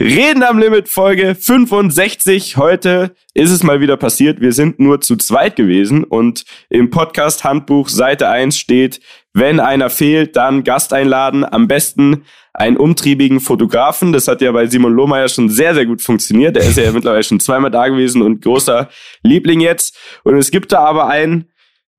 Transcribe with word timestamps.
Reden 0.00 0.44
am 0.44 0.60
Limit 0.60 0.88
Folge 0.88 1.34
65. 1.34 2.56
Heute 2.56 3.16
ist 3.34 3.50
es 3.50 3.64
mal 3.64 3.80
wieder 3.80 3.96
passiert. 3.96 4.40
Wir 4.40 4.52
sind 4.52 4.78
nur 4.78 5.00
zu 5.00 5.16
zweit 5.16 5.56
gewesen 5.56 6.04
und 6.04 6.44
im 6.70 6.90
Podcast 6.90 7.42
Handbuch 7.42 7.88
Seite 7.88 8.28
1 8.28 8.56
steht, 8.56 9.00
wenn 9.32 9.58
einer 9.58 9.90
fehlt, 9.90 10.36
dann 10.36 10.62
Gast 10.62 10.92
einladen. 10.92 11.44
Am 11.44 11.66
besten 11.66 12.22
einen 12.54 12.76
umtriebigen 12.76 13.40
Fotografen. 13.40 14.12
Das 14.12 14.28
hat 14.28 14.40
ja 14.40 14.52
bei 14.52 14.66
Simon 14.66 14.92
Lohmeier 14.92 15.28
schon 15.28 15.48
sehr, 15.48 15.74
sehr 15.74 15.86
gut 15.86 16.00
funktioniert. 16.00 16.54
Der 16.54 16.62
ist 16.62 16.78
ja 16.78 16.92
mittlerweile 16.92 17.24
schon 17.24 17.40
zweimal 17.40 17.72
da 17.72 17.88
gewesen 17.88 18.22
und 18.22 18.42
großer 18.42 18.88
Liebling 19.24 19.58
jetzt. 19.60 19.98
Und 20.22 20.36
es 20.36 20.52
gibt 20.52 20.70
da 20.70 20.78
aber 20.78 21.08
einen, 21.08 21.46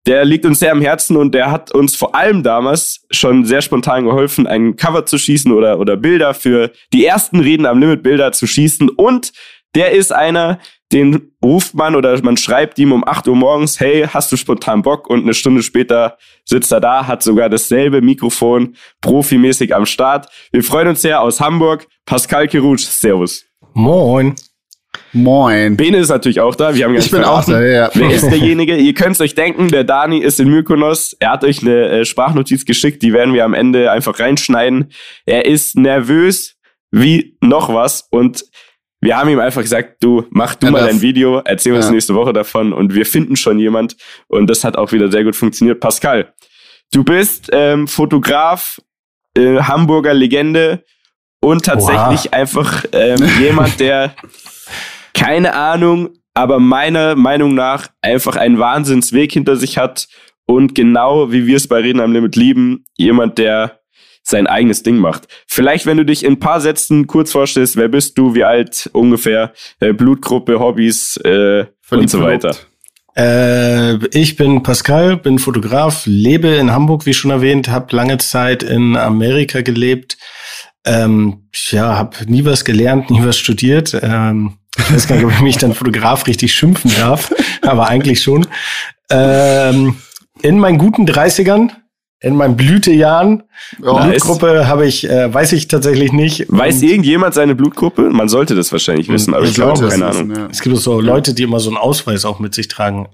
der 0.05 0.25
liegt 0.25 0.45
uns 0.45 0.59
sehr 0.59 0.71
am 0.71 0.81
Herzen 0.81 1.17
und 1.17 1.33
der 1.33 1.51
hat 1.51 1.73
uns 1.73 1.95
vor 1.95 2.15
allem 2.15 2.43
damals 2.43 3.05
schon 3.11 3.45
sehr 3.45 3.61
spontan 3.61 4.05
geholfen, 4.05 4.47
ein 4.47 4.75
Cover 4.75 5.05
zu 5.05 5.17
schießen 5.17 5.51
oder, 5.51 5.79
oder 5.79 5.97
Bilder 5.97 6.33
für 6.33 6.71
die 6.93 7.05
ersten 7.05 7.39
Reden 7.39 7.65
am 7.65 7.79
Limit 7.79 8.03
Bilder 8.03 8.31
zu 8.31 8.47
schießen. 8.47 8.89
Und 8.89 9.33
der 9.75 9.91
ist 9.91 10.11
einer, 10.11 10.59
den 10.91 11.31
ruft 11.43 11.75
man 11.75 11.95
oder 11.95 12.19
man 12.23 12.37
schreibt 12.37 12.79
ihm 12.79 12.91
um 12.91 13.07
8 13.07 13.27
Uhr 13.27 13.35
morgens, 13.35 13.79
hey, 13.79 14.07
hast 14.11 14.31
du 14.31 14.37
spontan 14.37 14.81
Bock? 14.81 15.07
Und 15.07 15.23
eine 15.23 15.35
Stunde 15.35 15.61
später 15.61 16.17
sitzt 16.43 16.71
er 16.71 16.79
da, 16.79 17.05
hat 17.05 17.21
sogar 17.21 17.49
dasselbe 17.49 18.01
Mikrofon 18.01 18.75
profimäßig 19.01 19.75
am 19.75 19.85
Start. 19.85 20.27
Wir 20.51 20.63
freuen 20.63 20.87
uns 20.87 21.01
sehr 21.01 21.21
aus 21.21 21.39
Hamburg. 21.39 21.87
Pascal 22.05 22.47
Kirutsch, 22.47 22.85
Servus. 22.85 23.45
Moin. 23.73 24.35
Moin. 25.13 25.75
Bene 25.75 25.97
ist 25.97 26.09
natürlich 26.09 26.39
auch 26.39 26.55
da. 26.55 26.75
Wir 26.75 26.85
haben 26.85 26.95
ich 26.95 27.09
bin 27.09 27.21
verraten. 27.21 27.53
auch 27.53 27.57
da, 27.57 27.65
ja. 27.65 27.89
Wer 27.93 28.11
ist 28.11 28.29
derjenige? 28.29 28.75
Ihr 28.75 28.93
könnt 28.93 29.15
es 29.15 29.21
euch 29.21 29.35
denken, 29.35 29.69
der 29.69 29.83
Dani 29.83 30.19
ist 30.19 30.39
in 30.39 30.49
Mykonos. 30.49 31.15
Er 31.19 31.31
hat 31.31 31.43
euch 31.43 31.61
eine 31.61 31.89
äh, 31.89 32.05
Sprachnotiz 32.05 32.65
geschickt, 32.65 33.01
die 33.01 33.13
werden 33.13 33.33
wir 33.33 33.45
am 33.45 33.53
Ende 33.53 33.91
einfach 33.91 34.19
reinschneiden. 34.19 34.91
Er 35.25 35.45
ist 35.45 35.75
nervös 35.75 36.55
wie 36.91 37.37
noch 37.41 37.73
was 37.73 38.07
und 38.09 38.45
wir 39.01 39.17
haben 39.17 39.29
ihm 39.29 39.39
einfach 39.39 39.61
gesagt, 39.61 40.03
du 40.03 40.25
mach 40.29 40.55
du 40.55 40.67
ja, 40.67 40.71
mal 40.71 40.87
ein 40.87 41.01
Video, 41.01 41.39
erzähl 41.45 41.73
uns 41.73 41.85
ja. 41.85 41.91
nächste 41.91 42.15
Woche 42.15 42.33
davon 42.33 42.73
und 42.73 42.93
wir 42.93 43.05
finden 43.05 43.35
schon 43.35 43.57
jemand 43.57 43.95
und 44.27 44.49
das 44.49 44.63
hat 44.63 44.75
auch 44.75 44.91
wieder 44.91 45.09
sehr 45.09 45.23
gut 45.23 45.35
funktioniert. 45.35 45.79
Pascal, 45.79 46.33
du 46.91 47.03
bist 47.03 47.49
ähm, 47.53 47.87
Fotograf, 47.87 48.81
äh, 49.37 49.59
Hamburger 49.59 50.13
Legende 50.13 50.83
und 51.39 51.65
tatsächlich 51.65 52.27
Oha. 52.27 52.37
einfach 52.37 52.85
ähm, 52.91 53.25
jemand, 53.39 53.79
der 53.79 54.15
keine 55.19 55.53
Ahnung, 55.53 56.11
aber 56.33 56.59
meiner 56.59 57.15
Meinung 57.15 57.53
nach 57.53 57.89
einfach 58.01 58.37
einen 58.37 58.57
Wahnsinnsweg 58.57 59.33
hinter 59.33 59.57
sich 59.57 59.77
hat 59.77 60.07
und 60.45 60.75
genau 60.75 61.31
wie 61.31 61.45
wir 61.45 61.57
es 61.57 61.67
bei 61.67 61.81
Reden 61.81 61.99
am 61.99 62.13
Limit 62.13 62.37
lieben, 62.37 62.85
jemand, 62.95 63.37
der 63.37 63.81
sein 64.23 64.47
eigenes 64.47 64.81
Ding 64.81 64.97
macht. 64.97 65.27
Vielleicht, 65.45 65.85
wenn 65.85 65.97
du 65.97 66.05
dich 66.05 66.23
in 66.23 66.33
ein 66.33 66.39
paar 66.39 66.61
Sätzen 66.61 67.05
kurz 67.05 67.33
vorstellst, 67.33 67.75
wer 67.75 67.89
bist 67.89 68.17
du, 68.17 68.33
wie 68.33 68.45
alt 68.45 68.89
ungefähr, 68.93 69.51
äh, 69.81 69.91
Blutgruppe, 69.91 70.59
Hobbys 70.59 71.17
äh, 71.17 71.65
und 71.91 72.09
so 72.09 72.21
weiter. 72.21 72.55
Äh, 73.17 73.95
ich 74.17 74.37
bin 74.37 74.63
Pascal, 74.63 75.17
bin 75.17 75.37
Fotograf, 75.37 76.03
lebe 76.05 76.47
in 76.47 76.71
Hamburg, 76.71 77.05
wie 77.05 77.13
schon 77.13 77.31
erwähnt, 77.31 77.67
habe 77.67 77.93
lange 77.93 78.19
Zeit 78.19 78.63
in 78.63 78.95
Amerika 78.95 79.61
gelebt. 79.61 80.17
Ähm, 80.85 81.49
ja, 81.71 81.97
habe 81.97 82.15
nie 82.27 82.45
was 82.45 82.63
gelernt, 82.63 83.09
nie 83.09 83.21
was 83.21 83.37
studiert. 83.37 83.97
Ähm, 84.01 84.59
ich 84.79 84.93
weiß 84.93 85.07
gar 85.07 85.15
nicht, 85.15 85.25
ob 85.25 85.31
ich 85.31 85.41
mich 85.41 85.57
dann 85.57 85.73
Fotograf 85.73 86.27
richtig 86.27 86.53
schimpfen 86.53 86.91
darf, 86.97 87.33
aber 87.61 87.87
eigentlich 87.87 88.21
schon. 88.21 88.47
Ähm, 89.09 89.95
in 90.41 90.59
meinen 90.59 90.77
guten 90.77 91.05
30ern, 91.05 91.71
in 92.21 92.35
meinen 92.35 92.57
Blütejahren, 92.57 93.43
oh, 93.81 93.99
Blutgruppe 94.01 94.67
habe 94.67 94.85
ich, 94.85 95.09
äh, 95.09 95.33
weiß 95.33 95.53
ich 95.53 95.67
tatsächlich 95.67 96.11
nicht. 96.11 96.45
Weiß 96.49 96.81
irgendjemand 96.81 97.33
seine 97.33 97.55
Blutgruppe? 97.55 98.09
Man 98.09 98.27
sollte 98.27 98.55
das 98.55 98.71
wahrscheinlich 98.71 99.09
wissen, 99.09 99.33
aber 99.33 99.45
ich 99.45 99.53
glaube, 99.53 99.87
keine 99.87 100.07
Ahnung. 100.07 100.35
Ja. 100.35 100.47
Es 100.51 100.61
gibt 100.61 100.77
so 100.77 100.99
Leute, 100.99 101.33
die 101.33 101.43
immer 101.43 101.59
so 101.59 101.69
einen 101.69 101.77
Ausweis 101.77 102.25
auch 102.25 102.39
mit 102.39 102.53
sich 102.53 102.67
tragen. 102.67 103.07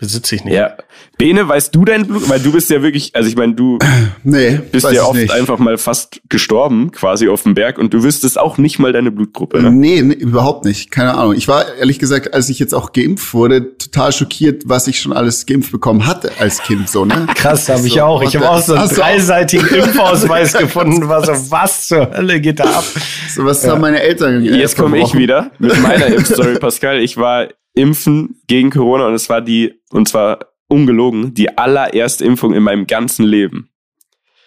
Besitze 0.00 0.34
ich 0.34 0.44
nicht. 0.44 0.54
Ja. 0.54 0.76
Bene, 1.18 1.46
weißt 1.46 1.74
du 1.74 1.84
dein 1.84 2.06
Blut? 2.06 2.26
Weil 2.30 2.40
du 2.40 2.52
bist 2.52 2.70
ja 2.70 2.80
wirklich, 2.80 3.14
also 3.14 3.28
ich 3.28 3.36
meine, 3.36 3.52
du 3.52 3.78
nee, 4.24 4.58
bist 4.72 4.90
ja 4.90 5.02
oft 5.02 5.14
nicht. 5.14 5.30
einfach 5.30 5.58
mal 5.58 5.76
fast 5.76 6.22
gestorben, 6.30 6.90
quasi 6.90 7.28
auf 7.28 7.42
dem 7.42 7.52
Berg, 7.52 7.76
und 7.76 7.92
du 7.92 8.02
wüsstest 8.02 8.38
auch 8.38 8.56
nicht 8.56 8.78
mal 8.78 8.94
deine 8.94 9.10
Blutgruppe, 9.10 9.60
ne? 9.60 9.70
Nee, 9.70 10.00
nee, 10.00 10.14
überhaupt 10.14 10.64
nicht. 10.64 10.90
Keine 10.90 11.14
Ahnung. 11.14 11.34
Ich 11.34 11.48
war 11.48 11.74
ehrlich 11.74 11.98
gesagt, 11.98 12.32
als 12.32 12.48
ich 12.48 12.58
jetzt 12.58 12.74
auch 12.74 12.94
geimpft 12.94 13.34
wurde, 13.34 13.76
total 13.76 14.10
schockiert, 14.12 14.62
was 14.64 14.86
ich 14.86 14.98
schon 15.00 15.12
alles 15.12 15.44
geimpft 15.44 15.70
bekommen 15.70 16.06
hatte 16.06 16.32
als 16.38 16.62
Kind, 16.62 16.88
so, 16.88 17.04
ne? 17.04 17.26
Krass, 17.34 17.68
habe 17.68 17.86
ich 17.86 18.00
auch. 18.00 18.22
Ich 18.22 18.34
habe 18.36 18.48
auch 18.48 18.62
so 18.62 18.72
einen 18.72 18.88
dreiseitigen 18.88 19.68
Impfausweis 19.74 20.52
gefunden. 20.58 21.06
War 21.08 21.26
so, 21.26 21.32
was 21.50 21.88
zur 21.88 22.10
Hölle 22.10 22.40
geht 22.40 22.58
da 22.60 22.64
ab? 22.64 22.84
So, 23.28 23.44
was 23.44 23.62
ja. 23.62 23.72
haben 23.72 23.82
meine 23.82 24.00
Eltern 24.00 24.42
Jetzt 24.42 24.78
komme 24.78 24.98
ich 24.98 25.14
wieder 25.14 25.50
mit 25.58 25.78
meiner 25.82 26.06
Impfstory, 26.06 26.58
Pascal. 26.58 27.00
Ich 27.00 27.18
war 27.18 27.48
impfen 27.74 28.40
gegen 28.46 28.70
Corona 28.70 29.06
und 29.06 29.14
es 29.14 29.28
war 29.28 29.40
die, 29.40 29.80
und 29.90 30.08
zwar 30.08 30.40
ungelogen, 30.68 31.34
die 31.34 31.56
allererste 31.56 32.24
Impfung 32.24 32.54
in 32.54 32.62
meinem 32.62 32.86
ganzen 32.86 33.24
Leben. 33.24 33.70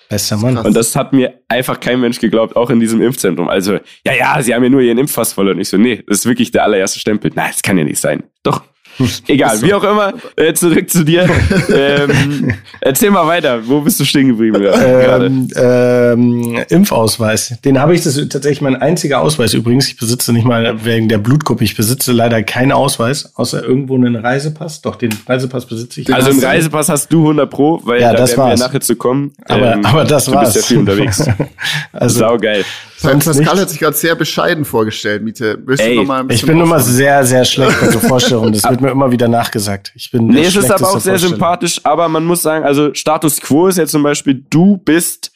Bester 0.09 0.37
Mann. 0.37 0.57
Und 0.57 0.75
das 0.75 0.95
hat 0.95 1.11
mir 1.13 1.41
einfach 1.47 1.79
kein 1.79 1.99
Mensch 1.99 2.19
geglaubt, 2.19 2.55
auch 2.55 2.69
in 2.69 2.79
diesem 2.79 3.01
Impfzentrum. 3.01 3.49
Also, 3.49 3.79
ja, 4.05 4.13
ja, 4.13 4.41
sie 4.41 4.53
haben 4.53 4.63
ja 4.63 4.69
nur 4.69 4.81
ihren 4.81 4.97
Impfpass 4.97 5.33
verloren. 5.33 5.59
Ich 5.59 5.69
so, 5.69 5.77
nee, 5.77 6.03
das 6.07 6.19
ist 6.19 6.25
wirklich 6.25 6.51
der 6.51 6.63
allererste 6.63 6.99
Stempel. 6.99 7.31
Nein, 7.33 7.49
das 7.51 7.61
kann 7.61 7.77
ja 7.77 7.83
nicht 7.83 7.99
sein. 7.99 8.23
Doch, 8.43 8.63
Egal, 9.27 9.61
wie 9.61 9.73
auch 9.73 9.83
immer, 9.83 10.13
äh, 10.35 10.53
zurück 10.53 10.89
zu 10.89 11.03
dir. 11.03 11.27
ähm, 11.73 12.53
erzähl 12.81 13.11
mal 13.11 13.25
weiter, 13.27 13.67
wo 13.67 13.81
bist 13.81 13.99
du 13.99 14.05
stehen 14.05 14.27
geblieben? 14.29 14.63
Ähm, 14.63 15.47
ähm, 15.55 16.63
Impfausweis. 16.69 17.59
Den 17.63 17.79
habe 17.79 17.95
ich, 17.95 18.03
das 18.03 18.17
ist 18.17 18.31
tatsächlich 18.31 18.61
mein 18.61 18.75
einziger 18.75 19.21
Ausweis 19.21 19.53
übrigens. 19.53 19.87
Ich 19.87 19.97
besitze 19.97 20.33
nicht 20.33 20.45
mal 20.45 20.85
wegen 20.85 21.09
der 21.09 21.17
Blutgruppe, 21.17 21.63
ich 21.63 21.75
besitze 21.75 22.11
leider 22.11 22.43
keinen 22.43 22.71
Ausweis, 22.71 23.31
außer 23.35 23.63
irgendwo 23.63 23.95
einen 23.95 24.15
Reisepass. 24.15 24.81
Doch, 24.81 24.95
den 24.95 25.13
Reisepass 25.27 25.65
besitze 25.65 26.01
ich. 26.01 26.13
Also 26.13 26.31
im 26.31 26.39
Reisepass 26.39 26.89
hast 26.89 27.11
du 27.11 27.21
100 27.21 27.49
Pro, 27.49 27.81
weil 27.83 28.01
ja, 28.01 28.11
da 28.11 28.19
das 28.19 28.31
werden 28.31 28.39
war's. 28.41 28.59
wir 28.59 28.67
nachher 28.67 28.81
zu 28.81 28.95
kommen. 28.95 29.33
Aber, 29.45 29.73
ähm, 29.73 29.85
aber 29.85 30.03
das 30.03 30.25
du 30.25 30.33
war's. 30.33 30.53
Du 30.53 30.59
bist 30.59 30.69
ja 30.69 30.75
viel 30.75 30.77
unterwegs. 30.79 31.23
also, 31.91 32.19
Sau 32.19 32.37
geil. 32.37 32.63
Sonst 33.03 33.25
Pascal 33.25 33.59
hat 33.59 33.69
sich 33.69 33.79
gerade 33.79 33.95
sehr 33.95 34.15
bescheiden 34.15 34.65
vorgestellt, 34.65 35.23
Miete. 35.23 35.59
Willst 35.65 35.83
Ey, 35.83 35.95
du 35.95 36.01
noch 36.01 36.07
mal 36.07 36.19
ein 36.21 36.27
bisschen 36.27 36.45
ich 36.45 36.47
bin 36.47 36.57
nur 36.57 36.67
mal 36.67 36.79
sehr, 36.79 37.23
sehr 37.25 37.43
schlecht 37.43 37.79
bei 37.81 37.89
so 37.89 37.99
Vorstellungen. 38.07 38.53
Das 38.53 38.63
wird 38.63 38.81
mir 38.81 38.91
immer 38.91 39.11
wieder 39.11 39.27
nachgesagt. 39.27 39.91
Ich 39.95 40.09
bin 40.09 40.27
nee, 40.27 40.45
es 40.45 40.55
ist 40.55 40.71
aber 40.71 40.89
auch 40.89 40.99
sehr 40.99 41.19
sympathisch, 41.19 41.81
aber 41.83 42.07
man 42.07 42.25
muss 42.25 42.41
sagen, 42.41 42.65
also 42.65 42.93
Status 42.93 43.41
Quo 43.41 43.67
ist 43.67 43.77
jetzt 43.77 43.91
zum 43.91 44.03
Beispiel, 44.03 44.45
du 44.49 44.77
bist 44.77 45.31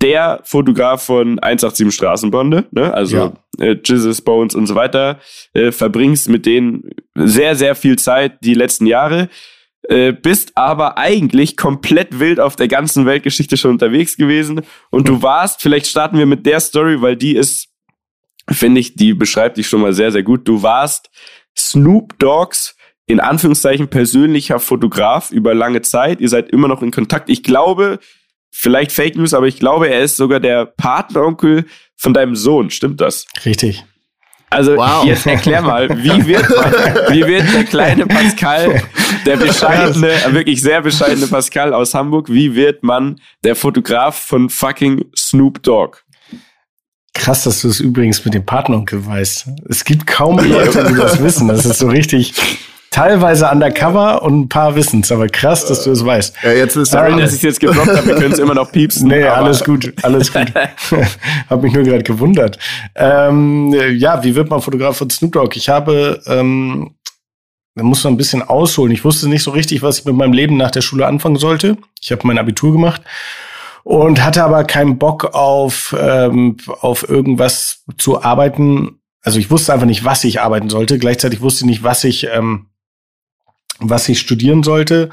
der 0.00 0.40
Fotograf 0.44 1.04
von 1.04 1.38
187 1.38 1.94
Straßenbande, 1.94 2.64
ne? 2.72 2.92
also 2.92 3.16
ja. 3.16 3.32
äh, 3.58 3.76
Jesus 3.84 4.20
Bones 4.20 4.54
und 4.54 4.66
so 4.66 4.74
weiter, 4.74 5.18
äh, 5.54 5.70
verbringst 5.70 6.28
mit 6.28 6.44
denen 6.44 6.90
sehr, 7.14 7.54
sehr 7.54 7.74
viel 7.74 7.96
Zeit 7.98 8.38
die 8.42 8.54
letzten 8.54 8.86
Jahre, 8.86 9.28
äh, 9.88 10.12
bist 10.12 10.56
aber 10.56 10.98
eigentlich 10.98 11.56
komplett 11.56 12.18
wild 12.18 12.40
auf 12.40 12.56
der 12.56 12.68
ganzen 12.68 13.06
Weltgeschichte 13.06 13.56
schon 13.56 13.72
unterwegs 13.72 14.16
gewesen 14.16 14.62
und 14.90 15.08
du 15.08 15.22
warst, 15.22 15.60
vielleicht 15.60 15.86
starten 15.86 16.18
wir 16.18 16.26
mit 16.26 16.46
der 16.46 16.60
Story, 16.60 17.02
weil 17.02 17.16
die 17.16 17.36
ist, 17.36 17.68
finde 18.50 18.80
ich, 18.80 18.94
die 18.94 19.14
beschreibt 19.14 19.56
dich 19.56 19.68
schon 19.68 19.80
mal 19.80 19.92
sehr, 19.92 20.12
sehr 20.12 20.22
gut. 20.22 20.46
Du 20.46 20.62
warst 20.62 21.10
Snoop 21.56 22.18
Dogs 22.18 22.76
in 23.06 23.20
Anführungszeichen 23.20 23.88
persönlicher 23.88 24.58
Fotograf 24.58 25.30
über 25.30 25.54
lange 25.54 25.82
Zeit. 25.82 26.20
Ihr 26.20 26.28
seid 26.28 26.50
immer 26.50 26.68
noch 26.68 26.82
in 26.82 26.92
Kontakt. 26.92 27.28
Ich 27.28 27.42
glaube, 27.42 27.98
vielleicht 28.50 28.92
Fake 28.92 29.16
News, 29.16 29.34
aber 29.34 29.46
ich 29.48 29.58
glaube, 29.58 29.88
er 29.88 30.02
ist 30.02 30.16
sogar 30.16 30.40
der 30.40 30.66
Patenonkel 30.66 31.66
von 31.96 32.14
deinem 32.14 32.36
Sohn. 32.36 32.70
Stimmt 32.70 33.00
das? 33.00 33.26
Richtig. 33.44 33.84
Also 34.52 34.76
wow. 34.76 35.04
jetzt 35.04 35.26
erklär 35.26 35.62
mal, 35.62 35.88
wie 36.02 36.26
wird, 36.26 36.48
man, 36.50 36.72
wie 37.10 37.26
wird 37.26 37.52
der 37.54 37.64
kleine 37.64 38.06
Pascal, 38.06 38.82
der 39.24 39.36
bescheidene, 39.36 40.12
wirklich 40.30 40.60
sehr 40.60 40.82
bescheidene 40.82 41.26
Pascal 41.26 41.72
aus 41.72 41.94
Hamburg, 41.94 42.28
wie 42.28 42.54
wird 42.54 42.82
man 42.82 43.20
der 43.44 43.56
Fotograf 43.56 44.16
von 44.16 44.50
fucking 44.50 45.04
Snoop 45.16 45.62
Dogg? 45.62 45.98
Krass, 47.14 47.44
dass 47.44 47.62
du 47.62 47.68
es 47.68 47.80
übrigens 47.80 48.24
mit 48.24 48.34
dem 48.34 48.44
Patenonkel 48.44 49.06
weißt. 49.06 49.46
Es 49.68 49.84
gibt 49.84 50.06
kaum 50.06 50.38
Leute, 50.38 50.86
die 50.88 50.94
das 50.94 51.22
wissen. 51.22 51.48
Das 51.48 51.64
ist 51.64 51.78
so 51.78 51.88
richtig 51.88 52.34
teilweise 52.92 53.48
undercover 53.50 54.22
und 54.22 54.42
ein 54.42 54.48
paar 54.48 54.76
wissen's, 54.76 55.10
aber 55.10 55.26
krass, 55.26 55.66
dass 55.66 55.82
du 55.82 55.90
es 55.90 56.04
weißt. 56.04 56.36
Ja, 56.44 56.52
jetzt 56.52 56.76
ist 56.76 56.92
sorry, 56.92 57.18
dass 57.18 57.34
ich 57.34 57.42
jetzt 57.42 57.58
geblockt 57.58 57.88
habe, 57.88 58.06
wir 58.06 58.14
können 58.14 58.32
es 58.32 58.38
immer 58.38 58.54
noch 58.54 58.70
piepsen. 58.70 59.08
Nee, 59.08 59.24
alles 59.24 59.64
gut, 59.64 59.92
alles 60.02 60.32
gut. 60.32 60.52
hab 61.50 61.62
mich 61.62 61.72
nur 61.72 61.82
gerade 61.82 62.04
gewundert. 62.04 62.58
Ähm, 62.94 63.74
ja, 63.96 64.22
wie 64.22 64.34
wird 64.36 64.50
man 64.50 64.60
Fotograf 64.60 64.96
von 64.96 65.10
Snoop 65.10 65.32
Dogg? 65.32 65.56
Ich 65.56 65.68
habe, 65.68 66.22
ähm, 66.26 66.94
da 67.74 67.82
muss 67.82 68.04
man 68.04 68.12
ein 68.12 68.18
bisschen 68.18 68.42
ausholen. 68.42 68.92
Ich 68.92 69.04
wusste 69.04 69.28
nicht 69.28 69.42
so 69.42 69.50
richtig, 69.50 69.82
was 69.82 70.00
ich 70.00 70.04
mit 70.04 70.14
meinem 70.14 70.34
Leben 70.34 70.56
nach 70.56 70.70
der 70.70 70.82
Schule 70.82 71.06
anfangen 71.06 71.36
sollte. 71.36 71.78
Ich 72.00 72.12
habe 72.12 72.26
mein 72.26 72.38
Abitur 72.38 72.72
gemacht 72.72 73.02
und 73.84 74.22
hatte 74.22 74.44
aber 74.44 74.64
keinen 74.64 74.98
Bock 74.98 75.34
auf, 75.34 75.96
ähm, 75.98 76.58
auf 76.80 77.08
irgendwas 77.08 77.84
zu 77.96 78.22
arbeiten. 78.22 79.00
Also 79.22 79.38
ich 79.38 79.50
wusste 79.50 79.72
einfach 79.72 79.86
nicht, 79.86 80.04
was 80.04 80.24
ich 80.24 80.42
arbeiten 80.42 80.68
sollte. 80.68 80.98
Gleichzeitig 80.98 81.40
wusste 81.40 81.64
ich 81.64 81.70
nicht, 81.70 81.82
was 81.82 82.04
ich 82.04 82.28
ähm, 82.32 82.66
was 83.90 84.08
ich 84.08 84.18
studieren 84.20 84.62
sollte. 84.62 85.10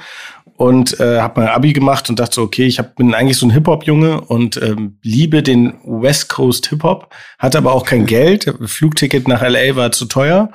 und 0.57 0.99
äh, 0.99 1.21
habe 1.21 1.39
mein 1.39 1.49
Abi 1.49 1.71
gemacht 1.71 2.09
und 2.09 2.19
dachte 2.19 2.35
so, 2.35 2.41
okay, 2.41 2.65
ich 2.65 2.79
hab, 2.79 2.95
bin 2.95 3.13
eigentlich 3.13 3.37
so 3.37 3.45
ein 3.45 3.51
Hip-Hop-Junge 3.51 4.19
und 4.19 4.61
ähm, 4.61 4.97
liebe 5.01 5.41
den 5.41 5.75
West 5.85 6.27
Coast 6.27 6.67
Hip-Hop, 6.67 7.13
hatte 7.37 7.57
aber 7.59 7.71
auch 7.71 7.85
kein 7.85 8.05
Geld. 8.05 8.53
Flugticket 8.65 9.29
nach 9.29 9.41
LA 9.41 9.77
war 9.77 9.93
zu 9.93 10.03
teuer. 10.05 10.51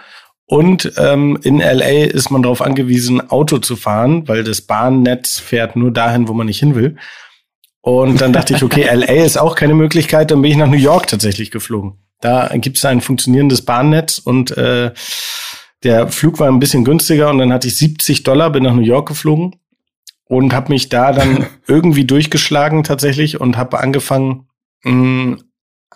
Und 0.46 0.92
ähm, 0.98 1.38
in 1.42 1.58
LA 1.58 2.04
ist 2.04 2.30
man 2.30 2.42
darauf 2.42 2.60
angewiesen, 2.60 3.30
Auto 3.30 3.58
zu 3.58 3.76
fahren, 3.76 4.28
weil 4.28 4.44
das 4.44 4.60
Bahnnetz 4.60 5.38
fährt 5.38 5.74
nur 5.74 5.90
dahin, 5.90 6.28
wo 6.28 6.34
man 6.34 6.46
nicht 6.46 6.60
hin 6.60 6.74
will. 6.74 6.96
Und 7.80 8.20
dann 8.20 8.32
dachte 8.32 8.54
ich, 8.54 8.62
okay, 8.62 8.86
LA 8.92 9.24
ist 9.24 9.38
auch 9.38 9.56
keine 9.56 9.74
Möglichkeit. 9.74 10.30
Dann 10.30 10.42
bin 10.42 10.50
ich 10.50 10.56
nach 10.56 10.68
New 10.68 10.76
York 10.76 11.06
tatsächlich 11.06 11.50
geflogen. 11.50 11.94
Da 12.20 12.48
gibt 12.56 12.76
es 12.76 12.84
ein 12.84 13.00
funktionierendes 13.00 13.62
Bahnnetz 13.62 14.18
und 14.18 14.56
äh, 14.56 14.92
der 15.84 16.08
Flug 16.08 16.40
war 16.40 16.48
ein 16.48 16.58
bisschen 16.60 16.84
günstiger 16.84 17.30
und 17.30 17.38
dann 17.38 17.52
hatte 17.52 17.68
ich 17.68 17.76
70 17.76 18.22
Dollar, 18.24 18.50
bin 18.50 18.62
nach 18.64 18.74
New 18.74 18.82
York 18.82 19.06
geflogen 19.08 19.56
und 20.26 20.52
habe 20.54 20.72
mich 20.72 20.88
da 20.88 21.12
dann 21.12 21.46
irgendwie 21.68 22.04
durchgeschlagen 22.04 22.82
tatsächlich 22.84 23.40
und 23.40 23.56
habe 23.56 23.78
angefangen. 23.78 24.48
Mh, 24.84 25.36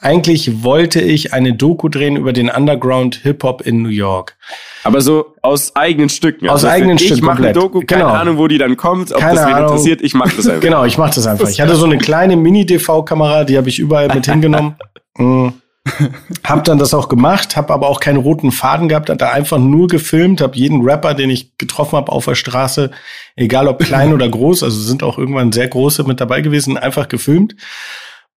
eigentlich 0.00 0.62
wollte 0.62 1.00
ich 1.00 1.32
eine 1.32 1.54
Doku 1.54 1.88
drehen 1.88 2.14
über 2.16 2.32
den 2.32 2.48
Underground 2.50 3.16
Hip 3.24 3.42
Hop 3.42 3.62
in 3.66 3.82
New 3.82 3.88
York. 3.88 4.36
Aber 4.84 5.00
so 5.00 5.34
aus 5.42 5.74
eigenen 5.74 6.08
Stücken. 6.08 6.48
Aus 6.48 6.64
eigenen 6.64 6.98
Stücken. 6.98 7.14
Ich 7.14 7.22
mache 7.22 7.42
eine 7.42 7.52
Doku, 7.52 7.80
keine 7.80 8.04
Genau. 8.04 8.14
Ahnung, 8.14 8.38
wo 8.38 8.46
die 8.46 8.58
dann 8.58 8.76
kommt, 8.76 9.10
ob 9.10 9.18
Keine 9.18 9.34
das 9.34 9.46
wen 9.48 9.54
Ahnung. 9.54 9.68
interessiert. 9.70 10.00
Ich 10.02 10.14
mache 10.14 10.30
das 10.36 10.46
einfach. 10.46 10.60
Genau, 10.60 10.84
ich 10.84 10.98
mache 10.98 11.16
das 11.16 11.26
einfach. 11.26 11.48
Ich 11.48 11.60
hatte 11.60 11.74
so 11.74 11.84
eine 11.84 11.98
kleine 11.98 12.36
Mini-DV-Kamera, 12.36 13.42
die 13.42 13.56
habe 13.56 13.68
ich 13.68 13.80
überall 13.80 14.06
mit 14.14 14.26
hingenommen. 14.26 14.76
Hab 16.44 16.64
dann 16.64 16.78
das 16.78 16.94
auch 16.94 17.08
gemacht, 17.08 17.56
hab 17.56 17.70
aber 17.70 17.88
auch 17.88 18.00
keinen 18.00 18.18
roten 18.18 18.52
Faden 18.52 18.88
gehabt, 18.88 19.10
hab 19.10 19.18
da 19.18 19.30
einfach 19.30 19.58
nur 19.58 19.86
gefilmt, 19.86 20.40
hab 20.40 20.56
jeden 20.56 20.82
Rapper, 20.82 21.14
den 21.14 21.30
ich 21.30 21.56
getroffen 21.58 21.96
habe 21.96 22.10
auf 22.10 22.24
der 22.24 22.34
Straße, 22.34 22.90
egal 23.36 23.68
ob 23.68 23.80
klein 23.80 24.12
oder 24.14 24.28
groß, 24.28 24.62
also 24.62 24.80
sind 24.80 25.02
auch 25.02 25.18
irgendwann 25.18 25.52
sehr 25.52 25.68
große 25.68 26.04
mit 26.04 26.20
dabei 26.20 26.40
gewesen, 26.40 26.78
einfach 26.78 27.08
gefilmt 27.08 27.54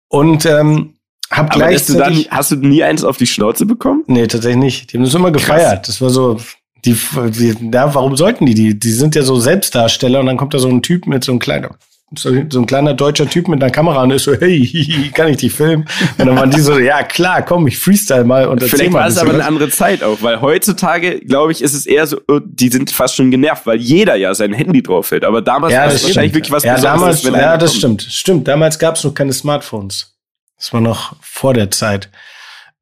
und 0.07 0.45
ähm, 0.45 0.95
hab 1.29 1.55
Aber 1.55 1.67
bist 1.67 1.89
du 1.89 1.93
dann, 1.93 2.13
gleichzeitig 2.13 2.31
hast 2.31 2.51
du 2.51 2.55
nie 2.55 2.83
eins 2.83 3.03
auf 3.03 3.17
die 3.17 3.27
Schnauze 3.27 3.65
bekommen? 3.65 4.03
Nee, 4.07 4.25
tatsächlich 4.25 4.63
nicht. 4.63 4.91
Die 4.91 4.97
haben 4.97 5.03
das 5.03 5.13
immer 5.13 5.31
gefeiert. 5.31 5.87
Das 5.87 6.01
war 6.01 6.09
so, 6.09 6.37
die, 6.85 6.97
die, 7.29 7.55
ja, 7.71 7.93
warum 7.93 8.15
sollten 8.15 8.45
die? 8.45 8.55
die? 8.55 8.79
Die 8.79 8.91
sind 8.91 9.13
ja 9.15 9.21
so 9.21 9.39
Selbstdarsteller 9.39 10.19
und 10.21 10.25
dann 10.25 10.37
kommt 10.37 10.53
da 10.53 10.59
so 10.59 10.69
ein 10.69 10.81
Typ 10.81 11.05
mit 11.05 11.23
so 11.23 11.31
einem 11.31 11.39
kleinen, 11.39 11.69
so, 12.15 12.31
so 12.49 12.59
ein 12.59 12.65
kleiner 12.65 12.93
deutscher 12.93 13.29
Typ 13.29 13.47
mit 13.47 13.61
einer 13.61 13.71
Kamera 13.71 14.03
und 14.03 14.11
ist 14.11 14.23
so, 14.23 14.33
hey, 14.33 15.11
kann 15.13 15.27
ich 15.27 15.37
dich 15.37 15.53
filmen? 15.53 15.87
Und 16.17 16.25
dann 16.27 16.35
waren 16.35 16.49
die 16.49 16.59
so, 16.59 16.79
ja 16.79 17.03
klar, 17.03 17.43
komm, 17.43 17.67
ich 17.67 17.77
freestyle 17.77 18.23
mal 18.23 18.47
und 18.47 18.63
Vielleicht 18.63 18.93
war 18.93 19.07
es 19.07 19.17
aber 19.17 19.33
eine 19.33 19.45
andere 19.45 19.69
Zeit 19.69 20.03
auch, 20.03 20.21
weil 20.21 20.41
heutzutage, 20.41 21.19
glaube 21.19 21.51
ich, 21.51 21.61
ist 21.61 21.73
es 21.73 21.85
eher 21.85 22.07
so, 22.07 22.19
oh, 22.27 22.39
die 22.43 22.69
sind 22.69 22.91
fast 22.91 23.15
schon 23.15 23.29
genervt, 23.31 23.65
weil 23.65 23.77
jeder 23.79 24.15
ja 24.15 24.33
sein 24.33 24.53
Handy 24.53 24.81
drauf 24.81 25.11
hält. 25.11 25.23
Aber 25.23 25.41
damals 25.41 25.73
Ja, 25.73 25.81
war 25.81 25.87
es 25.87 25.93
das 25.93 26.03
wahrscheinlich 26.05 26.33
wirklich 26.33 26.51
was 26.51 26.63
ja, 26.63 26.75
Besonderes, 26.75 27.21
damals, 27.21 27.25
wenn 27.25 27.33
ja, 27.35 27.57
das 27.57 27.71
kommt. 27.71 27.77
stimmt. 28.01 28.01
Stimmt, 28.03 28.47
damals 28.47 28.79
gab 28.79 28.95
es 28.95 29.03
noch 29.03 29.13
keine 29.13 29.33
Smartphones. 29.33 30.15
Das 30.57 30.73
war 30.73 30.81
noch 30.81 31.15
vor 31.21 31.53
der 31.53 31.71
Zeit. 31.71 32.09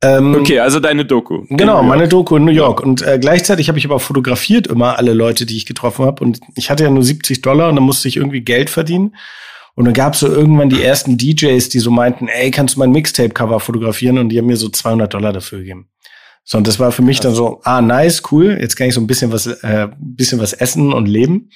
Ähm, 0.02 0.36
Okay, 0.36 0.60
also 0.60 0.80
deine 0.80 1.06
Doku. 1.06 1.46
Genau, 1.50 1.82
meine 1.82 2.08
Doku 2.08 2.36
in 2.36 2.46
New 2.46 2.52
York. 2.52 2.82
Und 2.82 3.02
äh, 3.02 3.18
gleichzeitig 3.20 3.68
habe 3.68 3.80
ich 3.80 3.86
aber 3.86 4.00
fotografiert 4.00 4.68
immer 4.68 4.98
alle 4.98 5.14
Leute, 5.14 5.46
die 5.46 5.58
ich 5.58 5.66
getroffen 5.66 6.06
habe. 6.06 6.24
Und 6.24 6.40
ich 6.56 6.70
hatte 6.70 6.84
ja 6.84 6.90
nur 6.90 7.04
70 7.04 7.42
Dollar 7.42 7.70
und 7.70 7.76
dann 7.76 7.84
musste 7.84 8.08
ich 8.08 8.18
irgendwie 8.18 8.42
Geld 8.42 8.70
verdienen. 8.70 9.16
Und 9.76 9.86
dann 9.86 9.94
gab 9.94 10.14
es 10.14 10.22
so 10.22 10.28
irgendwann 10.28 10.70
die 10.70 10.82
ersten 10.82 11.18
DJs, 11.18 11.70
die 11.70 11.80
so 11.80 11.92
meinten, 11.92 12.28
ey, 12.28 12.50
kannst 12.50 12.76
du 12.76 12.80
mein 12.80 12.92
Mixtape-Cover 12.92 13.60
fotografieren? 13.60 14.18
Und 14.18 14.30
die 14.30 14.40
haben 14.40 14.48
mir 14.48 14.58
so 14.58 14.70
200 14.70 15.14
Dollar 15.14 15.34
dafür 15.34 15.60
gegeben. 15.60 15.88
So, 16.44 16.58
und 16.58 16.68
das 16.68 16.80
war 16.80 16.92
für 16.92 17.02
mich 17.02 17.20
dann 17.20 17.36
so, 17.36 17.62
ah, 17.64 17.82
nice, 17.82 18.24
cool. 18.32 18.58
Jetzt 18.60 18.76
kann 18.76 18.88
ich 18.88 18.94
so 18.94 19.02
ein 19.02 19.08
bisschen 19.08 19.32
was, 19.32 19.46
äh, 19.46 19.90
bisschen 20.00 20.40
was 20.40 20.54
essen 20.54 20.94
und 20.94 21.08
leben. 21.08 21.50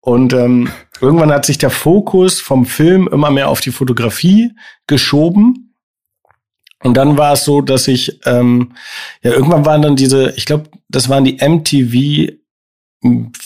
Und 0.00 0.32
ähm, 0.32 0.70
irgendwann 1.00 1.32
hat 1.32 1.46
sich 1.46 1.56
der 1.56 1.70
Fokus 1.70 2.40
vom 2.40 2.66
Film 2.66 3.08
immer 3.10 3.30
mehr 3.30 3.48
auf 3.48 3.60
die 3.60 3.70
Fotografie 3.70 4.50
geschoben. 4.86 5.63
Und 6.84 6.96
dann 6.96 7.16
war 7.16 7.32
es 7.32 7.44
so, 7.44 7.62
dass 7.62 7.88
ich, 7.88 8.20
ähm, 8.26 8.72
ja, 9.22 9.32
irgendwann 9.32 9.64
waren 9.64 9.82
dann 9.82 9.96
diese, 9.96 10.34
ich 10.36 10.44
glaube, 10.44 10.64
das 10.88 11.08
waren 11.08 11.24
die 11.24 11.38
MTV 11.40 12.34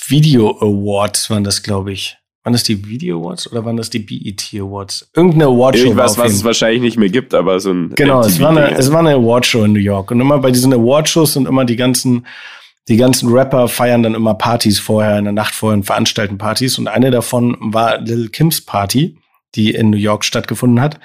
Video 0.09 0.57
Awards, 0.61 1.31
waren 1.31 1.45
das, 1.45 1.63
glaube 1.63 1.93
ich. 1.93 2.17
Waren 2.43 2.53
das 2.53 2.65
die 2.65 2.89
Video 2.89 3.21
Awards 3.21 3.51
oder 3.51 3.65
waren 3.65 3.77
das 3.77 3.91
die 3.91 4.01
BET 4.01 4.43
Awards? 4.55 5.11
Irgendeine 5.15 5.47
Awardshow. 5.47 5.83
war 5.83 5.87
Irgendwas, 5.87 6.19
was 6.19 6.33
es 6.33 6.45
wahrscheinlich 6.45 6.81
nicht 6.81 6.97
mehr 6.97 7.11
gibt, 7.11 7.33
aber 7.33 7.61
so 7.61 7.73
ein 7.73 7.93
Genau, 7.95 8.21
es 8.21 8.41
war, 8.41 8.51
eine, 8.51 8.77
es 8.77 8.91
war 8.91 9.01
eine 9.01 9.15
Awardshow 9.15 9.65
in 9.65 9.73
New 9.73 9.81
York. 9.81 10.11
Und 10.11 10.21
immer 10.21 10.39
bei 10.39 10.51
diesen 10.51 10.73
Awardshows 10.73 11.35
sind 11.35 11.47
immer 11.47 11.65
die 11.65 11.77
ganzen, 11.77 12.27
die 12.89 12.97
ganzen 12.97 13.29
Rapper 13.31 13.69
feiern 13.69 14.03
dann 14.03 14.15
immer 14.15 14.35
Partys 14.35 14.81
vorher, 14.81 15.19
in 15.19 15.25
der 15.25 15.33
Nacht 15.33 15.55
vorher 15.55 15.77
und 15.77 15.85
veranstalten 15.85 16.39
Partys. 16.39 16.79
Und 16.79 16.89
eine 16.89 17.11
davon 17.11 17.57
war 17.61 18.01
Lil 18.01 18.31
Kims 18.31 18.65
Party, 18.65 19.19
die 19.55 19.75
in 19.75 19.91
New 19.91 19.97
York 19.97 20.25
stattgefunden 20.25 20.81
hat. 20.81 20.99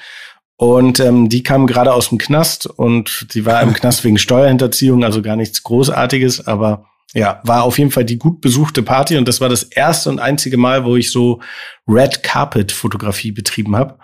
Und 0.55 0.99
ähm, 0.99 1.29
die 1.29 1.43
kam 1.43 1.67
gerade 1.67 1.93
aus 1.93 2.09
dem 2.09 2.17
Knast 2.17 2.67
und 2.67 3.27
die 3.33 3.45
war 3.45 3.61
im 3.61 3.73
Knast 3.73 4.03
wegen 4.03 4.17
Steuerhinterziehung, 4.17 5.03
also 5.03 5.21
gar 5.21 5.35
nichts 5.35 5.63
Großartiges, 5.63 6.47
aber 6.47 6.85
ja, 7.13 7.41
war 7.43 7.63
auf 7.63 7.77
jeden 7.77 7.91
Fall 7.91 8.05
die 8.05 8.17
gut 8.17 8.41
besuchte 8.41 8.81
Party 8.81 9.17
und 9.17 9.27
das 9.27 9.41
war 9.41 9.49
das 9.49 9.63
erste 9.63 10.09
und 10.09 10.19
einzige 10.19 10.57
Mal, 10.57 10.83
wo 10.85 10.95
ich 10.95 11.11
so 11.11 11.41
Red 11.87 12.23
Carpet 12.23 12.71
Fotografie 12.71 13.31
betrieben 13.31 13.75
habe. 13.75 13.97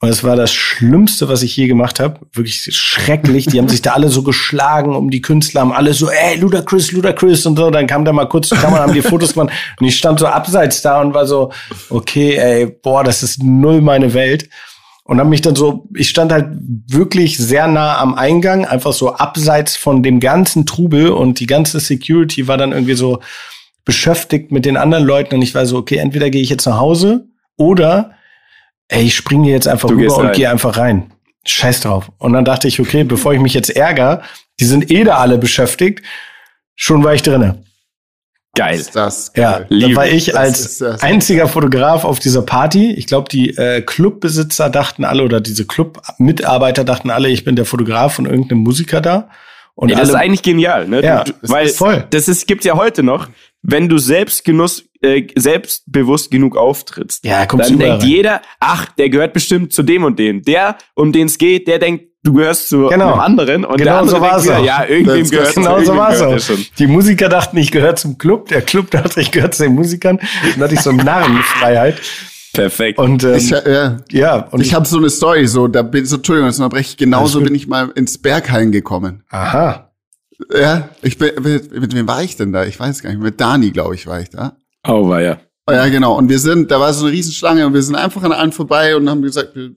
Und 0.00 0.10
es 0.10 0.22
war 0.22 0.36
das 0.36 0.52
Schlimmste, 0.52 1.28
was 1.28 1.42
ich 1.42 1.56
je 1.56 1.66
gemacht 1.66 1.98
habe. 1.98 2.20
Wirklich 2.32 2.68
schrecklich. 2.70 3.46
Die 3.46 3.58
haben 3.58 3.68
sich 3.68 3.82
da 3.82 3.94
alle 3.94 4.10
so 4.10 4.22
geschlagen 4.22 4.94
um 4.94 5.10
die 5.10 5.20
Künstler, 5.20 5.62
haben 5.62 5.72
alle 5.72 5.92
so, 5.92 6.08
ey, 6.08 6.38
Ludacris, 6.38 6.92
Ludacris 6.92 7.44
und 7.46 7.56
so. 7.56 7.68
Dann 7.70 7.88
kam 7.88 8.04
da 8.04 8.12
mal 8.12 8.28
kurz 8.28 8.48
zur 8.48 8.58
Kamera, 8.58 8.82
haben 8.82 8.92
die 8.92 9.02
Fotos 9.02 9.32
gemacht. 9.34 9.52
Und 9.80 9.86
ich 9.88 9.98
stand 9.98 10.20
so 10.20 10.28
abseits 10.28 10.82
da 10.82 11.00
und 11.00 11.14
war 11.14 11.26
so, 11.26 11.50
okay, 11.90 12.36
ey, 12.36 12.66
boah, 12.66 13.02
das 13.02 13.24
ist 13.24 13.42
null 13.42 13.80
meine 13.80 14.14
Welt. 14.14 14.48
Und 15.08 15.20
habe 15.20 15.30
mich 15.30 15.40
dann 15.40 15.56
so, 15.56 15.88
ich 15.94 16.10
stand 16.10 16.32
halt 16.32 16.48
wirklich 16.86 17.38
sehr 17.38 17.66
nah 17.66 17.96
am 17.96 18.14
Eingang, 18.14 18.66
einfach 18.66 18.92
so 18.92 19.14
abseits 19.14 19.74
von 19.74 20.02
dem 20.02 20.20
ganzen 20.20 20.66
Trubel 20.66 21.08
und 21.08 21.40
die 21.40 21.46
ganze 21.46 21.80
Security 21.80 22.46
war 22.46 22.58
dann 22.58 22.72
irgendwie 22.72 22.92
so 22.92 23.20
beschäftigt 23.86 24.52
mit 24.52 24.66
den 24.66 24.76
anderen 24.76 25.04
Leuten 25.04 25.36
und 25.36 25.40
ich 25.40 25.54
war 25.54 25.64
so, 25.64 25.78
okay, 25.78 25.96
entweder 25.96 26.28
gehe 26.28 26.42
ich 26.42 26.50
jetzt 26.50 26.66
nach 26.66 26.78
Hause 26.78 27.26
oder 27.56 28.10
ey, 28.88 29.04
ich 29.04 29.16
springe 29.16 29.44
hier 29.44 29.54
jetzt 29.54 29.66
einfach 29.66 29.88
Du 29.88 29.94
rüber 29.94 30.18
und 30.18 30.34
gehe 30.34 30.50
einfach 30.50 30.76
rein. 30.76 31.10
Scheiß 31.46 31.80
drauf. 31.80 32.12
Und 32.18 32.34
dann 32.34 32.44
dachte 32.44 32.68
ich, 32.68 32.78
okay, 32.78 33.02
bevor 33.02 33.32
ich 33.32 33.40
mich 33.40 33.54
jetzt 33.54 33.70
ärgere, 33.70 34.20
die 34.60 34.66
sind 34.66 34.90
eh 34.90 35.04
da 35.04 35.16
alle 35.16 35.38
beschäftigt, 35.38 36.04
schon 36.74 37.02
war 37.02 37.14
ich 37.14 37.22
drinne. 37.22 37.64
Geil. 38.58 38.78
Ist 38.78 38.94
das 38.96 39.32
Ja, 39.36 39.52
geil. 39.58 39.66
da 39.70 39.74
Liebe. 39.74 39.96
war 39.96 40.06
ich 40.08 40.26
Das 40.26 40.34
als 40.36 40.60
ist 40.60 40.80
das- 40.80 41.02
einziger 41.02 41.48
Fotograf 41.48 42.04
auf 42.04 42.18
dieser 42.18 42.42
Party. 42.42 42.92
Ich 42.92 43.06
glaube, 43.06 43.28
die 43.30 43.56
äh, 43.56 43.80
Clubbesitzer 43.82 44.68
dachten 44.70 45.04
alle 45.04 45.22
oder 45.22 45.40
diese 45.40 45.64
Club-Mitarbeiter 45.66 46.84
dachten 46.84 47.10
alle, 47.10 47.28
ich 47.28 47.44
bin 47.44 47.56
der 47.56 47.64
Fotograf 47.64 48.14
von 48.14 48.26
irgendeinem 48.26 48.58
Musiker 48.62 49.00
da. 49.00 49.28
Und 49.74 49.90
Ja, 49.90 49.96
das 49.98 50.08
ist 50.08 50.14
alle, 50.16 50.24
eigentlich 50.24 50.42
genial, 50.42 50.88
ne? 50.88 51.02
Ja, 51.04 51.22
du, 51.24 51.32
das 51.40 51.50
weil 51.50 51.66
ist 51.66 51.78
voll. 51.78 52.04
das 52.10 52.26
ist, 52.28 52.46
gibt's 52.48 52.66
ja 52.66 52.74
heute 52.76 53.02
noch. 53.04 53.28
Wenn 53.62 53.88
du 53.88 53.98
Selbstgenuss, 53.98 54.84
äh, 55.02 55.26
selbstbewusst 55.36 56.30
genug 56.30 56.56
auftrittst, 56.56 57.24
Ja, 57.24 57.46
dann 57.46 57.58
denkt 57.78 57.82
rein. 58.02 58.08
jeder, 58.08 58.42
ach, 58.60 58.86
der 58.96 59.08
gehört 59.08 59.32
bestimmt 59.32 59.72
zu 59.72 59.82
dem 59.84 60.02
und 60.04 60.18
dem. 60.18 60.42
Der, 60.42 60.76
um 60.94 61.12
den 61.12 61.26
es 61.26 61.38
geht, 61.38 61.68
der 61.68 61.78
denkt, 61.78 62.07
du 62.24 62.32
gehörst 62.32 62.68
zu 62.68 62.86
Genau. 62.88 63.12
einem 63.12 63.20
anderen 63.20 63.64
und 63.64 63.78
der 63.80 63.86
Genau 63.86 63.98
andere 64.00 64.16
so 64.16 64.22
war's 64.22 64.42
denkt 64.44 64.58
auch. 64.60 64.64
ja, 64.64 64.84
irgendwem 64.84 65.20
Das- 65.20 65.30
gehört 65.30 65.54
genau 65.54 65.80
so 65.84 65.96
war 65.96 66.12
es 66.12 66.46
der. 66.46 66.56
Die 66.78 66.86
Musiker 66.86 67.28
dachten, 67.28 67.56
ich 67.56 67.70
gehöre 67.70 67.96
zum 67.96 68.18
Club. 68.18 68.48
Der 68.48 68.62
Club 68.62 68.90
dachte, 68.90 69.20
ich 69.20 69.30
gehöre 69.30 69.50
zu 69.50 69.62
den 69.64 69.74
Musikern. 69.74 70.18
Dann 70.54 70.62
hatte 70.64 70.74
ich 70.74 70.80
so 70.80 70.92
Narrenfreiheit. 70.92 72.00
Perfekt. 72.54 72.98
Und 72.98 73.22
ähm, 73.24 73.34
Ich, 73.36 73.50
ja, 73.50 73.96
ja, 74.10 74.36
und 74.50 74.60
ich 74.60 74.74
habe 74.74 74.86
so 74.86 74.96
eine 74.98 75.10
Story, 75.10 75.46
so, 75.46 75.68
da 75.68 75.82
bin 75.82 76.04
so, 76.06 76.16
Entschuldigung, 76.16 76.48
das 76.48 76.58
unterbreche 76.58 76.90
ich, 76.90 76.96
genauso 76.96 77.40
bin 77.40 77.54
ich 77.54 77.68
mal 77.68 77.90
ins 77.94 78.18
Berghain 78.18 78.72
gekommen. 78.72 79.22
aha. 79.30 79.84
Ja, 80.56 80.88
ich 81.02 81.18
bin, 81.18 81.32
mit, 81.42 81.72
mit 81.80 81.94
wem 81.94 82.06
war 82.06 82.22
ich 82.22 82.36
denn 82.36 82.52
da? 82.52 82.64
Ich 82.64 82.78
weiß 82.78 83.02
gar 83.02 83.10
nicht, 83.10 83.20
mit 83.20 83.40
Dani, 83.40 83.70
glaube 83.72 83.96
ich, 83.96 84.06
war 84.06 84.20
ich 84.20 84.30
da. 84.30 84.56
oh, 84.86 85.08
war 85.08 85.20
ja. 85.20 85.38
Oh, 85.66 85.72
ja, 85.72 85.88
genau. 85.88 86.16
Und 86.16 86.28
wir 86.28 86.38
sind, 86.38 86.70
da 86.70 86.78
war 86.80 86.92
so 86.94 87.04
eine 87.06 87.12
Riesenschlange 87.12 87.66
und 87.66 87.74
wir 87.74 87.82
sind 87.82 87.96
einfach 87.96 88.22
an 88.22 88.32
allen 88.32 88.52
vorbei 88.52 88.96
und 88.96 89.10
haben 89.10 89.20
gesagt, 89.20 89.54
wir, 89.56 89.72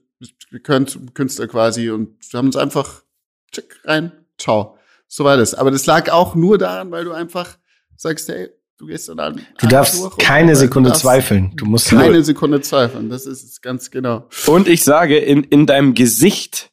Künstler 0.62 1.46
quasi 1.46 1.90
und 1.90 2.16
wir 2.30 2.38
haben 2.38 2.46
uns 2.46 2.56
einfach 2.56 3.02
tschick 3.50 3.80
rein, 3.84 4.12
ciao. 4.38 4.78
So 5.08 5.24
war 5.24 5.36
das. 5.36 5.54
Aber 5.54 5.70
das 5.70 5.84
lag 5.86 6.10
auch 6.10 6.34
nur 6.34 6.56
daran, 6.56 6.90
weil 6.90 7.04
du 7.04 7.12
einfach 7.12 7.58
sagst, 7.96 8.28
hey, 8.28 8.48
du 8.78 8.86
gehst 8.86 9.08
dann 9.08 9.20
an. 9.20 9.40
Du 9.58 9.66
darfst 9.66 10.18
keine 10.18 10.56
Sekunde 10.56 10.92
zweifeln. 10.94 11.52
Du 11.54 11.66
musst 11.66 11.90
Keine 11.90 12.22
Sekunde 12.22 12.60
zweifeln. 12.62 13.10
Das 13.10 13.26
ist 13.26 13.44
es 13.44 13.60
ganz 13.60 13.90
genau. 13.90 14.28
Und 14.46 14.68
ich 14.68 14.84
sage, 14.84 15.18
in, 15.18 15.44
in 15.44 15.66
deinem 15.66 15.94
Gesicht 15.94 16.70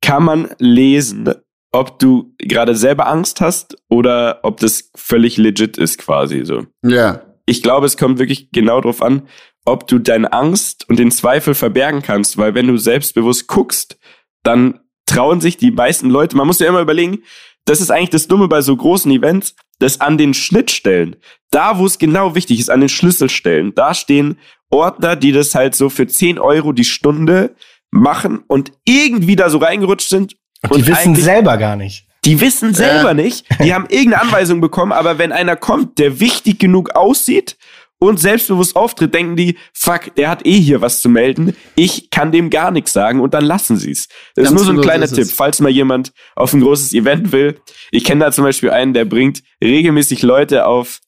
kann 0.00 0.24
man 0.24 0.50
lesen, 0.58 1.28
ob 1.72 1.98
du 1.98 2.34
gerade 2.38 2.74
selber 2.74 3.06
Angst 3.06 3.40
hast 3.40 3.76
oder 3.88 4.40
ob 4.42 4.60
das 4.60 4.90
völlig 4.94 5.36
legit 5.36 5.76
ist 5.76 5.98
quasi 5.98 6.44
so. 6.44 6.66
Ja. 6.82 7.22
Ich 7.46 7.62
glaube, 7.62 7.86
es 7.86 7.96
kommt 7.96 8.18
wirklich 8.18 8.50
genau 8.52 8.80
darauf 8.80 9.02
an, 9.02 9.28
ob 9.64 9.86
du 9.86 9.98
deine 9.98 10.32
Angst 10.32 10.88
und 10.88 10.98
den 10.98 11.10
Zweifel 11.10 11.54
verbergen 11.54 12.02
kannst, 12.02 12.36
weil 12.36 12.54
wenn 12.54 12.66
du 12.66 12.76
selbstbewusst 12.76 13.46
guckst, 13.46 13.98
dann 14.42 14.80
trauen 15.06 15.40
sich 15.40 15.56
die 15.56 15.70
meisten 15.70 16.10
Leute, 16.10 16.36
man 16.36 16.46
muss 16.46 16.60
ja 16.60 16.68
immer 16.68 16.80
überlegen, 16.80 17.22
das 17.64 17.80
ist 17.80 17.90
eigentlich 17.90 18.10
das 18.10 18.28
Dumme 18.28 18.48
bei 18.48 18.60
so 18.60 18.76
großen 18.76 19.10
Events, 19.10 19.54
dass 19.78 20.00
an 20.00 20.18
den 20.18 20.34
Schnittstellen, 20.34 21.16
da 21.50 21.78
wo 21.78 21.86
es 21.86 21.98
genau 21.98 22.34
wichtig 22.34 22.60
ist, 22.60 22.70
an 22.70 22.80
den 22.80 22.88
Schlüsselstellen, 22.88 23.74
da 23.74 23.94
stehen 23.94 24.38
Ordner, 24.70 25.16
die 25.16 25.32
das 25.32 25.54
halt 25.54 25.74
so 25.74 25.88
für 25.88 26.06
10 26.06 26.38
Euro 26.38 26.72
die 26.72 26.84
Stunde 26.84 27.54
machen 27.90 28.42
und 28.48 28.72
irgendwie 28.84 29.36
da 29.36 29.48
so 29.48 29.58
reingerutscht 29.58 30.08
sind. 30.08 30.36
Und 30.68 30.78
die 30.78 30.86
wissen 30.86 31.14
selber 31.14 31.56
gar 31.56 31.76
nicht. 31.76 32.06
Die 32.24 32.40
wissen 32.40 32.74
selber 32.74 33.10
äh. 33.10 33.14
nicht. 33.14 33.46
Die 33.62 33.74
haben 33.74 33.86
irgendeine 33.88 34.22
Anweisung 34.22 34.60
bekommen, 34.60 34.92
aber 34.92 35.18
wenn 35.18 35.32
einer 35.32 35.56
kommt, 35.56 35.98
der 35.98 36.20
wichtig 36.20 36.58
genug 36.58 36.90
aussieht 36.94 37.56
und 37.98 38.18
selbstbewusst 38.18 38.76
auftritt, 38.76 39.14
denken 39.14 39.36
die, 39.36 39.56
fuck, 39.72 40.14
der 40.16 40.30
hat 40.30 40.46
eh 40.46 40.58
hier 40.58 40.80
was 40.80 41.00
zu 41.00 41.08
melden. 41.08 41.56
Ich 41.74 42.10
kann 42.10 42.32
dem 42.32 42.50
gar 42.50 42.70
nichts 42.70 42.92
sagen 42.92 43.20
und 43.20 43.34
dann 43.34 43.44
lassen 43.44 43.76
sie 43.76 43.92
es. 43.92 44.08
Das 44.34 44.44
Ganz 44.44 44.48
ist 44.48 44.52
nur 44.52 44.64
so 44.64 44.70
ein 44.70 44.76
genau 44.76 44.88
kleiner 44.88 45.06
Tipp, 45.08 45.28
falls 45.30 45.60
mal 45.60 45.70
jemand 45.70 46.12
auf 46.34 46.52
ein 46.52 46.60
großes 46.60 46.92
Event 46.92 47.32
will. 47.32 47.60
Ich 47.90 48.04
kenne 48.04 48.24
da 48.24 48.32
zum 48.32 48.44
Beispiel 48.44 48.70
einen, 48.70 48.94
der 48.94 49.04
bringt 49.04 49.42
regelmäßig 49.62 50.22
Leute 50.22 50.66
auf 50.66 51.00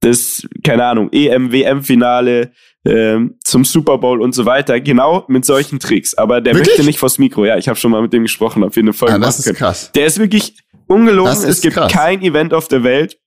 das, 0.00 0.46
keine 0.62 0.84
Ahnung, 0.84 1.10
EM, 1.12 1.52
WM-Finale, 1.52 2.52
ähm, 2.86 3.38
zum 3.44 3.64
Super 3.64 3.98
Bowl 3.98 4.20
und 4.20 4.32
so 4.32 4.46
weiter, 4.46 4.80
genau 4.80 5.24
mit 5.28 5.44
solchen 5.44 5.78
Tricks. 5.78 6.14
Aber 6.14 6.40
der 6.40 6.54
wirklich? 6.54 6.76
möchte 6.76 6.86
nicht 6.86 6.98
vors 6.98 7.18
Mikro. 7.18 7.44
Ja, 7.44 7.56
ich 7.56 7.68
habe 7.68 7.78
schon 7.78 7.90
mal 7.90 8.02
mit 8.02 8.12
dem 8.12 8.22
gesprochen, 8.22 8.62
ob 8.62 8.74
wir 8.76 8.82
eine 8.82 8.92
Folge 8.92 9.14
ah, 9.14 9.18
das 9.18 9.38
ist 9.38 9.44
können. 9.44 9.56
krass. 9.56 9.90
Der 9.94 10.06
ist 10.06 10.18
wirklich 10.18 10.56
ungelogen. 10.86 11.32
es 11.32 11.60
gibt 11.60 11.74
krass. 11.74 11.92
kein 11.92 12.22
Event 12.22 12.54
auf 12.54 12.68
der 12.68 12.84
Welt, 12.84 13.18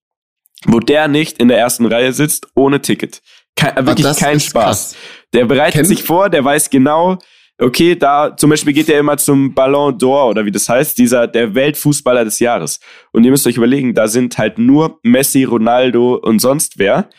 wo 0.65 0.79
der 0.79 1.07
nicht 1.07 1.39
in 1.39 1.47
der 1.47 1.57
ersten 1.57 1.85
Reihe 1.85 2.13
sitzt, 2.13 2.47
ohne 2.55 2.81
Ticket. 2.81 3.21
Kein, 3.55 3.75
äh, 3.77 3.85
wirklich 3.85 4.17
kein 4.17 4.39
Spaß. 4.39 4.91
Krass. 4.91 4.95
Der 5.33 5.45
bereitet 5.45 5.81
Ken 5.81 5.85
sich 5.85 6.03
vor, 6.03 6.29
der 6.29 6.43
weiß 6.43 6.69
genau, 6.69 7.17
okay, 7.59 7.95
da 7.95 8.35
zum 8.35 8.49
Beispiel 8.49 8.73
geht 8.73 8.89
er 8.89 8.99
immer 8.99 9.17
zum 9.17 9.53
Ballon 9.53 9.97
d'Or 9.97 10.29
oder 10.29 10.45
wie 10.45 10.51
das 10.51 10.67
heißt, 10.69 10.97
dieser 10.97 11.27
der 11.27 11.53
Weltfußballer 11.53 12.23
des 12.23 12.39
Jahres. 12.39 12.79
Und 13.11 13.25
ihr 13.25 13.31
müsst 13.31 13.45
euch 13.45 13.57
überlegen, 13.57 13.93
da 13.93 14.07
sind 14.07 14.37
halt 14.37 14.57
nur 14.57 14.99
Messi, 15.03 15.43
Ronaldo 15.43 16.15
und 16.15 16.39
sonst 16.39 16.79
wer. 16.79 17.09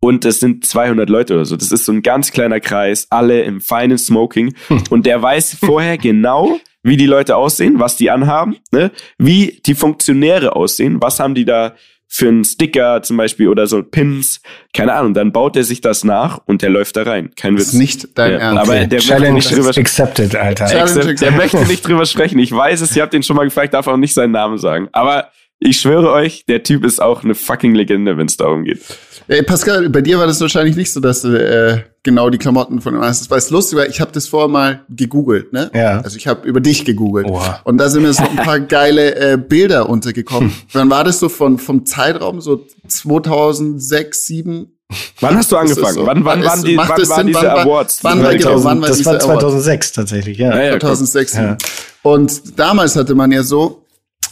Und 0.00 0.24
es 0.24 0.40
sind 0.40 0.64
200 0.64 1.10
Leute 1.10 1.34
oder 1.34 1.44
so. 1.44 1.56
Das 1.56 1.70
ist 1.70 1.84
so 1.84 1.92
ein 1.92 2.02
ganz 2.02 2.32
kleiner 2.32 2.58
Kreis, 2.58 3.06
alle 3.10 3.42
im 3.42 3.60
feinen 3.60 3.98
Smoking. 3.98 4.54
Hm. 4.68 4.82
Und 4.88 5.06
der 5.06 5.20
weiß 5.22 5.56
vorher 5.60 5.98
genau, 5.98 6.58
wie 6.82 6.96
die 6.96 7.06
Leute 7.06 7.36
aussehen, 7.36 7.78
was 7.78 7.96
die 7.96 8.10
anhaben, 8.10 8.56
ne? 8.72 8.90
wie 9.18 9.60
die 9.66 9.74
Funktionäre 9.74 10.56
aussehen, 10.56 11.02
was 11.02 11.20
haben 11.20 11.34
die 11.34 11.44
da 11.44 11.74
für 12.12 12.26
einen 12.26 12.44
Sticker 12.44 13.02
zum 13.02 13.16
Beispiel 13.18 13.46
oder 13.46 13.68
so 13.68 13.84
Pins, 13.84 14.42
keine 14.74 14.94
Ahnung, 14.94 15.14
dann 15.14 15.30
baut 15.30 15.56
er 15.56 15.62
sich 15.62 15.80
das 15.80 16.02
nach 16.02 16.40
und 16.44 16.60
der 16.60 16.68
läuft 16.68 16.96
da 16.96 17.04
rein. 17.04 17.30
Kein 17.36 17.54
Witz. 17.54 17.66
Das 17.66 17.74
ist 17.74 17.78
nicht 17.78 18.18
dein 18.18 18.32
ja, 18.32 18.38
Ernst. 18.38 18.62
Aber 18.62 18.84
der 18.84 18.98
Challenge 18.98 19.34
möchte 19.34 19.54
nicht 19.54 19.64
drüber 19.64 19.78
accepted, 19.78 20.34
Alter. 20.34 20.66
Challenge 20.66 21.14
der 21.14 21.30
möchte 21.30 21.64
nicht 21.66 21.86
drüber 21.86 22.04
sprechen. 22.06 22.40
Ich 22.40 22.50
weiß 22.50 22.80
es, 22.80 22.96
ihr 22.96 23.02
habt 23.02 23.14
ihn 23.14 23.22
schon 23.22 23.36
mal 23.36 23.44
gefragt, 23.44 23.74
darf 23.74 23.86
auch 23.86 23.96
nicht 23.96 24.12
seinen 24.12 24.32
Namen 24.32 24.58
sagen. 24.58 24.88
Aber 24.90 25.30
ich 25.60 25.78
schwöre 25.78 26.10
euch, 26.10 26.46
der 26.46 26.64
Typ 26.64 26.84
ist 26.84 27.00
auch 27.00 27.22
eine 27.22 27.36
fucking 27.36 27.76
Legende, 27.76 28.16
wenn 28.16 28.26
es 28.26 28.36
darum 28.36 28.64
geht. 28.64 28.80
Ey, 29.28 29.42
Pascal, 29.42 29.88
bei 29.88 30.00
dir 30.00 30.18
war 30.18 30.26
das 30.26 30.40
wahrscheinlich 30.40 30.76
nicht 30.76 30.92
so, 30.92 31.00
dass 31.00 31.22
du 31.22 31.34
äh, 31.34 31.82
genau 32.02 32.30
die 32.30 32.38
Klamotten 32.38 32.80
von 32.80 32.94
ihm 32.94 33.02
hast. 33.02 33.20
Das 33.20 33.30
war 33.30 33.38
jetzt 33.38 33.50
lustig, 33.50 33.78
weil 33.78 33.90
ich 33.90 34.00
habe 34.00 34.12
das 34.12 34.26
vorher 34.26 34.48
mal 34.48 34.80
gegoogelt, 34.88 35.52
ne? 35.52 35.70
Ja. 35.74 36.00
Also 36.00 36.16
ich 36.16 36.26
habe 36.26 36.48
über 36.48 36.60
dich 36.60 36.84
gegoogelt. 36.84 37.26
Oha. 37.26 37.60
Und 37.64 37.78
da 37.78 37.88
sind 37.88 38.02
mir 38.02 38.12
so 38.12 38.22
ein 38.22 38.36
paar 38.44 38.60
geile 38.60 39.14
äh, 39.14 39.36
Bilder 39.36 39.88
untergekommen. 39.88 40.52
Wann 40.72 40.90
war 40.90 41.04
das 41.04 41.20
so 41.20 41.28
von 41.28 41.58
vom 41.58 41.86
Zeitraum 41.86 42.40
so 42.40 42.66
2006, 42.88 44.26
2007? 44.26 44.72
Wann 45.20 45.36
hast 45.36 45.52
du 45.52 45.56
angefangen? 45.56 45.94
So? 45.94 46.06
Wann, 46.06 46.24
wann, 46.24 46.44
waren, 46.44 46.64
die, 46.64 46.76
wann 46.76 46.88
waren 46.88 47.04
Sinn, 47.04 47.26
diese 47.28 47.42
wann, 47.42 47.46
Awards? 47.46 48.02
Wann, 48.02 48.22
war, 48.22 48.34
genau, 48.34 48.64
wann 48.64 48.80
war 48.80 48.88
das 48.88 49.04
war 49.04 49.18
2006 49.18 49.66
Awards? 49.68 49.92
tatsächlich, 49.92 50.38
ja. 50.38 50.50
ja, 50.56 50.62
ja 50.72 50.80
2006. 50.80 51.34
Ja. 51.34 51.56
Und 52.02 52.58
damals 52.58 52.96
hatte 52.96 53.14
man 53.14 53.30
ja 53.30 53.42
so, 53.42 53.84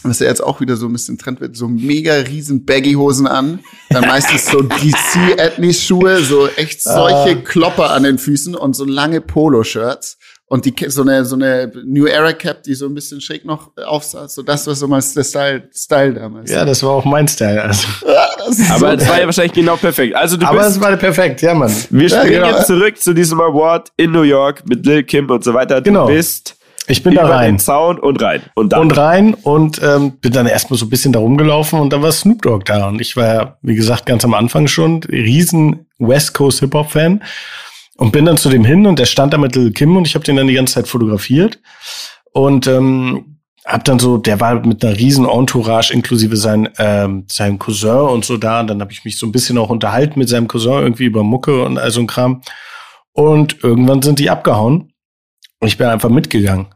was 0.03 0.19
ja 0.19 0.27
jetzt 0.27 0.43
auch 0.43 0.61
wieder 0.61 0.75
so 0.75 0.87
ein 0.87 0.93
bisschen 0.93 1.17
Trend 1.17 1.41
wird, 1.41 1.55
so 1.55 1.67
mega 1.67 2.13
riesen 2.13 2.65
Baggy-Hosen 2.65 3.27
an, 3.27 3.59
dann 3.89 4.07
meistens 4.07 4.45
so 4.45 4.61
DC-Ethnies-Schuhe, 4.61 6.21
so 6.23 6.47
echt 6.47 6.81
solche 6.81 7.37
ah. 7.37 7.41
Klopper 7.43 7.91
an 7.91 8.03
den 8.03 8.17
Füßen 8.17 8.55
und 8.55 8.75
so 8.75 8.85
lange 8.85 9.21
Polo-Shirts 9.21 10.17
und 10.49 10.65
die 10.65 10.73
so 10.89 11.03
eine 11.03 11.23
so 11.25 11.35
eine 11.35 11.71
New 11.85 12.07
Era 12.07 12.33
Cap, 12.33 12.63
die 12.63 12.73
so 12.73 12.87
ein 12.87 12.95
bisschen 12.95 13.21
schräg 13.21 13.45
noch 13.45 13.71
aufsaß. 13.77 14.33
So 14.33 14.41
das 14.41 14.65
war 14.65 14.73
so 14.73 14.87
mal 14.87 15.01
der 15.15 15.23
Style, 15.23 15.69
Style 15.71 16.13
damals. 16.15 16.51
Ja, 16.51 16.65
das 16.65 16.81
war 16.81 16.89
auch 16.89 17.05
mein 17.05 17.27
Style. 17.27 17.63
Also. 17.63 17.87
Ja, 18.05 18.75
Aber 18.75 18.93
es 18.95 19.07
war 19.07 19.19
ja 19.19 19.25
wahrscheinlich 19.25 19.53
genau 19.53 19.75
perfekt. 19.75 20.15
Also 20.15 20.37
du 20.37 20.45
Aber 20.47 20.59
bist, 20.59 20.71
es 20.71 20.81
war 20.81 20.95
perfekt, 20.97 21.43
ja, 21.43 21.53
Mann. 21.53 21.71
Wir 21.91 22.09
springen 22.09 22.33
ja, 22.33 22.45
genau. 22.45 22.57
jetzt 22.57 22.67
zurück 22.67 22.99
zu 22.99 23.13
diesem 23.13 23.39
Award 23.39 23.91
in 23.95 24.11
New 24.11 24.23
York 24.23 24.67
mit 24.67 24.85
Lil 24.85 25.03
Kim 25.03 25.29
und 25.29 25.43
so 25.43 25.53
weiter. 25.53 25.81
Du 25.81 25.91
genau. 25.91 26.07
bist 26.07 26.55
ich 26.89 27.03
bin 27.03 27.15
da 27.15 27.27
rein. 27.27 27.53
Den 27.53 27.59
Zaun 27.59 27.99
und 27.99 28.21
rein. 28.21 28.41
Und, 28.55 28.73
dann. 28.73 28.81
und 28.81 28.97
rein 28.97 29.33
und 29.35 29.79
ähm, 29.83 30.13
bin 30.19 30.33
dann 30.33 30.47
erstmal 30.47 30.77
so 30.77 30.85
ein 30.85 30.89
bisschen 30.89 31.13
da 31.13 31.19
rumgelaufen 31.19 31.79
und 31.79 31.93
dann 31.93 32.01
war 32.01 32.11
Snoop 32.11 32.41
Dogg 32.41 32.65
da. 32.65 32.87
Und 32.87 32.99
ich 32.99 33.15
war 33.15 33.25
ja, 33.25 33.57
wie 33.61 33.75
gesagt, 33.75 34.05
ganz 34.05 34.25
am 34.25 34.33
Anfang 34.33 34.67
schon 34.67 35.03
riesen 35.03 35.85
West 35.99 36.33
Coast 36.33 36.59
Hip-Hop-Fan. 36.61 37.23
Und 37.97 38.13
bin 38.13 38.25
dann 38.25 38.37
zu 38.37 38.49
dem 38.49 38.63
hin 38.63 38.87
und 38.87 38.97
der 38.97 39.05
stand 39.05 39.33
da 39.33 39.37
mit 39.37 39.55
Lil 39.55 39.71
Kim 39.71 39.97
und 39.97 40.07
ich 40.07 40.15
habe 40.15 40.23
den 40.23 40.37
dann 40.37 40.47
die 40.47 40.53
ganze 40.53 40.75
Zeit 40.75 40.87
fotografiert. 40.87 41.59
Und 42.31 42.65
ähm, 42.65 43.39
hab 43.65 43.83
dann 43.83 43.99
so, 43.99 44.17
der 44.17 44.39
war 44.39 44.65
mit 44.65 44.83
einer 44.83 44.97
riesen 44.97 45.27
Entourage 45.27 45.93
inklusive 45.93 46.37
sein, 46.37 46.69
ähm, 46.77 47.25
seinem 47.27 47.59
Cousin 47.59 47.91
und 47.91 48.25
so 48.25 48.37
da. 48.37 48.61
Und 48.61 48.67
dann 48.67 48.81
habe 48.81 48.91
ich 48.91 49.05
mich 49.05 49.19
so 49.19 49.27
ein 49.27 49.31
bisschen 49.31 49.57
auch 49.57 49.69
unterhalten 49.69 50.17
mit 50.17 50.29
seinem 50.29 50.47
Cousin 50.47 50.81
irgendwie 50.81 51.05
über 51.05 51.23
Mucke 51.23 51.63
und 51.63 51.77
all 51.77 51.91
so 51.91 51.99
ein 51.99 52.07
Kram. 52.07 52.41
Und 53.11 53.63
irgendwann 53.63 54.01
sind 54.01 54.19
die 54.19 54.29
abgehauen. 54.29 54.93
Und 55.59 55.67
ich 55.67 55.77
bin 55.77 55.87
einfach 55.87 56.09
mitgegangen. 56.09 56.67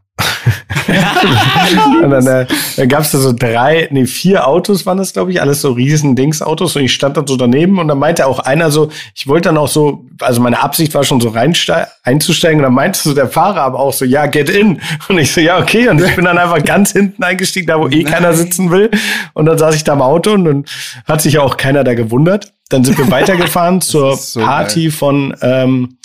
Und 2.04 2.12
dann, 2.12 2.28
äh, 2.28 2.46
dann 2.78 2.90
gab 2.90 3.02
es 3.02 3.12
da 3.12 3.18
so 3.18 3.34
drei, 3.34 3.88
nee, 3.92 4.06
vier 4.06 4.48
Autos 4.48 4.86
waren 4.86 4.98
das, 4.98 5.14
glaube 5.14 5.32
ich, 5.32 5.42
alles 5.42 5.62
so 5.62 5.72
riesen 5.72 6.16
Dings-Autos 6.16 6.76
und 6.76 6.84
ich 6.84 6.94
stand 6.94 7.18
dann 7.18 7.26
so 7.26 7.36
daneben 7.36 7.80
und 7.80 7.88
dann 7.88 7.98
meinte 7.98 8.28
auch 8.28 8.40
einer 8.40 8.70
so, 8.70 8.90
ich 9.16 9.28
wollte 9.28 9.50
dann 9.50 9.58
auch 9.58 9.68
so, 9.68 10.06
also 10.20 10.42
meine 10.42 10.62
Absicht 10.62 10.94
war 10.94 11.04
schon 11.04 11.20
so 11.20 11.34
einzusteigen 11.34 12.60
und 12.60 12.64
dann 12.64 12.74
meinte 12.74 13.00
so 13.00 13.14
der 13.14 13.28
Fahrer 13.28 13.62
aber 13.62 13.80
auch 13.80 13.94
so, 13.94 14.06
ja, 14.06 14.26
get 14.28 14.50
in. 14.50 14.82
Und 15.08 15.18
ich 15.18 15.32
so, 15.32 15.42
ja, 15.42 15.60
okay. 15.60 15.90
Und 15.90 16.02
ich 16.02 16.16
bin 16.16 16.26
dann 16.26 16.38
einfach 16.38 16.64
ganz 16.64 16.92
hinten 16.92 17.24
eingestiegen, 17.24 17.68
da 17.68 17.80
wo 17.80 17.88
eh 17.88 18.04
keiner 18.04 18.34
sitzen 18.34 18.72
will. 18.72 18.92
Und 19.34 19.46
dann 19.46 19.58
saß 19.58 19.76
ich 19.76 19.84
da 19.84 19.94
im 19.94 20.02
Auto 20.02 20.34
und 20.34 20.46
dann 20.46 20.66
hat 21.08 21.22
sich 21.22 21.40
auch 21.40 21.58
keiner 21.58 21.84
da 21.84 21.94
gewundert. 21.94 22.54
Dann 22.70 22.84
sind 22.84 22.98
wir 22.98 23.10
weitergefahren 23.12 23.82
zur 23.82 24.16
so 24.18 24.42
Party 24.42 24.84
geil. 24.84 24.92
von 24.92 25.36
ähm, 25.42 25.98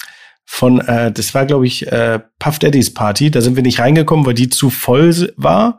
von, 0.51 0.81
äh, 0.81 1.13
das 1.13 1.35
war, 1.35 1.45
glaube 1.45 1.67
ich, 1.67 1.87
äh, 1.93 2.21
Puff 2.39 2.59
Daddy's 2.59 2.93
Party. 2.95 3.31
Da 3.31 3.43
sind 3.43 3.55
wir 3.55 3.63
nicht 3.63 3.81
reingekommen, 3.81 4.25
weil 4.25 4.33
die 4.33 4.49
zu 4.49 4.71
voll 4.71 5.33
war. 5.37 5.79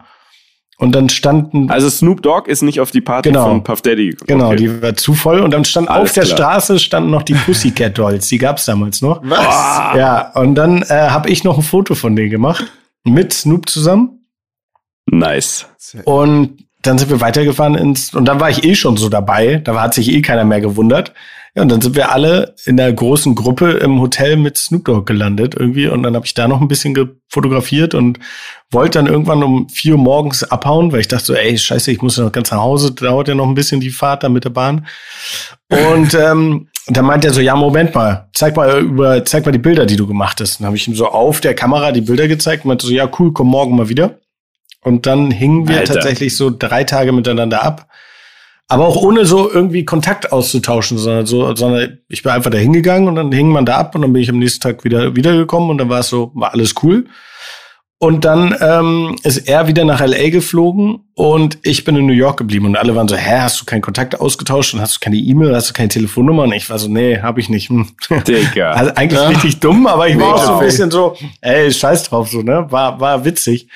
Und 0.78 0.94
dann 0.94 1.10
standen. 1.10 1.72
Also 1.72 1.90
Snoop 1.90 2.22
Dogg 2.22 2.48
ist 2.48 2.62
nicht 2.62 2.80
auf 2.80 2.92
die 2.92 3.02
Party 3.02 3.30
genau, 3.30 3.46
von 3.46 3.64
Puff 3.64 3.82
Daddy. 3.82 4.16
Genau, 4.28 4.54
die 4.54 4.82
war 4.82 4.96
zu 4.96 5.16
voll. 5.16 5.40
Und 5.40 5.52
dann 5.52 5.66
stand 5.66 5.90
Alles 5.90 6.12
auf 6.12 6.14
der 6.14 6.24
klar. 6.24 6.38
Straße 6.38 6.80
standen 6.80 7.10
noch 7.10 7.24
die 7.24 7.34
Pussycat 7.46 7.98
Dolls. 7.98 8.28
Die 8.28 8.38
gab's 8.38 8.66
damals 8.66 9.02
noch. 9.02 9.22
Was? 9.24 9.98
Ja, 9.98 10.32
und 10.36 10.54
dann 10.54 10.84
äh, 10.84 11.10
habe 11.10 11.30
ich 11.32 11.44
noch 11.44 11.58
ein 11.58 11.64
Foto 11.64 11.96
von 11.96 12.16
denen 12.16 12.30
gemacht. 12.30 12.72
Mit 13.04 13.34
Snoop 13.34 13.68
zusammen. 13.68 14.24
Nice. 15.08 15.66
Und 16.06 16.64
dann 16.84 17.00
sind 17.00 17.10
wir 17.10 17.22
weitergefahren 17.22 17.74
ins, 17.74 18.14
und 18.14 18.26
dann 18.26 18.40
war 18.40 18.52
ich 18.52 18.64
eh 18.64 18.76
schon 18.76 18.98
so 18.98 19.10
dabei. 19.10 19.58
Da 19.58 19.82
hat 19.82 19.96
sich 19.96 20.12
eh 20.12 20.22
keiner 20.22 20.46
mehr 20.46 20.62
gewundert. 20.62 21.14
Ja, 21.60 21.64
und 21.64 21.70
dann 21.70 21.82
sind 21.82 21.98
wir 21.98 22.14
alle 22.14 22.56
in 22.64 22.78
der 22.78 22.94
großen 22.94 23.36
Gruppe 23.36 23.72
im 23.72 24.00
Hotel 24.00 24.38
mit 24.38 24.58
Snoop 24.58 24.86
Dogg 24.86 25.06
gelandet 25.06 25.56
irgendwie. 25.60 25.88
Und 25.88 26.04
dann 26.04 26.16
habe 26.16 26.26
ich 26.26 26.34
da 26.34 26.48
noch 26.48 26.62
ein 26.62 26.70
bisschen 26.70 26.96
fotografiert 27.28 27.94
und 27.94 28.18
wollte 28.72 28.98
dann 29.00 29.08
irgendwann 29.08 29.44
um 29.44 29.68
vier 29.68 29.96
Uhr 29.96 30.00
morgens 30.00 30.46
abhauen, 30.46 30.94
weil 30.94 31.02
ich 31.02 31.10
dachte 31.10 31.26
so, 31.26 31.34
ey, 31.34 31.58
scheiße, 31.58 31.92
ich 31.92 32.02
muss 32.02 32.16
ja 32.16 32.24
noch 32.24 32.32
ganz 32.32 32.52
nach 32.52 32.60
Hause, 32.60 32.94
dauert 32.94 33.28
ja 33.28 33.36
noch 33.36 33.46
ein 33.46 33.56
bisschen 33.56 33.82
die 33.82 33.90
Fahrt 33.90 34.24
da 34.24 34.30
mit 34.30 34.46
der 34.46 34.52
Bahn. 34.52 34.88
Und 35.68 36.14
ähm, 36.14 36.70
dann 36.88 37.04
meint 37.04 37.26
er 37.26 37.34
so, 37.34 37.42
ja, 37.42 37.58
Moment 37.58 37.94
mal, 37.94 38.30
zeig 38.34 38.56
mal 38.56 38.80
über, 38.80 39.26
zeig 39.26 39.46
mal 39.46 39.52
die 39.52 39.60
Bilder, 39.60 39.86
die 39.86 39.98
du 39.98 40.08
gemacht 40.08 40.40
hast. 40.40 40.62
Dann 40.62 40.68
habe 40.68 40.78
ich 40.78 40.88
ihm 40.88 40.96
so 40.96 41.08
auf 41.08 41.42
der 41.42 41.56
Kamera 41.56 41.92
die 41.92 42.00
Bilder 42.00 42.30
gezeigt 42.30 42.64
und 42.64 42.70
meinte 42.70 42.88
so, 42.88 42.94
ja, 42.94 43.10
cool, 43.20 43.34
komm 43.34 43.48
morgen 43.48 43.76
mal 43.76 43.90
wieder. 43.90 44.20
Und 44.82 45.08
dann 45.08 45.30
hingen 45.30 45.68
wir 45.68 45.80
Alter. 45.80 45.96
tatsächlich 45.96 46.38
so 46.38 46.56
drei 46.58 46.86
Tage 46.86 47.12
miteinander 47.12 47.64
ab. 47.64 47.90
Aber 48.72 48.88
auch 48.88 48.98
ohne 48.98 49.26
so 49.26 49.52
irgendwie 49.52 49.84
Kontakt 49.84 50.32
auszutauschen, 50.32 51.00
sondern 51.00 51.26
so, 51.26 51.56
sondern 51.56 51.98
ich 52.08 52.22
bin 52.22 52.32
einfach 52.32 52.52
da 52.52 52.58
hingegangen 52.60 53.08
und 53.08 53.16
dann 53.16 53.32
hing 53.32 53.50
man 53.50 53.66
da 53.66 53.78
ab 53.78 53.96
und 53.96 54.04
dann 54.04 54.14
bin 54.14 54.22
ich 54.22 54.30
am 54.30 54.38
nächsten 54.38 54.62
Tag 54.62 54.84
wieder 54.84 55.16
wiedergekommen 55.16 55.72
und 55.72 55.80
dann 55.80 55.90
war 55.90 56.02
es 56.02 56.10
so, 56.10 56.32
war 56.36 56.54
alles 56.54 56.76
cool. 56.84 57.06
Und 58.02 58.24
dann 58.24 58.56
ähm, 58.62 59.18
ist 59.24 59.40
er 59.40 59.68
wieder 59.68 59.84
nach 59.84 60.00
LA 60.00 60.30
geflogen 60.30 61.00
und 61.16 61.58
ich 61.64 61.84
bin 61.84 61.98
in 61.98 62.06
New 62.06 62.14
York 62.14 62.38
geblieben 62.38 62.68
und 62.68 62.78
alle 62.78 62.96
waren 62.96 63.10
so, 63.10 63.18
hä, 63.18 63.40
hast 63.42 63.60
du 63.60 63.66
keinen 63.66 63.82
Kontakt 63.82 64.22
ausgetauscht 64.22 64.74
und 64.74 64.80
hast 64.80 64.96
du 64.96 65.00
keine 65.02 65.18
E-Mail, 65.18 65.54
hast 65.54 65.72
du 65.72 65.74
keine 65.74 65.90
Telefonnummer? 65.90 66.44
Und 66.44 66.54
ich 66.54 66.70
war 66.70 66.80
so, 66.80 66.88
nee, 66.88 67.20
hab 67.20 67.38
ich 67.40 67.50
nicht. 67.50 67.70
Hm. 67.70 67.88
Digga. 68.26 68.72
Also 68.76 68.92
eigentlich 68.96 69.20
ja. 69.20 69.28
richtig 69.28 69.60
dumm, 69.60 69.86
aber 69.86 70.08
ich 70.08 70.18
war 70.18 70.36
auch 70.36 70.46
so 70.46 70.54
ein 70.54 70.60
bisschen 70.60 70.92
so, 70.92 71.18
ey, 71.42 71.74
scheiß 71.74 72.04
drauf, 72.04 72.30
so, 72.30 72.42
ne? 72.42 72.68
War, 72.70 73.02
war 73.02 73.26
witzig. 73.26 73.68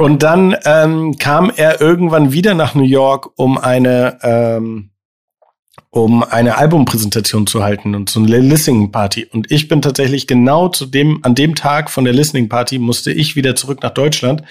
Und 0.00 0.22
dann 0.22 0.56
ähm, 0.64 1.18
kam 1.18 1.52
er 1.54 1.82
irgendwann 1.82 2.32
wieder 2.32 2.54
nach 2.54 2.74
New 2.74 2.84
York, 2.84 3.32
um 3.36 3.58
eine 3.58 4.18
ähm, 4.22 4.92
um 5.90 6.22
eine 6.22 6.56
Albumpräsentation 6.56 7.46
zu 7.46 7.62
halten 7.62 7.94
und 7.94 8.08
so 8.08 8.18
eine 8.20 8.38
Listening 8.38 8.92
Party. 8.92 9.26
Und 9.30 9.50
ich 9.50 9.68
bin 9.68 9.82
tatsächlich 9.82 10.26
genau 10.26 10.68
zu 10.68 10.86
dem, 10.86 11.18
an 11.22 11.34
dem 11.34 11.54
Tag 11.54 11.90
von 11.90 12.04
der 12.06 12.14
Listening 12.14 12.48
Party 12.48 12.78
musste 12.78 13.12
ich 13.12 13.36
wieder 13.36 13.54
zurück 13.56 13.82
nach 13.82 13.90
Deutschland, 13.90 14.42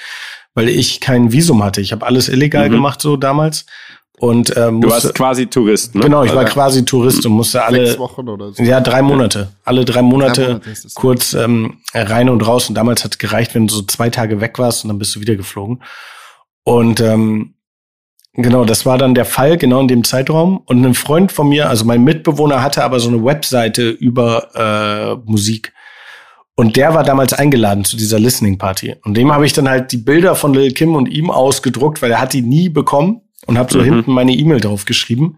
weil 0.53 0.69
ich 0.69 0.99
kein 0.99 1.31
Visum 1.31 1.63
hatte. 1.63 1.81
Ich 1.81 1.93
habe 1.93 2.05
alles 2.05 2.29
illegal 2.29 2.69
Mhm. 2.69 2.73
gemacht 2.73 3.01
so 3.01 3.17
damals. 3.17 3.65
Und 4.19 4.55
ähm, 4.57 4.81
Du 4.81 4.87
musste, 4.89 5.05
warst 5.05 5.15
quasi 5.15 5.47
Tourist, 5.47 5.95
ne? 5.95 6.01
genau, 6.01 6.23
ich 6.23 6.33
war 6.35 6.43
Ja. 6.43 6.49
quasi 6.49 6.83
Tourist 6.83 7.25
und 7.25 7.31
musste 7.33 7.59
Sechs 7.59 7.63
alle 7.67 7.99
Wochen 7.99 8.27
oder 8.27 8.51
so. 8.51 8.61
ja 8.61 8.81
drei 8.81 9.01
Monate, 9.01 9.49
alle 9.63 9.85
drei 9.85 10.01
Monate, 10.01 10.41
Drei 10.41 10.51
Monate 10.53 10.71
kurz 10.93 11.33
ähm, 11.33 11.77
rein 11.93 12.27
und 12.29 12.45
raus. 12.45 12.67
Und 12.69 12.75
damals 12.75 13.03
hat 13.05 13.17
gereicht, 13.19 13.55
wenn 13.55 13.67
du 13.67 13.73
so 13.75 13.81
zwei 13.83 14.09
Tage 14.09 14.41
weg 14.41 14.59
warst 14.59 14.83
und 14.83 14.89
dann 14.89 14.99
bist 14.99 15.15
du 15.15 15.21
wieder 15.21 15.35
geflogen. 15.35 15.81
Und 16.63 16.99
ähm, 16.99 17.53
genau, 18.33 18.65
das 18.65 18.85
war 18.85 18.97
dann 18.97 19.15
der 19.15 19.25
Fall, 19.25 19.57
genau 19.57 19.79
in 19.79 19.87
dem 19.87 20.03
Zeitraum. 20.03 20.57
Und 20.65 20.83
ein 20.85 20.93
Freund 20.95 21.31
von 21.31 21.47
mir, 21.47 21.69
also 21.69 21.85
mein 21.85 22.03
Mitbewohner, 22.03 22.61
hatte 22.61 22.83
aber 22.83 22.99
so 22.99 23.07
eine 23.07 23.23
Webseite 23.23 23.89
über 23.89 24.49
äh, 25.25 25.29
Musik. 25.29 25.71
Und 26.55 26.75
der 26.75 26.93
war 26.93 27.05
damals 27.05 27.31
eingeladen 27.31 27.85
zu 27.85 27.95
dieser 27.95 28.19
Listening 28.19 28.57
Party. 28.57 28.95
Und 29.05 29.15
dem 29.15 29.31
habe 29.31 29.45
ich 29.45 29.53
dann 29.53 29.69
halt 29.69 29.93
die 29.93 29.97
Bilder 29.97 30.35
von 30.35 30.53
Lil 30.53 30.73
Kim 30.73 30.93
und 30.95 31.05
ihm 31.07 31.31
ausgedruckt, 31.31 32.01
weil 32.01 32.11
er 32.11 32.19
hat 32.19 32.33
die 32.33 32.41
nie 32.41 32.67
bekommen 32.67 33.21
und 33.49 33.57
habe 33.57 33.71
so 33.73 33.79
Mhm. 33.79 33.83
hinten 33.83 34.11
meine 34.13 34.31
E-Mail 34.33 34.61
drauf 34.61 34.85
geschrieben. 34.85 35.37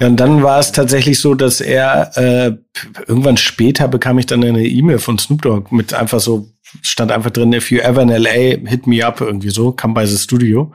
Ja, 0.00 0.08
und 0.08 0.16
dann 0.18 0.42
war 0.42 0.58
es 0.58 0.72
tatsächlich 0.72 1.18
so, 1.18 1.34
dass 1.34 1.60
er 1.60 2.10
äh, 2.16 2.52
irgendwann 3.06 3.36
später 3.36 3.88
bekam 3.88 4.18
ich 4.18 4.26
dann 4.26 4.44
eine 4.44 4.66
E-Mail 4.66 4.98
von 4.98 5.18
Snoop 5.18 5.42
Dogg 5.42 5.74
mit 5.74 5.94
einfach 5.94 6.20
so 6.20 6.48
stand 6.82 7.10
einfach 7.12 7.30
drin, 7.30 7.52
if 7.54 7.70
you 7.70 7.78
ever 7.78 8.02
in 8.02 8.10
LA, 8.10 8.68
hit 8.68 8.86
me 8.86 9.04
up 9.06 9.20
irgendwie 9.20 9.48
so, 9.50 9.72
come 9.72 9.94
by 9.94 10.06
the 10.06 10.18
studio. 10.18 10.72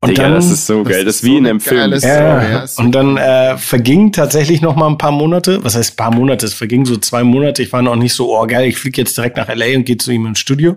Und 0.00 0.10
Digga, 0.10 0.22
dann, 0.24 0.34
das 0.34 0.50
ist 0.50 0.66
so 0.66 0.82
geil. 0.82 1.04
Das 1.04 1.16
ist 1.16 1.24
wie 1.24 1.28
so 1.28 1.32
in 1.36 1.38
eine 1.46 1.50
einem 1.50 1.60
Film. 1.60 1.92
ja, 1.92 2.42
ja, 2.42 2.58
ist 2.60 2.78
und 2.78 2.92
dann 2.92 3.16
äh, 3.18 3.56
verging 3.56 4.10
tatsächlich 4.10 4.60
noch 4.60 4.74
mal 4.74 4.88
ein 4.88 4.98
paar 4.98 5.12
Monate. 5.12 5.62
Was 5.62 5.76
heißt 5.76 5.96
paar 5.96 6.12
Monate? 6.12 6.46
Es 6.46 6.54
vergingen 6.54 6.86
so 6.86 6.96
zwei 6.96 7.22
Monate. 7.22 7.62
Ich 7.62 7.72
war 7.72 7.82
noch 7.82 7.94
nicht 7.94 8.14
so, 8.14 8.36
oh 8.36 8.46
geil, 8.46 8.66
ich 8.68 8.78
fliege 8.78 9.00
jetzt 9.00 9.16
direkt 9.16 9.36
nach 9.36 9.48
LA 9.48 9.76
und 9.76 9.84
gehe 9.84 9.98
zu 9.98 10.10
ihm 10.10 10.26
ins 10.26 10.40
Studio, 10.40 10.76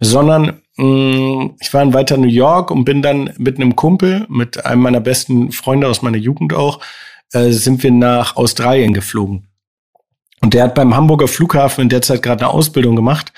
sondern 0.00 0.62
mh, 0.76 1.54
ich 1.60 1.72
war 1.74 1.82
in 1.82 1.94
weiter 1.94 2.16
New 2.16 2.28
York 2.28 2.70
und 2.70 2.84
bin 2.84 3.02
dann 3.02 3.32
mit 3.38 3.56
einem 3.56 3.76
Kumpel, 3.76 4.26
mit 4.28 4.64
einem 4.64 4.82
meiner 4.82 5.00
besten 5.00 5.52
Freunde 5.52 5.88
aus 5.88 6.02
meiner 6.02 6.18
Jugend 6.18 6.52
auch, 6.52 6.80
äh, 7.32 7.50
sind 7.50 7.82
wir 7.82 7.90
nach 7.90 8.36
Australien 8.36 8.94
geflogen. 8.94 9.48
Und 10.40 10.54
der 10.54 10.64
hat 10.64 10.74
beim 10.74 10.94
Hamburger 10.94 11.28
Flughafen 11.28 11.82
in 11.82 11.88
der 11.88 12.02
Zeit 12.02 12.22
gerade 12.22 12.44
eine 12.44 12.54
Ausbildung 12.54 12.96
gemacht 12.96 13.32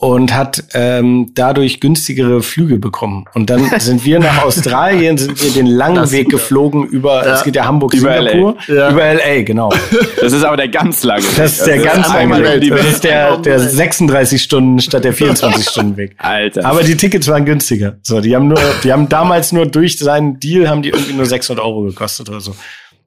und 0.00 0.32
hat 0.32 0.62
ähm, 0.74 1.32
dadurch 1.34 1.80
günstigere 1.80 2.40
Flüge 2.40 2.78
bekommen. 2.78 3.24
Und 3.34 3.50
dann 3.50 3.68
sind 3.80 4.04
wir 4.04 4.20
nach 4.20 4.44
Australien, 4.44 5.18
sind 5.18 5.42
wir 5.42 5.50
den 5.50 5.66
langen 5.66 5.96
Das- 5.96 6.12
Weg 6.12 6.28
geflogen 6.30 6.84
über, 6.84 7.26
Ja. 7.26 7.34
es 7.34 7.42
geht 7.42 7.56
ja 7.56 7.64
Hamburg, 7.64 7.94
Über 7.94 8.16
Singapur, 8.16 8.56
LA. 8.68 8.74
Ja. 8.76 8.90
über 8.92 9.02
LA, 9.14 9.42
genau. 9.42 9.72
Das 10.20 10.32
ist 10.32 10.44
aber 10.44 10.56
der 10.56 10.68
ganz 10.68 11.02
lange 11.02 11.24
Weg. 11.24 11.36
Das 11.36 11.52
ist 11.58 11.66
der 11.66 11.74
Also 11.74 11.84
ganz 11.86 12.08
lange 12.14 12.36
Weg. 12.36 12.44
Welt. 12.44 12.70
Das 12.70 12.86
ist 12.92 13.02
der, 13.02 13.38
der 13.38 13.58
36 13.58 14.40
Stunden 14.40 14.78
statt 14.80 15.02
der 15.02 15.12
24 15.12 15.68
Stunden 15.68 15.96
Weg. 15.96 16.14
Alter. 16.18 16.64
Aber 16.64 16.84
die 16.84 16.96
Tickets 16.96 17.26
waren 17.26 17.44
günstiger. 17.44 17.98
So, 18.02 18.20
die 18.20 18.36
haben 18.36 18.46
nur, 18.46 18.58
die 18.84 18.92
haben 18.92 19.08
damals 19.08 19.50
nur 19.50 19.66
durch 19.66 19.98
seinen 19.98 20.38
Deal 20.38 20.68
haben 20.68 20.82
die 20.82 20.90
irgendwie 20.90 21.14
nur 21.14 21.26
600 21.26 21.64
Euro 21.64 21.82
gekostet 21.82 22.28
oder 22.28 22.40
so. 22.40 22.54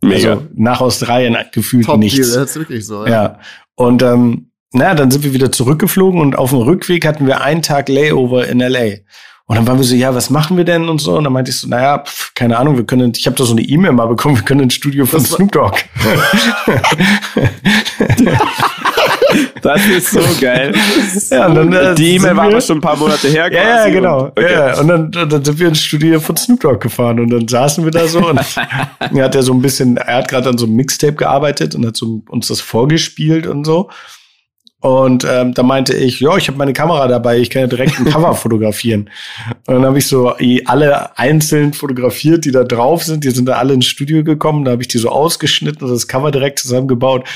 Mega. 0.02 0.32
Also 0.32 0.44
nach 0.56 0.82
Australien 0.82 1.38
gefühlt 1.54 1.86
Top 1.86 2.00
nichts. 2.00 2.18
Deal, 2.30 2.42
das 2.42 2.50
ist 2.52 2.56
wirklich 2.58 2.86
so. 2.86 3.06
Ja. 3.08 3.40
Und 3.76 4.04
ähm, 4.04 4.51
na, 4.74 4.96
dann 4.96 5.12
sind 5.12 5.24
wir 5.24 5.34
wieder 5.34 5.52
zurückgeflogen 5.52 6.22
und 6.22 6.38
auf 6.38 6.52
dem 6.52 6.60
Rückweg 6.60 7.06
hatten 7.06 7.28
wir 7.28 7.42
einen 7.42 7.62
Tag 7.62 7.90
Layover 7.90 8.48
in 8.48 8.60
LA. 8.60 9.02
Und 9.52 9.58
dann 9.58 9.68
waren 9.68 9.78
wir 9.80 9.84
so, 9.84 9.96
ja, 9.96 10.16
was 10.16 10.30
machen 10.30 10.56
wir 10.56 10.64
denn 10.64 10.88
und 10.88 11.02
so? 11.02 11.18
Und 11.18 11.26
dann 11.26 11.34
meinte 11.34 11.52
ich 11.52 11.58
so, 11.58 11.68
naja, 11.68 12.02
pf, 12.06 12.34
keine 12.34 12.58
Ahnung, 12.58 12.78
wir 12.78 12.86
können, 12.86 13.12
ich 13.14 13.26
habe 13.26 13.36
da 13.36 13.44
so 13.44 13.52
eine 13.52 13.62
E-Mail 13.62 13.92
mal 13.92 14.06
bekommen, 14.06 14.38
wir 14.38 14.44
können 14.44 14.62
ins 14.62 14.76
Studio 14.76 15.06
von 15.06 15.20
Das 15.20 15.32
Snoop 15.32 15.52
Dogg. 15.52 15.78
das 19.62 19.86
ist 19.88 20.12
so 20.12 20.22
geil. 20.40 20.74
ja, 21.30 21.48
und 21.48 21.56
dann, 21.56 21.74
äh, 21.74 21.94
Die 21.96 22.16
E-Mail 22.16 22.38
war 22.38 22.46
aber 22.46 22.62
schon 22.62 22.78
ein 22.78 22.82
paar 22.82 22.96
Monate 22.96 23.28
her. 23.28 23.52
Ja, 23.52 23.62
quasi 23.62 23.90
ja, 23.90 23.94
genau. 23.94 24.24
Und, 24.24 24.40
okay. 24.40 24.54
ja, 24.54 24.80
und 24.80 24.88
dann, 24.88 25.12
dann 25.12 25.44
sind 25.44 25.60
wir 25.60 25.68
ins 25.68 25.84
Studio 25.84 26.22
von 26.22 26.38
Snoop 26.38 26.62
Dogg 26.62 26.80
gefahren 26.80 27.20
und 27.20 27.30
dann 27.30 27.46
saßen 27.46 27.84
wir 27.84 27.92
da 27.92 28.08
so 28.08 28.26
und 28.26 28.40
er 29.00 29.24
hat 29.26 29.36
ja 29.36 29.42
so 29.42 29.52
ein 29.52 29.62
bisschen, 29.62 29.98
er 29.98 30.20
hat 30.20 30.30
gerade 30.30 30.48
an 30.48 30.58
so 30.58 30.66
einem 30.66 30.78
Mixtape 30.78 31.16
gearbeitet 31.16 31.76
und 31.76 31.86
hat 31.86 31.98
so 31.98 32.24
uns 32.30 32.48
das 32.48 32.62
vorgespielt 32.62 33.48
und 33.48 33.66
so. 33.66 33.90
Und 34.82 35.26
ähm, 35.30 35.54
da 35.54 35.64
meinte 35.64 35.94
ich, 35.96 36.20
ja, 36.20 36.36
ich 36.38 36.48
habe 36.48 36.58
meine 36.58 36.74
Kamera 36.74 37.08
dabei, 37.08 37.38
ich 37.38 37.50
kann 37.50 37.62
ja 37.62 37.68
direkt 37.68 38.00
ein 38.00 38.06
Cover 38.06 38.34
fotografieren. 38.36 39.10
Und 39.68 39.76
dann 39.76 39.86
habe 39.86 40.00
ich 40.00 40.08
so 40.08 40.36
alle 40.66 41.18
einzeln 41.18 41.74
fotografiert, 41.74 42.46
die 42.46 42.52
da 42.52 42.64
drauf 42.64 43.04
sind. 43.04 43.24
Die 43.24 43.30
sind 43.30 43.46
da 43.46 43.54
alle 43.58 43.74
ins 43.76 43.86
Studio 43.86 44.24
gekommen. 44.24 44.66
Da 44.66 44.72
habe 44.72 44.82
ich 44.82 44.88
die 44.88 44.98
so 44.98 45.10
ausgeschnitten 45.10 45.88
und 45.88 45.94
das 45.94 46.08
Cover 46.08 46.32
direkt 46.32 46.58
zusammengebaut. 46.60 47.28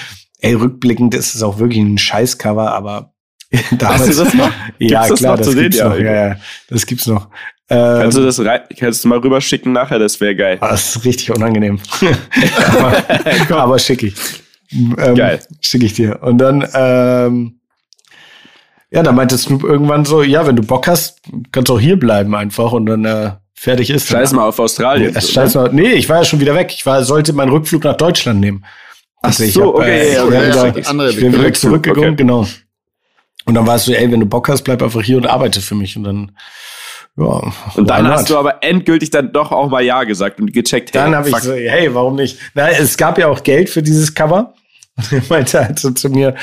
Ey, 0.41 0.53
rückblickend 0.55 1.13
ist 1.15 1.35
es 1.35 1.43
auch 1.43 1.59
wirklich 1.59 1.79
ein 1.83 1.97
Scheißcover, 1.99 2.73
aber 2.73 3.13
damals, 3.77 4.01
Hast 4.09 4.19
du 4.19 4.23
das 4.25 4.33
noch? 4.33 4.49
ja, 4.79 5.05
Gibt's 5.05 5.07
das 5.09 5.19
klar, 5.19 5.31
noch 5.33 5.37
das 5.37 5.45
zu 5.47 5.53
sehen? 5.53 5.61
gibt's 5.63 5.77
Ja, 5.77 5.89
noch. 5.89 5.97
Ja, 5.99 6.27
ja, 6.29 6.35
das 6.69 6.85
gibt's 6.85 7.07
noch. 7.07 7.29
Ähm, 7.69 8.01
Kannst 8.01 8.17
du 8.17 8.23
das 8.23 8.39
rei- 8.39 8.63
kannst 8.79 9.03
du 9.03 9.07
mal 9.07 9.17
rüberschicken 9.19 9.71
nachher? 9.71 9.97
Das 9.99 10.19
wäre 10.19 10.35
geil. 10.35 10.57
ah, 10.61 10.69
das 10.71 10.95
ist 10.97 11.05
richtig 11.05 11.31
unangenehm. 11.31 11.79
aber, 12.79 13.57
aber 13.61 13.79
schick 13.79 14.03
ich. 14.03 14.13
Ähm, 14.71 15.15
Geil. 15.15 15.39
Schicke 15.61 15.85
ich 15.85 15.93
dir. 15.93 16.21
Und 16.21 16.37
dann, 16.39 16.67
ähm, 16.73 17.59
ja, 18.91 19.03
dann 19.03 19.15
meinte 19.15 19.37
Snoop 19.37 19.63
irgendwann 19.63 20.05
so, 20.05 20.23
ja, 20.23 20.47
wenn 20.47 20.55
du 20.55 20.63
Bock 20.63 20.87
hast, 20.87 21.21
kannst 21.51 21.69
du 21.69 21.75
auch 21.75 21.79
hier 21.79 21.97
bleiben 21.99 22.33
einfach 22.35 22.71
und 22.71 22.85
dann 22.85 23.05
äh, 23.05 23.31
fertig 23.53 23.89
ist. 23.89 24.07
Scheiß 24.07 24.33
mal 24.33 24.47
auf 24.47 24.59
Australien. 24.59 25.13
Ja, 25.13 25.21
scheiß 25.21 25.55
mal. 25.55 25.69
Nee, 25.73 25.93
ich 25.93 26.07
war 26.09 26.17
ja 26.19 26.25
schon 26.25 26.39
wieder 26.39 26.55
weg. 26.55 26.71
Ich 26.73 26.85
war, 26.85 27.03
sollte 27.03 27.33
meinen 27.33 27.51
Rückflug 27.51 27.83
nach 27.83 27.97
Deutschland 27.97 28.39
nehmen. 28.39 28.63
Ach 29.21 29.29
Also 29.29 29.43
ich 29.43 29.53
so, 29.53 29.61
hab, 29.69 29.75
okay, 29.75 30.13
äh, 30.15 30.19
okay, 30.19 30.29
bin 30.29 30.33
ja, 30.39 30.75
wieder- 30.75 30.89
andere 30.89 31.09
ich 31.09 31.15
bin 31.19 31.33
Weg. 31.33 31.39
wieder 31.39 31.53
zurückgekommen, 31.53 32.07
Okay. 32.07 32.15
genau. 32.15 32.47
Und 33.45 33.53
dann 33.55 33.67
war 33.67 33.75
es 33.75 33.85
so, 33.85 33.93
ey, 33.93 34.11
wenn 34.11 34.19
du 34.19 34.25
Bock 34.25 34.49
hast, 34.49 34.63
bleib 34.63 34.81
einfach 34.81 35.01
hier 35.03 35.17
und 35.17 35.27
arbeite 35.27 35.61
für 35.61 35.75
mich. 35.75 35.95
Und 35.97 36.03
dann, 36.03 36.31
ja. 37.17 37.53
Und 37.75 37.89
dann 37.89 38.07
hast 38.07 38.29
du 38.29 38.37
aber 38.37 38.63
endgültig 38.63 39.09
dann 39.09 39.31
doch 39.31 39.51
auch 39.51 39.69
mal 39.69 39.83
Ja 39.83 40.03
gesagt 40.03 40.39
und 40.39 40.51
gecheckt, 40.51 40.93
hey, 40.93 41.01
Dann 41.01 41.15
habe 41.15 41.29
ich 41.29 41.37
so, 41.37 41.53
hey, 41.53 41.93
warum 41.93 42.15
nicht? 42.15 42.39
Na, 42.53 42.69
es 42.69 42.97
gab 42.97 43.17
ja 43.17 43.27
auch 43.27 43.43
Geld 43.43 43.69
für 43.69 43.81
dieses 43.81 44.13
Cover. 44.13 44.53
Und 44.97 45.11
er 45.11 45.21
meinte 45.29 45.61
halt 45.61 45.77
so 45.77 45.91
zu 45.91 46.09
mir, 46.09 46.35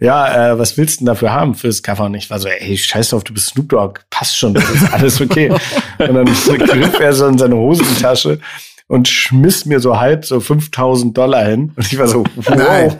ja, 0.00 0.52
äh, 0.52 0.58
was 0.58 0.76
willst 0.76 0.96
du 0.96 1.04
denn 1.04 1.06
dafür 1.06 1.32
haben 1.32 1.54
fürs 1.54 1.82
Cover? 1.82 2.06
Und 2.06 2.14
ich 2.14 2.28
war 2.28 2.40
so, 2.40 2.48
ey, 2.48 2.76
scheiß 2.76 3.10
drauf, 3.10 3.22
du 3.22 3.32
bist 3.32 3.50
Snoop 3.50 3.68
Dogg, 3.68 4.00
passt 4.10 4.36
schon, 4.36 4.54
das 4.54 4.68
ist 4.68 4.92
alles 4.92 5.20
okay. 5.20 5.50
und 5.98 6.14
dann 6.14 6.26
griff 6.26 6.98
er 6.98 7.12
so 7.12 7.26
in 7.28 7.38
seine 7.38 7.54
Hosentasche 7.54 8.40
und 8.88 9.06
schmiss 9.06 9.64
mir 9.64 9.78
so 9.78 10.00
halb 10.00 10.24
so 10.24 10.40
5000 10.40 11.16
Dollar 11.16 11.44
hin. 11.44 11.72
Und 11.76 11.86
ich 11.92 11.96
war 11.98 12.08
so, 12.08 12.24
wow. 12.34 12.56
Nein. 12.56 12.96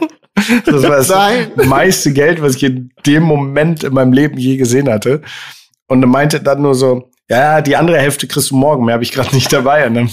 Das 0.65 0.83
war 0.83 0.97
das 0.97 1.09
Nein. 1.09 1.51
meiste 1.65 2.13
Geld, 2.13 2.41
was 2.41 2.55
ich 2.55 2.63
in 2.63 2.91
dem 3.05 3.23
Moment 3.23 3.83
in 3.83 3.93
meinem 3.93 4.13
Leben 4.13 4.37
je 4.37 4.55
gesehen 4.55 4.89
hatte. 4.89 5.21
Und 5.87 6.01
er 6.01 6.07
meinte 6.07 6.39
dann 6.39 6.61
nur 6.61 6.73
so, 6.73 7.10
ja, 7.31 7.61
die 7.61 7.75
andere 7.77 7.97
Hälfte 7.97 8.27
kriegst 8.27 8.51
du 8.51 8.55
morgen, 8.55 8.83
mehr 8.85 8.93
habe 8.93 9.03
ich 9.03 9.11
gerade 9.11 9.29
nicht 9.35 9.51
dabei. 9.53 9.87
Und 9.87 9.93
dann 9.95 10.09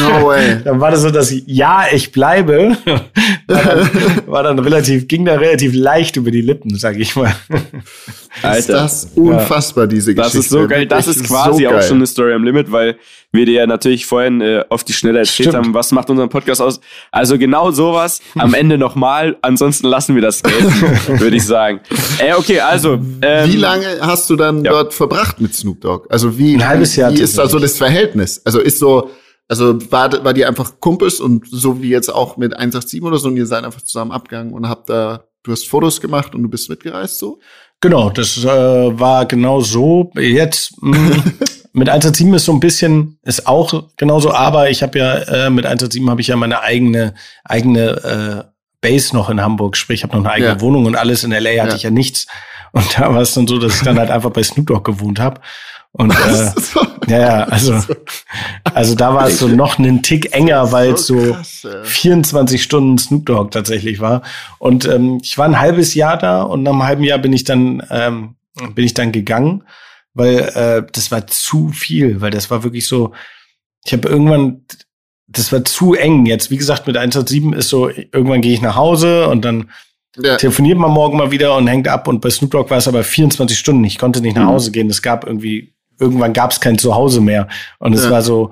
No 0.00 0.26
way. 0.28 0.60
dann 0.64 0.80
war 0.80 0.90
das 0.92 1.02
so, 1.02 1.10
dass 1.10 1.34
Ja, 1.46 1.86
ich 1.92 2.12
bleibe, 2.12 2.76
war 3.46 3.64
dann, 3.64 3.90
war 4.26 4.42
dann 4.44 4.58
relativ, 4.60 5.08
ging 5.08 5.24
da 5.24 5.34
relativ 5.34 5.74
leicht 5.74 6.16
über 6.16 6.30
die 6.30 6.42
Lippen, 6.42 6.76
sag 6.78 6.96
ich 6.96 7.16
mal. 7.16 7.34
Ist 7.48 8.44
Alter. 8.44 8.72
das 8.72 9.04
unfassbar, 9.14 9.86
diese 9.86 10.14
Das 10.14 10.26
Geschichte. 10.32 10.38
ist 10.46 10.50
so 10.50 10.68
geil. 10.68 10.86
Das 10.86 11.06
ist 11.08 11.24
quasi 11.26 11.64
so 11.64 11.70
auch 11.70 11.82
schon 11.82 11.96
eine 11.98 12.06
Story 12.06 12.32
am 12.34 12.44
Limit, 12.44 12.70
weil 12.70 12.96
wir 13.34 13.46
dir 13.46 13.54
ja 13.54 13.66
natürlich 13.66 14.06
vorhin 14.06 14.40
äh, 14.40 14.64
auf 14.68 14.84
die 14.84 14.92
Schnelle 14.92 15.18
erzählt 15.18 15.50
Stimmt. 15.50 15.66
haben, 15.66 15.74
was 15.74 15.92
macht 15.92 16.08
unseren 16.08 16.28
Podcast 16.28 16.62
aus. 16.62 16.80
Also 17.10 17.36
genau 17.36 17.70
sowas 17.70 18.20
am 18.36 18.54
Ende 18.54 18.78
nochmal. 18.78 19.36
Ansonsten 19.42 19.88
lassen 19.88 20.14
wir 20.14 20.22
das 20.22 20.42
gelten, 20.42 20.70
würde 21.20 21.36
ich 21.36 21.44
sagen. 21.44 21.80
Äh, 22.18 22.34
okay, 22.34 22.60
also. 22.60 22.98
Ähm, 23.20 23.52
Wie 23.52 23.56
lange 23.56 23.86
hast 24.00 24.30
du 24.30 24.36
dann 24.36 24.64
ja. 24.64 24.72
dort 24.72 24.94
verbracht 24.94 25.40
mit 25.40 25.54
Snoop 25.54 25.80
Dogg? 25.80 26.06
Also 26.10 26.38
wie, 26.38 26.54
Ein 26.54 26.66
halbes 26.66 26.96
Jahr 26.96 27.12
wie 27.12 27.20
ist 27.20 27.36
da 27.36 27.48
so 27.48 27.58
das 27.58 27.76
Verhältnis? 27.76 28.40
Also 28.44 28.60
ist 28.60 28.78
so, 28.78 29.10
also 29.48 29.78
war, 29.90 30.24
war 30.24 30.32
die 30.32 30.44
einfach 30.44 30.80
Kumpels 30.80 31.20
und 31.20 31.46
so 31.50 31.82
wie 31.82 31.90
jetzt 31.90 32.12
auch 32.12 32.36
mit 32.36 32.54
187 32.54 33.02
oder 33.02 33.18
so 33.18 33.28
und 33.28 33.36
ihr 33.36 33.46
seid 33.46 33.64
einfach 33.64 33.82
zusammen 33.82 34.12
abgegangen 34.12 34.52
und 34.52 34.68
habt 34.68 34.88
da, 34.88 35.24
du 35.42 35.52
hast 35.52 35.68
Fotos 35.68 36.00
gemacht 36.00 36.34
und 36.34 36.42
du 36.42 36.48
bist 36.48 36.70
mitgereist 36.70 37.18
so? 37.18 37.40
Genau, 37.80 38.08
das 38.08 38.42
äh, 38.42 38.48
war 38.48 39.26
genau 39.26 39.60
so. 39.60 40.10
Jetzt 40.16 40.72
mh, 40.80 41.16
mit 41.74 41.88
107 41.88 42.32
ist 42.34 42.44
so 42.46 42.52
ein 42.52 42.60
bisschen, 42.60 43.18
ist 43.24 43.46
auch 43.46 43.84
genauso, 43.96 44.32
aber 44.32 44.70
ich 44.70 44.82
habe 44.82 44.98
ja 44.98 45.14
äh, 45.46 45.50
mit 45.50 45.66
107 45.66 46.08
habe 46.08 46.20
ich 46.20 46.28
ja 46.28 46.36
meine 46.36 46.60
eigene 46.62 47.14
eigene 47.44 48.44
äh, 48.44 48.50
Base 48.80 49.14
noch 49.14 49.28
in 49.28 49.40
Hamburg, 49.42 49.76
sprich, 49.76 50.00
ich 50.00 50.04
habe 50.04 50.16
noch 50.16 50.24
eine 50.24 50.32
eigene 50.32 50.50
Ja. 50.52 50.60
Wohnung 50.60 50.86
und 50.86 50.94
alles 50.96 51.24
in 51.24 51.30
LA 51.32 51.60
hatte 51.62 51.70
Ja. 51.70 51.74
ich 51.76 51.82
ja 51.82 51.90
nichts. 51.90 52.26
Und 52.72 52.98
da 52.98 53.12
war 53.14 53.20
es 53.22 53.34
dann 53.34 53.46
so, 53.46 53.58
dass 53.58 53.76
ich 53.76 53.82
dann 53.82 53.98
halt 53.98 54.10
einfach 54.10 54.30
bei 54.30 54.42
Snoop 54.42 54.66
Dogg 54.66 54.82
gewohnt 54.90 55.20
habe. 55.20 55.40
Und 55.92 56.10
äh, 56.12 56.50
ja, 57.08 57.18
ja, 57.20 57.44
also 57.44 57.80
also 58.74 58.94
da 58.96 59.14
war 59.14 59.28
es 59.28 59.38
so 59.38 59.46
noch 59.48 59.78
einen 59.78 60.02
Tick 60.02 60.34
enger, 60.34 60.72
weil 60.72 60.94
es 60.94 61.06
so 61.06 61.32
krass, 61.34 61.62
ja. 61.62 61.82
24 61.84 62.62
Stunden 62.62 62.98
Snoop 62.98 63.26
Dogg 63.26 63.50
tatsächlich 63.52 64.00
war. 64.00 64.22
Und 64.58 64.86
ähm, 64.86 65.18
ich 65.22 65.38
war 65.38 65.44
ein 65.46 65.60
halbes 65.60 65.94
Jahr 65.94 66.16
da 66.18 66.42
und 66.42 66.62
nach 66.64 66.72
einem 66.72 66.82
halben 66.82 67.04
Jahr 67.04 67.18
bin 67.18 67.32
ich 67.32 67.44
dann 67.44 67.82
ähm, 67.90 68.34
bin 68.74 68.84
ich 68.84 68.94
dann 68.94 69.12
gegangen, 69.12 69.62
weil 70.14 70.38
äh, 70.38 70.86
das 70.92 71.10
war 71.10 71.26
zu 71.26 71.68
viel, 71.68 72.20
weil 72.20 72.30
das 72.30 72.50
war 72.50 72.62
wirklich 72.62 72.86
so. 72.86 73.12
Ich 73.84 73.92
habe 73.92 74.08
irgendwann, 74.08 74.64
das 75.26 75.52
war 75.52 75.64
zu 75.64 75.94
eng 75.94 76.24
jetzt. 76.24 76.50
Wie 76.50 76.56
gesagt, 76.56 76.86
mit 76.86 76.96
187 76.96 77.58
ist 77.58 77.68
so, 77.68 77.90
irgendwann 77.90 78.40
gehe 78.40 78.54
ich 78.54 78.62
nach 78.62 78.76
Hause 78.76 79.28
und 79.28 79.44
dann 79.44 79.70
ja. 80.16 80.36
telefoniert 80.36 80.78
man 80.78 80.90
morgen 80.90 81.18
mal 81.18 81.30
wieder 81.30 81.56
und 81.56 81.66
hängt 81.66 81.88
ab. 81.88 82.08
Und 82.08 82.20
bei 82.20 82.30
Snoop 82.30 82.52
Dogg 82.52 82.70
war 82.70 82.78
es 82.78 82.88
aber 82.88 83.04
24 83.04 83.58
Stunden. 83.58 83.84
Ich 83.84 83.98
konnte 83.98 84.20
nicht 84.20 84.36
nach 84.36 84.44
mhm. 84.44 84.48
Hause 84.48 84.70
gehen. 84.70 84.88
Es 84.88 85.02
gab 85.02 85.26
irgendwie, 85.26 85.74
irgendwann 85.98 86.32
gab 86.32 86.52
es 86.52 86.60
kein 86.60 86.78
Zuhause 86.78 87.20
mehr. 87.20 87.48
Und 87.78 87.92
es 87.92 88.04
ja. 88.04 88.10
war 88.10 88.22
so, 88.22 88.50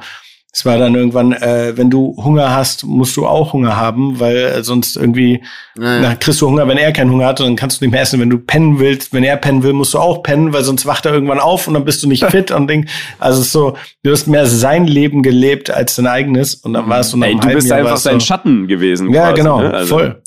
es 0.54 0.66
war 0.66 0.76
dann 0.76 0.94
irgendwann, 0.94 1.32
äh, 1.32 1.72
wenn 1.76 1.88
du 1.88 2.14
Hunger 2.22 2.54
hast, 2.54 2.84
musst 2.84 3.16
du 3.16 3.26
auch 3.26 3.54
Hunger 3.54 3.76
haben, 3.76 4.20
weil 4.20 4.36
äh, 4.36 4.62
sonst 4.62 4.96
irgendwie 4.96 5.42
ja, 5.78 5.94
ja. 5.94 6.00
Na, 6.00 6.14
kriegst 6.14 6.42
du 6.42 6.46
Hunger, 6.46 6.68
wenn 6.68 6.76
er 6.76 6.92
keinen 6.92 7.10
Hunger 7.10 7.24
hat, 7.24 7.40
und 7.40 7.46
dann 7.46 7.56
kannst 7.56 7.80
du 7.80 7.84
nicht 7.86 7.92
mehr 7.92 8.02
essen. 8.02 8.20
Wenn 8.20 8.28
du 8.28 8.38
pennen 8.38 8.78
willst, 8.78 9.14
wenn 9.14 9.24
er 9.24 9.38
pennen 9.38 9.62
will, 9.62 9.72
musst 9.72 9.94
du 9.94 9.98
auch 9.98 10.22
pennen, 10.22 10.52
weil 10.52 10.62
sonst 10.62 10.84
wacht 10.84 11.06
er 11.06 11.14
irgendwann 11.14 11.40
auf 11.40 11.66
und 11.68 11.74
dann 11.74 11.86
bist 11.86 12.02
du 12.02 12.08
nicht 12.08 12.24
fit 12.30 12.50
und 12.50 12.68
Ding. 12.68 12.86
Also 13.18 13.40
es 13.40 13.46
ist 13.46 13.52
so, 13.52 13.78
du 14.02 14.10
hast 14.10 14.26
mehr 14.26 14.44
sein 14.44 14.86
Leben 14.86 15.22
gelebt 15.22 15.70
als 15.70 15.96
dein 15.96 16.06
eigenes 16.06 16.54
und 16.56 16.74
dann 16.74 16.86
warst 16.86 17.14
du 17.14 17.16
nach 17.16 17.28
Ey, 17.28 17.36
du 17.36 17.48
bist 17.48 17.68
Jahr 17.68 17.78
einfach 17.78 17.96
sein 17.96 18.20
so, 18.20 18.26
Schatten 18.26 18.68
gewesen. 18.68 19.10
Ja, 19.10 19.28
quasi, 19.28 19.36
genau, 19.36 19.62
ne? 19.62 19.72
also, 19.72 19.98
voll. 19.98 20.22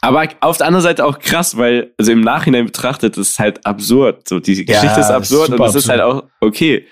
Aber 0.00 0.28
auf 0.40 0.56
der 0.56 0.66
anderen 0.66 0.82
Seite 0.82 1.04
auch 1.04 1.20
krass, 1.20 1.56
weil, 1.56 1.92
also 1.98 2.10
im 2.10 2.20
Nachhinein 2.20 2.66
betrachtet, 2.66 3.16
das 3.16 3.30
ist 3.30 3.38
halt 3.38 3.64
absurd. 3.64 4.28
So, 4.28 4.40
die 4.40 4.64
Geschichte 4.64 4.86
ja, 4.86 5.00
ist 5.00 5.10
absurd 5.10 5.50
und 5.50 5.60
es 5.60 5.74
ist 5.76 5.88
halt 5.88 6.00
auch, 6.00 6.24
okay, 6.40 6.86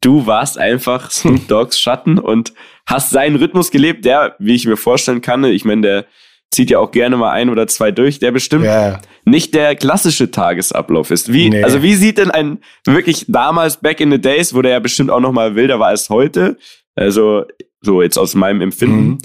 du 0.00 0.26
warst 0.26 0.58
einfach 0.58 1.10
Snoop 1.10 1.46
Dogs 1.48 1.80
Schatten 1.80 2.18
und 2.18 2.52
hast 2.86 3.10
seinen 3.10 3.36
Rhythmus 3.36 3.70
gelebt, 3.70 4.04
der, 4.04 4.36
wie 4.38 4.54
ich 4.54 4.66
mir 4.66 4.76
vorstellen 4.76 5.20
kann, 5.20 5.44
ich 5.44 5.64
meine, 5.64 5.82
der 5.82 6.06
zieht 6.50 6.70
ja 6.70 6.80
auch 6.80 6.90
gerne 6.90 7.16
mal 7.16 7.30
ein 7.30 7.48
oder 7.48 7.66
zwei 7.68 7.92
durch, 7.92 8.18
der 8.18 8.32
bestimmt 8.32 8.64
yeah. 8.64 9.00
nicht 9.24 9.54
der 9.54 9.76
klassische 9.76 10.32
Tagesablauf 10.32 11.10
ist. 11.12 11.32
Wie, 11.32 11.48
nee. 11.48 11.62
also 11.62 11.82
wie 11.82 11.94
sieht 11.94 12.18
denn 12.18 12.30
ein 12.30 12.58
wirklich 12.84 13.26
damals 13.28 13.76
back 13.76 14.00
in 14.00 14.10
the 14.10 14.20
days, 14.20 14.52
wo 14.52 14.60
der 14.60 14.72
ja 14.72 14.78
bestimmt 14.80 15.10
auch 15.10 15.20
noch 15.20 15.32
mal 15.32 15.54
wilder 15.54 15.78
war 15.78 15.88
als 15.88 16.10
heute, 16.10 16.58
also 16.96 17.44
so 17.80 18.02
jetzt 18.02 18.18
aus 18.18 18.34
meinem 18.34 18.60
Empfinden. 18.60 19.08
Mhm. 19.10 19.18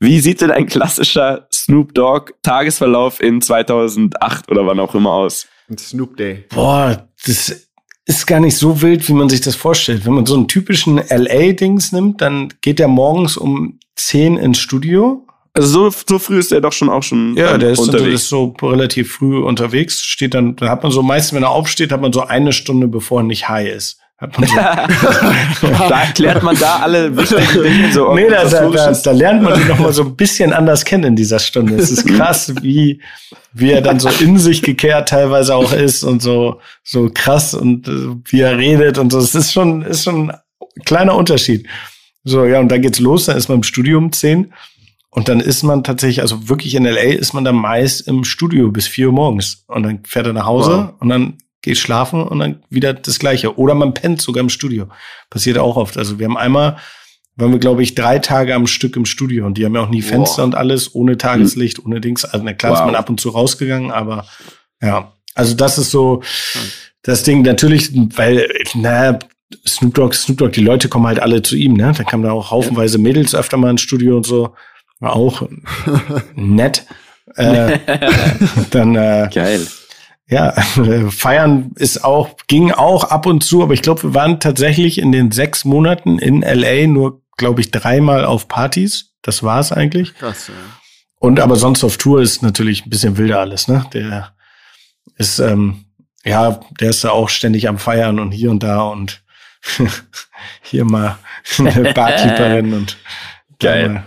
Wie 0.00 0.20
sieht 0.20 0.40
denn 0.40 0.50
ein 0.50 0.66
klassischer 0.66 1.46
Snoop 1.52 1.94
Dogg 1.94 2.32
Tagesverlauf 2.42 3.20
in 3.20 3.40
2008 3.40 4.50
oder 4.50 4.66
wann 4.66 4.80
auch 4.80 4.94
immer 4.94 5.12
aus? 5.12 5.46
Ein 5.68 5.78
Snoop 5.78 6.16
Day. 6.16 6.46
Boah, 6.54 7.08
das 7.26 7.69
ist 8.10 8.26
gar 8.26 8.40
nicht 8.40 8.56
so 8.56 8.82
wild, 8.82 9.08
wie 9.08 9.12
man 9.12 9.28
sich 9.28 9.40
das 9.40 9.54
vorstellt. 9.54 10.04
Wenn 10.04 10.14
man 10.14 10.26
so 10.26 10.34
einen 10.34 10.48
typischen 10.48 10.96
LA-Dings 10.96 11.92
nimmt, 11.92 12.20
dann 12.20 12.52
geht 12.60 12.80
er 12.80 12.88
morgens 12.88 13.36
um 13.36 13.78
10 13.94 14.36
ins 14.36 14.58
Studio. 14.58 15.24
Also 15.52 15.90
so, 15.90 15.96
so 16.08 16.18
früh 16.18 16.40
ist 16.40 16.50
er 16.50 16.60
doch 16.60 16.72
schon 16.72 16.88
auch 16.88 17.04
schon 17.04 17.36
Ja, 17.36 17.56
der 17.56 17.70
ist, 17.70 17.78
unterwegs. 17.78 18.22
ist 18.22 18.28
so 18.28 18.54
relativ 18.62 19.12
früh 19.12 19.38
unterwegs. 19.38 20.02
Steht 20.02 20.34
dann, 20.34 20.56
da 20.56 20.68
hat 20.68 20.82
man 20.82 20.90
so 20.90 21.02
meistens, 21.02 21.34
wenn 21.36 21.44
er 21.44 21.50
aufsteht, 21.50 21.92
hat 21.92 22.00
man 22.00 22.12
so 22.12 22.22
eine 22.22 22.52
Stunde, 22.52 22.88
bevor 22.88 23.20
er 23.20 23.24
nicht 23.24 23.48
high 23.48 23.68
ist. 23.68 23.99
Hat 24.20 24.38
man 24.38 24.48
so. 24.48 25.66
da 25.88 26.02
erklärt 26.02 26.42
man 26.42 26.54
da 26.58 26.80
alle 26.80 27.16
wichtigen 27.16 27.62
Dinge 27.62 27.92
so. 27.92 28.12
Nee, 28.14 28.28
da, 28.28 28.44
da, 28.44 28.68
da, 28.68 28.92
da 28.92 29.10
lernt 29.12 29.42
man 29.42 29.58
ihn 29.58 29.66
noch 29.66 29.78
mal 29.78 29.94
so 29.94 30.02
ein 30.02 30.14
bisschen 30.14 30.52
anders 30.52 30.84
kennen 30.84 31.04
in 31.04 31.16
dieser 31.16 31.38
Stunde. 31.38 31.76
Es 31.76 31.90
ist 31.90 32.06
krass, 32.06 32.52
wie, 32.60 33.00
wie 33.54 33.70
er 33.70 33.80
dann 33.80 33.98
so 33.98 34.10
in 34.10 34.36
sich 34.36 34.60
gekehrt 34.60 35.08
teilweise 35.08 35.54
auch 35.54 35.72
ist 35.72 36.02
und 36.02 36.20
so, 36.20 36.60
so 36.84 37.10
krass 37.12 37.54
und 37.54 37.88
äh, 37.88 37.92
wie 38.26 38.42
er 38.42 38.58
redet 38.58 38.98
und 38.98 39.10
so. 39.10 39.18
Es 39.18 39.34
ist 39.34 39.52
schon, 39.52 39.82
ist 39.82 40.04
schon 40.04 40.30
ein 40.30 40.38
kleiner 40.84 41.14
Unterschied. 41.14 41.66
So, 42.22 42.44
ja, 42.44 42.60
und 42.60 42.68
dann 42.68 42.82
geht's 42.82 43.00
los, 43.00 43.24
dann 43.24 43.38
ist 43.38 43.48
man 43.48 43.58
im 43.58 43.62
Studium 43.62 44.12
10 44.12 44.52
und 45.08 45.28
dann 45.30 45.40
ist 45.40 45.62
man 45.62 45.82
tatsächlich, 45.82 46.20
also 46.20 46.50
wirklich 46.50 46.74
in 46.74 46.84
LA 46.84 47.14
ist 47.14 47.32
man 47.32 47.44
dann 47.44 47.56
meist 47.56 48.06
im 48.06 48.24
Studio 48.24 48.70
bis 48.70 48.86
vier 48.86 49.06
Uhr 49.06 49.14
morgens 49.14 49.64
und 49.66 49.82
dann 49.82 50.00
fährt 50.04 50.26
er 50.26 50.34
nach 50.34 50.44
Hause 50.44 50.90
wow. 50.92 51.00
und 51.00 51.08
dann 51.08 51.38
geht 51.62 51.78
schlafen 51.78 52.22
und 52.22 52.38
dann 52.38 52.62
wieder 52.70 52.94
das 52.94 53.18
Gleiche. 53.18 53.58
Oder 53.58 53.74
man 53.74 53.94
pennt 53.94 54.22
sogar 54.22 54.42
im 54.42 54.48
Studio. 54.48 54.86
Passiert 55.28 55.58
auch 55.58 55.76
oft. 55.76 55.98
Also 55.98 56.18
wir 56.18 56.26
haben 56.26 56.36
einmal, 56.36 56.78
waren 57.36 57.52
wir, 57.52 57.58
glaube 57.58 57.82
ich, 57.82 57.94
drei 57.94 58.18
Tage 58.18 58.54
am 58.54 58.66
Stück 58.66 58.96
im 58.96 59.04
Studio 59.04 59.46
und 59.46 59.58
die 59.58 59.64
haben 59.64 59.74
ja 59.74 59.82
auch 59.82 59.90
nie 59.90 60.02
Fenster 60.02 60.38
wow. 60.38 60.46
und 60.46 60.54
alles, 60.54 60.94
ohne 60.94 61.18
Tageslicht, 61.18 61.78
mhm. 61.78 61.86
ohne 61.86 62.00
Dings. 62.00 62.24
Also 62.24 62.44
na 62.44 62.54
klar 62.54 62.72
wow. 62.72 62.80
ist 62.80 62.86
man 62.86 62.94
ab 62.94 63.10
und 63.10 63.20
zu 63.20 63.30
rausgegangen, 63.30 63.90
aber 63.90 64.26
ja. 64.80 65.12
Also 65.34 65.54
das 65.54 65.78
ist 65.78 65.90
so 65.90 66.22
das 67.02 67.22
Ding. 67.22 67.42
Natürlich, 67.42 67.90
weil, 68.16 68.48
naja, 68.74 69.18
Snoop 69.66 69.94
Dogg, 69.94 70.14
Snoop 70.14 70.38
Dogg, 70.38 70.52
die 70.52 70.62
Leute 70.62 70.88
kommen 70.88 71.06
halt 71.06 71.20
alle 71.20 71.42
zu 71.42 71.56
ihm, 71.56 71.74
ne? 71.74 71.92
Da 71.96 72.04
kamen 72.04 72.22
da 72.22 72.32
auch 72.32 72.50
haufenweise 72.50 72.98
Mädels 72.98 73.34
öfter 73.34 73.56
mal 73.56 73.70
ins 73.70 73.82
Studio 73.82 74.16
und 74.16 74.26
so. 74.26 74.54
War 75.00 75.14
auch 75.14 75.48
nett. 76.34 76.86
äh, 77.36 77.78
dann 78.70 78.94
äh, 78.94 79.28
Geil. 79.32 79.66
Ja, 80.30 80.52
feiern 81.10 81.72
ist 81.74 82.04
auch, 82.04 82.36
ging 82.46 82.70
auch 82.70 83.04
ab 83.04 83.26
und 83.26 83.42
zu, 83.42 83.62
aber 83.62 83.74
ich 83.74 83.82
glaube, 83.82 84.04
wir 84.04 84.14
waren 84.14 84.38
tatsächlich 84.38 84.98
in 84.98 85.10
den 85.10 85.32
sechs 85.32 85.64
Monaten 85.64 86.20
in 86.20 86.42
LA 86.42 86.86
nur, 86.86 87.22
glaube 87.36 87.60
ich, 87.60 87.72
dreimal 87.72 88.24
auf 88.24 88.46
Partys. 88.46 89.12
Das 89.22 89.42
war's 89.42 89.72
eigentlich. 89.72 90.14
Krass, 90.14 90.48
ja. 90.48 90.54
Und 91.18 91.40
aber 91.40 91.56
sonst 91.56 91.82
auf 91.82 91.96
Tour 91.96 92.22
ist 92.22 92.42
natürlich 92.42 92.86
ein 92.86 92.90
bisschen 92.90 93.18
wilder 93.18 93.40
alles, 93.40 93.66
ne? 93.66 93.84
Der 93.92 94.34
ist, 95.16 95.40
ähm, 95.40 95.84
ja, 96.24 96.60
der 96.78 96.90
ist 96.90 97.02
da 97.02 97.10
auch 97.10 97.28
ständig 97.28 97.68
am 97.68 97.78
Feiern 97.78 98.20
und 98.20 98.30
hier 98.30 98.50
und 98.52 98.62
da 98.62 98.82
und 98.82 99.22
hier 100.62 100.84
mal 100.84 101.18
eine 101.58 101.92
Barkeeperin 101.94 102.72
und 102.72 102.96
geil. 103.58 104.04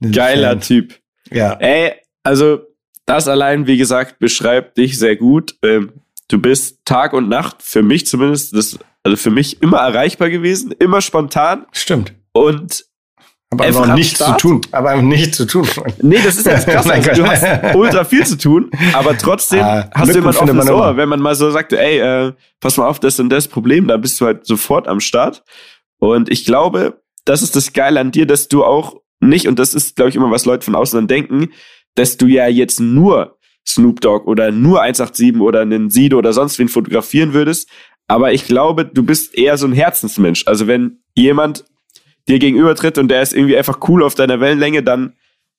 Geiler 0.00 0.50
Fan. 0.50 0.60
Typ. 0.60 1.00
Ja. 1.30 1.54
Ey, 1.54 1.94
also 2.22 2.60
das 3.08 3.26
allein, 3.26 3.66
wie 3.66 3.78
gesagt, 3.78 4.18
beschreibt 4.18 4.76
dich 4.76 4.98
sehr 4.98 5.16
gut. 5.16 5.56
Ähm, 5.62 5.92
du 6.28 6.38
bist 6.38 6.84
Tag 6.84 7.14
und 7.14 7.28
Nacht, 7.28 7.56
für 7.62 7.82
mich 7.82 8.06
zumindest, 8.06 8.54
das, 8.54 8.78
also 9.02 9.16
für 9.16 9.30
mich 9.30 9.62
immer 9.62 9.78
erreichbar 9.78 10.28
gewesen, 10.28 10.74
immer 10.78 11.00
spontan. 11.00 11.66
Stimmt. 11.72 12.12
Und 12.32 12.84
aber 13.50 13.64
einfach 13.64 13.94
nichts 13.94 14.18
zu 14.18 14.36
tun. 14.36 14.60
Aber 14.72 14.90
einfach 14.90 15.04
nichts 15.04 15.38
zu 15.38 15.46
tun. 15.46 15.66
Nee, 16.02 16.18
das 16.22 16.36
ist 16.36 16.44
jetzt 16.44 16.66
krass. 16.68 16.86
Also, 16.86 17.12
du 17.12 17.26
hast 17.26 17.74
ultra 17.74 18.04
viel 18.04 18.26
zu 18.26 18.36
tun, 18.36 18.70
aber 18.92 19.16
trotzdem 19.16 19.62
ah, 19.62 19.88
hast 19.94 20.14
du 20.14 20.18
immer 20.18 20.30
ein 20.30 20.36
offenes 20.36 20.68
Ohr. 20.68 20.98
Wenn 20.98 21.08
man 21.08 21.20
mal 21.20 21.34
so 21.34 21.50
sagt, 21.50 21.72
ey, 21.72 21.98
äh, 21.98 22.32
pass 22.60 22.76
mal 22.76 22.86
auf, 22.86 23.00
das 23.00 23.18
und 23.18 23.30
das 23.30 23.48
Problem, 23.48 23.88
da 23.88 23.96
bist 23.96 24.20
du 24.20 24.26
halt 24.26 24.44
sofort 24.44 24.86
am 24.86 25.00
Start. 25.00 25.44
Und 25.98 26.30
ich 26.30 26.44
glaube, 26.44 27.00
das 27.24 27.40
ist 27.40 27.56
das 27.56 27.72
Geile 27.72 28.00
an 28.00 28.10
dir, 28.10 28.26
dass 28.26 28.48
du 28.48 28.64
auch 28.64 28.96
nicht, 29.20 29.48
und 29.48 29.58
das 29.58 29.72
ist, 29.72 29.96
glaube 29.96 30.10
ich, 30.10 30.16
immer, 30.16 30.30
was 30.30 30.44
Leute 30.44 30.66
von 30.66 30.74
außen 30.74 31.08
denken, 31.08 31.48
dass 31.94 32.16
du 32.16 32.26
ja 32.26 32.46
jetzt 32.48 32.80
nur 32.80 33.38
Snoop 33.66 34.00
Dogg 34.00 34.26
oder 34.26 34.50
nur 34.50 34.80
187 34.80 35.40
oder 35.40 35.60
einen 35.60 35.90
Sido 35.90 36.18
oder 36.18 36.32
sonst 36.32 36.58
wen 36.58 36.68
fotografieren 36.68 37.34
würdest. 37.34 37.68
Aber 38.06 38.32
ich 38.32 38.46
glaube, 38.46 38.86
du 38.86 39.02
bist 39.02 39.36
eher 39.36 39.58
so 39.58 39.66
ein 39.66 39.72
Herzensmensch. 39.72 40.46
Also 40.46 40.66
wenn 40.66 41.02
jemand 41.14 41.64
dir 42.28 42.38
gegenübertritt 42.38 42.98
und 42.98 43.08
der 43.08 43.22
ist 43.22 43.34
irgendwie 43.34 43.56
einfach 43.56 43.78
cool 43.88 44.02
auf 44.02 44.14
deiner 44.14 44.40
Wellenlänge, 44.40 44.82
dann 44.82 45.14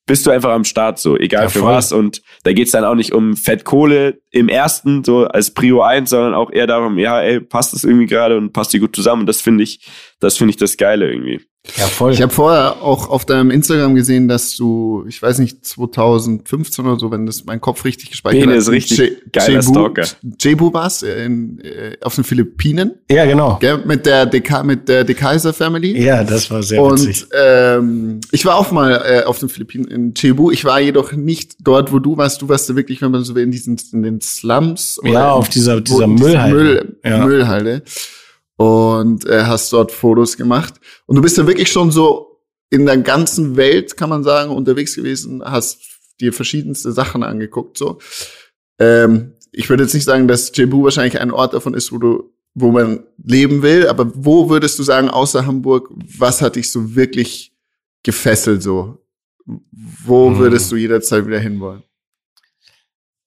bist 0.06 0.26
du 0.26 0.30
einfach 0.30 0.50
am 0.50 0.64
Start, 0.64 0.98
so, 0.98 1.16
egal 1.16 1.44
ja, 1.44 1.48
für 1.48 1.62
was. 1.62 1.92
Und 1.92 2.22
da 2.42 2.52
geht's 2.52 2.72
dann 2.72 2.84
auch 2.84 2.96
nicht 2.96 3.12
um 3.12 3.36
Fettkohle 3.36 4.20
im 4.30 4.48
ersten, 4.48 5.02
so 5.04 5.26
als 5.26 5.52
Prio 5.52 5.82
1, 5.82 6.10
sondern 6.10 6.34
auch 6.34 6.50
eher 6.52 6.66
darum, 6.66 6.98
ja, 6.98 7.20
ey, 7.20 7.40
passt 7.40 7.74
das 7.74 7.84
irgendwie 7.84 8.06
gerade 8.06 8.36
und 8.36 8.52
passt 8.52 8.72
die 8.72 8.78
gut 8.78 8.94
zusammen. 8.94 9.22
Und 9.22 9.26
das 9.26 9.40
finde 9.40 9.64
ich, 9.64 9.80
das 10.20 10.36
finde 10.36 10.50
ich 10.50 10.56
das 10.56 10.76
Geile 10.76 11.10
irgendwie. 11.10 11.40
Ja, 11.76 11.86
voll. 11.86 12.12
Ich 12.12 12.22
habe 12.22 12.32
vorher 12.32 12.82
auch 12.82 13.10
auf 13.10 13.26
deinem 13.26 13.50
Instagram 13.50 13.94
gesehen, 13.94 14.28
dass 14.28 14.56
du, 14.56 15.04
ich 15.06 15.20
weiß 15.20 15.38
nicht, 15.40 15.64
2015 15.64 16.86
oder 16.86 16.98
so, 16.98 17.10
wenn 17.10 17.26
das 17.26 17.44
mein 17.44 17.60
Kopf 17.60 17.84
richtig 17.84 18.10
gespeichert 18.10 18.40
Bene 18.40 18.52
hat. 18.52 18.60
ist 18.60 18.70
richtig 18.70 18.98
J 18.98 19.32
geiler 19.32 19.60
Jebu, 19.60 19.70
Stalker. 19.70 20.06
Jebu 20.40 20.72
warst 20.72 21.02
in, 21.02 21.60
äh, 21.60 21.98
auf 22.00 22.14
den 22.14 22.24
Philippinen. 22.24 22.92
Ja, 23.10 23.26
genau. 23.26 23.58
Gell, 23.60 23.82
mit 23.84 24.06
der 24.06 24.24
Deka 24.24 24.62
mit 24.62 24.88
der 24.88 25.04
De 25.04 25.14
Kaiser 25.14 25.52
Family. 25.52 26.02
Ja, 26.02 26.24
das 26.24 26.50
war 26.50 26.62
sehr 26.62 26.82
witzig. 26.82 27.24
Und 27.24 27.28
ähm, 27.38 28.20
ich 28.32 28.46
war 28.46 28.56
auch 28.56 28.70
mal 28.72 28.92
äh, 29.04 29.24
auf 29.24 29.38
den 29.38 29.50
Philippinen 29.50 29.84
in 29.84 30.14
Cebu. 30.16 30.50
Ich 30.50 30.64
war 30.64 30.80
jedoch 30.80 31.12
nicht 31.12 31.56
dort, 31.60 31.92
wo 31.92 31.98
du 31.98 32.16
warst. 32.16 32.40
Du 32.40 32.48
warst 32.48 32.70
da 32.70 32.76
wirklich, 32.76 33.02
wenn 33.02 33.10
man 33.10 33.22
so 33.22 33.34
will, 33.34 33.44
in 33.44 33.50
diesen 33.50 33.76
in 33.92 34.02
den 34.02 34.19
Slums. 34.22 35.00
Ja, 35.04 35.32
auf 35.32 35.48
dieser 35.48 35.80
dieser 35.80 36.06
Müllhalde. 36.06 36.54
Müll, 36.56 37.00
ja. 37.04 37.24
Müllhalde 37.24 37.82
und 38.60 39.24
äh, 39.24 39.44
hast 39.44 39.72
dort 39.72 39.90
Fotos 39.90 40.36
gemacht. 40.36 40.74
Und 41.06 41.16
du 41.16 41.22
bist 41.22 41.38
ja 41.38 41.46
wirklich 41.46 41.72
schon 41.72 41.90
so 41.90 42.42
in 42.68 42.84
der 42.84 42.98
ganzen 42.98 43.56
Welt, 43.56 43.96
kann 43.96 44.10
man 44.10 44.22
sagen, 44.22 44.50
unterwegs 44.50 44.94
gewesen, 44.96 45.42
hast 45.42 45.78
dir 46.20 46.34
verschiedenste 46.34 46.92
Sachen 46.92 47.22
angeguckt. 47.22 47.78
So, 47.78 48.00
ähm, 48.78 49.32
ich 49.50 49.70
würde 49.70 49.84
jetzt 49.84 49.94
nicht 49.94 50.04
sagen, 50.04 50.28
dass 50.28 50.52
Cebu 50.52 50.84
wahrscheinlich 50.84 51.18
ein 51.18 51.30
Ort 51.30 51.54
davon 51.54 51.72
ist, 51.72 51.90
wo 51.90 51.96
du, 51.96 52.34
wo 52.52 52.70
man 52.70 53.04
leben 53.24 53.62
will. 53.62 53.88
Aber 53.88 54.12
wo 54.14 54.50
würdest 54.50 54.78
du 54.78 54.82
sagen, 54.82 55.08
außer 55.08 55.46
Hamburg, 55.46 55.88
was 56.18 56.42
hat 56.42 56.56
dich 56.56 56.70
so 56.70 56.94
wirklich 56.94 57.54
gefesselt? 58.02 58.62
So, 58.62 58.98
wo 60.04 60.28
hm. 60.28 60.38
würdest 60.38 60.70
du 60.70 60.76
jederzeit 60.76 61.26
wieder 61.26 61.40
hinwollen? 61.40 61.82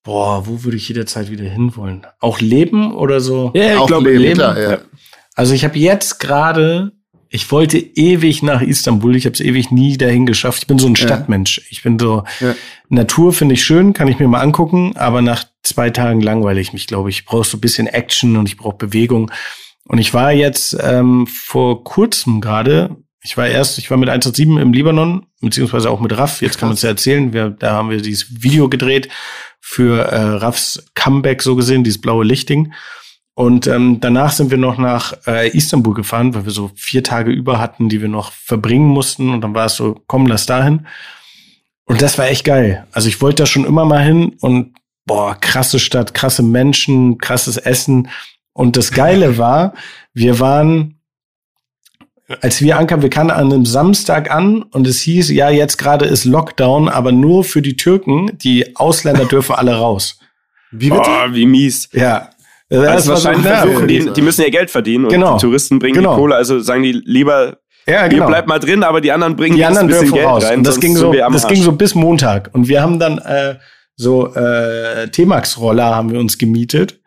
Boah, 0.04 0.46
wo 0.46 0.63
würde 0.63 0.76
ich 0.76 0.88
jederzeit 0.89 1.32
wieder 1.32 1.46
hinwollen? 1.46 2.06
Auch 2.20 2.42
leben 2.42 2.94
oder 2.94 3.22
so? 3.22 3.52
Ja, 3.56 3.80
ich 3.80 3.88
glaube 3.88 4.10
leben. 4.10 4.22
leben. 4.22 4.36
Klar, 4.36 4.60
ja. 4.60 4.78
Also 5.34 5.54
ich 5.54 5.63
habe 5.63 5.80
jetzt 5.80 6.20
gerade, 6.20 6.92
ich 7.30 7.50
wollte 7.52 7.78
ewig 7.78 8.44
nach 8.44 8.62
Istanbul, 8.62 9.16
ich 9.16 9.26
habe 9.26 9.34
es 9.34 9.39
ewig 9.39 9.72
nie 9.72 9.98
dahin 9.98 10.26
geschafft. 10.26 10.63
Ich 10.63 10.68
bin 10.68 10.78
so 10.78 10.88
ein 10.88 10.98
Stadtmensch. 10.98 11.62
Ich 11.70 11.84
bin 11.84 11.98
so, 11.98 12.24
ja. 12.42 12.54
Natur 12.89 13.32
finde 13.32 13.54
ich 13.54 13.63
schön, 13.63 13.94
kann 13.94 14.10
ich 14.10 14.20
mir 14.20 14.28
mal 14.28 14.42
angucken, 14.42 14.94
aber 14.98 15.22
nach 15.22 15.46
zwei 15.63 15.89
Tagen 15.89 16.20
langweile 16.20 16.60
ich 16.60 16.74
mich, 16.74 16.86
glaube 16.86 17.10
ich. 17.10 17.20
Ich 17.20 17.26
brauche 17.26 17.48
so 17.48 17.58
ein 17.58 17.62
bisschen 17.62 17.88
Action 17.88 18.36
und 18.36 18.50
ich 18.50 18.58
brauche 18.58 18.76
Bewegung. 18.76 19.32
Und 19.88 20.00
ich 20.00 20.13
war 20.13 20.34
jetzt 20.34 20.78
ähm, 20.82 21.28
vor 21.28 21.86
kurzem 21.86 22.42
gerade, 22.42 22.98
ich 23.22 23.38
war 23.38 23.48
erst, 23.48 23.78
ich 23.78 23.89
war 23.89 23.98
mit 23.98 24.10
187 24.10 24.62
im 24.62 24.74
Libanon, 24.74 25.26
beziehungsweise 25.39 25.89
auch 25.89 26.02
mit 26.02 26.18
RAF, 26.18 26.42
jetzt 26.42 26.58
kann 26.58 26.68
man 26.68 26.76
es 26.76 26.82
ja 26.82 26.89
erzählen, 26.89 27.32
wir, 27.32 27.50
da 27.52 27.72
haben 27.72 27.89
wir 27.89 28.02
dieses 28.02 28.44
Video 28.44 28.68
gedreht 28.68 29.08
für 29.65 30.04
äh, 30.04 30.17
Raffs 30.17 30.84
Comeback 30.93 31.41
so 31.41 31.56
gesehen, 31.56 31.86
dieses 31.86 32.02
blaue 32.02 32.26
Lichting. 32.26 32.73
Und 33.34 33.65
ähm, 33.65 34.02
danach 34.02 34.34
sind 34.34 34.52
wir 34.52 34.58
noch 34.58 34.78
nach 34.78 35.13
äh, 35.26 35.49
Istanbul 35.56 35.93
gefahren, 35.93 36.36
weil 36.36 36.43
wir 36.43 36.52
so 36.52 36.69
vier 36.76 37.02
Tage 37.02 37.32
über 37.32 37.60
hatten, 37.60 37.88
die 37.88 38.02
wir 38.02 38.10
noch 38.10 38.34
verbringen 38.34 38.89
mussten. 38.89 39.30
Und 39.30 39.39
dann 39.39 39.56
war 39.56 39.67
es 39.67 39.78
so, 39.78 40.02
komm, 40.06 40.28
lass 40.28 40.45
dahin. 40.45 40.86
Und 41.86 42.02
das 42.02 42.17
war 42.17 42.28
echt 42.28 42.43
geil. 42.43 42.86
Also 42.91 43.08
ich 43.08 43.21
wollte 43.21 43.43
da 43.43 43.45
schon 43.45 43.63
immer 43.63 43.86
mal 43.86 44.04
hin 44.04 44.36
und 44.41 44.76
boah, 45.06 45.36
krasse 45.39 45.80
Stadt, 45.80 46.13
krasse 46.13 46.43
Menschen, 46.43 47.17
krasses 47.17 47.56
Essen. 47.56 48.10
Und 48.52 48.76
das 48.76 48.91
Geile 48.91 49.38
war, 49.38 49.73
wir 50.13 50.41
waren, 50.41 50.92
als 52.41 52.62
wir 52.62 52.78
ankamen, 52.78 53.04
wir 53.04 53.10
kamen 53.10 53.32
an 53.32 53.52
einem 53.52 53.65
Samstag 53.65 54.32
an 54.32 54.63
und 54.63 54.88
es 54.88 55.02
hieß, 55.02 55.30
ja, 55.30 55.50
jetzt 55.50 55.78
gerade 55.78 56.06
ist 56.06 56.26
Lockdown, 56.26 56.89
aber 56.89 57.12
nur 57.12 57.43
für 57.43 57.62
die 57.62 57.76
Türken. 57.76 58.32
Die 58.38 58.76
Ausländer 58.76 59.26
dürfen 59.26 59.56
alle 59.56 59.76
raus. 59.76 60.19
Wie 60.72 60.89
bitte? 60.89 61.04
Oh, 61.06 61.34
wie 61.34 61.46
mies. 61.46 61.89
Ja, 61.93 62.30
das, 62.69 63.06
das 63.06 63.08
wahrscheinlich 63.08 63.46
so, 63.46 63.50
versuchen, 63.50 63.88
die, 63.88 64.13
die 64.13 64.22
müssen 64.22 64.41
ja 64.41 64.50
Geld 64.50 64.72
verdienen 64.72 65.06
und 65.06 65.12
genau. 65.12 65.36
die 65.36 65.41
Touristen 65.41 65.80
bringen 65.80 65.96
genau. 65.96 66.15
die 66.15 66.22
Kohle, 66.22 66.36
also 66.36 66.60
sagen 66.60 66.84
die 66.84 66.93
lieber, 66.93 67.58
ja, 67.86 68.08
genau. 68.08 68.24
ihr 68.24 68.28
bleibt 68.28 68.48
mal 68.48 68.60
drin, 68.60 68.84
aber 68.84 69.02
die 69.02 69.12
anderen 69.12 69.36
bringen 69.36 69.56
die 69.56 69.65
anderen 69.65 69.88
ein 69.88 69.89
bisschen 69.89 70.13
Geld 70.13 70.26
raus. 70.26 70.46
rein. 70.46 70.60
Und 70.60 70.67
das 70.67 70.80
ging 70.80 70.96
so, 70.96 71.13
das 71.13 71.48
ging 71.48 71.62
so 71.62 71.74
bis 71.74 71.93
Montag 71.93 72.50
und 72.54 72.67
wir 72.67 72.82
haben 72.82 73.00
dann 73.00 73.19
äh, 73.19 73.56
so 73.96 74.34
äh, 74.34 75.08
T-Max-Roller 75.10 75.96
haben 75.96 76.12
wir 76.12 76.19
uns 76.19 76.38
gemietet 76.38 77.00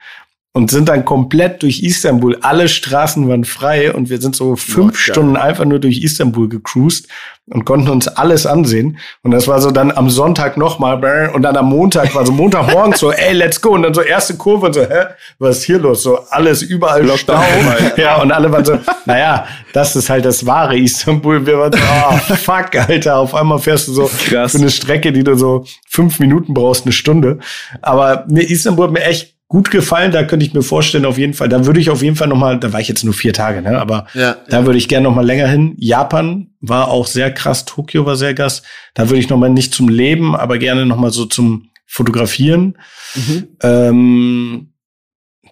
und 0.57 0.71
sind 0.71 0.89
dann 0.89 1.05
komplett 1.05 1.63
durch 1.63 1.83
Istanbul. 1.83 2.39
Alle 2.41 2.67
Straßen 2.69 3.29
waren 3.29 3.45
frei 3.45 3.93
und 3.93 4.09
wir 4.09 4.19
sind 4.23 4.35
so 4.35 4.57
fünf 4.57 4.93
oh, 4.93 4.97
Stunden 4.97 5.37
einfach 5.37 5.67
nur 5.67 5.81
durch 5.81 6.03
Istanbul 6.03 6.49
gecruised 6.49 7.09
und 7.51 7.67
konnten 7.67 7.91
uns 7.91 8.09
alles 8.09 8.47
ansehen. 8.47 8.97
Und 9.23 9.33
das 9.33 9.47
war 9.49 9.61
so 9.61 9.71
dann 9.71 9.93
am 9.93 10.09
Sonntag 10.09 10.57
nochmal 10.57 11.31
und 11.35 11.43
dann 11.43 11.59
am 11.59 11.69
Montag 11.69 12.15
war 12.15 12.25
so 12.25 12.33
Montagmorgen 12.33 12.95
so, 12.95 13.13
ey, 13.13 13.35
let's 13.35 13.61
go. 13.61 13.75
Und 13.75 13.83
dann 13.83 13.93
so 13.93 14.01
erste 14.01 14.39
Kurve 14.39 14.65
und 14.65 14.73
so, 14.73 14.81
hä, 14.81 15.09
was 15.39 15.59
ist 15.59 15.65
hier 15.65 15.79
los? 15.79 16.03
So 16.03 16.21
alles 16.31 16.63
überall 16.63 17.07
Stau. 17.19 17.39
ja, 17.99 18.23
und 18.23 18.33
alle 18.33 18.51
waren 18.51 18.65
so, 18.65 18.79
naja, 19.05 19.47
das 19.75 19.95
ist 19.95 20.09
halt 20.09 20.25
das 20.25 20.47
wahre 20.47 20.79
Istanbul. 20.79 21.45
Wir 21.45 21.59
waren 21.59 21.73
so, 21.73 21.79
oh, 21.79 22.35
fuck, 22.35 22.75
Alter, 22.77 23.19
auf 23.19 23.35
einmal 23.35 23.59
fährst 23.59 23.89
du 23.89 23.93
so 23.93 24.11
Krass. 24.31 24.53
für 24.53 24.59
eine 24.59 24.71
Strecke, 24.71 25.13
die 25.13 25.23
du 25.23 25.37
so 25.37 25.67
fünf 25.87 26.19
Minuten 26.19 26.55
brauchst, 26.55 26.87
eine 26.87 26.93
Stunde. 26.93 27.41
Aber 27.83 28.25
mir 28.27 28.49
Istanbul 28.49 28.87
hat 28.87 28.93
mir 28.93 29.05
echt 29.05 29.36
gut 29.49 29.71
gefallen. 29.71 30.13
Da 30.13 30.25
könnte 30.25 30.45
ich 30.45 30.55
mir 30.55 30.63
vorstellen, 30.63 31.05
auf 31.05 31.19
jeden 31.19 31.35
Fall, 31.35 31.49
da 31.49 31.67
würde 31.67 31.81
ich 31.81 31.91
auf 31.91 32.03
jeden 32.03 32.17
Fall 32.17 32.29
noch 32.29 32.37
mal, 32.37 32.59
da 32.59 32.73
war 32.73 32.81
ich 32.81 32.89
jetzt 32.89 33.05
nur 33.05 33.15
vier 33.15 33.33
Tage, 33.33 33.63
ne? 33.63 33.79
aber 33.79 34.07
ja, 34.15 34.37
da 34.49 34.61
ja. 34.61 34.67
würde 34.67 34.79
ich 34.79 34.89
gerne 34.89 35.05
noch 35.09 35.15
mal 35.15 35.25
länger 35.25 35.49
hin. 35.49 35.75
Japan 35.79 36.49
war 36.61 36.89
auch 36.89 37.07
sehr 37.07 37.33
krass, 37.33 37.65
Tokio 37.65 38.07
war 38.07 38.17
sehr 38.17 38.35
krass. 38.35 38.63
Da 38.95 39.09
würde 39.09 39.21
ich 39.21 39.29
noch 39.29 39.39
mal 39.39 39.51
nicht 39.51 39.75
zum 39.75 39.89
Leben, 39.89 40.35
aber 40.35 40.59
gerne 40.59 40.87
noch 40.87 40.99
mal 40.99 41.11
so 41.11 41.27
zum 41.27 41.71
Fotografieren. 41.87 42.77
Mhm. 43.15 43.49
Ähm, 43.63 44.73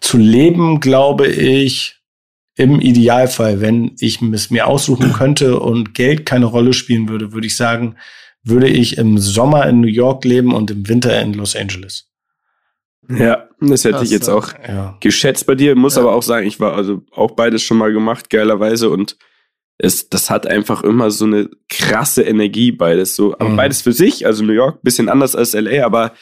zu 0.00 0.18
leben, 0.18 0.80
glaube 0.80 1.28
ich, 1.28 2.00
im 2.56 2.80
Idealfall, 2.80 3.60
wenn 3.60 3.96
ich 3.98 4.20
es 4.22 4.50
mir 4.50 4.66
aussuchen 4.66 5.12
könnte 5.12 5.58
und 5.58 5.94
Geld 5.94 6.26
keine 6.26 6.46
Rolle 6.46 6.72
spielen 6.72 7.08
würde, 7.08 7.32
würde 7.32 7.46
ich 7.46 7.56
sagen, 7.56 7.96
würde 8.42 8.68
ich 8.68 8.98
im 8.98 9.18
Sommer 9.18 9.66
in 9.66 9.80
New 9.80 9.88
York 9.88 10.24
leben 10.24 10.54
und 10.54 10.70
im 10.70 10.86
Winter 10.88 11.20
in 11.20 11.34
Los 11.34 11.56
Angeles. 11.56 12.10
Ja, 13.08 13.33
das 13.70 13.84
hätte 13.84 13.96
Krass, 13.96 14.04
ich 14.04 14.10
jetzt 14.10 14.28
auch 14.28 14.48
ja. 14.66 14.96
geschätzt 15.00 15.46
bei 15.46 15.54
dir. 15.54 15.76
Muss 15.76 15.96
ja. 15.96 16.02
aber 16.02 16.14
auch 16.14 16.22
sagen, 16.22 16.46
ich 16.46 16.60
war 16.60 16.74
also 16.74 17.02
auch 17.10 17.32
beides 17.32 17.62
schon 17.62 17.78
mal 17.78 17.92
gemacht, 17.92 18.30
geilerweise. 18.30 18.90
Und 18.90 19.16
es, 19.78 20.08
das 20.08 20.30
hat 20.30 20.46
einfach 20.46 20.82
immer 20.82 21.10
so 21.10 21.24
eine 21.24 21.50
krasse 21.68 22.22
Energie, 22.22 22.72
beides 22.72 23.16
so. 23.16 23.34
Aber 23.34 23.50
mhm. 23.50 23.56
beides 23.56 23.82
für 23.82 23.92
sich, 23.92 24.26
also 24.26 24.44
New 24.44 24.52
York, 24.52 24.82
bisschen 24.82 25.08
anders 25.08 25.34
als 25.34 25.52
LA, 25.52 25.84
aber 25.84 26.12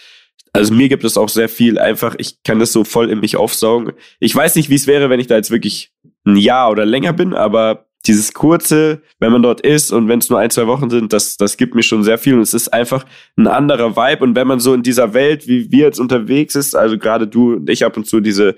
also 0.53 0.75
mir 0.75 0.89
gibt 0.89 1.05
es 1.05 1.17
auch 1.17 1.29
sehr 1.29 1.49
viel 1.49 1.79
einfach, 1.79 2.15
ich 2.19 2.43
kann 2.43 2.59
das 2.59 2.73
so 2.73 2.85
voll 2.85 3.11
in 3.11 3.21
mich 3.21 3.37
aufsaugen. 3.37 3.93
Ich 4.21 4.35
weiß 4.35 4.55
nicht, 4.57 4.69
wie 4.69 4.75
es 4.75 4.87
wäre, 4.87 5.09
wenn 5.09 5.21
ich 5.21 5.27
da 5.27 5.37
jetzt 5.37 5.51
wirklich 5.51 5.93
ein 6.27 6.37
Jahr 6.37 6.71
oder 6.71 6.85
länger 6.85 7.13
bin, 7.13 7.33
aber 7.33 7.87
dieses 8.07 8.35
kurze, 8.35 9.03
wenn 9.21 9.33
man 9.33 9.43
dort 9.43 9.61
ist 9.61 9.93
und 9.93 10.09
wenn 10.09 10.19
es 10.19 10.29
nur 10.29 10.39
ein, 10.39 10.51
zwei 10.51 10.67
Wochen 10.67 10.91
sind, 10.91 11.13
das, 11.13 11.37
das 11.37 11.57
gibt 11.57 11.75
mir 11.75 11.83
schon 11.83 12.03
sehr 12.03 12.19
viel 12.19 12.35
und 12.35 12.41
es 12.41 12.55
ist 12.55 12.73
einfach 12.73 13.05
ein 13.37 13.47
anderer 13.47 13.97
Vibe 13.97 14.25
und 14.25 14.35
wenn 14.35 14.49
man 14.49 14.61
so 14.61 14.75
in 14.75 14.83
dieser 14.83 15.15
Welt, 15.15 15.47
wie 15.47 15.71
wir 15.71 15.85
jetzt 15.85 16.01
unterwegs 16.01 16.55
ist, 16.55 16.75
also 16.75 16.99
gerade 16.99 17.29
du 17.29 17.55
und 17.55 17.71
ich 17.71 17.85
ab 17.85 17.97
und 17.97 18.07
zu 18.07 18.21
diese 18.21 18.57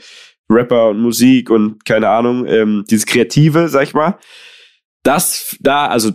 Rapper 0.48 0.90
und 0.90 1.00
Musik 1.00 1.50
und 1.50 1.84
keine 1.84 2.08
Ahnung, 2.08 2.46
ähm, 2.46 2.84
dieses 2.88 3.06
Kreative, 3.06 3.68
sag 3.68 3.82
ich 3.84 3.94
mal, 3.94 4.18
das 5.02 5.56
da, 5.60 5.86
also 5.86 6.12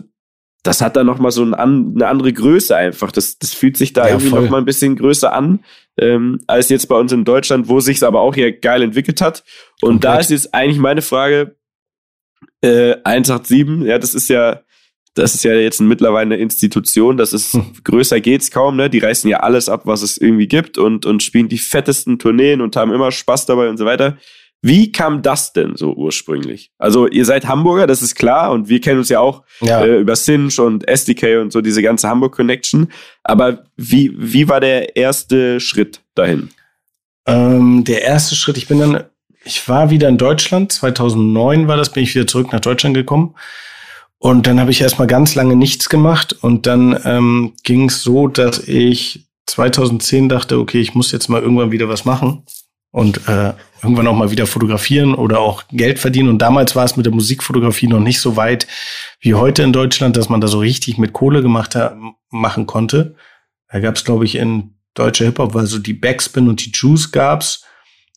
das 0.62 0.82
hat 0.82 0.96
da 0.96 1.04
noch 1.04 1.18
mal 1.18 1.30
so 1.30 1.42
ein, 1.42 1.54
eine 1.54 2.06
andere 2.06 2.32
Größe 2.32 2.76
einfach. 2.76 3.12
Das, 3.12 3.38
das 3.38 3.54
fühlt 3.54 3.78
sich 3.78 3.94
da 3.94 4.04
ja, 4.04 4.10
irgendwie 4.10 4.28
voll. 4.28 4.42
noch 4.42 4.50
mal 4.50 4.58
ein 4.58 4.66
bisschen 4.66 4.94
größer 4.96 5.32
an 5.32 5.60
ähm, 6.00 6.40
als 6.46 6.68
jetzt 6.68 6.86
bei 6.86 6.96
uns 6.96 7.12
in 7.12 7.24
Deutschland, 7.24 7.68
wo 7.68 7.80
sich's 7.80 8.02
aber 8.02 8.20
auch 8.20 8.34
hier 8.34 8.52
geil 8.52 8.82
entwickelt 8.82 9.20
hat. 9.20 9.44
Und 9.82 10.02
Komplett. 10.02 10.04
da 10.04 10.18
ist 10.18 10.30
jetzt 10.30 10.54
eigentlich 10.54 10.78
meine 10.78 11.02
Frage, 11.02 11.56
äh, 12.62 12.96
187, 13.04 13.86
ja, 13.86 13.98
das 13.98 14.14
ist 14.14 14.28
ja, 14.28 14.60
das 15.14 15.34
ist 15.34 15.44
ja 15.44 15.54
jetzt 15.54 15.80
mittlerweile 15.80 16.34
eine 16.34 16.42
Institution, 16.42 17.16
das 17.16 17.32
ist, 17.32 17.54
hm. 17.54 17.72
größer 17.84 18.20
geht's 18.20 18.50
kaum, 18.50 18.76
ne? 18.76 18.88
Die 18.88 18.98
reißen 18.98 19.28
ja 19.28 19.40
alles 19.40 19.68
ab, 19.68 19.82
was 19.84 20.02
es 20.02 20.18
irgendwie 20.18 20.48
gibt 20.48 20.78
und, 20.78 21.06
und 21.06 21.22
spielen 21.22 21.48
die 21.48 21.58
fettesten 21.58 22.18
Tourneen 22.18 22.60
und 22.60 22.76
haben 22.76 22.92
immer 22.92 23.10
Spaß 23.10 23.46
dabei 23.46 23.68
und 23.68 23.76
so 23.76 23.84
weiter. 23.84 24.16
Wie 24.62 24.92
kam 24.92 25.22
das 25.22 25.54
denn 25.54 25.76
so 25.76 25.94
ursprünglich? 25.94 26.70
Also 26.76 27.06
ihr 27.06 27.24
seid 27.24 27.48
Hamburger, 27.48 27.86
das 27.86 28.02
ist 28.02 28.14
klar, 28.14 28.52
und 28.52 28.68
wir 28.68 28.80
kennen 28.80 28.98
uns 28.98 29.08
ja 29.08 29.18
auch 29.18 29.42
ja. 29.60 29.82
Äh, 29.82 30.00
über 30.00 30.16
Sinch 30.16 30.58
und 30.58 30.86
SDK 30.86 31.40
und 31.40 31.50
so 31.50 31.62
diese 31.62 31.82
ganze 31.82 32.08
Hamburg 32.08 32.34
Connection. 32.34 32.88
Aber 33.22 33.64
wie 33.76 34.12
wie 34.16 34.48
war 34.48 34.60
der 34.60 34.96
erste 34.96 35.60
Schritt 35.60 36.02
dahin? 36.14 36.50
Ähm, 37.26 37.84
der 37.84 38.02
erste 38.02 38.34
Schritt, 38.34 38.58
ich 38.58 38.68
bin 38.68 38.80
dann 38.80 39.04
ich 39.44 39.68
war 39.68 39.90
wieder 39.90 40.08
in 40.08 40.18
Deutschland. 40.18 40.72
2009 40.72 41.68
war 41.68 41.76
das, 41.76 41.92
bin 41.92 42.02
ich 42.02 42.14
wieder 42.14 42.26
zurück 42.26 42.52
nach 42.52 42.60
Deutschland 42.60 42.94
gekommen. 42.94 43.34
Und 44.18 44.46
dann 44.46 44.60
habe 44.60 44.70
ich 44.70 44.80
erstmal 44.80 45.06
ganz 45.06 45.34
lange 45.34 45.56
nichts 45.56 45.88
gemacht. 45.88 46.34
Und 46.42 46.66
dann 46.66 46.98
ähm, 47.04 47.54
ging 47.62 47.88
es 47.88 48.02
so, 48.02 48.28
dass 48.28 48.58
ich 48.58 49.26
2010 49.46 50.28
dachte, 50.28 50.58
okay, 50.58 50.80
ich 50.80 50.94
muss 50.94 51.12
jetzt 51.12 51.28
mal 51.28 51.42
irgendwann 51.42 51.72
wieder 51.72 51.88
was 51.88 52.04
machen 52.04 52.44
und 52.92 53.28
äh, 53.28 53.54
irgendwann 53.82 54.06
auch 54.08 54.14
mal 54.14 54.30
wieder 54.30 54.46
fotografieren 54.46 55.14
oder 55.14 55.40
auch 55.40 55.64
Geld 55.70 55.98
verdienen. 55.98 56.28
Und 56.28 56.38
damals 56.38 56.76
war 56.76 56.84
es 56.84 56.96
mit 56.96 57.06
der 57.06 57.14
Musikfotografie 57.14 57.86
noch 57.86 58.00
nicht 58.00 58.20
so 58.20 58.36
weit 58.36 58.66
wie 59.20 59.34
heute 59.34 59.62
in 59.62 59.72
Deutschland, 59.72 60.16
dass 60.16 60.28
man 60.28 60.40
da 60.40 60.48
so 60.48 60.58
richtig 60.58 60.98
mit 60.98 61.12
Kohle 61.12 61.42
gemacht 61.42 61.78
machen 62.30 62.66
konnte. 62.66 63.14
Da 63.72 63.80
gab 63.80 63.96
es, 63.96 64.04
glaube 64.04 64.24
ich, 64.24 64.34
in 64.34 64.74
deutscher 64.94 65.24
Hip-Hop, 65.26 65.54
also 65.54 65.78
die 65.78 65.94
Backspin 65.94 66.48
und 66.48 66.64
die 66.64 66.72
Juice 66.74 67.12
gab's. 67.12 67.64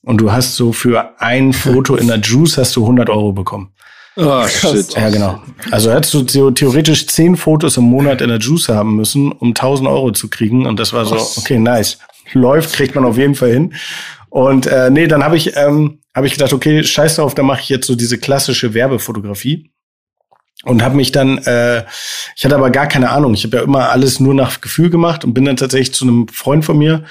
Und 0.04 0.18
du 0.18 0.32
hast 0.32 0.56
so 0.56 0.74
für 0.74 1.20
ein 1.22 1.54
Foto 1.54 1.96
in 1.96 2.08
der 2.08 2.20
Juice 2.20 2.58
hast 2.58 2.76
du 2.76 2.82
100 2.82 3.10
Euro 3.10 3.32
bekommen. 3.32 3.74
Oh, 4.16 4.46
shit. 4.48 4.94
Ja, 4.94 5.10
genau. 5.10 5.42
Also 5.72 5.92
hättest 5.92 6.14
du 6.14 6.52
theoretisch 6.52 7.08
zehn 7.08 7.36
Fotos 7.36 7.78
im 7.78 7.86
Monat 7.86 8.22
in 8.22 8.30
der 8.30 8.38
Juice 8.38 8.70
haben 8.70 8.96
müssen, 8.96 9.32
um 9.32 9.50
1000 9.50 9.90
Euro 9.90 10.12
zu 10.12 10.30
kriegen. 10.30 10.66
Und 10.66 10.80
das 10.80 10.94
war 10.94 11.06
so, 11.06 11.16
okay, 11.38 11.58
nice. 11.58 11.98
Läuft, 12.34 12.74
kriegt 12.74 12.96
man 12.96 13.06
auf 13.06 13.18
jeden 13.18 13.36
Fall 13.36 13.52
hin. 13.52 13.74
Und 14.30 14.68
äh, 14.68 14.90
nee, 14.90 15.08
dann 15.08 15.24
habe 15.24 15.38
ich, 15.38 15.56
ähm, 15.56 16.00
hab 16.14 16.26
ich 16.26 16.34
gedacht, 16.34 16.54
okay, 16.54 16.84
scheiß 16.84 17.16
drauf, 17.16 17.34
da 17.34 17.44
mache 17.44 17.62
ich 17.62 17.70
jetzt 17.70 17.88
so 17.88 17.96
diese 17.96 18.18
klassische 18.18 18.74
Werbefotografie. 18.74 19.72
Und 20.64 20.84
habe 20.84 20.96
mich 20.96 21.12
dann, 21.12 21.40
äh, 21.40 21.84
ich 22.36 22.46
hatte 22.46 22.56
aber 22.56 22.70
gar 22.70 22.88
keine 22.88 23.10
Ahnung. 23.10 23.34
Ich 23.34 23.44
habe 23.44 23.58
ja 23.58 23.64
immer 23.64 23.90
alles 23.90 24.20
nur 24.20 24.34
nach 24.34 24.62
Gefühl 24.62 24.90
gemacht 24.90 25.26
und 25.26 25.34
bin 25.34 25.46
dann 25.46 25.58
tatsächlich 25.58 25.94
zu 25.94 26.06
einem 26.06 26.28
Freund 26.28 26.64
von 26.64 26.78
mir, 26.78 27.04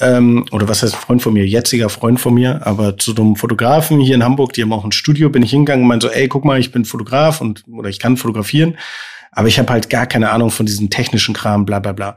ähm, 0.00 0.44
oder 0.52 0.68
was 0.68 0.82
heißt 0.82 0.94
Freund 0.94 1.22
von 1.22 1.32
mir, 1.32 1.46
jetziger 1.46 1.88
Freund 1.88 2.20
von 2.20 2.34
mir, 2.34 2.66
aber 2.66 2.98
zu 2.98 3.14
einem 3.14 3.36
Fotografen 3.36 4.00
hier 4.00 4.14
in 4.14 4.24
Hamburg, 4.24 4.52
die 4.52 4.62
haben 4.62 4.72
auch 4.72 4.84
ein 4.84 4.92
Studio, 4.92 5.30
bin 5.30 5.42
ich 5.42 5.50
hingegangen 5.50 5.82
und 5.82 5.88
meinte 5.88 6.08
so, 6.08 6.12
ey, 6.12 6.28
guck 6.28 6.44
mal, 6.44 6.58
ich 6.58 6.72
bin 6.72 6.84
Fotograf 6.84 7.40
und 7.40 7.64
oder 7.68 7.88
ich 7.88 7.98
kann 7.98 8.16
fotografieren, 8.16 8.78
aber 9.32 9.48
ich 9.48 9.58
habe 9.58 9.72
halt 9.72 9.90
gar 9.90 10.06
keine 10.06 10.30
Ahnung 10.30 10.50
von 10.50 10.66
diesem 10.66 10.90
technischen 10.90 11.34
Kram, 11.34 11.64
bla 11.64 11.78
bla 11.78 11.92
bla. 11.92 12.16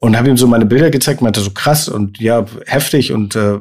Und 0.00 0.16
habe 0.16 0.28
ihm 0.28 0.36
so 0.36 0.46
meine 0.46 0.66
Bilder 0.66 0.90
gezeigt, 0.90 1.22
meinte 1.22 1.40
so 1.40 1.50
krass 1.50 1.88
und 1.88 2.18
ja, 2.20 2.44
heftig 2.66 3.12
und 3.12 3.36
äh, 3.36 3.60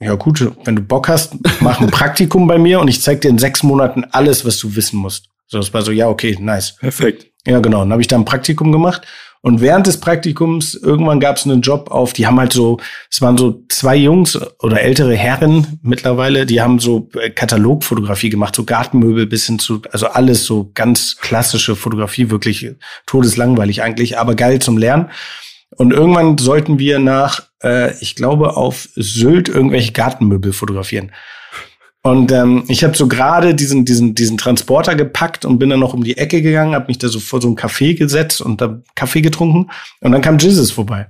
ja 0.00 0.14
gut, 0.14 0.44
wenn 0.64 0.76
du 0.76 0.82
Bock 0.82 1.08
hast, 1.08 1.36
mach 1.60 1.80
ein 1.80 1.86
Praktikum 1.90 2.46
bei 2.46 2.58
mir 2.58 2.80
und 2.80 2.88
ich 2.88 3.00
zeig 3.00 3.20
dir 3.20 3.28
in 3.28 3.38
sechs 3.38 3.62
Monaten 3.62 4.04
alles, 4.10 4.44
was 4.44 4.58
du 4.58 4.74
wissen 4.74 4.98
musst. 4.98 5.28
So, 5.46 5.58
das 5.58 5.72
war 5.72 5.82
so, 5.82 5.92
ja, 5.92 6.08
okay, 6.08 6.36
nice. 6.40 6.76
Perfekt. 6.76 7.26
Ja, 7.46 7.60
genau. 7.60 7.80
Dann 7.80 7.92
habe 7.92 8.02
ich 8.02 8.08
da 8.08 8.16
ein 8.16 8.24
Praktikum 8.24 8.72
gemacht 8.72 9.06
und 9.44 9.60
während 9.60 9.86
des 9.86 10.00
Praktikums, 10.00 10.72
irgendwann 10.72 11.20
gab 11.20 11.36
es 11.36 11.44
einen 11.44 11.60
Job 11.60 11.90
auf, 11.90 12.14
die 12.14 12.26
haben 12.26 12.40
halt 12.40 12.54
so, 12.54 12.78
es 13.10 13.20
waren 13.20 13.36
so 13.36 13.62
zwei 13.68 13.94
Jungs 13.94 14.40
oder 14.60 14.80
ältere 14.80 15.14
Herren 15.14 15.78
mittlerweile, 15.82 16.46
die 16.46 16.62
haben 16.62 16.78
so 16.78 17.10
äh, 17.20 17.28
Katalogfotografie 17.28 18.30
gemacht, 18.30 18.56
so 18.56 18.64
Gartenmöbel 18.64 19.26
bis 19.26 19.44
hin 19.44 19.58
zu, 19.58 19.82
also 19.92 20.06
alles 20.06 20.46
so 20.46 20.70
ganz 20.72 21.18
klassische 21.18 21.76
Fotografie, 21.76 22.30
wirklich 22.30 22.70
todeslangweilig 23.04 23.82
eigentlich, 23.82 24.16
aber 24.18 24.34
geil 24.34 24.60
zum 24.60 24.78
Lernen. 24.78 25.10
Und 25.76 25.92
irgendwann 25.92 26.38
sollten 26.38 26.78
wir 26.78 26.98
nach, 26.98 27.42
äh, 27.62 27.92
ich 27.98 28.14
glaube, 28.14 28.56
auf 28.56 28.88
Sylt 28.94 29.50
irgendwelche 29.50 29.92
Gartenmöbel 29.92 30.54
fotografieren. 30.54 31.12
Und 32.06 32.30
ähm, 32.32 32.64
ich 32.68 32.84
habe 32.84 32.94
so 32.94 33.08
gerade 33.08 33.54
diesen, 33.54 33.86
diesen, 33.86 34.14
diesen 34.14 34.36
Transporter 34.36 34.94
gepackt 34.94 35.46
und 35.46 35.58
bin 35.58 35.70
dann 35.70 35.80
noch 35.80 35.94
um 35.94 36.04
die 36.04 36.18
Ecke 36.18 36.42
gegangen, 36.42 36.74
habe 36.74 36.88
mich 36.88 36.98
da 36.98 37.08
so 37.08 37.18
vor 37.18 37.40
so 37.40 37.48
ein 37.48 37.56
Café 37.56 37.96
gesetzt 37.96 38.42
und 38.42 38.60
da 38.60 38.82
Kaffee 38.94 39.22
getrunken. 39.22 39.70
Und 40.00 40.12
dann 40.12 40.20
kam 40.20 40.36
Jesus 40.36 40.70
vorbei. 40.70 41.06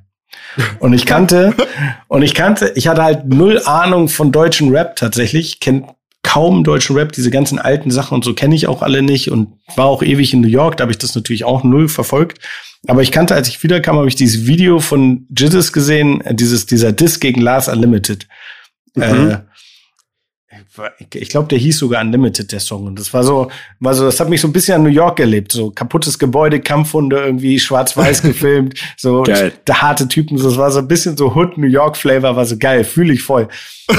Und 0.78 0.92
ich 0.92 1.04
kannte, 1.04 1.52
und 2.08 2.22
ich 2.22 2.32
kannte, 2.32 2.72
ich 2.76 2.86
hatte 2.86 3.02
halt 3.02 3.26
null 3.26 3.60
Ahnung 3.64 4.08
von 4.08 4.30
deutschen 4.30 4.70
Rap 4.70 4.94
tatsächlich, 4.94 5.58
kennt 5.58 5.86
kaum 6.22 6.62
deutschen 6.62 6.96
Rap, 6.96 7.10
diese 7.10 7.30
ganzen 7.30 7.58
alten 7.58 7.90
Sachen 7.90 8.14
und 8.14 8.24
so 8.24 8.32
kenne 8.32 8.54
ich 8.54 8.68
auch 8.68 8.80
alle 8.80 9.02
nicht 9.02 9.32
und 9.32 9.48
war 9.74 9.86
auch 9.86 10.02
ewig 10.02 10.32
in 10.32 10.42
New 10.42 10.48
York, 10.48 10.76
da 10.76 10.82
habe 10.82 10.92
ich 10.92 10.98
das 10.98 11.16
natürlich 11.16 11.44
auch 11.44 11.64
null 11.64 11.88
verfolgt. 11.88 12.38
Aber 12.86 13.02
ich 13.02 13.10
kannte, 13.10 13.34
als 13.34 13.48
ich 13.48 13.62
wiederkam, 13.64 13.96
habe 13.96 14.08
ich 14.08 14.14
dieses 14.14 14.46
Video 14.46 14.78
von 14.78 15.26
Jizzes 15.36 15.72
gesehen, 15.72 16.20
äh, 16.20 16.34
dieses, 16.36 16.66
dieser 16.66 16.92
Diss 16.92 17.18
gegen 17.18 17.40
Lars 17.40 17.68
Unlimited. 17.68 18.28
Mhm. 18.94 19.02
Äh, 19.02 19.38
ich 21.12 21.28
glaube, 21.28 21.48
der 21.48 21.58
hieß 21.58 21.78
sogar 21.78 22.02
Unlimited, 22.02 22.52
der 22.52 22.60
Song. 22.60 22.86
Und 22.86 22.98
das 22.98 23.12
war 23.12 23.22
so, 23.22 23.50
war 23.80 23.94
so, 23.94 24.04
das 24.04 24.18
hat 24.20 24.28
mich 24.28 24.40
so 24.40 24.48
ein 24.48 24.52
bisschen 24.52 24.76
an 24.76 24.82
New 24.82 24.90
York 24.90 25.20
erlebt. 25.20 25.52
So 25.52 25.70
kaputtes 25.70 26.18
Gebäude, 26.18 26.60
Kampfhunde 26.60 27.16
irgendwie 27.16 27.58
schwarz-weiß 27.58 28.22
gefilmt, 28.22 28.78
so 28.96 29.22
der 29.22 29.52
harte 29.68 30.08
Typen. 30.08 30.38
So, 30.38 30.48
das 30.48 30.58
war 30.58 30.70
so 30.70 30.80
ein 30.80 30.88
bisschen 30.88 31.16
so 31.16 31.34
Hood 31.34 31.58
New 31.58 31.66
York 31.66 31.96
Flavor, 31.96 32.36
war 32.36 32.46
so 32.46 32.56
geil, 32.56 32.84
fühle 32.84 33.12
ich 33.12 33.22
voll. 33.22 33.48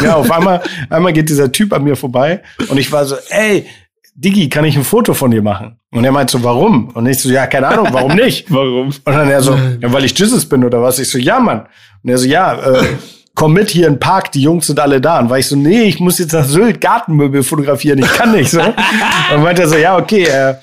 Ja, 0.02 0.16
auf 0.16 0.32
einmal, 0.32 0.62
einmal 0.90 1.14
geht 1.14 1.30
dieser 1.30 1.52
Typ 1.52 1.74
an 1.74 1.84
mir 1.84 1.96
vorbei 1.96 2.42
und 2.70 2.78
ich 2.78 2.92
war 2.92 3.06
so, 3.06 3.16
ey, 3.30 3.66
Digi, 4.18 4.48
kann 4.48 4.64
ich 4.64 4.78
ein 4.78 4.86
Foto 4.86 5.14
von 5.14 5.32
dir 5.32 5.42
machen? 5.42 5.78
Und 5.92 6.06
er 6.06 6.12
meint 6.14 6.30
so, 6.30 6.42
warum? 6.42 6.88
Und 6.90 7.06
ich 7.06 7.20
so, 7.20 7.30
ja, 7.30 7.48
keine 7.48 7.68
Ahnung, 7.68 7.90
warum 7.92 8.16
nicht? 8.16 8.46
warum? 8.50 8.88
Und 8.88 9.06
dann 9.06 9.30
er 9.30 9.42
so, 9.42 9.54
ja, 9.54 9.92
weil 9.92 10.06
ich 10.06 10.18
Jesus 10.18 10.48
bin 10.48 10.64
oder 10.64 10.82
was? 10.82 11.00
Ich 11.00 11.10
so, 11.10 11.18
ja, 11.18 11.40
Mann. 11.40 11.68
Und 12.02 12.10
er 12.10 12.18
so, 12.18 12.26
ja, 12.26 12.54
äh, 12.56 12.86
komm 13.36 13.54
mit 13.54 13.70
hier 13.70 13.88
in 13.88 13.96
den 13.96 14.00
Park, 14.00 14.32
die 14.32 14.42
Jungs 14.42 14.68
sind 14.68 14.80
alle 14.80 15.02
da. 15.02 15.20
Und 15.20 15.30
war 15.30 15.38
ich 15.38 15.48
so, 15.48 15.56
nee, 15.56 15.84
ich 15.84 16.00
muss 16.00 16.18
jetzt 16.20 16.34
nach 16.34 16.46
Sylt 16.46 16.82
Gartenmöbel 16.82 17.44
fotografieren, 17.44 18.00
ich 18.00 18.12
kann 18.12 18.32
nicht 18.32 18.50
so. 18.50 18.62
und 18.62 19.44
meinte 19.44 19.64
er 19.64 19.68
so, 19.68 19.78
ja, 19.78 19.98
okay, 19.98 20.24
äh, 20.24 20.56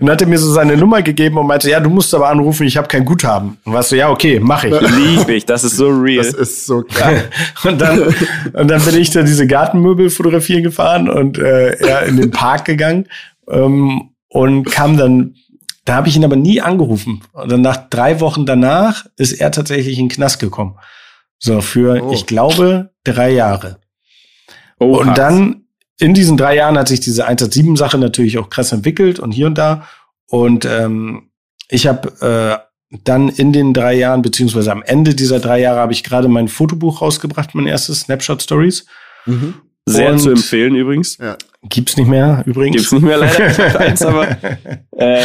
und 0.00 0.10
hat 0.10 0.20
er 0.20 0.26
mir 0.26 0.38
so 0.38 0.52
seine 0.52 0.76
Nummer 0.76 1.02
gegeben 1.02 1.38
und 1.38 1.46
meinte, 1.46 1.70
ja, 1.70 1.80
du 1.80 1.90
musst 1.90 2.14
aber 2.14 2.28
anrufen, 2.28 2.66
ich 2.66 2.76
habe 2.76 2.88
kein 2.88 3.04
Guthaben. 3.04 3.58
Und 3.64 3.72
warst 3.72 3.90
so, 3.90 3.96
ja, 3.96 4.10
okay, 4.10 4.40
mach 4.40 4.64
ich. 4.64 4.72
Liebe 4.72 5.34
ich, 5.34 5.46
das 5.46 5.64
ist 5.64 5.76
so 5.76 5.88
real. 5.88 6.24
Das 6.24 6.34
ist 6.34 6.66
so 6.66 6.82
geil. 6.82 7.28
und, 7.64 7.80
dann, 7.80 8.14
und 8.52 8.68
dann 8.68 8.82
bin 8.82 8.96
ich 8.96 9.10
da 9.10 9.22
diese 9.22 9.46
Gartenmöbel 9.46 10.10
fotografieren 10.10 10.62
gefahren 10.62 11.08
und 11.08 11.38
äh, 11.38 11.86
ja, 11.86 12.00
in 12.00 12.16
den 12.16 12.30
Park 12.30 12.64
gegangen 12.64 13.06
ähm, 13.48 14.10
und 14.28 14.64
kam 14.64 14.96
dann, 14.96 15.34
da 15.84 15.94
habe 15.94 16.08
ich 16.08 16.16
ihn 16.16 16.24
aber 16.24 16.36
nie 16.36 16.60
angerufen. 16.60 17.22
Und 17.32 17.50
dann 17.50 17.60
nach 17.60 17.88
drei 17.88 18.20
Wochen 18.20 18.46
danach 18.46 19.06
ist 19.16 19.32
er 19.32 19.50
tatsächlich 19.50 19.98
in 19.98 20.08
den 20.08 20.14
Knast 20.14 20.38
gekommen. 20.38 20.76
So, 21.44 21.60
für, 21.60 22.00
oh. 22.00 22.12
ich 22.12 22.26
glaube, 22.26 22.90
drei 23.02 23.32
Jahre. 23.32 23.80
Oh, 24.78 24.98
und 24.98 25.18
dann 25.18 25.64
in 25.98 26.14
diesen 26.14 26.36
drei 26.36 26.54
Jahren 26.54 26.78
hat 26.78 26.86
sich 26.86 27.00
diese 27.00 27.28
187-Sache 27.28 27.98
natürlich 27.98 28.38
auch 28.38 28.48
krass 28.48 28.70
entwickelt 28.70 29.18
und 29.18 29.32
hier 29.32 29.48
und 29.48 29.58
da. 29.58 29.88
Und 30.28 30.64
ähm, 30.64 31.30
ich 31.68 31.88
habe 31.88 32.62
äh, 32.90 32.96
dann 33.02 33.28
in 33.28 33.52
den 33.52 33.74
drei 33.74 33.94
Jahren, 33.94 34.22
beziehungsweise 34.22 34.70
am 34.70 34.82
Ende 34.82 35.16
dieser 35.16 35.40
drei 35.40 35.60
Jahre, 35.60 35.80
habe 35.80 35.92
ich 35.92 36.04
gerade 36.04 36.28
mein 36.28 36.46
Fotobuch 36.46 37.02
rausgebracht, 37.02 37.56
mein 37.56 37.66
erstes 37.66 38.02
Snapshot 38.02 38.40
Stories. 38.42 38.86
Mhm. 39.26 39.54
Sehr 39.84 40.12
und 40.12 40.20
zu 40.20 40.30
empfehlen 40.30 40.76
übrigens. 40.76 41.18
Ja. 41.18 41.36
Gibt's 41.64 41.96
nicht 41.96 42.08
mehr 42.08 42.44
übrigens. 42.46 42.76
Gibt's 42.76 42.92
nicht 42.92 43.02
mehr 43.02 43.18
leider. 43.18 43.80
eins, 43.80 44.02
aber 44.02 44.28
äh, 44.92 45.24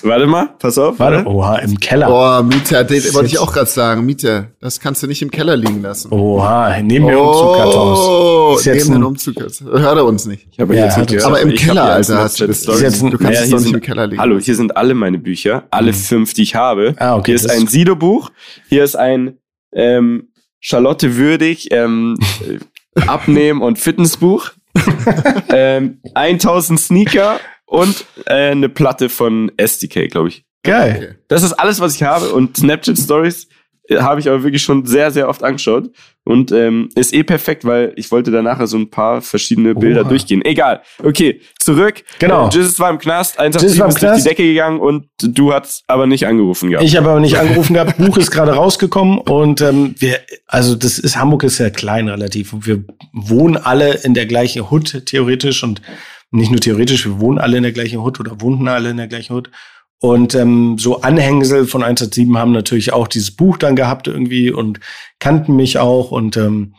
Warte 0.00 0.26
mal, 0.26 0.48
pass 0.58 0.78
auf. 0.78 0.98
Warte. 0.98 1.26
Oha, 1.28 1.56
im 1.58 1.78
Keller. 1.78 2.06
Boah, 2.06 2.42
Mieter, 2.42 2.82
das 2.82 3.12
wollte 3.12 3.28
ich 3.28 3.38
auch 3.38 3.52
gerade 3.52 3.68
sagen. 3.68 4.06
Mieter, 4.06 4.48
das 4.58 4.80
kannst 4.80 5.02
du 5.02 5.06
nicht 5.06 5.20
im 5.20 5.30
Keller 5.30 5.54
liegen 5.54 5.82
lassen. 5.82 6.10
Oha, 6.10 6.80
neben 6.80 7.04
mir 7.04 7.20
oh, 7.20 7.28
Umzugkartons. 7.28 7.98
Oh, 8.00 8.58
neben 8.64 8.92
den 8.92 9.04
Umzugkartons. 9.04 9.60
Hört 9.60 9.98
er 9.98 10.06
uns 10.06 10.24
nicht. 10.24 10.48
Ich 10.50 10.60
habe 10.60 10.74
ja, 10.74 10.86
jetzt 10.86 10.96
nicht 10.96 11.10
gehört, 11.10 11.26
aber 11.26 11.40
im 11.42 11.54
Keller, 11.54 11.84
Alter, 11.84 12.16
hast 12.16 12.40
du 12.40 12.46
das. 12.46 12.64
Jetzt, 12.80 13.02
du 13.02 13.18
kannst 13.18 13.34
ja, 13.34 13.42
es 13.42 13.50
doch 13.50 13.60
nicht 13.60 13.74
im 13.74 13.82
Keller 13.82 14.06
liegen. 14.06 14.22
Hallo, 14.22 14.38
hier 14.38 14.56
sind 14.56 14.74
alle 14.78 14.94
meine 14.94 15.18
Bücher, 15.18 15.64
alle 15.70 15.92
mhm. 15.92 15.96
fünf, 15.96 16.32
die 16.32 16.42
ich 16.42 16.54
habe. 16.54 16.94
Ah, 16.96 17.16
okay, 17.16 17.26
hier 17.26 17.34
ist 17.34 17.50
ein 17.50 17.66
Sido-Buch, 17.66 18.30
hier 18.70 18.84
ist 18.84 18.96
ein 18.96 19.36
ähm, 19.74 20.28
Charlotte 20.58 21.18
Würdig 21.18 21.70
ähm, 21.70 22.16
Abnehmen- 23.06 23.60
und 23.60 23.78
Fitnessbuch. 23.78 24.52
ähm, 25.50 26.00
1000 26.14 26.80
Sneaker 26.80 27.38
und 27.72 28.04
äh, 28.26 28.50
eine 28.50 28.68
Platte 28.68 29.08
von 29.08 29.50
SDK, 29.56 30.10
glaube 30.10 30.28
ich. 30.28 30.44
Geil. 30.62 30.94
Okay. 30.96 31.14
Das 31.28 31.42
ist 31.42 31.54
alles, 31.54 31.80
was 31.80 31.94
ich 31.94 32.02
habe 32.02 32.30
und 32.30 32.58
Snapchat 32.58 32.98
Stories 32.98 33.48
äh, 33.88 33.96
habe 33.96 34.20
ich 34.20 34.28
aber 34.28 34.42
wirklich 34.42 34.62
schon 34.62 34.84
sehr, 34.84 35.10
sehr 35.10 35.26
oft 35.26 35.42
angeschaut 35.42 35.90
und 36.24 36.52
ähm, 36.52 36.90
ist 36.94 37.14
eh 37.14 37.22
perfekt, 37.24 37.64
weil 37.64 37.94
ich 37.96 38.12
wollte 38.12 38.30
danach 38.30 38.64
so 38.66 38.76
ein 38.76 38.90
paar 38.90 39.22
verschiedene 39.22 39.74
Bilder 39.74 40.02
Oha. 40.02 40.08
durchgehen. 40.10 40.44
Egal. 40.44 40.82
Okay, 41.02 41.40
zurück. 41.58 42.04
Genau. 42.18 42.48
Äh, 42.48 42.50
Jesus 42.52 42.78
war 42.78 42.90
im 42.90 42.98
Knast, 42.98 43.38
einfach 43.38 43.62
ist 43.62 43.78
durch 43.78 44.16
die 44.16 44.22
Decke 44.22 44.44
gegangen 44.44 44.78
und 44.78 45.06
du 45.22 45.54
hast 45.54 45.82
aber 45.86 46.06
nicht 46.06 46.26
angerufen 46.26 46.70
gehabt. 46.70 46.86
Ich 46.86 46.94
habe 46.94 47.08
aber 47.08 47.20
nicht 47.20 47.38
angerufen 47.40 47.72
gehabt. 47.72 47.96
Buch 47.96 48.18
ist 48.18 48.30
gerade 48.30 48.52
rausgekommen 48.52 49.16
und 49.16 49.62
ähm, 49.62 49.94
wir, 49.98 50.20
also 50.46 50.76
das 50.76 50.98
ist 50.98 51.16
Hamburg 51.16 51.42
ist 51.44 51.58
ja 51.58 51.70
klein 51.70 52.08
relativ 52.08 52.52
und 52.52 52.66
wir 52.66 52.84
wohnen 53.14 53.56
alle 53.56 53.94
in 54.04 54.12
der 54.12 54.26
gleichen 54.26 54.70
Hut 54.70 55.06
theoretisch 55.06 55.64
und 55.64 55.80
nicht 56.32 56.50
nur 56.50 56.60
theoretisch, 56.60 57.06
wir 57.06 57.20
wohnen 57.20 57.38
alle 57.38 57.58
in 57.58 57.62
der 57.62 57.72
gleichen 57.72 58.02
Hut 58.02 58.18
oder 58.18 58.40
wohnten 58.40 58.66
alle 58.68 58.90
in 58.90 58.96
der 58.96 59.08
gleichen 59.08 59.34
Hut. 59.34 59.50
Und 60.00 60.34
ähm, 60.34 60.78
so 60.78 61.02
Anhängsel 61.02 61.66
von 61.66 61.84
187 61.84 62.36
haben 62.36 62.50
natürlich 62.50 62.92
auch 62.92 63.06
dieses 63.06 63.30
Buch 63.30 63.56
dann 63.56 63.76
gehabt 63.76 64.08
irgendwie 64.08 64.50
und 64.50 64.80
kannten 65.20 65.54
mich 65.54 65.78
auch. 65.78 66.10
Und 66.10 66.36
ähm, 66.36 66.74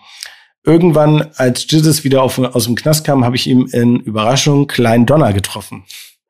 irgendwann, 0.65 1.27
als 1.37 1.65
Jesus 1.69 2.03
wieder 2.03 2.21
auf, 2.21 2.37
aus 2.37 2.65
dem 2.65 2.75
Knast 2.75 3.05
kam, 3.05 3.23
habe 3.23 3.37
ich 3.37 3.47
ihm 3.47 3.67
in 3.71 4.01
Überraschung 4.01 4.67
Klein 4.67 5.05
Donner 5.05 5.31
getroffen. 5.31 5.85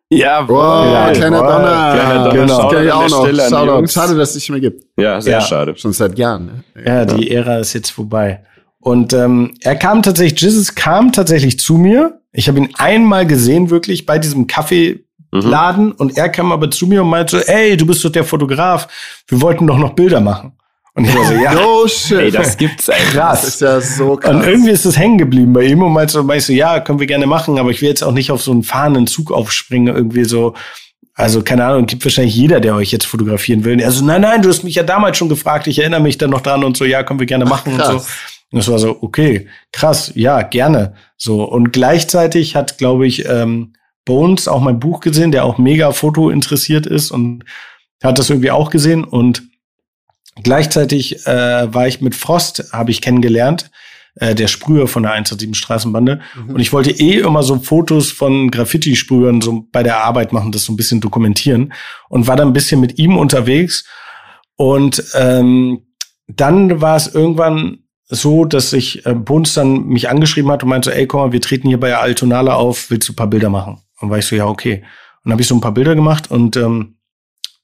Ja, 0.10 0.42
boah, 0.42 0.86
ja, 0.86 1.12
kleiner 1.14 1.40
boah, 1.40 1.52
Donner. 1.52 1.94
Kleiner 1.94 2.24
Donner. 2.26 2.34
Genau. 2.34 2.72
Das 2.72 2.84
ich 2.84 2.92
auch 2.92 3.10
noch. 3.10 3.50
Shoutout. 3.50 3.88
Schade, 3.88 4.16
dass 4.16 4.30
es 4.30 4.36
nicht 4.36 4.50
mehr 4.52 4.60
gibt. 4.60 4.84
Ja, 4.96 5.20
sehr 5.20 5.34
ja. 5.34 5.42
schade. 5.42 5.76
Schon 5.76 5.94
seit 5.94 6.20
Jahren. 6.20 6.64
Ne? 6.76 6.84
Ja, 6.86 7.06
die 7.06 7.32
Ära 7.32 7.58
ist 7.58 7.74
jetzt 7.74 7.90
vorbei. 7.90 8.44
Und 8.80 9.14
ähm, 9.14 9.56
er 9.62 9.78
kam 9.78 10.04
tatsächlich, 10.04 10.40
Jesus 10.42 10.76
kam 10.76 11.12
tatsächlich 11.12 11.58
zu 11.58 11.78
mir 11.78 12.20
ich 12.34 12.48
habe 12.48 12.58
ihn 12.60 12.70
einmal 12.78 13.26
gesehen, 13.26 13.70
wirklich 13.70 14.06
bei 14.06 14.18
diesem 14.18 14.48
Kaffeeladen, 14.48 15.86
mhm. 15.86 15.96
und 15.98 16.18
er 16.18 16.30
kam 16.30 16.52
aber 16.52 16.70
zu 16.72 16.88
mir 16.88 17.04
und 17.04 17.10
meinte 17.10 17.38
so, 17.38 17.46
ey, 17.46 17.78
du 17.78 17.86
bist 17.86 18.04
doch 18.04 18.12
der 18.12 18.24
Fotograf, 18.24 18.88
wir 19.28 19.40
wollten 19.40 19.68
doch 19.68 19.78
noch 19.78 19.94
Bilder 19.94 20.20
machen. 20.20 20.54
Und 20.96 21.06
ich 21.06 21.16
war 21.16 21.26
so, 21.26 21.34
ja. 21.44 21.56
Oh 21.58 21.88
shit. 21.88 22.20
Ey, 22.20 22.32
das 22.32 22.58
gibt's 22.58 22.90
eigentlich. 22.90 23.14
Krass. 23.14 23.42
Das 23.42 23.50
ist 23.56 23.62
ja 23.62 23.82
so 23.82 24.16
krass. 24.16 24.34
Und 24.34 24.44
irgendwie 24.44 24.72
ist 24.72 24.86
das 24.86 24.98
hängen 24.98 25.18
geblieben 25.18 25.54
bei 25.54 25.64
ihm 25.64 25.82
und 25.82 25.94
meinte 25.94 26.14
so, 26.14 26.24
meinte 26.24 26.46
so, 26.46 26.54
ja, 26.54 26.80
können 26.80 27.00
wir 27.00 27.08
gerne 27.08 27.26
machen, 27.26 27.58
aber 27.58 27.70
ich 27.70 27.82
will 27.82 27.90
jetzt 27.90 28.04
auch 28.04 28.12
nicht 28.12 28.32
auf 28.32 28.42
so 28.42 28.52
einen 28.52 28.64
fahrenden 28.64 29.08
Zug 29.08 29.32
aufspringen, 29.32 29.96
irgendwie 29.96 30.26
so. 30.26 30.54
Also, 31.16 31.44
keine 31.44 31.66
Ahnung, 31.66 31.86
gibt 31.86 32.04
wahrscheinlich 32.04 32.36
jeder, 32.36 32.60
der 32.60 32.74
euch 32.74 32.92
jetzt 32.92 33.06
fotografieren 33.06 33.64
will. 33.64 33.84
Also, 33.84 34.04
nein, 34.04 34.22
nein, 34.22 34.42
du 34.42 34.50
hast 34.50 34.64
mich 34.64 34.74
ja 34.74 34.82
damals 34.82 35.18
schon 35.18 35.30
gefragt, 35.30 35.68
ich 35.68 35.78
erinnere 35.78 36.02
mich 36.02 36.18
dann 36.18 36.32
noch 36.32 36.42
dran 36.42 36.64
und 36.64 36.76
so, 36.76 36.86
ja, 36.86 37.04
können 37.04 37.20
wir 37.20 37.28
gerne 37.28 37.46
machen 37.46 37.78
Ach, 37.80 37.94
und 37.94 38.02
so. 38.02 38.08
Und 38.54 38.60
das 38.60 38.70
war 38.70 38.78
so, 38.78 39.02
okay, 39.02 39.48
krass, 39.72 40.12
ja, 40.14 40.44
gerne. 40.44 40.94
So, 41.18 41.44
und 41.44 41.74
gleichzeitig 41.74 42.56
hat, 42.56 42.78
glaube 42.78 43.08
ich, 43.08 43.26
ähm, 43.28 43.74
Bones 44.06 44.48
auch 44.48 44.62
mein 44.62 44.80
Buch 44.80 45.00
gesehen, 45.00 45.32
der 45.32 45.44
auch 45.44 45.58
mega 45.58 45.92
Foto 45.92 46.30
interessiert 46.30 46.86
ist 46.86 47.10
und 47.10 47.46
hat 48.04 48.20
das 48.20 48.30
irgendwie 48.30 48.52
auch 48.52 48.70
gesehen. 48.70 49.06
Und 49.06 49.42
gleichzeitig 50.44 51.26
äh, 51.26 51.74
war 51.74 51.88
ich 51.88 52.02
mit 52.02 52.14
Frost, 52.14 52.72
habe 52.74 52.92
ich 52.92 53.02
kennengelernt, 53.02 53.72
äh, 54.18 54.36
der 54.36 54.48
Sprüher 54.48 54.88
von 54.88 55.02
der 55.02 55.14
107 55.14 55.56
Straßenbande. 55.56 56.22
Mhm. 56.36 56.50
Und 56.54 56.60
ich 56.60 56.72
wollte 56.72 56.92
eh 56.92 57.22
immer 57.22 57.42
so 57.42 57.58
Fotos 57.58 58.12
von 58.12 58.52
Graffiti-Sprühern 58.52 59.42
so 59.42 59.68
bei 59.72 59.82
der 59.82 60.04
Arbeit 60.04 60.32
machen, 60.32 60.52
das 60.52 60.66
so 60.66 60.74
ein 60.74 60.78
bisschen 60.78 61.02
dokumentieren. 61.02 61.74
Und 62.08 62.28
war 62.28 62.36
dann 62.36 62.50
ein 62.50 62.54
bisschen 62.54 62.80
mit 62.80 63.00
ihm 63.00 63.18
unterwegs. 63.18 63.84
Und 64.58 65.04
ähm, 65.16 65.88
dann 66.28 66.82
war 66.82 66.98
es 66.98 67.08
irgendwann 67.08 67.80
so, 68.14 68.46
dass 68.46 68.70
sich 68.70 69.06
äh, 69.06 69.14
Bones 69.14 69.54
dann 69.54 69.88
mich 69.88 70.10
angeschrieben 70.10 70.52
hat 70.52 70.64
und 70.64 70.70
meinte 70.70 70.94
ey, 70.94 71.08
komm 71.08 71.22
mal, 71.22 71.32
wir 71.32 71.42
treten 71.42 71.68
hier 71.68 71.80
bei 71.80 71.96
Altonale 71.98 72.54
auf, 72.54 72.90
willst 72.90 73.10
du 73.10 73.14
ein 73.14 73.16
paar 73.16 73.28
Bilder 73.28 73.50
machen? 73.50 73.82
Und 74.00 74.10
war 74.10 74.20
ich 74.20 74.26
so, 74.26 74.36
ja, 74.36 74.46
okay. 74.46 74.84
Und 75.24 75.26
dann 75.26 75.34
habe 75.34 75.42
ich 75.42 75.48
so 75.48 75.56
ein 75.56 75.62
paar 75.62 75.74
Bilder 75.74 75.96
gemacht 75.96 76.30
und 76.30 76.56
ähm, 76.58 76.98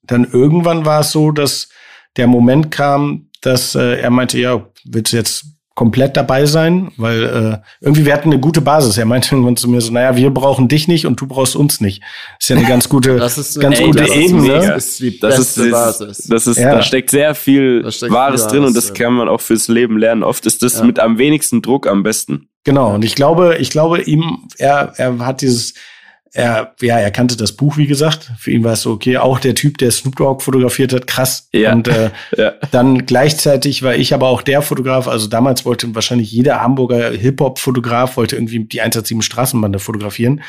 dann 0.04 0.26
irgendwann 0.26 0.86
war 0.86 1.02
es 1.02 1.12
so, 1.12 1.32
dass 1.32 1.70
der 2.18 2.28
Moment 2.28 2.72
kam, 2.72 3.30
dass 3.42 3.76
äh, 3.76 4.00
er 4.00 4.10
meinte, 4.10 4.40
ja, 4.40 4.68
willst 4.86 5.14
du 5.14 5.18
jetzt 5.18 5.46
komplett 5.80 6.18
dabei 6.18 6.46
sein, 6.46 6.92
weil 6.98 7.24
äh, 7.24 7.58
irgendwie 7.80 8.06
wir 8.06 8.14
hatten 8.14 8.30
eine 8.30 8.42
gute 8.42 8.60
Basis. 8.60 8.98
Er 8.98 9.06
meinte 9.06 9.34
irgendwann 9.34 9.56
zu 9.56 9.70
mir 9.70 9.80
so, 9.80 9.94
naja, 9.94 10.18
wir 10.18 10.30
brauchen 10.30 10.68
dich 10.68 10.90
nicht 10.90 11.06
und 11.06 11.22
du 11.22 11.26
brauchst 11.26 11.56
uns 11.56 11.80
nicht. 11.80 12.04
ist 12.38 12.50
ja 12.50 12.58
eine 12.58 12.68
ganz 12.68 12.90
gute, 12.90 13.16
das 13.16 13.38
ist, 13.38 13.62
ganz 13.62 13.80
ey, 13.80 13.86
gute 13.86 14.00
das 14.00 14.10
Ebene. 14.10 14.56
Ist 14.56 14.68
das 14.68 14.76
ist 14.78 15.00
die 15.00 15.20
das 15.22 15.38
beste 15.38 15.64
ist, 15.64 15.72
Basis. 15.72 16.18
Das 16.28 16.48
ist, 16.48 16.58
ja. 16.58 16.76
da 16.76 16.82
steckt 16.82 17.12
sehr 17.12 17.34
viel 17.34 17.90
steckt 17.94 18.12
Wahres 18.12 18.48
drin 18.48 18.66
und 18.66 18.76
das 18.76 18.94
kann 18.94 19.14
man 19.14 19.30
auch 19.30 19.40
fürs 19.40 19.70
Leben 19.70 19.98
lernen. 19.98 20.22
Oft 20.22 20.46
ist 20.46 20.64
das 20.64 20.80
ja. 20.80 20.84
mit 20.84 21.00
am 21.00 21.18
wenigsten 21.18 21.62
Druck 21.62 21.88
am 21.88 22.04
besten. 22.04 22.50
Genau. 22.66 22.94
Und 22.94 23.06
ich 23.06 23.16
glaube, 23.16 23.56
ich 23.60 23.70
glaube 23.70 24.02
ihm, 24.02 24.50
er, 24.58 24.92
er 24.98 25.18
hat 25.20 25.40
dieses 25.40 25.76
er, 26.34 26.74
ja, 26.82 27.00
er 27.00 27.12
kannte 27.12 27.36
das 27.38 27.54
Buch, 27.54 27.78
wie 27.78 27.88
gesagt. 27.88 28.32
Für 28.38 28.52
ihn 28.52 28.64
war 28.64 28.74
es 28.74 28.82
so, 28.82 28.92
okay, 28.92 29.18
auch 29.18 29.40
der 29.40 29.56
Typ, 29.56 29.78
der 29.78 29.92
Snoop 29.92 30.16
Dogg 30.16 30.44
fotografiert 30.44 30.94
hat, 30.94 31.08
krass. 31.08 31.48
Ja. 31.52 31.74
Und 31.74 31.88
äh, 31.88 32.12
ja. 32.38 32.54
dann 32.72 33.06
gleichzeitig 33.06 33.84
war 33.84 33.96
ich 33.96 34.14
aber 34.14 34.28
auch 34.28 34.42
der 34.42 34.62
Fotograf, 34.62 35.08
also 35.08 35.28
damals 35.28 35.66
wollte 35.66 35.94
wahrscheinlich 35.96 36.32
jeder 36.32 36.62
Hamburger 36.62 37.12
Hip-Hop-Fotograf 37.12 38.18
wollte 38.18 38.36
irgendwie 38.36 38.60
die 38.60 38.82
187 38.82 39.26
Straßenbande 39.26 39.80
fotografieren. 39.80 40.42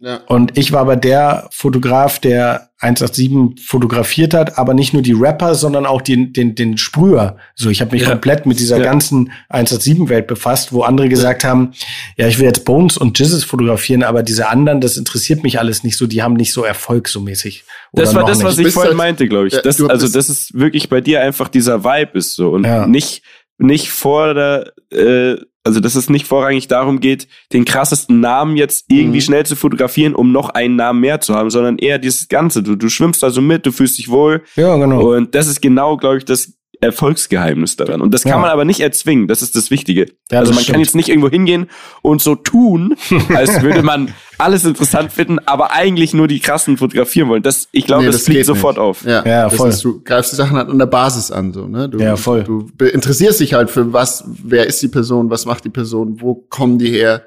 Ja. 0.00 0.20
Und 0.26 0.58
ich 0.58 0.72
war 0.72 0.80
aber 0.80 0.96
der 0.96 1.48
Fotograf, 1.50 2.18
der 2.18 2.70
187 2.80 3.64
fotografiert 3.64 4.34
hat, 4.34 4.58
aber 4.58 4.74
nicht 4.74 4.92
nur 4.92 5.02
die 5.02 5.12
Rapper, 5.12 5.54
sondern 5.54 5.86
auch 5.86 6.02
den, 6.02 6.32
den, 6.32 6.54
den 6.54 6.76
Sprüher. 6.76 7.36
So, 7.54 7.70
ich 7.70 7.80
habe 7.80 7.92
mich 7.92 8.02
ja. 8.02 8.10
komplett 8.10 8.44
mit 8.44 8.58
dieser 8.58 8.78
ja. 8.78 8.84
ganzen 8.84 9.32
187-Welt 9.50 10.26
befasst, 10.26 10.72
wo 10.72 10.82
andere 10.82 11.08
gesagt 11.08 11.44
haben, 11.44 11.72
ja, 12.16 12.26
ich 12.26 12.38
will 12.38 12.44
jetzt 12.44 12.64
Bones 12.64 12.98
und 12.98 13.18
Jizzes 13.18 13.44
fotografieren, 13.44 14.02
aber 14.02 14.22
diese 14.22 14.48
anderen, 14.48 14.80
das 14.80 14.96
interessiert 14.96 15.42
mich 15.42 15.58
alles 15.58 15.84
nicht 15.84 15.96
so, 15.96 16.06
die 16.06 16.22
haben 16.22 16.34
nicht 16.34 16.52
so 16.52 16.64
Erfolg 16.64 17.08
so 17.08 17.20
mäßig. 17.20 17.64
das 17.92 18.14
war 18.14 18.26
das, 18.26 18.38
nicht. 18.38 18.46
was 18.46 18.58
ich 18.58 18.72
vorhin 18.72 18.90
halt, 18.90 18.98
meinte, 18.98 19.28
glaube 19.28 19.46
ich. 19.46 19.54
Das, 19.54 19.80
also, 19.80 20.08
das 20.08 20.28
ist 20.28 20.52
wirklich 20.54 20.88
bei 20.88 21.00
dir 21.00 21.22
einfach 21.22 21.48
dieser 21.48 21.84
Vibe 21.84 22.18
ist 22.18 22.34
so 22.34 22.50
und 22.50 22.66
nicht, 22.88 23.22
nicht 23.58 23.90
vor 23.90 24.34
der, 24.34 24.72
äh, 24.90 25.36
also, 25.64 25.80
dass 25.80 25.94
es 25.94 26.10
nicht 26.10 26.26
vorrangig 26.26 26.68
darum 26.68 27.00
geht, 27.00 27.26
den 27.54 27.64
krassesten 27.64 28.20
Namen 28.20 28.56
jetzt 28.56 28.84
irgendwie 28.88 29.18
mhm. 29.18 29.22
schnell 29.22 29.46
zu 29.46 29.56
fotografieren, 29.56 30.14
um 30.14 30.30
noch 30.30 30.50
einen 30.50 30.76
Namen 30.76 31.00
mehr 31.00 31.20
zu 31.20 31.34
haben, 31.34 31.48
sondern 31.48 31.78
eher 31.78 31.98
dieses 31.98 32.28
Ganze. 32.28 32.62
Du, 32.62 32.76
du 32.76 32.90
schwimmst 32.90 33.24
also 33.24 33.40
mit, 33.40 33.64
du 33.64 33.72
fühlst 33.72 33.96
dich 33.96 34.10
wohl. 34.10 34.42
Ja, 34.56 34.76
genau. 34.76 35.14
Und 35.14 35.34
das 35.34 35.46
ist 35.46 35.62
genau, 35.62 35.96
glaube 35.96 36.18
ich, 36.18 36.26
das 36.26 36.52
Erfolgsgeheimnis 36.84 37.76
daran. 37.76 38.00
Und 38.00 38.12
das 38.12 38.22
kann 38.22 38.32
ja. 38.32 38.38
man 38.38 38.50
aber 38.50 38.64
nicht 38.64 38.80
erzwingen. 38.80 39.28
Das 39.28 39.42
ist 39.42 39.56
das 39.56 39.70
Wichtige. 39.70 40.06
Ja, 40.30 40.40
also 40.40 40.52
man 40.52 40.62
stimmt. 40.62 40.74
kann 40.74 40.80
jetzt 40.80 40.94
nicht 40.94 41.08
irgendwo 41.08 41.28
hingehen 41.28 41.68
und 42.02 42.22
so 42.22 42.34
tun, 42.34 42.96
als 43.34 43.62
würde 43.62 43.82
man 43.82 44.14
alles 44.38 44.64
interessant 44.64 45.12
finden, 45.12 45.38
aber 45.40 45.72
eigentlich 45.72 46.14
nur 46.14 46.28
die 46.28 46.40
krassen 46.40 46.76
fotografieren 46.76 47.28
wollen. 47.28 47.42
Das, 47.42 47.68
ich 47.72 47.86
glaube, 47.86 48.02
nee, 48.02 48.08
das, 48.08 48.16
das 48.16 48.24
fliegt 48.24 48.46
sofort 48.46 48.76
nicht. 48.76 48.84
auf. 48.84 49.04
Ja, 49.04 49.24
ja 49.24 49.50
voll. 49.50 49.70
Ist, 49.70 49.84
du 49.84 50.02
greifst 50.02 50.32
die 50.32 50.36
Sachen 50.36 50.56
halt 50.56 50.68
an 50.68 50.78
der 50.78 50.86
Basis 50.86 51.30
an, 51.30 51.52
so, 51.52 51.66
ne? 51.66 51.88
Du, 51.88 51.98
ja, 51.98 52.16
voll. 52.16 52.44
Du 52.44 52.68
interessierst 52.84 53.40
dich 53.40 53.54
halt 53.54 53.70
für 53.70 53.92
was, 53.92 54.24
wer 54.26 54.66
ist 54.66 54.82
die 54.82 54.88
Person, 54.88 55.30
was 55.30 55.46
macht 55.46 55.64
die 55.64 55.70
Person, 55.70 56.20
wo 56.20 56.34
kommen 56.34 56.78
die 56.78 56.90
her? 56.90 57.22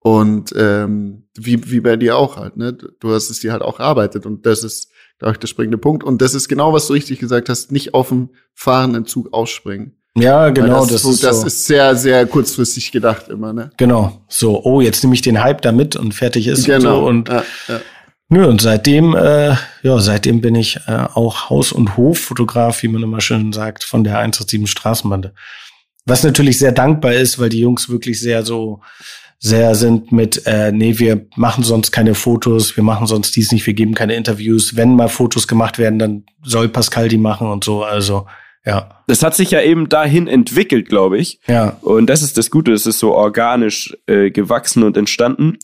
Und 0.00 0.54
ähm, 0.56 1.24
wie, 1.36 1.70
wie 1.70 1.80
bei 1.80 1.96
dir 1.96 2.16
auch 2.16 2.36
halt, 2.36 2.56
ne? 2.56 2.72
Du 2.72 3.12
hast 3.12 3.30
es 3.30 3.40
dir 3.40 3.52
halt 3.52 3.62
auch 3.62 3.80
erarbeitet 3.80 4.24
und 4.24 4.46
das 4.46 4.62
ist 4.62 4.90
ich, 5.20 5.38
der 5.38 5.46
springende 5.46 5.78
Punkt. 5.78 6.04
Und 6.04 6.22
das 6.22 6.34
ist 6.34 6.48
genau, 6.48 6.72
was 6.72 6.86
du 6.86 6.92
richtig 6.92 7.18
gesagt 7.18 7.48
hast, 7.48 7.72
nicht 7.72 7.94
auf 7.94 8.08
dem 8.08 8.30
fahrenden 8.54 9.06
Zug 9.06 9.32
ausspringen. 9.32 9.96
Ja, 10.16 10.48
genau. 10.48 10.80
Das, 10.86 11.02
das, 11.02 11.04
ist, 11.04 11.24
das 11.24 11.40
so. 11.42 11.46
ist 11.46 11.66
sehr, 11.66 11.94
sehr 11.94 12.26
kurzfristig 12.26 12.90
gedacht 12.90 13.28
immer, 13.28 13.52
ne? 13.52 13.70
Genau. 13.76 14.24
So, 14.28 14.64
oh, 14.64 14.80
jetzt 14.80 15.04
nehme 15.04 15.14
ich 15.14 15.20
den 15.20 15.42
Hype 15.42 15.60
da 15.60 15.72
mit 15.72 15.94
und 15.94 16.14
fertig 16.14 16.46
ist 16.46 16.64
genau. 16.64 17.06
und 17.06 17.28
so. 17.28 17.34
Und, 17.34 17.42
ja, 17.68 17.74
ja. 17.74 17.80
Nö, 18.28 18.46
und 18.46 18.60
seitdem, 18.60 19.14
äh, 19.14 19.54
ja, 19.82 19.98
seitdem 20.00 20.40
bin 20.40 20.54
ich 20.54 20.80
äh, 20.86 21.06
auch 21.14 21.48
Haus- 21.50 21.70
und 21.70 21.96
Hoffotograf, 21.96 22.82
wie 22.82 22.88
man 22.88 23.02
immer 23.02 23.20
schön 23.20 23.52
sagt, 23.52 23.84
von 23.84 24.04
der 24.04 24.18
187 24.18 24.68
Straßenbande. 24.68 25.32
Was 26.06 26.24
natürlich 26.24 26.58
sehr 26.58 26.72
dankbar 26.72 27.12
ist, 27.12 27.38
weil 27.38 27.50
die 27.50 27.60
Jungs 27.60 27.88
wirklich 27.88 28.20
sehr 28.20 28.44
so 28.44 28.80
sehr 29.38 29.74
sind 29.74 30.12
mit, 30.12 30.46
äh, 30.46 30.72
nee, 30.72 30.98
wir 30.98 31.26
machen 31.36 31.62
sonst 31.62 31.92
keine 31.92 32.14
Fotos, 32.14 32.76
wir 32.76 32.84
machen 32.84 33.06
sonst 33.06 33.36
dies 33.36 33.52
nicht, 33.52 33.66
wir 33.66 33.74
geben 33.74 33.94
keine 33.94 34.14
Interviews. 34.14 34.76
Wenn 34.76 34.96
mal 34.96 35.08
Fotos 35.08 35.46
gemacht 35.46 35.78
werden, 35.78 35.98
dann 35.98 36.24
soll 36.42 36.68
Pascal 36.68 37.08
die 37.08 37.18
machen 37.18 37.50
und 37.50 37.64
so. 37.64 37.84
Also 37.84 38.26
ja. 38.66 39.02
Das 39.06 39.22
hat 39.22 39.36
sich 39.36 39.52
ja 39.52 39.62
eben 39.62 39.88
dahin 39.88 40.26
entwickelt, 40.26 40.88
glaube 40.88 41.18
ich. 41.18 41.40
Ja. 41.46 41.78
Und 41.82 42.08
das 42.08 42.22
ist 42.22 42.36
das 42.36 42.50
Gute, 42.50 42.72
es 42.72 42.84
ist 42.84 42.98
so 42.98 43.14
organisch 43.14 43.96
äh, 44.06 44.30
gewachsen 44.30 44.82
und 44.82 44.96
entstanden. 44.96 45.58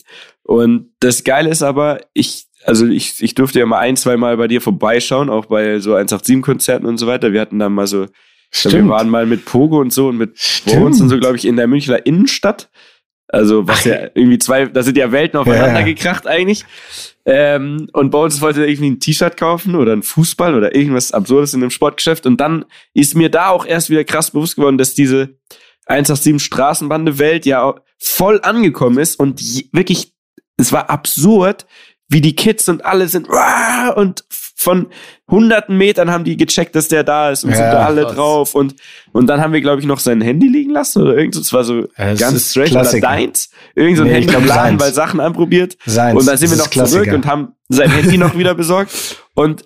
Und 0.44 0.90
das 1.00 1.24
Geile 1.24 1.50
ist 1.50 1.64
aber, 1.64 2.00
ich, 2.14 2.46
also 2.64 2.86
ich, 2.86 3.20
ich 3.20 3.34
durfte 3.34 3.58
ja 3.58 3.66
mal 3.66 3.80
ein, 3.80 3.96
zwei 3.96 4.16
Mal 4.16 4.36
bei 4.36 4.46
dir 4.46 4.60
vorbeischauen, 4.60 5.30
auch 5.30 5.46
bei 5.46 5.80
so 5.80 5.96
187-Konzerten 5.96 6.86
und 6.86 6.98
so 6.98 7.08
weiter. 7.08 7.32
Wir 7.32 7.40
hatten 7.40 7.58
da 7.58 7.68
mal 7.68 7.88
so, 7.88 8.06
Stimmt. 8.52 8.74
wir 8.74 8.88
waren 8.88 9.10
mal 9.10 9.26
mit 9.26 9.44
Pogo 9.46 9.80
und 9.80 9.92
so 9.92 10.08
und 10.08 10.18
mit 10.18 10.38
Bones 10.66 11.00
und 11.00 11.08
so, 11.08 11.18
glaube 11.18 11.36
ich, 11.36 11.44
in 11.44 11.56
der 11.56 11.66
Münchner 11.66 12.06
Innenstadt. 12.06 12.70
Also 13.32 13.66
was 13.66 13.80
Ach. 13.80 13.86
ja 13.86 14.02
irgendwie 14.14 14.38
zwei, 14.38 14.66
da 14.66 14.82
sind 14.82 14.98
ja 14.98 15.10
Welten 15.10 15.40
aufeinander 15.40 15.80
ja. 15.80 15.86
gekracht 15.86 16.26
eigentlich. 16.26 16.64
Ähm, 17.24 17.88
und 17.94 18.10
bei 18.10 18.18
uns 18.18 18.40
wollte 18.42 18.66
irgendwie 18.66 18.90
ein 18.90 19.00
T-Shirt 19.00 19.38
kaufen 19.38 19.74
oder 19.74 19.94
ein 19.94 20.02
Fußball 20.02 20.54
oder 20.54 20.74
irgendwas 20.76 21.12
Absurdes 21.12 21.54
in 21.54 21.62
einem 21.62 21.70
Sportgeschäft. 21.70 22.26
Und 22.26 22.40
dann 22.40 22.66
ist 22.92 23.14
mir 23.14 23.30
da 23.30 23.48
auch 23.48 23.64
erst 23.64 23.88
wieder 23.88 24.04
krass 24.04 24.32
bewusst 24.32 24.56
geworden, 24.56 24.76
dass 24.76 24.92
diese 24.94 25.30
187 25.86 26.44
Straßenbande-Welt 26.44 27.46
ja 27.46 27.74
voll 27.98 28.40
angekommen 28.42 28.98
ist 28.98 29.18
und 29.18 29.40
wirklich, 29.72 30.12
es 30.58 30.70
war 30.70 30.90
absurd, 30.90 31.66
wie 32.12 32.20
die 32.20 32.36
Kids 32.36 32.68
und 32.68 32.84
alle 32.84 33.08
sind 33.08 33.28
und 33.96 34.24
von 34.62 34.86
hunderten 35.28 35.76
Metern 35.76 36.10
haben 36.10 36.24
die 36.24 36.36
gecheckt, 36.36 36.76
dass 36.76 36.88
der 36.88 37.02
da 37.02 37.30
ist 37.30 37.42
und 37.44 37.50
ja, 37.50 37.56
sind 37.56 37.66
da 37.66 37.84
alle 37.84 38.02
krass. 38.02 38.14
drauf 38.14 38.54
und 38.54 38.76
und 39.12 39.26
dann 39.26 39.40
haben 39.40 39.52
wir 39.52 39.60
glaube 39.60 39.80
ich 39.80 39.86
noch 39.86 39.98
sein 39.98 40.20
Handy 40.20 40.46
liegen 40.46 40.70
lassen 40.70 41.02
oder 41.02 41.16
irgend 41.16 41.34
so, 41.34 41.40
es 41.40 41.52
war 41.52 41.64
so 41.64 41.88
ja, 41.98 42.14
ganz 42.14 42.50
straight 42.50 42.72
oder 42.72 43.00
deins, 43.00 43.50
irgend 43.74 43.96
so 43.96 44.04
ein 44.04 44.08
nee, 44.08 44.20
Handy 44.20 44.34
im 44.34 44.46
Laden, 44.46 44.80
weil 44.80 44.92
Sachen 44.92 45.20
anprobiert. 45.20 45.76
Seins. 45.84 46.18
und 46.18 46.26
dann 46.26 46.36
sind 46.36 46.50
das 46.50 46.58
wir 46.58 46.64
noch 46.64 46.70
Klassiker. 46.70 47.04
zurück 47.04 47.14
und 47.14 47.26
haben 47.26 47.54
sein 47.68 47.90
Handy 47.90 48.18
noch 48.18 48.36
wieder 48.36 48.54
besorgt. 48.54 49.16
Und 49.34 49.64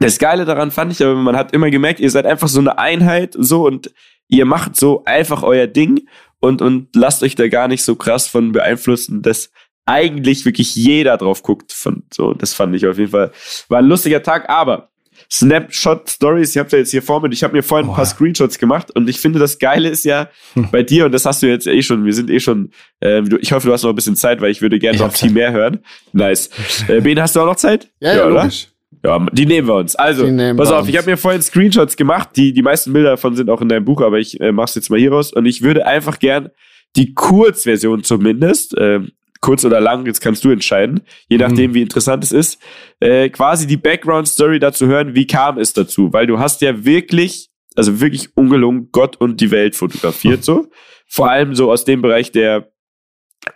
das 0.00 0.18
Geile 0.18 0.44
daran 0.44 0.70
fand 0.70 0.92
ich 0.92 1.02
aber, 1.02 1.14
man 1.14 1.36
hat 1.36 1.52
immer 1.52 1.70
gemerkt, 1.70 2.00
ihr 2.00 2.10
seid 2.10 2.26
einfach 2.26 2.48
so 2.48 2.60
eine 2.60 2.78
Einheit 2.78 3.34
so 3.38 3.66
und 3.66 3.92
ihr 4.28 4.44
macht 4.44 4.76
so 4.76 5.02
einfach 5.04 5.42
euer 5.42 5.66
Ding 5.66 6.08
und 6.40 6.62
und 6.62 6.88
lasst 6.94 7.22
euch 7.22 7.34
da 7.34 7.48
gar 7.48 7.68
nicht 7.68 7.82
so 7.82 7.96
krass 7.96 8.28
von 8.28 8.52
beeinflussen, 8.52 9.22
dass 9.22 9.50
eigentlich 9.88 10.44
wirklich 10.44 10.76
jeder 10.76 11.16
drauf 11.16 11.42
guckt. 11.42 11.72
Von, 11.72 12.02
so, 12.12 12.34
das 12.34 12.54
fand 12.54 12.76
ich 12.76 12.86
auf 12.86 12.98
jeden 12.98 13.10
Fall. 13.10 13.32
War 13.68 13.78
ein 13.78 13.86
lustiger 13.86 14.22
Tag, 14.22 14.48
aber 14.48 14.90
Snapshot 15.30 16.08
Stories, 16.08 16.50
ich 16.50 16.58
habe 16.58 16.68
ja 16.72 16.78
jetzt 16.78 16.90
hier 16.90 17.02
vor 17.02 17.20
mir, 17.20 17.32
ich 17.32 17.42
habe 17.42 17.54
mir 17.54 17.62
vorhin 17.62 17.88
ein 17.88 17.94
paar 17.94 18.06
Screenshots 18.06 18.58
gemacht 18.58 18.90
und 18.94 19.08
ich 19.08 19.18
finde, 19.18 19.38
das 19.38 19.58
Geile 19.58 19.88
ist 19.88 20.04
ja 20.04 20.28
hm. 20.54 20.68
bei 20.70 20.82
dir, 20.82 21.06
und 21.06 21.12
das 21.12 21.26
hast 21.26 21.42
du 21.42 21.48
jetzt 21.48 21.66
eh 21.66 21.82
schon, 21.82 22.04
wir 22.04 22.14
sind 22.14 22.30
eh 22.30 22.38
schon, 22.38 22.70
äh, 23.00 23.22
ich 23.40 23.52
hoffe, 23.52 23.66
du 23.66 23.72
hast 23.72 23.82
noch 23.82 23.90
ein 23.90 23.96
bisschen 23.96 24.16
Zeit, 24.16 24.40
weil 24.40 24.50
ich 24.50 24.62
würde 24.62 24.78
gerne 24.78 24.98
noch 24.98 25.12
viel 25.12 25.30
mehr 25.30 25.52
hören. 25.52 25.80
Nice. 26.12 26.50
Äh, 26.88 27.00
ben, 27.00 27.20
hast 27.20 27.34
du 27.34 27.40
auch 27.40 27.46
noch 27.46 27.56
Zeit? 27.56 27.90
Ja, 28.00 28.16
ja, 28.16 28.26
oder? 28.26 28.42
Logisch. 28.42 28.68
Ja, 29.04 29.24
die 29.32 29.46
nehmen 29.46 29.68
wir 29.68 29.74
uns. 29.74 29.96
Also, 29.96 30.24
pass 30.56 30.70
auf, 30.70 30.80
uns. 30.80 30.88
ich 30.88 30.96
habe 30.96 31.10
mir 31.10 31.16
vorhin 31.16 31.42
Screenshots 31.42 31.96
gemacht, 31.96 32.30
die, 32.36 32.52
die 32.52 32.62
meisten 32.62 32.92
Bilder 32.92 33.10
davon 33.10 33.36
sind 33.36 33.50
auch 33.50 33.60
in 33.60 33.68
deinem 33.68 33.84
Buch, 33.84 34.00
aber 34.00 34.18
ich 34.18 34.40
äh, 34.40 34.52
mach's 34.52 34.74
jetzt 34.74 34.90
mal 34.90 34.98
hier 34.98 35.12
raus 35.12 35.32
und 35.32 35.46
ich 35.46 35.62
würde 35.62 35.86
einfach 35.86 36.18
gern 36.18 36.50
die 36.96 37.14
Kurzversion 37.14 38.02
zumindest, 38.02 38.76
äh, 38.76 39.00
kurz 39.40 39.64
oder 39.64 39.80
lang, 39.80 40.06
jetzt 40.06 40.20
kannst 40.20 40.44
du 40.44 40.50
entscheiden, 40.50 41.00
je 41.28 41.36
mhm. 41.36 41.42
nachdem, 41.42 41.74
wie 41.74 41.82
interessant 41.82 42.24
es 42.24 42.32
ist, 42.32 42.60
äh, 43.00 43.28
quasi 43.28 43.66
die 43.66 43.76
Background-Story 43.76 44.58
dazu 44.58 44.86
hören, 44.86 45.14
wie 45.14 45.26
kam 45.26 45.58
es 45.58 45.72
dazu? 45.72 46.12
Weil 46.12 46.26
du 46.26 46.38
hast 46.38 46.60
ja 46.60 46.84
wirklich, 46.84 47.48
also 47.76 48.00
wirklich 48.00 48.36
ungelungen 48.36 48.88
Gott 48.92 49.16
und 49.16 49.40
die 49.40 49.50
Welt 49.50 49.76
fotografiert, 49.76 50.44
so. 50.44 50.66
Vor 51.06 51.30
allem 51.30 51.54
so 51.54 51.70
aus 51.70 51.84
dem 51.84 52.02
Bereich, 52.02 52.32
der 52.32 52.70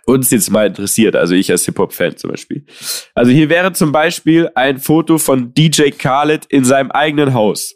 uns 0.05 0.31
jetzt 0.31 0.49
mal 0.49 0.67
interessiert, 0.67 1.15
also 1.15 1.35
ich 1.35 1.51
als 1.51 1.65
Hip-Hop-Fan 1.65 2.17
zum 2.17 2.31
Beispiel. 2.31 2.65
Also 3.13 3.31
hier 3.31 3.49
wäre 3.49 3.73
zum 3.73 3.91
Beispiel 3.91 4.49
ein 4.55 4.79
Foto 4.79 5.17
von 5.17 5.53
DJ 5.53 5.89
Khaled 5.91 6.45
in 6.45 6.65
seinem 6.65 6.91
eigenen 6.91 7.33
Haus. 7.33 7.75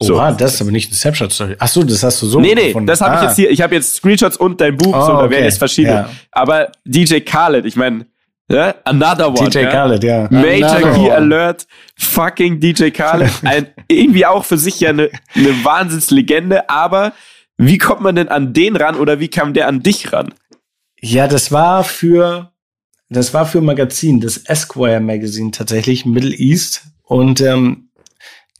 So. 0.00 0.16
Oha, 0.16 0.32
das 0.32 0.54
ist 0.54 0.60
aber 0.62 0.70
nicht 0.70 0.92
ein 0.92 0.94
Snapshot-Story. 0.94 1.56
Ach 1.58 1.66
so, 1.66 1.82
das 1.82 2.02
hast 2.04 2.22
du 2.22 2.26
so 2.26 2.40
Nee, 2.40 2.54
nee, 2.54 2.68
gefunden. 2.68 2.86
das 2.86 3.00
habe 3.00 3.16
ah. 3.16 3.16
ich 3.16 3.22
jetzt 3.22 3.36
hier. 3.36 3.50
Ich 3.50 3.60
habe 3.60 3.74
jetzt 3.74 3.96
Screenshots 3.96 4.36
und 4.36 4.60
dein 4.60 4.76
Buch, 4.76 4.96
oh, 4.96 5.00
so, 5.00 5.12
da 5.12 5.18
okay. 5.20 5.30
werden 5.30 5.44
jetzt 5.44 5.58
verschiedene. 5.58 5.94
Ja. 5.94 6.10
Aber 6.30 6.70
DJ 6.84 7.18
Khaled, 7.20 7.64
ich 7.64 7.74
meine, 7.74 8.06
ja, 8.50 8.76
another 8.84 9.28
one. 9.28 9.50
DJ 9.50 9.58
ja? 9.60 9.70
Khaled, 9.70 10.04
ja. 10.04 10.28
Major 10.30 10.70
another 10.70 10.92
Key 10.92 11.00
one. 11.00 11.14
Alert, 11.14 11.66
fucking 11.96 12.60
DJ 12.60 12.90
Khaled. 12.90 13.30
Ein, 13.42 13.66
irgendwie 13.88 14.24
auch 14.24 14.44
für 14.44 14.56
sich 14.56 14.80
ja 14.80 14.90
eine, 14.90 15.10
eine 15.34 15.64
Wahnsinnslegende, 15.64 16.70
aber 16.70 17.12
wie 17.56 17.78
kommt 17.78 18.00
man 18.00 18.14
denn 18.14 18.28
an 18.28 18.54
den 18.54 18.76
ran 18.76 18.94
oder 18.94 19.20
wie 19.20 19.28
kam 19.28 19.52
der 19.52 19.66
an 19.66 19.82
dich 19.82 20.12
ran? 20.12 20.32
Ja, 21.00 21.26
das 21.26 21.50
war 21.52 21.84
für, 21.84 22.52
das 23.10 23.34
war 23.34 23.46
für 23.46 23.60
Magazin, 23.60 24.20
das 24.20 24.38
Esquire 24.38 25.00
Magazine 25.00 25.50
tatsächlich, 25.50 26.06
Middle 26.06 26.34
East. 26.34 26.82
Und 27.02 27.40
ähm, 27.40 27.87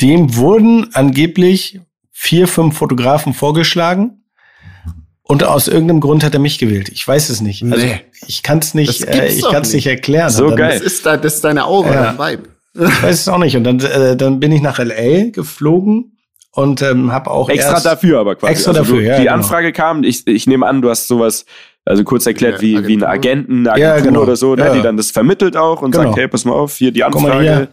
dem 0.01 0.37
wurden 0.37 0.95
angeblich 0.95 1.81
vier, 2.13 2.49
fünf 2.49 2.77
Fotografen 2.77 3.35
vorgeschlagen. 3.35 4.25
Und 5.23 5.45
aus 5.45 5.69
irgendeinem 5.69 6.01
Grund 6.01 6.25
hat 6.25 6.33
er 6.33 6.41
mich 6.41 6.59
gewählt. 6.59 6.89
Ich 6.89 7.07
weiß 7.07 7.29
es 7.29 7.43
nicht. 7.43 7.63
Also 7.63 7.77
nee. 7.77 8.01
ich 8.27 8.43
kann 8.43 8.61
es 8.61 8.73
nicht, 8.73 9.05
äh, 9.05 9.27
ich 9.27 9.43
kann 9.43 9.61
es 9.61 9.75
nicht 9.75 9.87
erklären. 9.87 10.31
So 10.31 10.55
geil. 10.55 10.71
Das 10.73 10.81
ist, 10.81 11.05
da, 11.05 11.19
das 11.19 11.35
ist 11.35 11.45
deine 11.45 11.67
Aura, 11.67 11.93
ja. 11.93 12.13
dein 12.13 12.19
Vibe. 12.19 12.49
Ich 12.75 13.03
weiß 13.03 13.21
es 13.21 13.29
auch 13.29 13.39
nicht. 13.39 13.55
Und 13.55 13.65
dann, 13.65 13.79
äh, 13.81 14.17
dann 14.17 14.41
bin 14.41 14.53
ich 14.53 14.63
nach 14.63 14.79
LA 14.79 15.31
geflogen 15.31 16.17
und 16.53 16.81
ähm, 16.81 17.13
habe 17.13 17.31
auch 17.31 17.51
extra 17.51 17.79
dafür, 17.79 18.21
aber 18.21 18.37
quasi. 18.37 18.53
Extra 18.53 18.71
also 18.71 18.81
dafür. 18.81 18.97
Du, 18.97 19.03
ja, 19.03 19.17
die 19.17 19.25
genau. 19.25 19.35
Anfrage 19.35 19.73
kam. 19.73 20.03
Ich, 20.03 20.27
ich 20.27 20.47
nehme 20.47 20.67
an, 20.67 20.81
du 20.81 20.89
hast 20.89 21.09
sowas. 21.09 21.45
Also 21.85 22.05
kurz 22.05 22.27
erklärt, 22.27 22.57
ja, 22.57 22.61
wie, 22.61 22.87
wie 22.87 22.97
ein 22.97 23.05
Agenten, 23.05 23.67
eine 23.67 23.73
Agentur 23.73 23.97
ja, 23.97 24.01
genau. 24.01 24.21
oder 24.23 24.37
so, 24.37 24.55
ne, 24.55 24.73
die 24.75 24.83
dann 24.83 24.99
das 24.99 25.11
vermittelt 25.11 25.57
auch 25.57 25.81
und 25.81 25.93
genau. 25.93 26.05
sagt, 26.05 26.17
hey, 26.19 26.29
pass 26.29 26.45
mal 26.45 26.53
auf, 26.53 26.77
hier 26.77 26.91
die 26.91 27.03
Anfrage. 27.03 27.69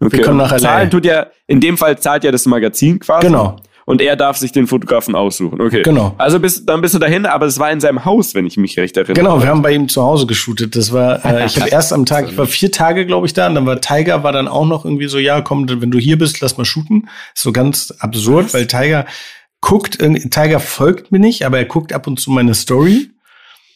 Okay. 0.00 0.18
Wir 0.18 0.24
kommen 0.24 0.38
nach 0.38 0.52
LA. 0.52 0.58
Zahlen 0.58 0.90
tut 0.90 1.04
ja, 1.04 1.26
in 1.46 1.60
dem 1.60 1.76
Fall 1.76 1.98
zahlt 1.98 2.24
ja 2.24 2.30
das 2.30 2.46
Magazin 2.46 3.00
quasi. 3.00 3.26
Genau. 3.26 3.56
Und 3.84 4.02
er 4.02 4.16
darf 4.16 4.36
sich 4.36 4.52
den 4.52 4.66
Fotografen 4.66 5.14
aussuchen. 5.14 5.62
Okay. 5.62 5.82
Genau. 5.82 6.14
Also 6.18 6.38
bist, 6.38 6.68
dann 6.68 6.82
bist 6.82 6.92
du 6.92 6.98
dahin, 6.98 7.24
aber 7.24 7.46
es 7.46 7.58
war 7.58 7.72
in 7.72 7.80
seinem 7.80 8.04
Haus, 8.04 8.34
wenn 8.34 8.46
ich 8.46 8.58
mich 8.58 8.78
recht 8.78 8.98
erinnere. 8.98 9.14
Genau, 9.14 9.40
wir 9.40 9.48
haben 9.48 9.62
bei 9.62 9.72
ihm 9.72 9.88
zu 9.88 10.02
Hause 10.02 10.26
geshootet. 10.26 10.76
Das 10.76 10.92
war, 10.92 11.24
äh, 11.24 11.44
ich 11.46 11.58
habe 11.58 11.70
erst 11.70 11.94
am 11.94 12.04
Tag, 12.04 12.28
ich 12.28 12.36
war 12.36 12.46
vier 12.46 12.70
Tage, 12.70 13.06
glaube 13.06 13.26
ich, 13.26 13.32
da, 13.32 13.46
und 13.46 13.54
dann 13.54 13.64
war 13.64 13.80
Tiger, 13.80 14.22
war 14.22 14.32
dann 14.32 14.46
auch 14.46 14.66
noch 14.66 14.84
irgendwie 14.84 15.08
so, 15.08 15.18
ja, 15.18 15.40
komm, 15.40 15.66
wenn 15.80 15.90
du 15.90 15.98
hier 15.98 16.18
bist, 16.18 16.42
lass 16.42 16.58
mal 16.58 16.66
shooten. 16.66 17.08
So 17.34 17.50
ganz 17.50 17.94
absurd, 17.98 18.44
Was? 18.44 18.54
weil 18.54 18.66
Tiger 18.66 19.06
guckt, 19.62 19.98
Tiger 19.98 20.60
folgt 20.60 21.10
mir 21.10 21.18
nicht, 21.18 21.46
aber 21.46 21.56
er 21.56 21.64
guckt 21.64 21.94
ab 21.94 22.06
und 22.06 22.20
zu 22.20 22.30
meine 22.30 22.54
Story. 22.54 23.08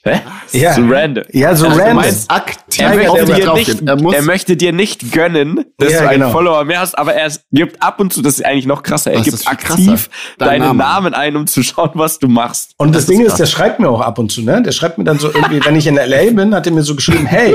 Hä? 0.04 0.20
Ja. 0.52 0.72
So 0.74 0.82
random. 0.88 1.22
Ja, 1.30 1.54
so 1.54 1.66
Also 1.66 1.76
du 1.76 1.82
random. 1.84 1.96
meinst 2.02 2.28
aktiv 2.30 2.80
Er 2.84 2.96
möchte, 2.96 3.24
dir 3.34 3.52
nicht. 3.54 3.82
Er 3.86 3.96
muss 4.02 4.14
er 4.14 4.22
möchte 4.22 4.56
dir 4.56 4.72
nicht 4.72 5.12
gönnen, 5.12 5.64
dass 5.78 5.92
Ja, 5.92 6.00
du 6.02 6.08
einen 6.08 6.20
genau. 6.22 6.32
Follower 6.32 6.64
mehr 6.64 6.80
hast, 6.80 6.98
aber 6.98 7.14
er 7.14 7.30
gibt 7.52 7.80
ab 7.80 8.00
und 8.00 8.12
zu, 8.12 8.20
das 8.20 8.34
ist 8.40 8.44
eigentlich 8.44 8.66
noch 8.66 8.82
krasser, 8.82 9.12
er 9.12 9.20
Was 9.20 9.24
gibt 9.26 9.46
aktiv 9.46 9.86
krasser? 9.86 10.10
Dein 10.38 10.48
deinen 10.48 10.60
Name. 10.62 10.78
Namen 10.78 11.14
ein, 11.14 11.36
um 11.36 11.46
zu 11.46 11.62
schauen, 11.62 11.90
was 11.94 12.18
du 12.18 12.26
machst. 12.26 12.72
Und 12.78 12.94
das, 12.96 13.02
Das 13.06 13.10
Ding 13.14 13.20
ist 13.20 13.32
ist, 13.32 13.38
der 13.38 13.46
schreibt 13.46 13.78
mir 13.78 13.88
auch 13.88 14.00
ab 14.00 14.18
und 14.18 14.32
zu, 14.32 14.42
ne? 14.42 14.60
Der 14.60 14.72
schreibt 14.72 14.98
mir 14.98 15.04
dann 15.04 15.20
so 15.20 15.28
irgendwie, 15.32 15.64
wenn 15.64 15.76
ich 15.76 15.86
in 15.86 15.94
LA 15.94 16.32
bin, 16.32 16.52
hat 16.52 16.66
er 16.66 16.72
mir 16.72 16.82
so 16.82 16.96
geschrieben, 16.96 17.26
hey, 17.26 17.54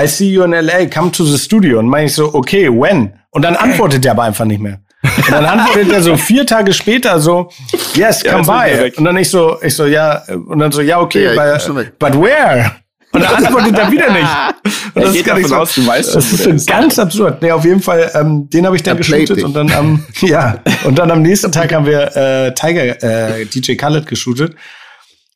I 0.00 0.06
see 0.06 0.30
you 0.30 0.44
in 0.44 0.52
LA, 0.52 0.86
come 0.86 1.10
to 1.10 1.24
the 1.24 1.36
studio. 1.38 1.80
Und 1.80 1.88
meine 1.88 2.06
ich 2.06 2.14
so, 2.14 2.32
okay, 2.32 2.68
when? 2.68 3.14
Und 3.30 3.42
dann 3.42 3.56
antwortet 3.56 4.04
er 4.06 4.12
aber 4.12 4.22
einfach 4.22 4.44
nicht 4.44 4.60
mehr. 4.60 4.78
Und 5.02 5.30
dann 5.30 5.44
antwortet 5.44 5.92
er 5.92 6.02
so 6.02 6.16
vier 6.16 6.44
Tage 6.44 6.72
später 6.72 7.20
so, 7.20 7.50
yes, 7.94 8.22
Ja, 8.22 8.32
come 8.32 8.44
by. 8.44 8.92
Und 8.96 9.04
dann 9.04 9.16
ich 9.16 9.30
so, 9.30 9.56
ich 9.62 9.74
so, 9.74 9.86
ja, 9.86 10.22
und 10.28 10.58
dann 10.58 10.72
so, 10.72 10.80
ja, 10.80 11.00
okay, 11.00 11.34
Ja, 11.34 11.58
but, 11.68 11.98
but 11.98 12.14
where? 12.20 12.72
Und 13.12 13.22
dann 13.22 13.44
antwortet 13.44 13.78
er 13.78 13.90
wieder 13.90 14.12
nicht. 14.12 14.28
Und 14.94 15.02
Er 15.02 15.12
geht 15.12 15.26
davon 15.26 15.52
aus, 15.52 15.74
du 15.74 15.86
weißt 15.86 16.14
Das 16.14 16.32
ist 16.32 16.44
so 16.44 16.66
ganz 16.66 16.98
absurd. 16.98 17.40
Nee, 17.40 17.52
auf 17.52 17.64
jeden 17.64 17.80
Fall, 17.80 18.10
ähm, 18.14 18.50
den 18.50 18.66
habe 18.66 18.76
ich 18.76 18.82
dann 18.82 18.96
geshootet 18.96 19.42
und 19.42 19.54
dann 19.54 19.70
am, 19.70 20.04
ja, 20.20 20.58
und 20.84 20.98
dann 20.98 21.10
am 21.10 21.22
nächsten 21.22 21.52
Tag 21.52 21.72
haben 21.72 21.86
wir 21.86 22.16
äh, 22.16 22.54
Tiger, 22.54 23.02
äh, 23.02 23.44
DJ 23.46 23.74
Khaled 23.74 24.06
geshootet. 24.06 24.56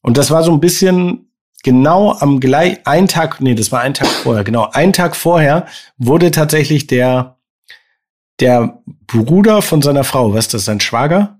Und 0.03 0.19
das 0.19 0.31
war 0.31 0.43
so 0.43 0.53
ein 0.53 0.61
bisschen 0.61 1.31
genau 1.63 2.17
am 2.19 2.41
gleich, 2.41 2.79
ein 2.85 3.09
Tag, 3.09 3.41
nee, 3.41 3.55
das 3.55 3.73
war 3.73 3.81
ein 3.81 3.95
Tag 3.95 4.09
vorher, 4.09 4.45
genau, 4.45 4.69
ein 4.73 4.93
Tag 4.93 5.15
vorher 5.17 5.67
wurde 5.97 6.31
tatsächlich 6.31 6.87
der, 6.89 7.37
der 8.41 8.79
Bruder 9.07 9.63
von 9.63 9.83
seiner 9.83 10.05
Frau, 10.05 10.33
was 10.33 10.47
ist 10.47 10.55
das, 10.55 10.65
sein 10.65 10.81
Schwager? 10.81 11.39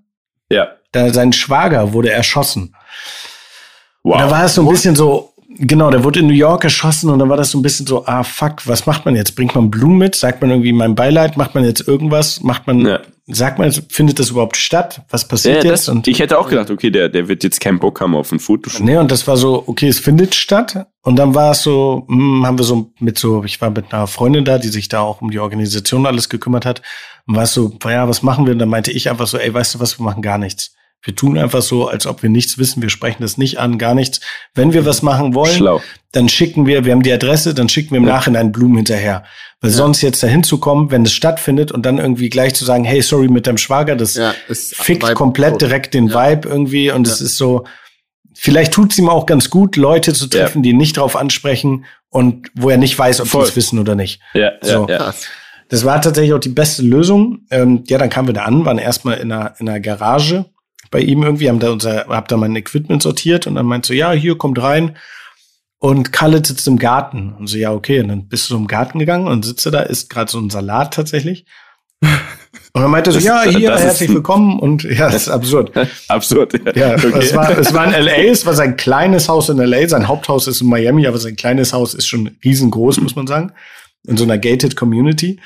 Ja. 0.49 0.67
Da, 0.91 1.11
sein 1.11 1.33
Schwager 1.33 1.93
wurde 1.93 2.11
erschossen. 2.11 2.75
Wow. 4.03 4.15
Und 4.15 4.21
da 4.21 4.31
war 4.31 4.45
es 4.45 4.55
so 4.55 4.61
ein 4.61 4.67
bisschen 4.69 4.95
so, 4.95 5.33
genau, 5.57 5.89
der 5.89 6.03
wurde 6.03 6.19
in 6.19 6.27
New 6.27 6.33
York 6.33 6.63
erschossen 6.65 7.09
und 7.09 7.19
dann 7.19 7.29
war 7.29 7.37
das 7.37 7.51
so 7.51 7.57
ein 7.57 7.61
bisschen 7.61 7.87
so, 7.87 8.05
ah 8.05 8.23
fuck, 8.23 8.67
was 8.67 8.85
macht 8.85 9.05
man 9.05 9.15
jetzt? 9.15 9.35
Bringt 9.35 9.55
man 9.55 9.71
Blumen 9.71 9.97
mit? 9.97 10.15
Sagt 10.15 10.41
man 10.41 10.49
irgendwie 10.51 10.73
mein 10.73 10.93
Beileid? 10.95 11.37
Macht 11.37 11.55
man 11.55 11.63
jetzt 11.63 11.87
irgendwas? 11.87 12.41
Macht 12.43 12.67
man, 12.67 12.85
Ja. 12.85 12.99
sagt 13.27 13.57
man, 13.59 13.69
jetzt, 13.71 13.91
findet 13.91 14.19
das 14.19 14.29
überhaupt 14.29 14.57
statt? 14.57 15.01
Was 15.09 15.23
ja, 15.23 15.27
passiert 15.29 15.57
das, 15.59 15.65
jetzt? 15.65 15.89
Und, 15.89 16.07
ich 16.07 16.19
hätte 16.19 16.37
auch 16.37 16.49
gedacht, 16.49 16.69
okay, 16.69 16.91
der, 16.91 17.09
der 17.09 17.27
wird 17.27 17.43
jetzt 17.43 17.59
kein 17.61 17.79
Bock 17.79 18.01
haben 18.01 18.15
auf 18.15 18.31
ein 18.31 18.39
Fotoshoot. 18.39 18.83
nee, 18.85 18.97
und 18.97 19.09
das 19.11 19.27
war 19.27 19.37
so, 19.37 19.63
okay, 19.65 19.87
es 19.87 19.99
findet 19.99 20.35
statt. 20.35 20.85
Und 21.05 21.17
dann 21.17 21.35
war 21.35 21.51
es 21.51 21.61
so, 21.63 22.05
hm, 22.07 22.45
haben 22.45 22.57
wir 22.57 22.63
so 22.65 22.91
mit 22.99 23.19
so, 23.19 23.43
ich 23.43 23.59
war 23.61 23.69
mit 23.69 23.93
einer 23.93 24.07
Freundin 24.07 24.45
da, 24.45 24.57
die 24.57 24.69
sich 24.69 24.87
da 24.87 25.01
auch 25.01 25.21
um 25.21 25.31
die 25.31 25.39
Organisation 25.39 26.05
alles 26.05 26.29
gekümmert 26.29 26.65
hat. 26.65 26.81
Und 27.27 27.35
war 27.35 27.43
es 27.43 27.53
so, 27.53 27.77
ja, 27.85 28.07
was 28.07 28.23
machen 28.23 28.45
wir? 28.45 28.53
Und 28.53 28.59
dann 28.59 28.69
meinte 28.69 28.91
ich 28.91 29.09
einfach 29.09 29.27
so, 29.27 29.37
ey, 29.37 29.53
weißt 29.53 29.75
du 29.75 29.79
was, 29.81 29.99
wir 29.99 30.03
machen 30.05 30.21
gar 30.21 30.37
nichts. 30.37 30.73
Wir 31.05 31.13
tun 31.13 31.37
einfach 31.37 31.61
so, 31.61 31.89
als 31.89 32.07
ob 32.07 32.23
wir 32.23 32.29
nichts 32.29 32.57
wissen. 32.57 32.81
Wir 32.81 32.89
sprechen 32.89 33.21
das 33.21 33.37
nicht 33.37 33.59
an, 33.59 33.77
gar 33.77 33.93
nichts. 33.93 34.21
Wenn 34.55 34.71
wir 34.71 34.85
was 34.85 35.01
machen 35.01 35.33
wollen, 35.35 35.53
Schlau. 35.57 35.81
dann 36.13 36.29
schicken 36.29 36.65
wir, 36.65 36.85
wir 36.85 36.93
haben 36.93 37.03
die 37.03 37.11
Adresse, 37.11 37.53
dann 37.53 37.67
schicken 37.67 37.91
wir 37.91 37.97
im 37.97 38.07
Ja. 38.07 38.13
Nachhinein 38.13 38.53
Blumen 38.53 38.77
hinterher. 38.77 39.25
Weil 39.59 39.71
sonst 39.71 40.01
jetzt 40.01 40.23
dahin 40.23 40.43
zu 40.43 40.59
kommen, 40.59 40.91
wenn 40.91 41.03
es 41.03 41.11
stattfindet 41.11 41.73
und 41.73 41.85
dann 41.85 41.97
irgendwie 41.97 42.29
gleich 42.29 42.53
zu 42.55 42.63
sagen, 42.63 42.85
hey, 42.85 43.01
sorry 43.01 43.27
mit 43.27 43.47
deinem 43.47 43.57
Schwager, 43.57 43.97
das 43.97 44.13
Ja, 44.15 44.33
fickt 44.49 45.13
komplett 45.15 45.51
tot. 45.53 45.61
direkt 45.63 45.93
den 45.93 46.07
Ja. 46.07 46.31
Vibe 46.31 46.47
irgendwie 46.47 46.89
und 46.91 47.05
es 47.05 47.19
Ja. 47.19 47.25
ist 47.25 47.37
so, 47.37 47.65
vielleicht 48.35 48.73
tut's 48.73 48.97
ihm 48.97 49.09
auch 49.09 49.25
ganz 49.25 49.49
gut, 49.49 49.75
Leute 49.75 50.13
zu 50.13 50.27
treffen, 50.27 50.63
die 50.63 50.71
ihn 50.71 50.77
nicht 50.77 50.97
drauf 50.97 51.15
ansprechen 51.15 51.85
und 52.09 52.49
wo 52.55 52.69
er 52.69 52.77
nicht 52.77 52.97
weiß, 52.97 53.21
ob 53.21 53.27
sie 53.27 53.39
es 53.39 53.55
wissen 53.55 53.79
oder 53.79 53.95
nicht. 53.95 54.21
Ja, 54.33 54.51
So. 54.61 54.87
ja, 54.87 55.05
ja. 55.07 55.13
Das 55.69 55.85
war 55.85 56.01
tatsächlich 56.01 56.33
auch 56.33 56.39
die 56.39 56.49
beste 56.49 56.83
Lösung. 56.83 57.47
Ähm, 57.49 57.83
ja, 57.87 57.97
dann 57.97 58.09
kamen 58.09 58.27
wir 58.27 58.33
da 58.33 58.43
an, 58.43 58.65
waren 58.65 58.77
erstmal 58.77 59.17
in 59.17 59.31
einer, 59.31 59.55
in 59.59 59.67
einer 59.67 59.79
Garage 59.79 60.45
bei 60.91 60.99
ihm 60.99 61.23
irgendwie, 61.23 61.49
haben 61.49 61.59
da 61.59 61.71
unser, 61.71 62.05
hab 62.07 62.27
da 62.27 62.37
mein 62.37 62.55
Equipment 62.55 63.01
sortiert 63.01 63.47
und 63.47 63.55
dann 63.55 63.65
meinte 63.65 63.87
so, 63.87 63.93
ja, 63.93 64.11
hier 64.11 64.37
kommt 64.37 64.61
rein. 64.61 64.97
Und 65.79 66.13
Kalle 66.13 66.45
sitzt 66.45 66.67
im 66.67 66.77
Garten. 66.77 67.33
Und 67.33 67.47
so, 67.47 67.57
ja, 67.57 67.73
okay. 67.73 67.99
Und 68.01 68.09
dann 68.09 68.27
bist 68.27 68.49
du 68.49 68.55
im 68.55 68.67
Garten 68.67 68.99
gegangen 68.99 69.27
und 69.27 69.43
sitzt 69.43 69.65
da, 69.65 69.81
isst 69.81 70.09
gerade 70.09 70.31
so 70.31 70.39
ein 70.39 70.49
Salat 70.49 70.93
tatsächlich. 70.93 71.45
Und 72.75 72.81
dann 72.81 72.89
meinte 72.89 73.11
er 73.11 73.13
so, 73.13 73.19
Das- 73.19 73.25
ja, 73.25 73.43
hier, 73.43 73.73
ist 73.73 73.83
herzlich 73.83 74.09
willkommen. 74.09 74.59
Und 74.59 74.83
ja, 74.83 75.05
das 75.05 75.23
ist 75.23 75.29
absurd. 75.29 75.71
Absurd. 76.07 76.53
Ja, 76.75 76.95
okay. 76.95 77.13
es, 77.19 77.35
war, 77.35 77.57
es 77.57 77.71
war 77.73 77.85
in 77.85 77.93
L.A., 77.93 78.31
es 78.31 78.45
war 78.47 78.55
sein 78.55 78.75
kleines 78.77 79.29
Haus 79.29 79.49
in 79.49 79.59
L.A., 79.59 79.87
sein 79.87 80.07
Haupthaus 80.07 80.47
ist 80.47 80.61
in 80.61 80.69
Miami, 80.69 81.05
aber 81.05 81.19
sein 81.19 81.35
kleines 81.35 81.71
Haus 81.71 81.93
ist 81.93 82.07
schon 82.07 82.31
riesengroß, 82.43 82.99
muss 83.01 83.15
man 83.15 83.27
sagen, 83.27 83.51
in 84.07 84.17
so 84.17 84.23
einer 84.23 84.39
gated 84.39 84.75
Community. 84.75 85.39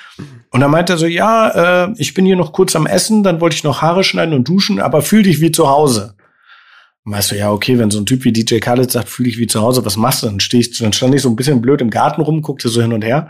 Und 0.52 0.62
dann 0.62 0.72
meinte 0.72 0.94
er 0.94 0.98
so, 0.98 1.06
ja, 1.06 1.86
äh, 1.88 1.94
ich 1.98 2.14
bin 2.14 2.26
hier 2.26 2.38
noch 2.38 2.54
kurz 2.54 2.78
am 2.78 2.88
Essen, 2.88 3.24
dann 3.24 3.42
wollte 3.42 3.58
ich 3.58 3.64
noch 3.66 3.82
Haare 3.82 4.06
schneiden 4.06 4.34
und 4.34 4.48
duschen, 4.48 4.80
aber 4.80 5.02
fühl 5.02 5.24
dich 5.24 5.42
wie 5.42 5.52
zu 5.52 5.68
Hause. 5.70 6.14
Und 7.04 7.12
weißt 7.12 7.32
du, 7.32 7.36
ja, 7.36 7.52
okay, 7.52 7.78
wenn 7.78 7.92
so 7.92 8.00
ein 8.00 8.06
Typ 8.06 8.24
wie 8.24 8.32
DJ 8.32 8.60
Khaled 8.60 8.90
sagt, 8.90 9.10
fühl 9.10 9.26
dich 9.26 9.38
wie 9.38 9.48
zu 9.48 9.62
Hause, 9.62 9.84
was 9.84 9.98
machst 9.98 10.24
du? 10.24 10.28
Dann, 10.28 10.40
steh 10.40 10.60
ich, 10.60 10.78
dann 10.78 10.94
stand 10.94 11.14
ich 11.14 11.22
so 11.24 11.30
ein 11.30 11.36
bisschen 11.36 11.62
blöd 11.62 11.82
im 11.82 11.90
Garten 11.90 12.22
rum, 12.22 12.42
guckte 12.42 12.70
so 12.70 12.82
hin 12.82 12.94
und 12.94 13.04
her. 13.04 13.30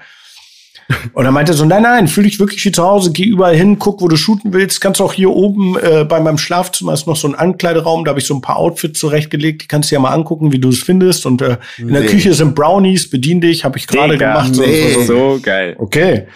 Und 1.14 1.26
dann 1.26 1.34
meinte 1.34 1.52
er 1.52 1.56
so, 1.56 1.66
nein, 1.66 1.84
nein, 1.84 2.08
fühl 2.08 2.24
dich 2.24 2.40
wirklich 2.40 2.64
wie 2.66 2.72
zu 2.72 2.84
Hause, 2.84 3.12
geh 3.12 3.24
überall 3.24 3.56
hin, 3.56 3.78
guck, 3.80 4.02
wo 4.02 4.08
du 4.08 4.16
shooten 4.16 4.54
willst. 4.54 4.80
Kannst 4.82 5.02
auch 5.02 5.14
hier 5.14 5.30
oben 5.32 5.78
äh, 5.80 6.06
bei 6.06 6.20
meinem 6.20 6.38
Schlafzimmer 6.38 6.94
ist 6.94 7.08
noch 7.08 7.16
so 7.18 7.28
ein 7.28 7.36
Ankleideraum, 7.36 8.06
da 8.06 8.10
habe 8.10 8.20
ich 8.20 8.26
so 8.26 8.34
ein 8.34 8.42
paar 8.42 8.58
Outfits 8.58 9.00
zurechtgelegt, 9.00 9.64
die 9.64 9.68
kannst 9.68 9.92
du 9.92 9.96
ja 9.96 10.00
mal 10.02 10.12
angucken, 10.12 10.52
wie 10.52 10.60
du 10.60 10.70
es 10.70 10.82
findest. 10.84 11.26
Und 11.26 11.42
äh, 11.42 11.58
in 11.78 11.90
der 11.90 12.02
Nee. 12.02 12.08
Küche 12.08 12.34
sind 12.34 12.56
Brownies, 12.56 13.10
bedien 13.10 13.42
dich, 13.42 13.66
habe 13.66 13.78
ich 13.78 13.88
gerade 13.88 14.18
gemacht. 14.18 14.56
So, 14.56 14.62
nee. 14.62 14.94
so, 14.94 15.02
so. 15.02 15.06
So 15.34 15.40
geil. 15.42 15.76
Okay, 15.78 16.28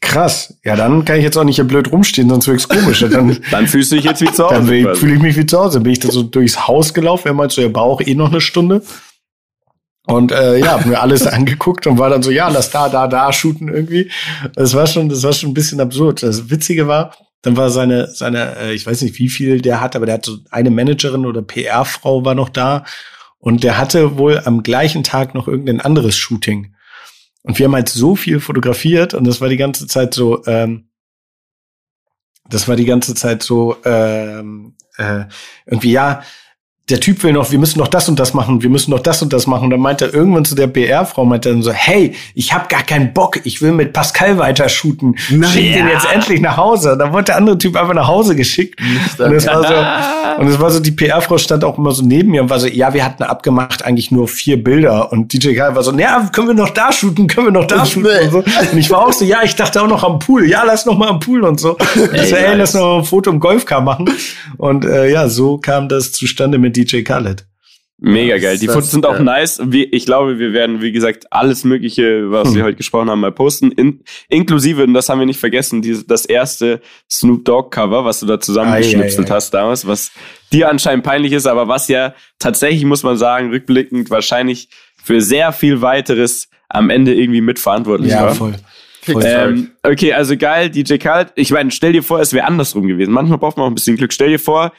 krass. 0.00 0.54
Ja, 0.64 0.76
dann 0.76 1.04
kann 1.04 1.16
ich 1.18 1.24
jetzt 1.24 1.36
auch 1.36 1.44
nicht 1.44 1.56
hier 1.56 1.64
blöd 1.64 1.90
rumstehen, 1.90 2.28
sonst 2.28 2.46
wirkt's 2.46 2.68
komisch. 2.68 3.00
Dann, 3.10 3.36
Dann 3.50 3.66
fühlst 3.66 3.90
du 3.90 3.96
dich 3.96 4.04
jetzt 4.04 4.20
wie 4.20 4.30
zu 4.30 4.44
Hause. 4.50 4.82
dann 4.82 4.94
fühle 4.96 5.14
ich 5.14 5.20
mich 5.22 5.36
wie 5.36 5.46
zu 5.46 5.58
Hause. 5.58 5.80
Bin 5.80 5.92
ich 5.92 5.98
da 5.98 6.10
so 6.10 6.22
durchs 6.22 6.68
Haus 6.68 6.94
gelaufen. 6.94 7.26
Er 7.28 7.34
meinte 7.34 7.56
so, 7.56 7.62
er 7.62 7.68
braucht 7.68 8.06
eh 8.06 8.14
noch 8.14 8.30
eine 8.30 8.40
Stunde. 8.40 8.82
Und 10.10 10.32
äh, 10.32 10.56
ja, 10.56 10.72
hab 10.72 10.86
mir 10.86 11.00
alles 11.00 11.26
angeguckt 11.26 11.86
und 11.86 11.98
war 11.98 12.08
dann 12.08 12.22
so, 12.22 12.30
ja, 12.30 12.48
lass 12.48 12.70
da, 12.70 12.88
da, 12.88 13.06
da 13.06 13.30
shooten 13.30 13.68
irgendwie. 13.68 14.10
Das 14.54 14.72
war 14.72 14.86
schon, 14.86 15.10
das 15.10 15.22
war 15.22 15.34
schon 15.34 15.50
ein 15.50 15.54
bisschen 15.54 15.80
absurd. 15.80 16.22
Das 16.22 16.48
Witzige 16.48 16.88
war, 16.88 17.14
dann 17.42 17.58
war 17.58 17.68
seine, 17.68 18.06
seine, 18.08 18.56
äh, 18.56 18.72
ich 18.72 18.86
weiß 18.86 19.02
nicht, 19.02 19.18
wie 19.18 19.28
viel 19.28 19.60
der 19.60 19.82
hat, 19.82 19.96
aber 19.96 20.06
der 20.06 20.14
hat 20.14 20.24
so 20.24 20.38
eine 20.50 20.70
Managerin 20.70 21.26
oder 21.26 21.42
PR-Frau 21.42 22.24
war 22.24 22.34
noch 22.34 22.48
da 22.48 22.84
und 23.38 23.64
der 23.64 23.76
hatte 23.76 24.16
wohl 24.16 24.40
am 24.46 24.62
gleichen 24.62 25.04
Tag 25.04 25.34
noch 25.34 25.46
irgendein 25.46 25.82
anderes 25.82 26.16
Shooting. 26.16 26.74
Und 27.42 27.58
wir 27.58 27.66
haben 27.66 27.74
halt 27.74 27.90
so 27.90 28.16
viel 28.16 28.40
fotografiert 28.40 29.12
und 29.12 29.26
das 29.26 29.42
war 29.42 29.50
die 29.50 29.58
ganze 29.58 29.86
Zeit 29.86 30.14
so, 30.14 30.42
ähm, 30.46 30.88
das 32.48 32.66
war 32.66 32.76
die 32.76 32.86
ganze 32.86 33.14
Zeit 33.14 33.42
so, 33.42 33.76
ähm, 33.84 34.74
äh, 34.96 35.24
irgendwie, 35.66 35.92
ja, 35.92 36.22
der 36.90 37.00
Typ 37.00 37.22
will 37.22 37.32
noch, 37.32 37.50
wir 37.50 37.58
müssen 37.58 37.78
noch 37.78 37.88
das 37.88 38.08
und 38.08 38.18
das 38.18 38.32
machen, 38.32 38.62
wir 38.62 38.70
müssen 38.70 38.90
noch 38.90 39.00
das 39.00 39.20
und 39.20 39.32
das 39.32 39.46
machen. 39.46 39.64
Und 39.64 39.70
dann 39.70 39.80
meinte 39.80 40.06
er 40.06 40.14
irgendwann 40.14 40.46
zu 40.46 40.54
der 40.54 40.68
PR-Frau, 40.68 41.26
meinte 41.26 41.50
er 41.50 41.52
dann 41.52 41.62
so, 41.62 41.70
hey, 41.70 42.14
ich 42.34 42.54
habe 42.54 42.66
gar 42.68 42.82
keinen 42.82 43.12
Bock, 43.12 43.40
ich 43.44 43.60
will 43.60 43.72
mit 43.72 43.92
Pascal 43.92 44.38
weiter 44.38 44.70
shooten. 44.70 45.14
Nein. 45.28 45.50
Schick 45.50 45.74
den 45.74 45.86
jetzt 45.88 46.10
endlich 46.10 46.40
nach 46.40 46.56
Hause. 46.56 46.92
Und 46.92 47.00
dann 47.00 47.12
wurde 47.12 47.24
der 47.24 47.36
andere 47.36 47.58
Typ 47.58 47.76
einfach 47.76 47.92
nach 47.92 48.06
Hause 48.06 48.34
geschickt. 48.34 48.80
Und 49.18 49.32
es 49.32 49.46
war 49.46 49.66
so, 49.66 50.40
und 50.40 50.48
es 50.48 50.58
war 50.58 50.70
so, 50.70 50.80
die 50.80 50.92
PR-Frau 50.92 51.36
stand 51.36 51.62
auch 51.62 51.76
immer 51.76 51.92
so 51.92 52.02
neben 52.02 52.30
mir 52.30 52.42
und 52.42 52.48
war 52.48 52.58
so, 52.58 52.66
ja, 52.66 52.94
wir 52.94 53.04
hatten 53.04 53.22
abgemacht 53.22 53.84
eigentlich 53.84 54.10
nur 54.10 54.26
vier 54.26 54.62
Bilder. 54.62 55.12
Und 55.12 55.30
DJ 55.34 55.54
Khaled 55.56 55.74
war 55.74 55.82
so, 55.82 55.92
ja, 55.92 56.26
können 56.32 56.48
wir 56.48 56.54
noch 56.54 56.70
da 56.70 56.90
shooten, 56.90 57.26
können 57.26 57.48
wir 57.48 57.52
noch 57.52 57.66
da 57.66 57.84
shooten 57.84 58.10
und 58.24 58.30
so. 58.30 58.38
Und 58.38 58.78
ich 58.78 58.90
war 58.90 59.06
auch 59.06 59.12
so, 59.12 59.26
ja, 59.26 59.40
ich 59.44 59.54
dachte 59.56 59.82
auch 59.82 59.88
noch 59.88 60.04
am 60.04 60.18
Pool. 60.20 60.48
Ja, 60.48 60.62
lass 60.64 60.86
noch 60.86 60.96
mal 60.96 61.08
am 61.08 61.20
Pool 61.20 61.44
und 61.44 61.60
so. 61.60 61.76
Ich 62.14 62.30
so, 62.30 62.36
ey, 62.36 62.56
lass 62.56 62.72
noch 62.72 62.80
mal 62.80 62.98
ein 62.98 63.04
Foto 63.04 63.30
im 63.30 63.40
Golfcar 63.40 63.82
machen. 63.82 64.08
Und 64.56 64.86
äh, 64.86 65.10
ja, 65.10 65.28
so 65.28 65.58
kam 65.58 65.90
das 65.90 66.12
zustande 66.12 66.56
mit 66.56 66.77
DJ 66.84 67.02
Khaled. 67.02 67.44
Mega 68.00 68.38
geil. 68.38 68.58
Die 68.58 68.68
Fotos 68.68 68.92
sind 68.92 69.04
auch 69.06 69.14
ja. 69.16 69.22
nice. 69.24 69.60
Ich 69.72 70.06
glaube, 70.06 70.38
wir 70.38 70.52
werden, 70.52 70.80
wie 70.80 70.92
gesagt, 70.92 71.32
alles 71.32 71.64
Mögliche, 71.64 72.30
was 72.30 72.48
Hm. 72.48 72.54
wir 72.54 72.62
heute 72.62 72.76
gesprochen 72.76 73.10
haben, 73.10 73.18
mal 73.18 73.32
posten. 73.32 73.72
In, 73.72 74.04
inklusive, 74.28 74.84
und 74.84 74.94
das 74.94 75.08
haben 75.08 75.18
wir 75.18 75.26
nicht 75.26 75.40
vergessen, 75.40 75.82
diese, 75.82 76.04
das 76.04 76.24
erste 76.24 76.80
Snoop 77.10 77.44
Dogg 77.44 77.70
Cover, 77.72 78.04
was 78.04 78.20
du 78.20 78.26
da 78.26 78.38
zusammengeschnipselt 78.38 79.30
hast 79.32 79.52
damals, 79.52 79.84
was 79.84 80.12
dir 80.52 80.68
anscheinend 80.68 81.04
peinlich 81.04 81.32
ist, 81.32 81.46
aber 81.46 81.66
was 81.66 81.88
ja 81.88 82.14
tatsächlich, 82.38 82.84
muss 82.84 83.02
man 83.02 83.16
sagen, 83.16 83.50
rückblickend 83.50 84.10
wahrscheinlich 84.10 84.68
für 85.02 85.20
sehr 85.20 85.50
viel 85.52 85.80
weiteres 85.82 86.48
am 86.68 86.90
Ende 86.90 87.14
irgendwie 87.14 87.40
mitverantwortlich 87.40 88.12
Ja, 88.12 88.26
war. 88.26 88.34
voll. 88.36 88.54
Fix. 89.00 89.24
Ähm, 89.24 89.70
okay, 89.82 90.12
also 90.12 90.36
geil, 90.36 90.70
DJ 90.70 90.98
Khaled. 90.98 91.32
Ich 91.34 91.50
meine, 91.50 91.70
stell 91.72 91.92
dir 91.92 92.02
vor, 92.04 92.20
es 92.20 92.32
wäre 92.32 92.46
andersrum 92.46 92.86
gewesen. 92.86 93.12
Manchmal 93.12 93.38
braucht 93.38 93.56
man 93.56 93.64
auch 93.66 93.70
ein 93.70 93.74
bisschen 93.74 93.96
Glück. 93.96 94.12
Stell 94.12 94.28
dir 94.28 94.38
vor, 94.38 94.72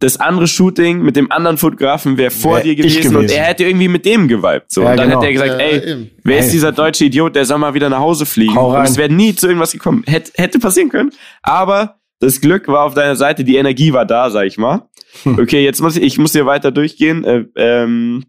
das 0.00 0.18
andere 0.18 0.46
Shooting 0.46 1.02
mit 1.02 1.16
dem 1.16 1.30
anderen 1.30 1.56
Fotografen 1.56 2.18
wäre 2.18 2.30
vor 2.30 2.56
Wär 2.56 2.62
dir 2.64 2.72
ich 2.72 2.76
gewesen, 2.78 3.16
und 3.16 3.22
gewesen. 3.22 3.36
er 3.36 3.44
hätte 3.44 3.64
irgendwie 3.64 3.88
mit 3.88 4.04
dem 4.04 4.28
geweibt. 4.28 4.72
So. 4.72 4.82
Ja, 4.82 4.90
und 4.90 4.96
dann 4.98 5.08
genau. 5.08 5.22
hätte 5.22 5.26
er 5.26 5.32
gesagt, 5.32 5.60
Ja, 5.60 5.66
ey, 5.66 5.90
eben. 5.92 6.10
wer 6.24 6.38
ist 6.38 6.52
dieser 6.52 6.72
deutsche 6.72 7.04
Idiot, 7.04 7.36
der 7.36 7.44
soll 7.44 7.58
mal 7.58 7.74
wieder 7.74 7.88
nach 7.88 8.00
Hause 8.00 8.26
fliegen. 8.26 8.56
Und 8.56 8.82
es 8.82 8.96
wäre 8.96 9.12
nie 9.12 9.34
zu 9.34 9.46
irgendwas 9.46 9.72
gekommen. 9.72 10.02
Hätte, 10.06 10.32
hätte 10.34 10.58
passieren 10.58 10.88
können. 10.90 11.10
Aber 11.42 12.00
das 12.20 12.40
Glück 12.40 12.68
war 12.68 12.84
auf 12.84 12.94
deiner 12.94 13.16
Seite, 13.16 13.44
die 13.44 13.56
Energie 13.56 13.92
war 13.92 14.04
da, 14.04 14.30
sag 14.30 14.46
ich 14.46 14.58
mal. 14.58 14.88
Hm. 15.22 15.38
Okay, 15.38 15.64
jetzt 15.64 15.80
muss 15.80 15.96
ich, 15.96 16.02
ich 16.02 16.18
muss 16.18 16.32
hier 16.32 16.46
weiter 16.46 16.70
durchgehen. 16.72 17.24
Äh, 17.24 17.44
ähm, 17.56 18.24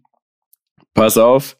pass 0.94 1.18
auf. 1.18 1.56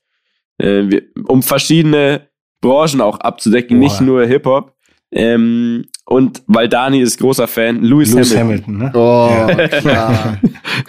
Äh, 0.59 0.85
wir, 0.89 1.03
um 1.27 1.43
verschiedene 1.43 2.29
Branchen 2.61 3.01
auch 3.01 3.19
abzudecken, 3.21 3.79
Boah. 3.79 3.85
nicht 3.85 4.01
nur 4.01 4.25
Hip-Hop. 4.25 4.76
Ähm, 5.17 5.87
und 6.05 6.43
weil 6.47 6.69
Dani 6.69 7.01
ist 7.01 7.19
großer 7.19 7.49
Fan, 7.49 7.83
Lewis, 7.83 8.13
Lewis 8.13 8.37
Hamilton. 8.37 8.93
Hamilton, 8.93 9.57
ne? 9.59 9.71
Oh, 9.73 9.79
klar. 9.81 10.39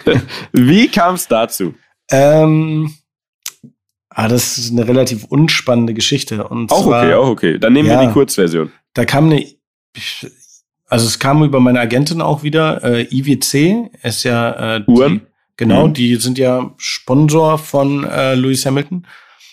Wie 0.52 0.88
kam 0.88 1.14
es 1.14 1.26
dazu? 1.26 1.74
Ähm, 2.10 2.92
Ah, 4.10 4.26
das 4.26 4.58
ist 4.58 4.72
eine 4.72 4.88
relativ 4.88 5.24
unspannende 5.26 5.94
Geschichte. 5.94 6.48
Und 6.48 6.72
auch 6.72 6.82
zwar, 6.86 7.04
okay, 7.04 7.14
auch 7.14 7.28
okay. 7.28 7.58
Dann 7.60 7.72
nehmen 7.72 7.88
ja, 7.88 8.00
wir 8.00 8.08
die 8.08 8.12
Kurzversion. 8.12 8.72
Da 8.92 9.04
kam 9.04 9.26
eine, 9.30 9.46
also 10.88 11.06
es 11.06 11.20
kam 11.20 11.44
über 11.44 11.60
meine 11.60 11.78
Agentin 11.78 12.20
auch 12.20 12.42
wieder. 12.42 12.82
Äh, 12.82 13.02
IWC 13.14 13.90
ist 14.02 14.24
ja 14.24 14.78
äh, 14.78 14.82
Uhren. 14.88 15.20
Die, 15.20 15.26
genau, 15.56 15.86
Mhm. 15.86 15.94
die 15.94 16.16
sind 16.16 16.36
ja 16.36 16.72
Sponsor 16.78 17.58
von 17.58 18.02
äh, 18.02 18.34
Lewis 18.34 18.66
Hamilton. 18.66 19.06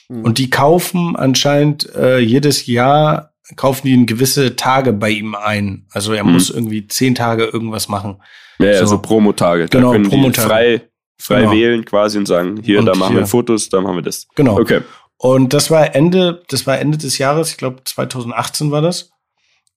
Mhm. 0.10 0.24
Und 0.24 0.40
die 0.40 0.50
kaufen 0.50 1.16
anscheinend 1.16 1.88
äh, 1.96 2.18
jedes 2.18 2.66
Jahr 2.66 3.35
kaufen 3.56 3.88
die 3.88 3.94
in 3.94 4.06
gewisse 4.06 4.56
Tage 4.56 4.94
bei 4.94 5.10
ihm 5.12 5.36
ein. 5.36 5.86
Also 5.92 6.14
er 6.14 6.24
Mhm. 6.24 6.34
muss 6.34 6.50
irgendwie 6.50 6.88
zehn 6.88 7.16
Tage 7.16 7.46
irgendwas 7.46 7.88
machen. 7.90 8.22
Ja, 8.60 8.80
So. 8.80 8.86
so, 8.88 8.98
Promotage. 9.00 9.66
Da 9.68 9.78
Genau, 9.80 9.92
können 9.92 10.06
die 10.06 10.10
Promotage. 10.10 10.48
frei, 10.48 10.82
frei 11.20 11.40
Genau. 11.42 11.52
wählen 11.52 11.86
quasi 11.86 12.18
und 12.18 12.26
sagen, 12.26 12.60
hier, 12.64 12.80
Und 12.80 12.86
da 12.86 12.96
machen 12.96 13.12
hier. 13.14 13.22
wir 13.22 13.28
Fotos, 13.28 13.70
da 13.70 13.82
machen 13.82 13.96
wir 13.98 14.02
das. 14.02 14.28
Genau. 14.36 14.60
Okay. 14.60 14.82
Und 15.18 15.54
das 15.54 15.70
war 15.72 15.96
Ende, 15.96 16.44
das 16.50 16.68
war 16.68 16.80
Ende 16.80 16.98
des 16.98 17.18
Jahres, 17.18 17.52
ich 17.52 17.58
glaube 17.58 17.84
2018 17.86 18.72
war 18.72 18.82
das. 18.82 19.12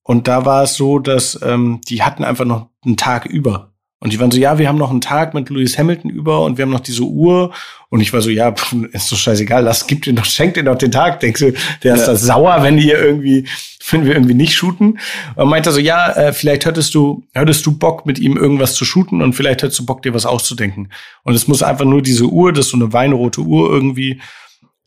Und 0.03 0.27
da 0.27 0.45
war 0.47 0.63
es 0.65 0.75
so, 0.75 0.99
dass 0.99 1.39
ähm, 1.43 1.81
die 1.89 2.03
hatten 2.03 2.25
einfach 2.25 2.45
noch 2.47 2.71
einen 2.85 2.97
Tag 2.97 3.27
über. 3.27 3.73
Und 4.01 4.13
die 4.13 4.21
waren 4.21 4.31
so, 4.31 4.39
ja, 4.39 4.59
wir 4.59 4.69
haben 4.69 4.79
noch 4.79 4.91
einen 4.93 5.01
Tag 5.01 5.35
mit 5.35 5.51
Lewis 5.51 5.77
Hamilton 5.77 6.11
über 6.11 6.45
und 6.45 6.57
wir 6.57 6.63
haben 6.63 6.71
noch 6.71 6.81
diese 6.81 7.03
Uhr. 7.03 7.53
Und 7.89 8.01
ich 8.01 8.13
war 8.13 8.21
so, 8.21 8.31
ja, 8.31 8.53
pff, 8.53 8.73
ist 8.93 9.11
doch 9.11 9.17
scheißegal, 9.17 9.65
lass, 9.65 9.89
gib 9.89 10.03
dir 10.03 10.13
doch, 10.13 10.25
schenk 10.25 10.55
dir 10.55 10.63
doch 10.63 10.77
den 10.79 10.93
Tag. 10.93 11.19
Denkst 11.19 11.41
du, 11.41 11.53
der 11.83 11.95
ist 11.95 12.03
Ja. 12.03 12.07
da 12.09 12.17
sauer, 12.17 12.63
wenn 12.63 12.77
die 12.77 12.91
irgendwie, 12.91 13.49
wenn 13.91 14.05
wir 14.05 14.13
irgendwie 14.15 14.35
nicht 14.35 14.55
shooten. 14.55 15.01
Und 15.35 15.49
meinte 15.49 15.73
so, 15.73 15.81
ja, 15.81 16.13
äh, 16.13 16.33
vielleicht 16.33 16.65
hättest 16.65 16.95
du, 16.95 17.25
hättest 17.35 17.67
du 17.67 17.77
Bock, 17.77 18.07
mit 18.07 18.21
ihm 18.21 18.37
irgendwas 18.37 18.75
zu 18.75 18.85
shooten 18.85 19.21
und 19.21 19.33
vielleicht 19.33 19.63
hättest 19.63 19.81
du 19.81 19.87
Bock, 19.87 20.03
dir 20.03 20.15
was 20.15 20.27
auszudenken. 20.27 20.91
Und 21.25 21.35
es 21.35 21.49
muss 21.49 21.65
einfach 21.65 21.85
nur 21.85 22.01
diese 22.01 22.27
Uhr, 22.27 22.53
das 22.53 22.67
ist 22.67 22.71
so 22.73 22.77
eine 22.77 22.93
weinrote 22.93 23.41
Uhr 23.41 23.69
irgendwie, 23.69 24.21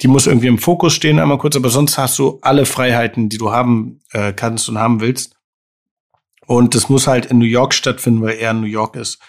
die 0.02 0.08
muss 0.08 0.26
irgendwie 0.26 0.48
im 0.48 0.58
Fokus 0.58 0.94
stehen, 0.94 1.20
einmal 1.20 1.38
kurz, 1.38 1.56
aber 1.58 1.70
sonst 1.70 1.98
hast 1.98 2.18
du 2.18 2.40
alle 2.42 2.66
Freiheiten, 2.66 3.28
die 3.28 3.38
du 3.38 3.52
haben 3.52 4.00
äh, 4.14 4.32
kannst 4.32 4.70
und 4.70 4.78
haben 4.78 5.02
willst. 5.02 5.36
Und 6.48 6.76
das 6.76 6.90
muss 6.90 7.08
halt 7.08 7.28
in 7.28 7.38
New 7.38 7.46
York 7.46 7.74
stattfinden, 7.74 8.22
weil 8.22 8.36
er 8.36 8.52
in 8.52 8.62
New 8.62 8.68
York 8.68 8.96
ist. 8.96 9.20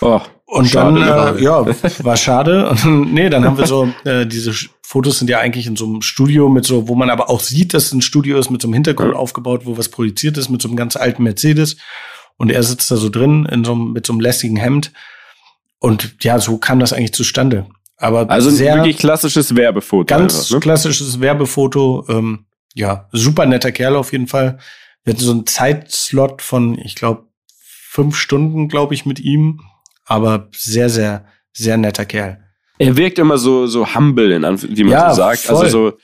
Oh, 0.00 0.20
Und 0.46 0.68
Schade, 0.68 1.00
dann, 1.00 1.38
äh, 1.38 1.42
ja, 1.42 1.64
war 2.04 2.16
schade. 2.16 2.68
Und 2.68 3.12
nee, 3.14 3.30
dann 3.30 3.44
haben 3.44 3.56
wir 3.56 3.66
so, 3.66 3.88
äh, 4.04 4.26
diese 4.26 4.52
Fotos 4.82 5.18
sind 5.18 5.30
ja 5.30 5.38
eigentlich 5.38 5.66
in 5.66 5.76
so 5.76 5.86
einem 5.86 6.02
Studio 6.02 6.48
mit 6.48 6.66
so, 6.66 6.88
wo 6.88 6.94
man 6.94 7.08
aber 7.08 7.30
auch 7.30 7.40
sieht, 7.40 7.72
dass 7.72 7.86
es 7.86 7.92
ein 7.92 8.02
Studio 8.02 8.38
ist, 8.38 8.50
mit 8.50 8.60
so 8.60 8.68
einem 8.68 8.74
Hintergrund 8.74 9.14
aufgebaut, 9.14 9.62
wo 9.64 9.78
was 9.78 9.88
projiziert 9.88 10.36
ist, 10.36 10.50
mit 10.50 10.60
so 10.60 10.68
einem 10.68 10.76
ganz 10.76 10.96
alten 10.96 11.22
Mercedes. 11.22 11.76
Und 12.36 12.50
er 12.50 12.62
sitzt 12.62 12.90
da 12.90 12.96
so 12.96 13.08
drin, 13.08 13.46
in 13.46 13.64
so 13.64 13.72
einem, 13.72 13.92
mit 13.92 14.06
so 14.06 14.12
einem 14.12 14.20
lässigen 14.20 14.56
Hemd. 14.56 14.92
Und 15.78 16.16
ja, 16.22 16.38
so 16.38 16.58
kam 16.58 16.80
das 16.80 16.92
eigentlich 16.92 17.14
zustande. 17.14 17.66
Aber 17.96 18.28
also 18.28 18.50
ein 18.50 18.56
sehr, 18.56 18.76
wirklich 18.76 18.98
klassisches 18.98 19.54
Werbefoto. 19.54 20.06
Ganz 20.06 20.34
einfach, 20.34 20.50
ne? 20.50 20.60
klassisches 20.60 21.20
Werbefoto. 21.20 22.04
Ähm, 22.08 22.46
ja, 22.74 23.08
super 23.12 23.46
netter 23.46 23.70
Kerl 23.70 23.94
auf 23.94 24.12
jeden 24.12 24.26
Fall. 24.26 24.58
Wir 25.04 25.14
hatten 25.14 25.22
so 25.24 25.32
einen 25.32 25.46
Zeitslot 25.46 26.42
von, 26.42 26.78
ich 26.78 26.94
glaube, 26.94 27.26
fünf 27.56 28.16
Stunden, 28.16 28.68
glaube 28.68 28.94
ich, 28.94 29.04
mit 29.06 29.20
ihm. 29.20 29.60
Aber 30.06 30.48
sehr, 30.56 30.88
sehr, 30.88 31.26
sehr 31.52 31.76
netter 31.76 32.04
Kerl. 32.04 32.38
Er 32.78 32.96
wirkt 32.96 33.18
immer 33.18 33.38
so, 33.38 33.66
so 33.66 33.94
humble, 33.94 34.32
in 34.32 34.44
Anf 34.44 34.66
wie 34.68 34.84
man 34.84 34.92
Ja, 34.92 35.10
so 35.10 35.16
sagt. 35.16 35.40
voll. 35.40 35.56
Also 35.64 35.90
so, 35.90 35.98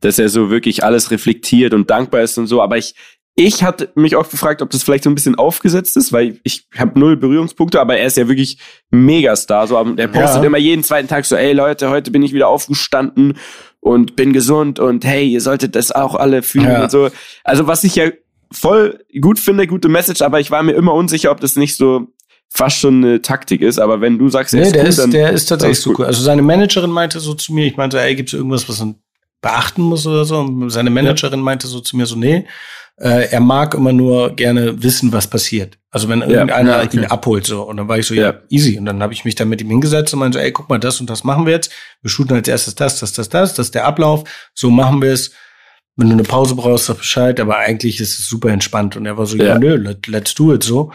dass 0.00 0.18
er 0.18 0.28
so 0.28 0.50
wirklich 0.50 0.82
alles 0.84 1.10
reflektiert 1.10 1.74
und 1.74 1.90
dankbar 1.90 2.22
ist 2.22 2.38
und 2.38 2.46
so. 2.46 2.60
Aber 2.62 2.76
ich, 2.78 2.94
ich 3.36 3.62
hatte 3.64 3.90
mich 3.94 4.16
auch 4.16 4.28
gefragt, 4.28 4.62
ob 4.62 4.70
das 4.70 4.82
vielleicht 4.82 5.04
so 5.04 5.10
ein 5.10 5.14
bisschen 5.14 5.34
aufgesetzt 5.34 5.96
ist, 5.96 6.12
weil 6.12 6.40
ich 6.44 6.66
habe 6.76 6.98
null 6.98 7.16
Berührungspunkte, 7.16 7.80
aber 7.80 7.96
er 7.96 8.06
ist 8.06 8.16
ja 8.16 8.28
wirklich 8.28 8.58
Megastar. 8.90 9.66
So, 9.66 9.82
der 9.94 10.08
postet 10.08 10.42
Ja. 10.42 10.46
immer 10.46 10.58
jeden 10.58 10.82
zweiten 10.84 11.08
Tag 11.08 11.24
so, 11.24 11.36
ey 11.36 11.52
Leute, 11.52 11.90
heute 11.90 12.10
bin 12.10 12.22
ich 12.22 12.32
wieder 12.32 12.48
aufgestanden 12.48 13.36
und 13.80 14.16
bin 14.16 14.32
gesund 14.32 14.78
und 14.78 15.04
hey, 15.04 15.28
ihr 15.28 15.40
solltet 15.40 15.74
das 15.76 15.92
auch 15.92 16.14
alle 16.14 16.42
fühlen 16.42 16.66
Ja. 16.70 16.82
und 16.84 16.90
so. 16.90 17.10
Also 17.44 17.66
was 17.66 17.84
ich 17.84 17.96
ja 17.96 18.10
voll 18.52 19.04
gut 19.20 19.38
finde, 19.38 19.66
gute 19.66 19.88
Message, 19.88 20.22
aber 20.22 20.40
ich 20.40 20.50
war 20.50 20.62
mir 20.62 20.72
immer 20.72 20.94
unsicher, 20.94 21.30
ob 21.30 21.40
das 21.40 21.56
nicht 21.56 21.76
so 21.76 22.08
fast 22.48 22.78
schon 22.78 23.04
eine 23.04 23.22
Taktik 23.22 23.62
ist. 23.62 23.78
Aber 23.78 24.00
wenn 24.00 24.18
du 24.18 24.28
sagst, 24.28 24.54
er 24.54 24.60
Nee, 24.60 24.66
ist 24.66 24.74
der, 24.74 24.82
cool, 24.82 24.88
ist, 24.88 24.98
dann 24.98 25.10
der 25.10 25.30
ist 25.32 25.46
tatsächlich 25.46 25.80
so 25.80 25.90
gut. 25.90 26.00
cool. 26.00 26.06
Also 26.06 26.22
seine 26.22 26.42
Managerin 26.42 26.90
meinte 26.90 27.18
so 27.20 27.34
zu 27.34 27.52
mir, 27.52 27.66
ich 27.66 27.76
meinte, 27.76 28.00
ey, 28.00 28.14
gibt 28.14 28.28
es 28.28 28.34
irgendwas, 28.34 28.68
was 28.68 28.78
man 28.78 28.96
beachten 29.40 29.82
muss 29.82 30.06
oder 30.06 30.24
so? 30.24 30.38
Und 30.40 30.70
seine 30.70 30.90
Managerin 30.90 31.40
meinte 31.40 31.66
so 31.66 31.80
zu 31.80 31.96
mir 31.96 32.06
so, 32.06 32.16
nee, 32.16 32.46
äh, 32.96 33.28
er 33.30 33.40
mag 33.40 33.74
immer 33.74 33.92
nur 33.92 34.30
gerne 34.36 34.80
wissen, 34.82 35.12
was 35.12 35.26
passiert. 35.26 35.78
Also 35.90 36.08
wenn 36.08 36.22
irgendeiner 36.22 36.78
ja, 36.78 36.84
okay. 36.84 36.98
ihn 36.98 37.04
abholt 37.06 37.44
so. 37.46 37.62
Und 37.62 37.76
dann 37.76 37.88
war 37.88 37.98
ich 37.98 38.06
so, 38.06 38.14
ja, 38.14 38.22
Ja. 38.30 38.34
easy. 38.50 38.78
Und 38.78 38.84
dann 38.86 39.02
habe 39.02 39.12
ich 39.12 39.24
mich 39.24 39.34
da 39.34 39.44
mit 39.44 39.60
ihm 39.60 39.68
hingesetzt 39.70 40.12
und 40.14 40.20
meinte 40.20 40.38
so, 40.38 40.44
ey, 40.44 40.52
guck 40.52 40.68
mal, 40.68 40.78
das 40.78 41.00
und 41.00 41.10
das 41.10 41.24
machen 41.24 41.44
wir 41.46 41.52
jetzt. 41.52 41.72
Wir 42.02 42.10
shooten 42.10 42.36
als 42.36 42.46
erstes 42.46 42.76
das, 42.76 43.00
das, 43.00 43.12
das, 43.12 43.28
das, 43.28 43.54
das 43.54 43.66
ist 43.66 43.74
der 43.74 43.84
Ablauf. 43.86 44.22
So 44.54 44.70
machen 44.70 45.02
wir 45.02 45.12
es. 45.12 45.32
Wenn 45.96 46.08
du 46.08 46.14
eine 46.14 46.22
Pause 46.24 46.54
brauchst, 46.56 46.86
sag 46.86 46.98
Bescheid. 46.98 47.38
Aber 47.40 47.56
eigentlich 47.58 48.00
ist 48.00 48.18
es 48.18 48.28
super 48.28 48.48
entspannt. 48.50 48.96
Und 48.96 49.06
er 49.06 49.16
war 49.16 49.26
so, 49.26 49.36
ja, 49.36 49.44
Ja. 49.44 49.58
nö, 49.58 49.76
let, 49.76 50.06
let's 50.06 50.34
do 50.34 50.52
it 50.54 50.62
so. 50.64 50.92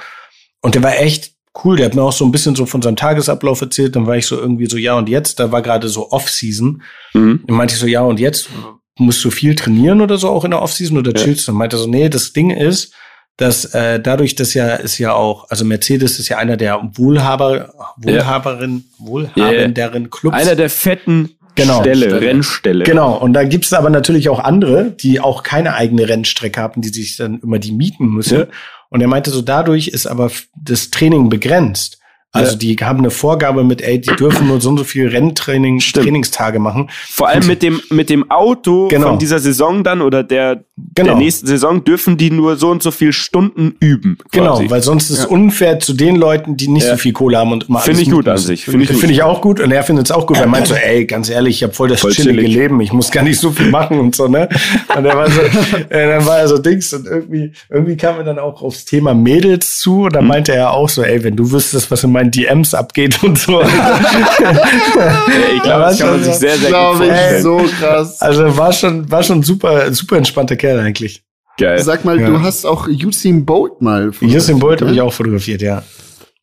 Und 0.61 0.75
der 0.75 0.83
war 0.83 0.97
echt 0.99 1.33
cool. 1.63 1.77
Der 1.77 1.85
hat 1.85 1.95
mir 1.95 2.01
auch 2.03 2.11
so 2.11 2.25
ein 2.25 2.31
bisschen 2.31 2.55
so 2.55 2.65
von 2.65 2.81
seinem 2.81 2.95
Tagesablauf 2.97 3.61
erzählt. 3.61 3.95
Dann 3.95 4.07
war 4.07 4.17
ich 4.17 4.25
so 4.27 4.37
irgendwie 4.37 4.65
so, 4.67 4.77
ja, 4.77 4.95
und 4.95 5.07
jetzt, 5.09 5.39
da 5.39 5.51
war 5.51 5.61
gerade 5.61 5.87
so 5.87 6.11
Off-Season. 6.11 6.81
Mhm. 7.13 7.43
Dann 7.47 7.55
meinte 7.57 7.73
ich 7.75 7.79
so, 7.79 7.87
ja, 7.87 8.01
und 8.01 8.19
jetzt 8.19 8.49
musst 8.97 9.23
du 9.23 9.31
viel 9.31 9.55
trainieren 9.55 10.01
oder 10.01 10.17
so 10.17 10.27
auch 10.29 10.43
in 10.43 10.51
der 10.51 10.61
Offseason 10.61 10.97
oder 10.97 11.11
Ja. 11.15 11.23
chillst 11.23 11.47
du? 11.47 11.51
Dann 11.53 11.57
meinte 11.59 11.77
er 11.77 11.79
so, 11.79 11.87
nee, 11.87 12.09
das 12.09 12.33
Ding 12.33 12.49
ist, 12.51 12.93
dass 13.37 13.63
äh, 13.73 14.01
dadurch, 14.01 14.35
dass 14.35 14.53
ja 14.53 14.75
ist 14.75 14.97
ja 14.97 15.13
auch, 15.13 15.49
also 15.49 15.63
Mercedes 15.63 16.19
ist 16.19 16.27
ja 16.27 16.37
einer 16.37 16.57
der 16.57 16.81
Wohlhaber, 16.95 17.73
Wohlhaberin, 17.95 18.83
wohlhabenderen 18.97 20.09
Clubs. 20.09 20.35
Einer 20.35 20.55
der 20.55 20.69
fetten 20.69 21.35
Genau. 21.61 21.81
Stelle, 21.81 22.09
Stelle. 22.09 22.21
Rennstelle. 22.21 22.83
Genau, 22.85 23.17
und 23.17 23.33
da 23.33 23.43
gibt's 23.43 23.73
aber 23.73 23.89
natürlich 23.89 24.29
auch 24.29 24.39
andere, 24.39 24.91
die 24.91 25.19
auch 25.19 25.43
keine 25.43 25.75
eigene 25.75 26.07
Rennstrecke 26.07 26.59
haben, 26.59 26.81
die 26.81 26.89
sich 26.89 27.17
dann 27.17 27.39
immer 27.41 27.59
die 27.59 27.71
mieten 27.71 28.07
müssen. 28.07 28.39
Ja. 28.39 28.47
Und 28.89 29.01
er 29.01 29.07
meinte 29.07 29.29
so, 29.29 29.41
dadurch 29.41 29.87
ist 29.87 30.07
aber 30.07 30.31
das 30.55 30.89
Training 30.89 31.29
begrenzt. 31.29 31.98
Also 32.31 32.51
Ja. 32.51 32.57
die 32.59 32.75
haben 32.81 32.99
eine 32.99 33.09
Vorgabe 33.09 33.63
mit, 33.63 33.81
ey, 33.81 33.99
die 33.99 34.15
dürfen 34.15 34.47
nur 34.47 34.61
so 34.61 34.69
und 34.69 34.77
so 34.77 34.83
viel 34.83 35.07
Renntraining, 35.07 35.79
Stimmt. 35.79 36.05
Trainingstage 36.05 36.59
machen. 36.59 36.89
Vor 37.09 37.27
allem 37.27 37.47
mit 37.47 37.63
dem, 37.63 37.81
mit 37.89 38.09
dem 38.11 38.29
Auto 38.29 38.87
Genau. 38.87 39.07
von 39.09 39.19
dieser 39.19 39.39
Saison 39.39 39.83
dann 39.83 40.01
oder 40.01 40.21
der, 40.23 40.63
Genau. 40.95 41.07
der 41.09 41.15
nächsten 41.15 41.47
Saison 41.47 41.83
dürfen 41.83 42.17
die 42.17 42.29
nur 42.29 42.55
so 42.55 42.69
und 42.69 42.83
so 42.83 42.91
viel 42.91 43.13
Stunden 43.13 43.75
üben. 43.79 44.19
Genau, 44.31 44.57
quasi. 44.57 44.69
weil 44.69 44.81
sonst 44.83 45.09
ist 45.09 45.19
es 45.19 45.25
unfair 45.25 45.79
zu 45.79 45.93
den 45.93 46.15
Leuten, 46.17 46.55
die 46.55 46.67
nicht 46.67 46.83
Ja. 46.85 46.91
so 46.91 46.97
viel 46.97 47.13
Kohle 47.13 47.37
haben 47.39 47.51
und 47.51 47.67
immer 47.67 47.79
Finde 47.79 48.01
ich 48.03 48.11
gut 48.11 48.27
an 48.27 48.37
sich, 48.37 48.65
finde 48.65 48.83
ich 48.83 48.89
gut. 48.91 48.99
Finde 48.99 49.13
ich 49.15 49.23
auch 49.23 49.41
gut 49.41 49.59
und 49.59 49.71
er 49.71 49.81
findet 49.83 50.05
es 50.05 50.11
auch 50.11 50.27
gut. 50.27 50.37
Er 50.37 50.45
meint 50.47 50.67
so, 50.67 50.75
ey, 50.75 51.05
ganz 51.05 51.29
ehrlich, 51.31 51.55
ich 51.57 51.63
habe 51.63 51.73
voll 51.73 51.89
das 51.89 52.01
Voll 52.01 52.11
chillige 52.11 52.41
chillig. 52.41 52.55
Leben, 52.55 52.79
ich 52.81 52.93
muss 52.93 53.09
gar 53.09 53.23
nicht 53.23 53.39
so 53.39 53.49
viel 53.51 53.69
machen 53.71 53.99
und 53.99 54.15
so, 54.15 54.27
ne? 54.27 54.47
Und 54.95 55.03
er 55.03 55.17
war 55.17 55.29
so, 55.31 55.41
äh, 55.89 56.07
dann 56.07 56.25
war 56.27 56.37
er 56.39 56.47
so 56.47 56.59
Dings 56.59 56.93
und 56.93 57.07
irgendwie, 57.07 57.53
irgendwie 57.71 57.97
kam 57.97 58.17
er 58.17 58.23
dann 58.23 58.37
auch 58.37 58.61
aufs 58.61 58.85
Thema 58.85 59.15
Mädels 59.15 59.79
zu 59.79 60.03
und 60.03 60.13
dann 60.15 60.25
Mhm. 60.25 60.27
meinte 60.29 60.53
er 60.53 60.73
auch 60.73 60.89
so, 60.89 61.01
ey, 61.01 61.23
wenn 61.23 61.35
du 61.35 61.51
wüsstest, 61.51 61.89
was 61.89 62.03
in 62.03 62.11
meinen 62.19 62.31
DMs 62.31 62.73
abgeht 62.73 63.23
und 63.23 63.37
so. 63.39 63.61
ich 65.55 65.63
glaube, 65.63 65.83
das 65.85 65.99
kann 65.99 66.09
man 66.11 66.23
sich 66.23 66.33
sehr, 66.35 66.57
sehr 66.57 66.69
gut 66.69 66.69
Glaube 66.69 67.05
ich, 67.05 67.11
vorstellen. 67.11 67.43
so 67.43 67.57
krass. 67.79 68.21
Also 68.21 68.57
war 68.57 68.73
schon, 68.73 69.09
war 69.09 69.23
schon 69.23 69.43
super, 69.43 69.93
super 69.93 70.17
entspannter 70.17 70.55
Kerl 70.55 70.79
eigentlich. 70.79 71.23
Geil. 71.57 71.79
Sag 71.79 72.05
mal, 72.05 72.19
Ja. 72.19 72.27
du 72.29 72.41
hast 72.41 72.65
auch 72.65 72.87
Usain 72.87 73.45
Bolt 73.45 73.81
mal 73.81 74.11
Usain 74.21 74.59
Bolt 74.59 74.81
habe 74.81 74.91
ne? 74.91 74.95
ich 74.97 75.01
auch 75.01 75.13
fotografiert, 75.13 75.61
ja. 75.61 75.83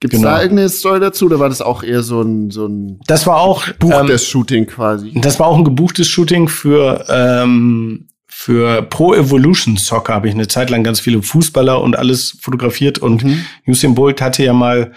Gibt's 0.00 0.16
genau. 0.18 0.28
da 0.28 0.42
irgendeine 0.42 0.68
Story 0.68 1.00
dazu 1.00 1.24
oder 1.26 1.40
war 1.40 1.48
das 1.48 1.62
auch 1.62 1.82
eher 1.82 2.02
so 2.02 2.20
ein, 2.20 2.50
so 2.50 2.66
ein 2.66 3.00
Das 3.06 3.26
war 3.26 3.38
auch 3.40 3.66
Buch 3.78 3.98
ähm, 3.98 4.06
des 4.06 4.26
Shooting 4.26 4.66
quasi? 4.66 5.12
Das 5.14 5.40
war 5.40 5.46
auch 5.46 5.56
ein 5.56 5.64
gebuchtes 5.64 6.06
Shooting 6.08 6.48
für, 6.48 7.06
ähm, 7.08 8.08
für 8.26 8.82
Pro 8.82 9.14
Evolution 9.14 9.78
Soccer. 9.78 10.12
Habe 10.12 10.28
ich 10.28 10.34
eine 10.34 10.48
Zeit 10.48 10.68
lang 10.68 10.84
ganz 10.84 11.00
viele 11.00 11.22
Fußballer 11.22 11.80
und 11.80 11.96
alles 11.96 12.36
fotografiert. 12.42 12.98
Und 12.98 13.24
Mhm. 13.24 13.46
Usain 13.66 13.94
Bolt 13.94 14.20
hatte 14.20 14.44
ja 14.44 14.52
mal 14.52 14.92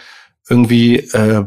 irgendwie, 0.49 0.97
äh, 0.97 1.45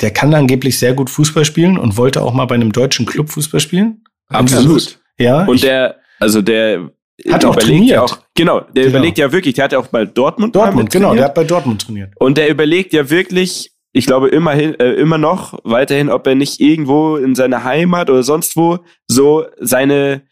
der 0.00 0.10
kann 0.12 0.34
angeblich 0.34 0.78
sehr 0.78 0.94
gut 0.94 1.10
Fußball 1.10 1.44
spielen 1.44 1.78
und 1.78 1.96
wollte 1.96 2.22
auch 2.22 2.32
mal 2.32 2.44
bei 2.46 2.54
einem 2.54 2.72
deutschen 2.72 3.06
Club 3.06 3.30
Fußball 3.30 3.60
spielen. 3.60 4.04
Absolut. 4.28 4.98
Ja. 5.18 5.44
Und 5.46 5.62
der, 5.62 5.96
also 6.20 6.42
der 6.42 6.90
Hat 7.30 7.44
auch 7.44 7.54
überlegt 7.56 7.84
ja 7.88 7.96
trainiert. 7.96 7.98
auch, 7.98 8.18
genau, 8.34 8.60
der 8.60 8.84
Genau. 8.84 8.96
überlegt 8.96 9.18
ja 9.18 9.32
wirklich, 9.32 9.54
der 9.54 9.64
hat 9.64 9.72
ja 9.72 9.78
auch 9.78 9.88
bei 9.88 10.04
Dortmund 10.04 10.54
Dortmund, 10.54 10.90
genau, 10.90 11.14
der 11.14 11.24
hat 11.24 11.34
bei 11.34 11.44
Dortmund 11.44 11.82
trainiert. 11.82 12.12
Und 12.18 12.38
der 12.38 12.48
überlegt 12.48 12.92
ja 12.92 13.10
wirklich, 13.10 13.72
ich 13.92 14.06
glaube 14.06 14.28
immerhin, 14.28 14.78
äh, 14.78 14.92
immer 14.92 15.18
noch 15.18 15.58
weiterhin, 15.64 16.10
ob 16.10 16.26
er 16.26 16.34
nicht 16.36 16.60
irgendwo 16.60 17.16
in 17.16 17.34
seiner 17.34 17.64
Heimat 17.64 18.10
oder 18.10 18.22
sonst 18.22 18.56
wo 18.56 18.78
so 19.08 19.46
seine 19.58 20.22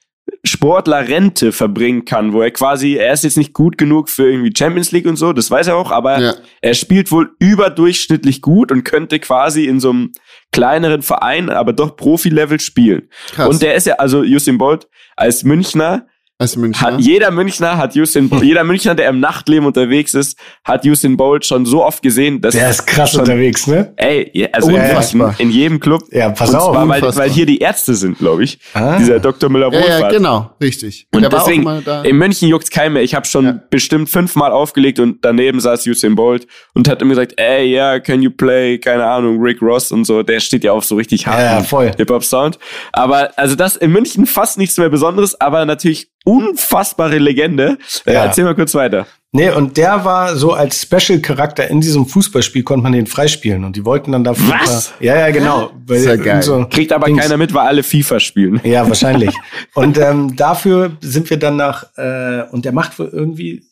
Sportlerrente 0.46 1.52
verbringen 1.52 2.04
kann, 2.04 2.32
wo 2.32 2.40
er 2.42 2.50
quasi, 2.50 2.94
er 2.94 3.12
ist 3.12 3.24
jetzt 3.24 3.36
nicht 3.36 3.52
gut 3.52 3.78
genug 3.78 4.08
für 4.08 4.30
irgendwie 4.30 4.52
Champions 4.56 4.92
League 4.92 5.06
und 5.06 5.16
so, 5.16 5.32
das 5.32 5.50
weiß 5.50 5.66
er 5.68 5.76
auch, 5.76 5.90
aber 5.90 6.20
Ja. 6.20 6.34
er 6.60 6.74
spielt 6.74 7.10
wohl 7.12 7.30
überdurchschnittlich 7.38 8.42
gut 8.42 8.70
und 8.72 8.84
könnte 8.84 9.18
quasi 9.18 9.66
in 9.66 9.80
so 9.80 9.90
einem 9.90 10.12
kleineren 10.52 11.02
Verein, 11.02 11.50
aber 11.50 11.72
doch 11.72 11.96
Profi-Level 11.96 12.60
spielen. 12.60 13.08
Krass. 13.32 13.48
Und 13.48 13.62
der 13.62 13.74
ist 13.74 13.86
ja, 13.86 13.94
also 13.94 14.20
Usain 14.20 14.58
Bolt 14.58 14.88
als 15.16 15.44
Münchner, 15.44 16.06
Als 16.38 16.54
Münchner. 16.54 16.86
Hat, 16.92 17.00
jeder 17.00 17.30
Münchner 17.30 17.78
hat 17.78 17.96
Usain, 17.96 18.30
jeder 18.42 18.62
Münchner, 18.62 18.94
der 18.94 19.08
im 19.08 19.20
Nachtleben 19.20 19.64
unterwegs 19.66 20.12
ist, 20.12 20.38
hat 20.64 20.84
Usain 20.84 21.16
Bolt 21.16 21.46
schon 21.46 21.64
so 21.64 21.82
oft 21.82 22.02
gesehen, 22.02 22.42
dass 22.42 22.54
Der 22.54 22.68
ist 22.68 22.86
krass 22.86 23.12
schon, 23.12 23.20
unterwegs, 23.20 23.66
ne? 23.66 23.94
Ey, 23.96 24.30
ja, 24.34 24.48
also 24.52 24.68
in, 24.68 24.74
Unfassbar. 24.76 25.34
in 25.38 25.50
jedem 25.50 25.80
Club. 25.80 26.02
Ja, 26.10 26.28
pass 26.28 26.50
und 26.50 26.56
auf. 26.56 26.72
Zwar, 26.74 26.86
weil, 26.88 27.00
weil 27.02 27.30
hier 27.30 27.46
die 27.46 27.60
Ärzte 27.60 27.94
sind, 27.94 28.18
glaube 28.18 28.44
ich. 28.44 28.58
Ah. 28.74 28.98
Dieser 28.98 29.18
Dr. 29.18 29.48
Müller 29.48 29.72
ja, 29.72 29.80
Wohlfahrt. 29.80 30.00
ja, 30.00 30.08
genau, 30.10 30.50
richtig. 30.62 31.06
Und 31.14 31.22
Der 31.22 31.32
war 31.32 31.40
auch 31.40 31.44
deswegen, 31.46 31.62
mal 31.64 31.80
da. 31.82 32.02
in 32.02 32.16
München 32.16 32.48
juckt's 32.50 32.68
keinen 32.68 32.92
mehr. 32.92 33.02
Ich 33.02 33.14
habe 33.14 33.24
schon 33.26 33.44
Ja. 33.46 33.60
bestimmt 33.70 34.10
fünfmal 34.10 34.52
aufgelegt 34.52 34.98
und 35.00 35.24
daneben 35.24 35.58
saß 35.58 35.86
Usain 35.86 36.16
Bolt 36.16 36.46
und 36.74 36.86
hat 36.86 37.00
immer 37.00 37.10
gesagt, 37.14 37.32
ey, 37.38 37.72
yeah, 37.72 37.98
can 37.98 38.20
you 38.20 38.30
play, 38.30 38.76
keine 38.78 39.06
Ahnung, 39.06 39.40
Rick 39.40 39.62
Ross 39.62 39.90
und 39.90 40.04
so. 40.04 40.22
Der 40.22 40.40
steht 40.40 40.64
ja 40.64 40.72
auf 40.72 40.84
so 40.84 40.96
richtig 40.96 41.22
Ja, 41.22 41.32
harten 41.32 41.64
voll. 41.64 41.92
Hip-Hop-Sound. 41.96 42.58
Aber 42.92 43.30
also 43.38 43.54
das 43.54 43.76
in 43.76 43.90
München 43.90 44.26
fast 44.26 44.58
nichts 44.58 44.76
mehr 44.76 44.90
Besonderes, 44.90 45.40
aber 45.40 45.64
natürlich 45.64 46.10
unfassbare 46.26 47.18
Legende. 47.18 47.78
Äh, 48.04 48.14
Ja. 48.14 48.24
erzähl 48.24 48.44
mal 48.44 48.54
kurz 48.54 48.74
weiter. 48.74 49.06
Nee, 49.32 49.50
und 49.50 49.76
der 49.76 50.04
war 50.04 50.36
so 50.36 50.52
als 50.52 50.82
Special-Charakter 50.82 51.68
in 51.68 51.80
diesem 51.80 52.06
Fußballspiel, 52.06 52.62
konnte 52.62 52.82
man 52.84 52.92
den 52.92 53.06
freispielen. 53.06 53.64
Und 53.64 53.76
die 53.76 53.84
wollten 53.84 54.12
dann 54.12 54.24
dafür. 54.24 54.54
Was? 54.62 54.92
Ja, 55.00 55.16
ja, 55.18 55.30
genau. 55.30 55.70
Weil 55.86 55.98
Sehr 56.00 56.10
irgend 56.12 56.24
geil. 56.26 56.42
So 56.42 56.66
Kriegt 56.70 56.92
aber 56.92 57.06
Dings- 57.06 57.20
keiner 57.20 57.36
mit, 57.36 57.52
weil 57.52 57.66
alle 57.66 57.82
FIFA 57.82 58.18
spielen. 58.20 58.60
Ja, 58.64 58.88
wahrscheinlich. 58.88 59.34
und 59.74 59.98
ähm, 59.98 60.36
dafür 60.36 60.92
sind 61.00 61.28
wir 61.30 61.38
dann 61.38 61.56
nach, 61.56 61.84
äh, 61.96 62.44
und 62.50 62.64
der 62.64 62.72
macht 62.72 62.98
wohl 62.98 63.10
irgendwie, 63.12 63.64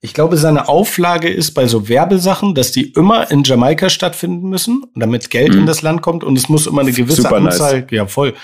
ich 0.00 0.14
glaube, 0.14 0.36
seine 0.36 0.68
Auflage 0.68 1.28
ist 1.28 1.52
bei 1.52 1.66
so 1.68 1.88
Werbesachen, 1.88 2.54
dass 2.54 2.72
die 2.72 2.90
immer 2.92 3.30
in 3.30 3.44
Jamaika 3.44 3.88
stattfinden 3.90 4.48
müssen, 4.48 4.82
damit 4.96 5.30
Geld 5.30 5.52
Mhm. 5.52 5.60
in 5.60 5.66
das 5.66 5.82
Land 5.82 6.02
kommt 6.02 6.24
und 6.24 6.36
es 6.36 6.48
muss 6.48 6.66
immer 6.66 6.80
eine 6.82 6.92
gewisse 6.92 7.22
Super 7.22 7.38
nice. 7.40 7.60
Anzahl, 7.60 7.86
ja 7.90 8.06
voll, 8.06 8.34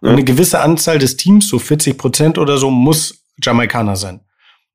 und 0.00 0.08
Ja. 0.08 0.12
eine 0.14 0.24
gewisse 0.24 0.60
Anzahl 0.60 0.98
des 0.98 1.16
Teams, 1.16 1.48
so 1.48 1.58
40 1.58 1.96
Prozent 1.98 2.38
oder 2.38 2.58
so, 2.58 2.70
muss 2.70 3.24
Jamaikaner 3.42 3.96
sein. 3.96 4.20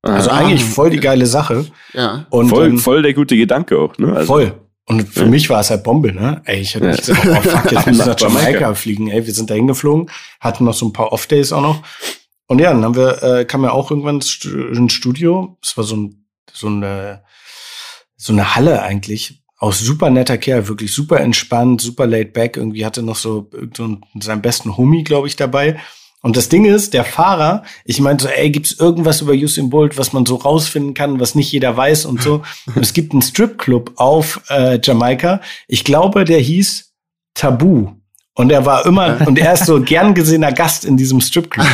Also 0.04 0.30
Ah. 0.32 0.38
eigentlich 0.38 0.64
voll 0.64 0.90
die 0.90 1.00
geile 1.00 1.26
Sache. 1.28 1.66
ja. 1.94 2.26
Und 2.30 2.50
voll, 2.50 2.68
ähm, 2.68 2.80
voll 2.80 3.02
der 3.04 3.14
gute 3.14 3.38
Gedanke 3.38 3.78
auch. 3.78 3.98
Ne? 3.98 4.14
Also, 4.14 4.28
Voll. 4.28 4.54
Und 4.88 5.08
für 5.08 5.28
mich 5.28 5.50
war 5.50 5.62
es 5.62 5.70
halt 5.70 5.84
Bombe, 5.84 6.12
ne? 6.12 6.42
Ey, 6.46 6.60
ich 6.62 6.74
hätte 6.74 6.86
Ja. 6.86 6.92
nicht 6.92 7.06
gesagt, 7.06 7.26
oh 7.28 7.42
fuck, 7.50 7.72
jetzt 7.72 7.86
müssen 7.88 8.00
wir 8.00 8.06
Nach 8.08 8.20
Jamaika 8.20 8.74
fliegen. 8.74 9.10
Ey, 9.10 9.26
wir 9.26 9.34
sind 9.34 9.50
da 9.50 9.54
hingeflogen, 9.54 10.10
hatten 10.40 10.66
noch 10.66 10.74
so 10.74 10.88
ein 10.88 10.94
paar 10.94 11.12
Off-Days 11.14 11.54
auch 11.54 11.62
noch. 11.62 11.84
Und 12.48 12.60
ja, 12.60 12.74
dann 12.74 12.84
haben 12.84 12.96
wir, 12.96 13.22
äh, 13.24 13.46
kam 13.46 13.64
ja 13.64 13.72
auch 13.72 13.92
irgendwann 13.92 14.16
ins 14.16 14.92
Studio. 14.94 15.58
Es 15.64 15.78
war 15.78 15.84
so, 15.86 15.96
ein, 15.96 16.26
so 16.52 16.68
eine, 16.68 17.24
so 18.18 18.34
eine 18.34 18.56
Halle 18.56 18.82
eigentlich. 18.82 19.41
Auch 19.62 19.74
super 19.74 20.10
netter 20.10 20.40
Kerl, 20.40 20.68
wirklich 20.68 20.92
super 20.92 21.20
entspannt, 21.20 21.82
super 21.82 22.08
laid 22.08 22.34
back. 22.34 22.58
Irgendwie 22.58 22.84
hatte 22.84 23.04
noch 23.04 23.16
so, 23.16 23.48
so 23.78 23.84
einen- 23.84 24.02
seinen 24.20 24.42
besten 24.42 24.76
Homie, 24.76 25.04
glaube 25.04 25.28
ich, 25.28 25.36
dabei. 25.36 25.80
Und 26.24 26.36
das 26.36 26.50
Ding 26.50 26.66
ist, 26.66 26.94
der 26.96 27.04
Fahrer, 27.04 27.64
ich 27.86 28.00
meinte 28.02 28.24
so, 28.26 28.30
ey, 28.30 28.50
gibt's 28.50 28.74
irgendwas 28.74 29.22
über 29.22 29.34
Usain 29.34 29.70
Bolt, 29.70 29.98
was 30.00 30.14
man 30.14 30.26
so 30.26 30.36
rausfinden 30.36 30.94
kann, 30.96 31.20
was 31.20 31.36
nicht 31.36 31.52
jeder 31.52 31.78
weiß 31.78 32.06
und 32.06 32.22
so. 32.24 32.42
Und 32.76 32.82
es 32.82 32.94
gibt 32.94 33.14
einen 33.14 33.22
Stripclub 33.22 33.94
auf 33.98 34.42
äh, 34.50 34.80
Jamaika. 34.84 35.42
Ich 35.68 35.84
glaube, 35.84 36.26
der 36.26 36.40
hieß 36.40 36.92
Tabu. 37.36 37.92
Und 38.34 38.52
er 38.52 38.66
war 38.66 38.86
immer, 38.86 39.28
und 39.28 39.38
er 39.38 39.54
ist 39.54 39.66
so 39.66 39.82
gern 39.84 40.14
gesehener 40.14 40.54
Gast 40.54 40.86
in 40.86 40.96
diesem 40.96 41.20
Stripclub. 41.22 41.68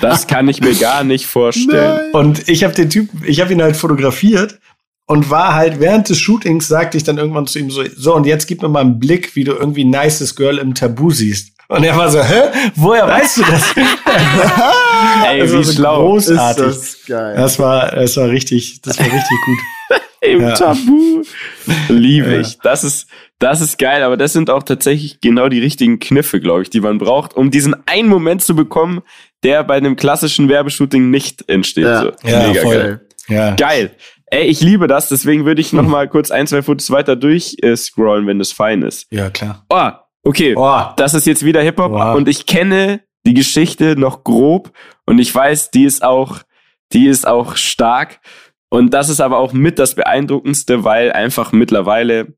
Das 0.00 0.26
kann 0.26 0.48
ich 0.48 0.60
mir 0.60 0.74
gar 0.74 1.02
nicht 1.04 1.26
vorstellen. 1.26 2.12
Und 2.12 2.48
ich 2.48 2.64
habe 2.64 2.72
den 2.74 2.88
Typ, 2.88 3.10
ich 3.26 3.40
habe 3.40 3.52
ihn 3.52 3.60
halt 3.60 3.76
fotografiert 3.76 4.60
und 5.08 5.28
war 5.30 5.54
halt 5.56 5.80
während 5.80 6.08
des 6.08 6.18
Shootings 6.18 6.68
sagte 6.68 6.96
ich 6.96 7.02
dann 7.02 7.18
irgendwann 7.18 7.46
zu 7.48 7.58
ihm 7.58 7.70
so, 7.70 7.82
so 7.96 8.14
und 8.14 8.26
jetzt 8.26 8.46
gib 8.46 8.62
mir 8.62 8.68
mal 8.68 8.80
einen 8.82 8.98
Blick, 9.00 9.34
wie 9.34 9.42
du 9.44 9.52
irgendwie 9.54 9.84
ein 9.84 9.90
nices 9.90 10.36
Girl 10.36 10.58
im 10.58 10.74
Tabu 10.74 11.10
siehst. 11.10 11.52
Und 11.68 11.84
er 11.84 11.96
war 11.96 12.10
so, 12.10 12.22
hä? 12.22 12.44
Woher 12.76 13.06
weißt 13.06 13.38
du 13.38 13.42
das? 13.42 13.62
Ey, 15.28 15.40
Das 15.40 15.52
wie 15.52 15.64
so 15.64 15.72
schlau. 15.72 16.16
Ist 16.16 16.28
Großartig. 16.28 16.64
das 16.64 16.96
geil. 17.06 17.36
Das 17.36 17.58
war, 17.58 17.90
das 17.90 18.16
war 18.16 18.28
richtig, 18.28 18.80
das 18.82 18.98
war 18.98 19.06
richtig 19.06 19.38
gut. 19.44 19.58
Im 20.20 20.40
Ja. 20.42 20.54
Tabu. 20.54 21.22
Liebe 21.88 22.32
Ja. 22.34 22.40
ich. 22.40 22.58
Das 22.62 22.84
ist, 22.84 23.06
das 23.38 23.60
ist 23.60 23.78
geil, 23.78 24.02
aber 24.02 24.16
das 24.16 24.32
sind 24.32 24.50
auch 24.50 24.62
tatsächlich 24.62 25.20
genau 25.20 25.48
die 25.48 25.60
richtigen 25.60 26.00
Kniffe, 26.00 26.40
glaube 26.40 26.62
ich, 26.62 26.70
die 26.70 26.80
man 26.80 26.98
braucht, 26.98 27.36
um 27.36 27.50
diesen 27.50 27.76
einen 27.86 28.08
Moment 28.08 28.42
zu 28.42 28.56
bekommen, 28.56 29.00
der 29.44 29.62
bei 29.62 29.76
einem 29.76 29.94
klassischen 29.96 30.48
Werbeshooting 30.48 31.10
nicht 31.10 31.48
entsteht. 31.48 31.84
Ja. 31.84 32.02
So. 32.02 32.12
Ja, 32.24 32.48
Mega 32.48 32.62
voll. 32.62 32.76
geil. 32.76 33.00
Ja. 33.28 33.54
Geil. 33.54 33.90
Ey, 34.30 34.44
ich 34.46 34.60
liebe 34.60 34.86
das, 34.86 35.08
deswegen 35.08 35.44
würde 35.46 35.60
ich 35.60 35.72
noch 35.72 35.86
mal 35.86 36.08
kurz 36.08 36.30
ein, 36.30 36.46
zwei 36.46 36.62
Fotos 36.62 36.90
weiter 36.90 37.16
durch 37.16 37.56
äh, 37.62 37.76
scrollen, 37.76 38.26
wenn 38.26 38.38
das 38.38 38.52
fein 38.52 38.82
ist. 38.82 39.06
Ja, 39.10 39.30
klar. 39.30 39.64
Oh, 39.70 39.90
okay. 40.28 40.54
Oh, 40.56 40.82
Das 40.96 41.14
ist 41.14 41.26
jetzt 41.26 41.44
wieder 41.44 41.62
Hip-Hop 41.62 41.92
Wow. 41.92 42.16
und 42.16 42.28
ich 42.28 42.46
kenne 42.46 43.00
die 43.26 43.34
Geschichte 43.34 43.96
noch 43.98 44.24
grob 44.24 44.70
und 45.06 45.18
ich 45.18 45.34
weiß, 45.34 45.70
die 45.70 45.84
ist 45.84 46.02
auch, 46.04 46.40
die 46.92 47.06
ist 47.06 47.26
auch 47.26 47.56
stark. 47.56 48.20
Und 48.70 48.92
das 48.92 49.08
ist 49.08 49.20
aber 49.20 49.38
auch 49.38 49.54
mit 49.54 49.78
das 49.78 49.94
Beeindruckendste, 49.94 50.84
weil 50.84 51.10
einfach 51.12 51.52
mittlerweile 51.52 52.34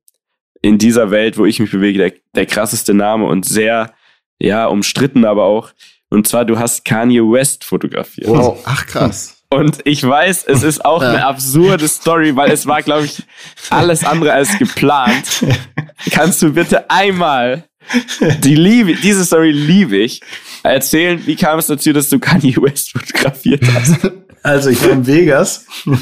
in 0.62 0.78
dieser 0.78 1.10
Welt, 1.10 1.38
wo 1.38 1.44
ich 1.44 1.58
mich 1.58 1.72
bewege, 1.72 1.98
der, 1.98 2.12
der 2.36 2.46
krasseste 2.46 2.94
Name 2.94 3.26
und 3.26 3.44
sehr, 3.46 3.92
ja, 4.38 4.66
umstritten 4.66 5.24
aber 5.24 5.44
auch. 5.44 5.70
Und 6.08 6.28
zwar, 6.28 6.44
du 6.44 6.58
hast 6.58 6.84
Kanye 6.84 7.20
West 7.22 7.64
fotografiert. 7.64 8.28
Wow. 8.28 8.60
Ach 8.64 8.86
krass. 8.86 9.39
Und 9.52 9.78
ich 9.84 10.06
weiß, 10.06 10.44
es 10.44 10.62
ist 10.62 10.84
auch 10.84 11.02
Ja. 11.02 11.08
eine 11.10 11.26
absurde 11.26 11.88
Story, 11.88 12.36
weil 12.36 12.52
es 12.52 12.66
war, 12.66 12.82
glaube 12.82 13.06
ich, 13.06 13.22
alles 13.68 14.04
andere 14.04 14.32
als 14.32 14.56
geplant. 14.58 15.44
Kannst 16.12 16.40
du 16.42 16.52
bitte 16.52 16.88
einmal 16.88 17.64
die 18.44 18.54
liebe, 18.54 18.94
diese 18.94 19.24
Story 19.24 19.50
liebe 19.50 19.96
ich, 19.96 20.20
erzählen, 20.62 21.20
wie 21.26 21.34
kam 21.34 21.58
es 21.58 21.66
dazu, 21.66 21.92
dass 21.92 22.08
du 22.08 22.20
Kanye 22.20 22.56
West 22.58 22.92
fotografiert 22.92 23.62
hast? 23.74 23.96
also 24.42 24.70
ich 24.70 24.82
war 24.82 24.92
in 24.92 25.06
Vegas. 25.06 25.66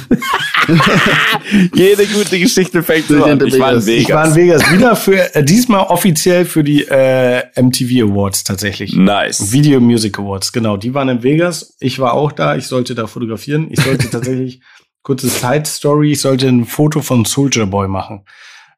Jede 1.74 2.06
gute 2.06 2.38
Geschichte 2.38 2.82
fängt 2.82 3.08
so 3.08 3.24
an. 3.24 3.44
Ich 3.44 3.58
war 3.58 3.72
in 3.72 3.86
Vegas. 3.86 4.08
Ich 4.08 4.10
war 4.10 4.26
in 4.26 4.34
Vegas. 4.34 4.72
Wieder 4.72 4.96
für, 4.96 5.34
äh, 5.34 5.42
diesmal 5.42 5.86
offiziell 5.86 6.44
für 6.44 6.62
die 6.62 6.84
äh, 6.84 7.42
MTV 7.60 8.10
Awards 8.10 8.44
tatsächlich. 8.44 8.94
Nice. 8.94 9.52
Video 9.52 9.80
Music 9.80 10.18
Awards, 10.18 10.52
genau. 10.52 10.76
Die 10.76 10.94
waren 10.94 11.08
in 11.08 11.22
Vegas. 11.22 11.74
Ich 11.80 11.98
war 11.98 12.14
auch 12.14 12.32
da. 12.32 12.56
Ich 12.56 12.66
sollte 12.66 12.94
da 12.94 13.06
fotografieren. 13.06 13.68
Ich 13.70 13.80
sollte 13.80 14.10
tatsächlich, 14.10 14.60
kurze 15.02 15.28
Side 15.28 15.66
Story, 15.66 16.12
ich 16.12 16.20
sollte 16.20 16.48
ein 16.48 16.64
Foto 16.64 17.00
von 17.00 17.24
Soldier 17.24 17.66
Boy 17.66 17.88
machen. 17.88 18.24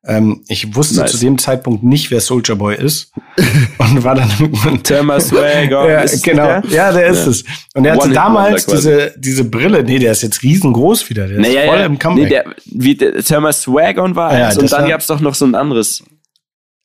Ähm, 0.06 0.42
ich 0.48 0.74
wusste 0.74 1.00
Nice. 1.00 1.12
zu 1.12 1.18
dem 1.18 1.36
Zeitpunkt 1.36 1.82
nicht, 1.82 2.10
wer 2.10 2.20
Soldier 2.20 2.56
Boy 2.56 2.74
ist. 2.74 3.12
Und 3.78 4.02
war 4.02 4.14
dann 4.14 4.30
irgendwann. 4.40 4.82
Thomas 4.82 5.28
Swagger. 5.28 5.90
Ja, 5.90 6.00
ist 6.00 6.22
genau. 6.24 6.46
der? 6.46 6.62
Ja, 6.70 6.90
der 6.92 7.06
ist 7.08 7.24
Ja. 7.26 7.30
es. 7.30 7.44
Und 7.74 7.84
er 7.84 7.92
hatte 7.92 8.04
One-Hit-Wonder 8.04 8.14
damals 8.14 8.66
diese, 8.66 9.12
diese 9.18 9.44
Brille. 9.44 9.82
Nee, 9.84 9.98
der 9.98 10.12
ist 10.12 10.22
jetzt 10.22 10.42
riesengroß 10.42 11.10
wieder. 11.10 11.28
Der 11.28 11.36
ist 11.38 11.42
Naja, 11.46 11.66
voll 11.66 11.78
ja, 11.80 11.84
im 11.86 11.92
nee, 11.92 11.98
Comeback. 11.98 12.28
der, 12.30 12.44
wie, 12.64 12.94
der, 12.94 13.22
Thomas 13.22 13.60
Swagger 13.62 14.14
war 14.16 14.38
Ja, 14.38 14.46
eins 14.48 14.56
und 14.56 14.72
dann 14.72 14.82
war- 14.82 14.88
gab's 14.88 15.06
doch 15.06 15.20
noch 15.20 15.34
so 15.34 15.44
ein 15.44 15.54
anderes. 15.54 16.02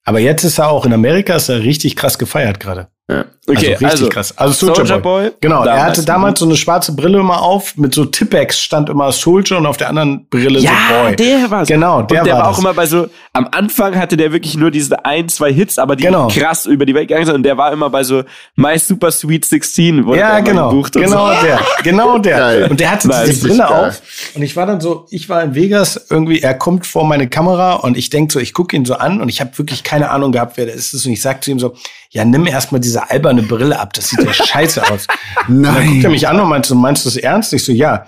Aber 0.04 0.20
jetzt 0.20 0.44
ist 0.44 0.60
er 0.60 0.70
auch 0.70 0.86
in 0.86 0.92
Amerika, 0.94 1.36
ist 1.38 1.48
er 1.50 1.62
richtig 1.64 1.96
krass 1.96 2.18
gefeiert 2.20 2.60
gerade. 2.60 2.90
Ja. 3.10 3.26
Okay, 3.48 3.76
also 3.76 3.86
richtig 3.88 4.10
krass. 4.10 4.38
Also 4.38 4.54
Soldier, 4.54 4.86
Soulja 4.86 4.98
Boy. 4.98 5.24
Boy. 5.30 5.32
Genau, 5.40 5.60
er 5.60 5.66
Damals, 5.66 5.84
hatte 5.84 6.02
mhm. 6.02 6.06
damals 6.06 6.40
so 6.40 6.46
eine 6.46 6.56
schwarze 6.56 6.96
Brille 6.96 7.20
immer 7.20 7.42
auf, 7.42 7.78
mit 7.78 7.94
so 7.94 8.06
Tippex 8.06 8.60
stand 8.60 8.90
immer 8.90 9.12
Soldier 9.12 9.58
und 9.58 9.68
auf 9.68 9.78
der 9.78 9.90
anderen 9.90 10.28
Brille 10.30 10.60
Ja, 10.60 10.72
so 10.90 11.04
Boy. 11.04 11.16
der 11.16 11.52
war's. 11.52 11.68
Genau, 11.68 12.02
der, 12.02 12.22
und 12.22 12.26
der 12.28 12.34
war, 12.34 12.42
war, 12.42 12.48
das. 12.50 12.56
auch 12.56 12.60
immer 12.60 12.74
bei 12.74 12.86
so, 12.88 13.08
am 13.34 13.48
Anfang 13.52 13.96
hatte 13.98 14.18
der 14.18 14.32
wirklich 14.32 14.58
nur 14.58 14.72
diese 14.72 15.06
ein, 15.06 15.30
zwei 15.30 15.54
Hits, 15.54 15.78
aber 15.78 15.96
die 15.96 16.04
Genau. 16.06 16.28
krass 16.28 16.66
über 16.66 16.86
die 16.86 16.96
Welt 16.96 17.08
gegangen 17.08 17.26
sind. 17.28 17.36
Und 17.36 17.44
der 17.44 17.58
war 17.58 17.72
immer 17.72 17.90
bei 17.90 18.04
so 18.04 18.24
My 18.56 18.80
Super 18.80 19.12
Sweet 19.12 19.46
16, 19.46 20.06
wurde 20.06 20.20
Ja, 20.20 20.40
genau. 20.40 20.70
gebucht 20.70 20.96
und 20.96 21.04
Genau 21.04 21.34
so. 21.36 21.42
der. 21.46 21.60
Genau 21.84 22.18
der. 22.18 22.38
Geil. 22.38 22.68
Und 22.70 22.80
der 22.80 22.92
hatte 22.92 23.10
diese 23.28 23.48
Brille 23.48 23.60
geil. 23.60 23.88
auf. 23.90 24.02
Und 24.34 24.42
ich 24.42 24.56
war 24.56 24.66
dann 24.66 24.82
so, 24.82 25.06
ich 25.12 25.30
war 25.30 25.44
in 25.44 25.54
Vegas, 25.54 26.08
irgendwie, 26.10 26.40
er 26.42 26.56
kommt 26.56 26.88
vor 26.88 27.06
meine 27.06 27.28
Kamera 27.30 27.74
und 27.74 27.96
ich 27.98 28.10
denk 28.10 28.32
so, 28.32 28.40
ich 28.40 28.54
gucke 28.54 28.76
ihn 28.76 28.86
so 28.86 28.96
an 28.96 29.22
und 29.22 29.30
ich 29.30 29.40
habe 29.40 29.56
wirklich 29.58 29.84
keine 29.84 30.10
Ahnung 30.10 30.32
gehabt, 30.32 30.58
wer 30.58 30.66
der 30.66 30.74
ist. 30.74 30.94
Und 31.06 31.12
ich 31.12 31.22
sag 31.22 31.44
zu 31.44 31.52
ihm 31.52 31.60
so, 31.60 31.76
ja, 32.10 32.24
nimm 32.24 32.48
erstmal 32.48 32.80
diese 32.80 33.10
alberne 33.10 33.35
Brille 33.44 33.80
ab, 33.80 33.94
das 33.94 34.10
sieht 34.10 34.24
ja 34.24 34.34
scheiße 34.34 34.82
aus. 34.90 35.08
Und 35.48 35.64
dann 35.64 35.76
guckt 35.76 35.88
er 35.88 36.02
Nein. 36.04 36.12
mich 36.12 36.28
an 36.28 36.40
und 36.40 36.50
meint 36.50 36.66
so, 36.66 36.76
meinst 36.76 37.06
du 37.06 37.10
das 37.10 37.18
ernst? 37.18 37.54
Ich 37.54 37.64
so, 37.64 37.72
ja. 37.72 38.06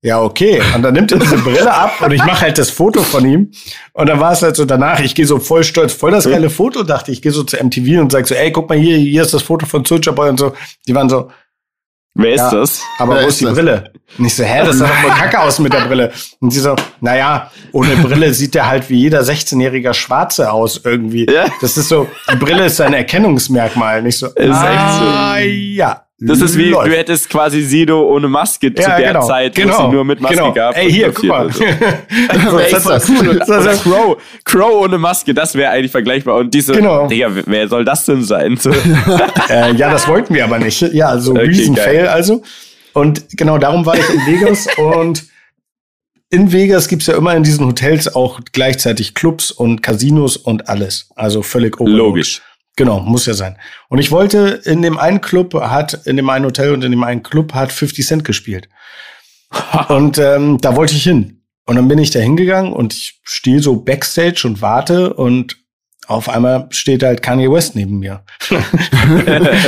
Ja, 0.00 0.20
okay. 0.22 0.62
Und 0.76 0.82
dann 0.82 0.94
nimmt 0.94 1.10
er 1.10 1.18
diese 1.18 1.38
Brille 1.38 1.74
ab 1.74 2.00
und 2.00 2.12
ich 2.12 2.24
mache 2.24 2.42
halt 2.42 2.56
das 2.56 2.70
Foto 2.70 3.02
von 3.02 3.26
ihm. 3.28 3.50
Und 3.94 4.08
dann 4.08 4.20
war 4.20 4.30
es 4.30 4.42
halt 4.42 4.54
so 4.54 4.64
danach, 4.64 5.00
ich 5.00 5.16
gehe 5.16 5.26
so 5.26 5.40
voll 5.40 5.64
stolz, 5.64 5.92
voll 5.92 6.12
das 6.12 6.24
geile 6.24 6.50
Foto, 6.50 6.84
dachte 6.84 7.10
ich. 7.10 7.20
Gehe 7.20 7.32
so 7.32 7.42
zu 7.42 7.56
MTV 7.56 8.00
und 8.00 8.12
sag 8.12 8.28
so, 8.28 8.36
ey, 8.36 8.52
guck 8.52 8.68
mal 8.68 8.78
hier, 8.78 8.96
hier 8.96 9.22
ist 9.22 9.34
das 9.34 9.42
Foto 9.42 9.66
von 9.66 9.84
Soulja 9.84 10.12
Boy 10.12 10.30
und 10.30 10.38
so. 10.38 10.52
Die 10.86 10.94
waren 10.94 11.08
so, 11.08 11.30
Wer 12.20 12.34
ist 12.34 12.40
Ja. 12.40 12.50
das? 12.50 12.82
aber 12.98 13.14
Wer 13.14 13.22
wo 13.24 13.28
ist 13.28 13.34
ist 13.34 13.40
die 13.40 13.44
das? 13.46 13.54
Brille? 13.54 13.92
Und 14.18 14.24
ich 14.26 14.34
so, 14.34 14.42
hä, 14.44 14.62
das 14.64 14.76
sah 14.78 14.86
doch 14.88 14.94
voll 14.96 15.10
kacke 15.12 15.40
aus 15.40 15.58
mit 15.60 15.72
der 15.72 15.82
Brille. 15.86 16.12
Und 16.40 16.50
sie 16.50 16.58
so, 16.60 16.74
naja, 17.00 17.50
ohne 17.72 17.94
Brille 17.96 18.34
sieht 18.34 18.54
der 18.56 18.66
halt 18.66 18.90
wie 18.90 18.96
jeder 18.98 19.20
16-jähriger 19.22 19.94
Schwarze 19.94 20.50
aus 20.50 20.80
irgendwie. 20.84 21.26
Ja. 21.32 21.46
Das 21.60 21.76
ist 21.76 21.88
so, 21.88 22.08
die 22.32 22.36
Brille 22.36 22.66
ist 22.66 22.76
sein 22.76 22.92
Erkennungsmerkmal. 22.92 24.02
Nicht 24.02 24.18
so, 24.18 24.26
Ist 24.26 24.34
echt 24.36 24.50
so. 24.50 24.56
ah, 24.58 25.38
ja. 25.38 26.02
Das 26.20 26.40
ist 26.40 26.58
wie, 26.58 26.70
läuft. 26.70 26.88
du 26.88 26.96
hättest 26.96 27.30
quasi 27.30 27.62
Sido 27.62 28.02
ohne 28.02 28.26
Maske 28.28 28.74
zu 28.74 28.82
Ja, 28.82 28.96
der 28.98 29.12
genau. 29.12 29.26
Zeit, 29.26 29.56
wo 29.56 29.62
genau. 29.62 29.76
sie 29.76 29.94
nur 29.94 30.04
mit 30.04 30.20
Maske 30.20 30.36
genau. 30.36 30.52
gab. 30.52 30.76
Ey, 30.76 30.90
hier, 30.90 31.12
guck 31.12 31.24
mal. 31.26 31.46
Ist 31.48 32.86
das? 32.86 33.08
Cool. 33.08 33.28
Und, 33.28 33.38
Das 33.48 33.66
ist- 33.66 33.82
Crow. 33.84 34.16
Crow 34.44 34.82
ohne 34.82 34.98
Maske, 34.98 35.32
das 35.32 35.54
wäre 35.54 35.70
eigentlich 35.70 35.92
vergleichbar. 35.92 36.34
Und 36.36 36.52
diese, 36.54 36.72
Genau. 36.72 37.06
Digga, 37.06 37.30
wer 37.46 37.68
soll 37.68 37.84
das 37.84 38.04
denn 38.04 38.24
sein? 38.24 38.56
So. 38.56 38.70
äh, 39.48 39.74
ja, 39.76 39.92
das 39.92 40.08
wollten 40.08 40.34
wir 40.34 40.42
aber 40.44 40.58
nicht. 40.58 40.80
Ja, 40.92 41.08
also 41.10 41.32
Okay, 41.32 41.42
Riesen 41.42 41.76
geil. 41.76 41.84
Fail 41.84 42.08
also. 42.08 42.42
Und 42.94 43.36
genau 43.36 43.58
darum 43.58 43.86
war 43.86 43.96
ich 43.96 44.08
in 44.10 44.26
Vegas 44.26 44.66
und 44.76 45.24
in 46.30 46.50
Vegas 46.50 46.88
gibt's 46.88 47.06
ja 47.06 47.16
immer 47.16 47.34
in 47.36 47.44
diesen 47.44 47.64
Hotels 47.64 48.12
auch 48.14 48.40
gleichzeitig 48.52 49.14
Clubs 49.14 49.52
und 49.52 49.82
Casinos 49.84 50.36
und 50.36 50.68
alles. 50.68 51.10
Also 51.14 51.42
völlig 51.42 51.80
overload. 51.80 51.96
Logisch. 51.96 52.42
Genau, 52.78 53.00
muss 53.00 53.26
ja 53.26 53.34
sein. 53.34 53.58
Und 53.88 53.98
ich 53.98 54.12
wollte 54.12 54.60
in 54.64 54.82
dem 54.82 54.98
einen 54.98 55.20
Club 55.20 55.52
hat, 55.52 56.06
in 56.06 56.16
dem 56.16 56.30
einen 56.30 56.44
Hotel 56.44 56.72
und 56.72 56.84
in 56.84 56.92
dem 56.92 57.02
einen 57.02 57.24
Club 57.24 57.52
hat 57.52 57.72
50 57.72 58.06
Cent 58.06 58.24
gespielt. 58.24 58.68
und 59.88 60.18
ähm, 60.18 60.58
da 60.60 60.76
wollte 60.76 60.94
ich 60.94 61.02
hin. 61.02 61.42
Und 61.66 61.74
dann 61.74 61.88
bin 61.88 61.98
ich 61.98 62.12
da 62.12 62.20
hingegangen 62.20 62.72
und 62.72 62.94
ich 62.94 63.20
stehe 63.24 63.58
so 63.58 63.80
backstage 63.80 64.42
und 64.44 64.62
warte 64.62 65.12
und 65.14 65.56
auf 66.08 66.30
einmal 66.30 66.66
steht 66.70 67.02
halt 67.02 67.22
Kanye 67.22 67.52
West 67.52 67.76
neben 67.76 67.98
mir. 67.98 68.22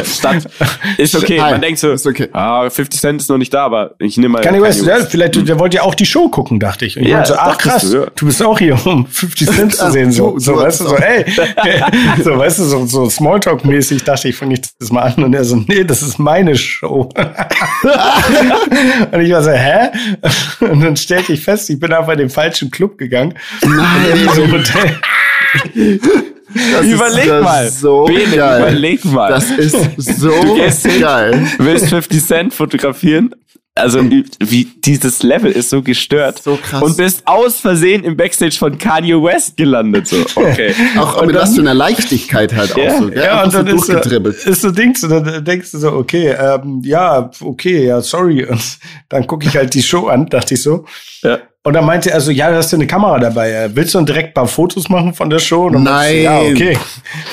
Statt, 0.05 0.49
ist 0.97 1.15
okay. 1.15 1.39
Hi, 1.39 1.53
Man 1.53 1.61
denkt 1.61 1.79
so, 1.79 1.93
ist 1.93 2.07
okay. 2.07 2.31
ah, 2.33 2.71
50 2.71 2.99
Cent 2.99 3.21
ist 3.21 3.29
noch 3.29 3.37
nicht 3.37 3.53
da, 3.53 3.67
aber 3.67 3.95
ich 3.99 4.17
nehme 4.17 4.33
mal. 4.33 4.41
Kanye, 4.41 4.59
Kanye 4.59 4.69
West, 4.69 4.87
West, 4.87 5.03
ja, 5.03 5.09
vielleicht, 5.11 5.37
hm. 5.37 5.45
der 5.45 5.59
wollte 5.59 5.77
ja 5.77 5.83
auch 5.83 5.95
die 5.95 6.07
Show 6.07 6.31
gucken, 6.31 6.59
dachte 6.59 6.87
ich. 6.87 6.97
Und 6.97 7.03
ich 7.03 7.11
ja, 7.11 7.27
so, 7.27 7.35
ach 7.35 7.59
krass, 7.59 7.91
du, 7.91 7.99
ja. 7.99 8.07
du, 8.17 8.25
bist 8.25 8.43
auch 8.43 8.59
hier, 8.59 8.75
um 8.87 9.07
50 9.07 9.51
Cent 9.51 9.75
zu 9.75 9.91
sehen. 9.91 10.13
So, 10.13 10.39
so, 10.39 10.55
so 10.55 10.63
weißt 10.63 10.81
du, 10.81 10.89
so, 10.89 10.97
ey, 10.97 11.27
so, 12.25 12.39
weißt 12.39 12.61
du, 12.61 12.65
so, 12.65 12.87
so 12.87 13.05
Smalltalk-mäßig 13.05 14.05
dachte 14.05 14.29
ich, 14.29 14.37
fange 14.37 14.55
ich 14.55 14.63
das 14.79 14.91
mal 14.91 15.03
an. 15.03 15.23
Und 15.23 15.35
er 15.35 15.45
so, 15.45 15.57
nee, 15.57 15.85
das 15.85 16.01
ist 16.01 16.19
meine 16.19 16.57
Show. 16.57 17.11
und 19.13 19.21
ich 19.21 19.31
war 19.31 19.43
so, 19.43 19.51
hä? 19.51 19.91
Und 20.61 20.81
dann 20.81 20.97
stellte 20.97 21.35
ich 21.35 21.45
fest, 21.45 21.69
ich 21.69 21.79
bin 21.79 21.93
einfach 21.93 22.13
in 22.13 22.19
den 22.19 22.31
falschen 22.31 22.71
Club 22.71 22.97
gegangen. 22.97 23.35
Nein. 23.63 24.13
In 24.15 24.29
so 24.31 24.51
Hotel. 24.51 24.97
Das 26.73 26.85
überleg 26.87 27.27
ist, 27.27 27.43
mal. 27.43 27.71
So 27.71 28.05
Bene, 28.05 28.37
geil. 28.37 28.61
überleg 28.61 29.05
mal. 29.05 29.29
Das 29.31 29.51
ist 29.51 30.19
so 30.19 30.31
du 30.31 30.55
gehst 30.57 30.85
hin, 30.87 31.01
geil. 31.01 31.47
Willst 31.59 31.89
50 31.89 32.25
Cent 32.25 32.55
fotografieren 32.55 33.35
also 33.81 34.03
wie 34.03 34.65
dieses 34.65 35.23
Level 35.23 35.51
ist 35.51 35.71
so 35.71 35.83
gestört. 35.83 36.43
So 36.43 36.57
krass. 36.57 36.83
Und 36.83 36.97
bist 36.97 37.23
aus 37.27 37.61
Versehen 37.61 38.05
im 38.05 38.17
Backstage 38.17 38.57
von 38.59 38.79
Kanye 38.79 39.15
West 39.23 39.57
gelandet. 39.57 40.07
So, 40.07 40.17
okay. 40.37 40.75
auch 40.99 41.17
auch 41.17 41.27
mit 41.27 41.37
was 41.37 41.55
für 41.55 41.61
einer 41.61 41.75
Leichtigkeit 41.75 42.55
halt 42.55 42.77
ja, 42.77 42.93
auch 42.95 42.99
so. 43.01 43.11
Gell? 43.11 43.25
Ja, 43.25 43.45
und 43.45 43.55
dann 43.55 43.67
so 43.67 43.93
ist, 43.93 44.05
so, 44.05 44.51
ist 44.51 44.63
so 44.63 44.71
Dings, 44.71 45.01
dann 45.01 45.45
denkst 45.45 45.73
du 45.73 45.79
so, 45.79 45.93
okay, 45.93 46.35
ähm, 46.39 46.81
ja, 46.85 47.31
okay, 47.41 47.87
ja, 47.87 48.01
sorry. 48.01 48.45
Und 48.45 48.79
dann 49.09 49.27
gucke 49.27 49.47
ich 49.47 49.57
halt 49.57 49.75
die 49.75 49.83
Show 49.83 50.07
an, 50.07 50.27
dachte 50.27 50.55
ich 50.55 50.63
so. 50.63 50.85
Ja. 51.23 51.39
Und 51.63 51.75
dann 51.75 51.85
meinte 51.85 52.11
er 52.11 52.21
so, 52.21 52.31
ja, 52.31 52.51
du 52.51 52.57
hast 52.57 52.73
du 52.73 52.77
eine 52.77 52.87
Kamera 52.87 53.19
dabei. 53.19 53.69
Willst 53.75 53.95
du 53.95 54.01
direkt 54.01 54.31
ein 54.31 54.35
paar 54.35 54.49
Fotos 54.49 54.89
machen 54.89 55.13
von 55.13 55.29
der 55.29 55.41
Show? 55.41 55.67
Und 55.67 55.83
Nein. 55.83 56.17
Ich, 56.17 56.23
ja, 56.23 56.41
okay. 56.41 56.79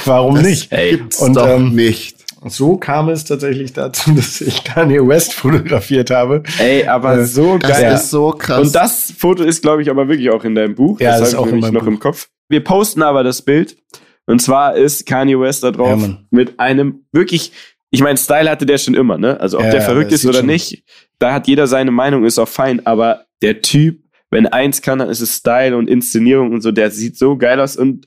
Warum 0.04 0.36
das 0.36 0.44
nicht? 0.44 0.70
Gibt's 0.70 1.20
und, 1.20 1.36
doch 1.36 1.48
ähm, 1.48 1.74
nicht 1.74 2.17
so 2.46 2.78
kam 2.78 3.10
es 3.10 3.26
tatsächlich 3.26 3.74
dazu, 3.74 4.12
dass 4.16 4.42
ich 4.42 4.64
Kanye 4.64 5.06
West 5.08 5.34
fotografiert 5.34 6.10
habe. 6.10 6.44
Ey, 6.60 6.86
aber 6.86 7.20
äh, 7.20 7.26
so 7.26 7.58
das 7.58 7.72
geil. 7.72 7.94
Ist 7.94 8.10
so 8.10 8.32
krass. 8.32 8.68
Und 8.68 8.76
das 8.76 9.14
Foto 9.18 9.44
ist, 9.44 9.62
glaube 9.62 9.82
ich, 9.82 9.90
aber 9.90 10.08
wirklich 10.08 10.30
auch 10.32 10.44
in 10.44 10.56
deinem 10.56 10.76
Buch. 10.76 11.00
Ja, 11.00 11.12
das, 11.12 11.20
das 11.20 11.30
ist 11.30 11.36
auch 11.36 11.48
in 11.48 11.60
noch 11.60 11.72
Buch. 11.72 11.88
im 11.88 12.00
Kopf. 12.00 12.30
Wir 12.50 12.64
posten 12.64 13.02
aber 13.02 13.24
das 13.24 13.42
Bild. 13.42 13.78
Und 14.26 14.42
zwar 14.42 14.76
ist 14.76 15.06
Kanye 15.06 15.40
West 15.40 15.64
da 15.64 15.72
drauf 15.72 16.02
ja, 16.02 16.18
mit 16.32 16.60
einem 16.60 17.06
wirklich, 17.14 17.54
ich 17.92 18.02
meine, 18.02 18.18
Style 18.18 18.50
hatte 18.50 18.66
der 18.66 18.78
schon 18.78 18.94
immer, 18.94 19.18
ne? 19.18 19.40
Also 19.40 19.58
ob 19.58 19.64
ja, 19.64 19.72
der 19.72 19.82
verrückt 19.82 20.12
ist 20.12 20.26
oder 20.26 20.44
nicht, 20.44 20.84
da 21.18 21.34
hat 21.34 21.48
jeder 21.48 21.66
seine 21.66 21.92
Meinung, 21.92 22.26
ist 22.26 22.38
auch 22.38 22.48
fein. 22.48 22.86
Aber 22.86 23.26
der 23.42 23.62
Typ, 23.62 24.02
wenn 24.30 24.46
eins 24.46 24.82
kann, 24.82 25.00
dann 25.00 25.10
ist 25.10 25.22
es 25.22 25.38
Style 25.38 25.78
und 25.78 25.90
Inszenierung 25.90 26.52
und 26.52 26.62
so. 26.62 26.72
Der 26.72 26.92
sieht 26.92 27.18
so 27.18 27.38
geil 27.38 27.62
aus 27.62 27.78
und 27.78 28.06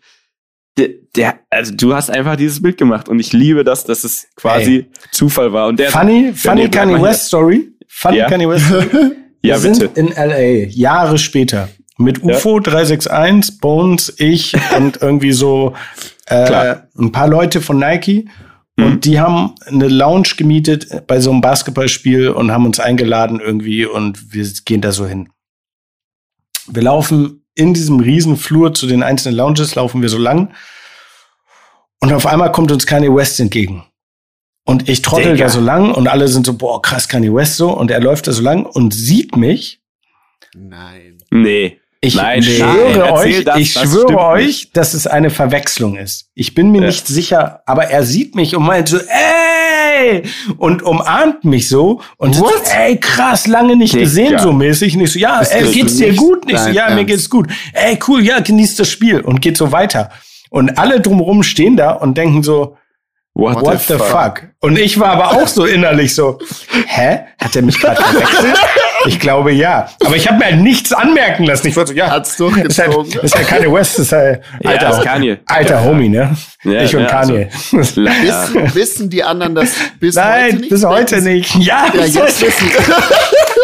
der, 0.79 0.89
der, 1.17 1.41
also 1.51 1.75
du 1.75 1.95
hast 1.95 2.11
einfach 2.11 2.37
dieses 2.37 2.63
Bild 2.63 2.79
gemacht 2.79 3.09
und 3.09 3.19
ich 3.21 3.33
liebe 3.33 3.65
das, 3.65 3.85
dass 3.85 4.05
es 4.05 4.29
quasi 4.37 4.77
Ey. 4.77 4.91
Zufall 5.11 5.53
war. 5.53 5.69
Und 5.69 5.79
der 5.79 5.91
funny, 5.91 6.33
funny 6.35 6.69
Kanye 6.69 7.01
West 7.01 7.27
Story. 7.27 7.69
Funny 7.89 8.19
ja. 8.19 8.29
Kanye 8.29 8.49
West 8.49 8.67
Story. 8.67 8.87
ja, 9.43 9.63
Wir 9.63 9.71
bitte. 9.71 9.91
sind 9.95 9.97
in 9.97 10.09
LA 10.09 10.69
Jahre 10.69 11.19
später 11.19 11.69
mit 11.99 12.23
UFO 12.23 12.57
ja. 12.57 12.63
361, 12.63 13.61
Bones, 13.61 14.15
ich 14.17 14.55
und 14.77 15.03
irgendwie 15.03 15.33
so 15.33 15.75
äh, 16.27 16.77
ein 16.99 17.13
paar 17.13 17.29
Leute 17.29 17.61
von 17.61 17.79
Nike. 17.79 18.29
Mhm. 18.77 18.85
Und 18.85 19.05
die 19.05 19.21
haben 19.21 19.55
eine 19.67 19.89
Lounge 19.89 20.31
gemietet 20.37 21.07
bei 21.07 21.21
so 21.21 21.31
einem 21.31 21.41
Basketballspiel 21.41 22.31
und 22.31 22.51
haben 22.51 22.65
uns 22.65 22.81
eingeladen 22.81 23.41
irgendwie 23.41 23.85
und 23.85 24.33
wir 24.33 24.47
gehen 24.65 24.81
da 24.81 24.93
so 24.93 25.07
hin. 25.07 25.29
Wir 26.69 26.83
laufen 26.83 27.40
in 27.61 27.75
diesem 27.75 28.01
riesen 28.01 28.37
Flur 28.39 28.73
zu 28.73 28.87
den 28.87 29.03
einzelnen 29.03 29.37
Lounges 29.37 29.75
laufen 29.75 30.01
wir 30.01 30.09
so 30.09 30.19
lang. 30.19 30.53
Und 32.01 32.13
auf 32.13 32.27
einmal 32.27 32.51
kommt 32.51 32.73
uns 32.73 32.87
Kanye 32.87 33.15
West 33.15 33.39
entgegen. 33.39 33.85
Und 34.65 34.89
ich 34.89 35.03
trottel 35.03 35.33
Digga. 35.33 35.45
da 35.45 35.51
so 35.51 35.61
lang 35.61 35.93
und 35.93 36.09
alle 36.09 36.29
sind 36.29 36.47
so, 36.47 36.55
boah, 36.55 36.81
krass, 36.81 37.09
Kanye 37.09 37.33
West 37.35 37.57
so. 37.57 37.71
Und 37.77 37.91
er 37.91 38.01
läuft 38.01 38.27
da 38.27 38.33
so 38.33 38.43
lang 38.43 38.65
und 38.65 38.95
sieht 38.95 39.37
mich. 39.37 39.83
Nein. 40.55 41.19
Nee. 41.31 41.79
Ich 42.03 42.15
nein, 42.15 42.43
schwöre 42.43 42.99
nein, 42.99 43.13
euch, 43.13 43.45
das, 43.45 43.59
ich 43.59 43.75
das 43.75 43.83
schwöre 43.83 44.19
euch, 44.19 44.47
nicht. 44.47 44.77
dass 44.77 44.95
es 44.95 45.07
eine 45.07 45.29
Verwechslung 45.29 45.99
ist. 45.99 46.31
Ich 46.35 46.55
bin 46.55 46.71
mir 46.71 46.81
ja. 46.81 46.87
nicht 46.87 47.07
sicher, 47.07 47.63
aber 47.67 47.89
er 47.89 48.05
sieht 48.05 48.35
mich 48.35 48.57
und 48.57 48.63
meint 48.63 48.89
so, 48.89 48.97
ey, 48.97 49.05
und 50.59 50.83
umarmt 50.83 51.45
mich 51.45 51.69
so 51.69 52.01
und 52.17 52.35
so, 52.35 52.51
ey, 52.77 52.97
krass, 52.99 53.47
lange 53.47 53.77
nicht 53.77 53.95
Dick, 53.95 54.03
gesehen, 54.03 54.33
ja. 54.33 54.39
so 54.39 54.53
mäßig. 54.53 54.97
Nicht 54.97 55.13
so, 55.13 55.19
ja, 55.19 55.41
ey, 55.41 55.71
geht's 55.73 55.97
dir 55.97 56.15
gut? 56.15 56.47
Nicht 56.47 56.59
so, 56.59 56.71
ja, 56.71 56.85
Ernst. 56.85 56.97
mir 56.97 57.05
geht's 57.05 57.29
gut. 57.31 57.49
Ey, 57.73 57.99
cool, 58.09 58.25
ja, 58.25 58.41
genießt 58.41 58.79
das 58.81 58.89
Spiel 58.89 59.21
und 59.21 59.41
geht 59.41 59.57
so 59.57 59.73
weiter. 59.73 60.11
Und 60.51 60.79
alle 60.79 61.01
drumherum 61.01 61.43
stehen 61.43 61.77
da 61.77 61.93
und 61.93 62.17
denken 62.19 62.43
so, 62.43 62.77
What, 63.33 63.63
What 63.63 63.81
the, 63.81 63.93
the 63.95 63.99
fuck? 63.99 64.11
fuck? 64.11 64.43
Und 64.61 64.77
ich 64.77 64.99
war 64.99 65.11
aber 65.11 65.31
auch 65.41 65.47
so 65.47 65.65
innerlich 65.65 66.15
so, 66.15 66.39
hä? 66.87 67.21
Hat 67.39 67.55
er 67.55 67.63
mich 67.63 67.79
gerade 67.81 68.03
verwechselt? 68.03 68.59
Ich 69.07 69.19
glaube 69.19 69.53
ja. 69.53 69.89
Aber 70.05 70.17
ich 70.17 70.29
habe 70.29 70.39
mir 70.39 70.47
halt 70.47 70.61
nichts 70.61 70.93
anmerken 70.93 71.45
lassen. 71.45 71.69
Ich 71.69 71.77
wollte 71.77 71.93
so, 71.93 71.97
ja. 71.97 72.11
Hat's 72.11 72.37
durchgezogen. 72.37 73.07
Ist 73.07 73.15
halt, 73.15 73.25
ist 73.25 73.35
halt 73.37 73.49
Kanye 73.49 73.73
West, 73.73 73.99
ist 73.99 74.13
halt 74.13 74.43
alter, 74.65 74.83
ja, 74.83 74.99
ist 74.99 75.05
Kanye. 75.05 75.39
alter 75.47 75.75
ja. 75.75 75.85
Homie, 75.85 76.09
ne? 76.09 76.37
Ja, 76.65 76.83
ich 76.83 76.95
und 76.95 77.07
Kanye. 77.07 77.49
Also, 77.73 78.03
wissen, 78.03 78.75
wissen 78.75 79.11
die 79.11 79.23
anderen 79.23 79.55
das 79.55 79.75
bis 79.99 80.15
Nein, 80.15 80.45
heute 80.45 80.57
nicht? 80.57 80.71
bis 80.71 80.85
heute 80.85 81.23
nicht. 81.23 81.55
Ja, 81.57 81.87
ja 81.95 82.05
jetzt 82.05 82.43
wissen. 82.43 82.71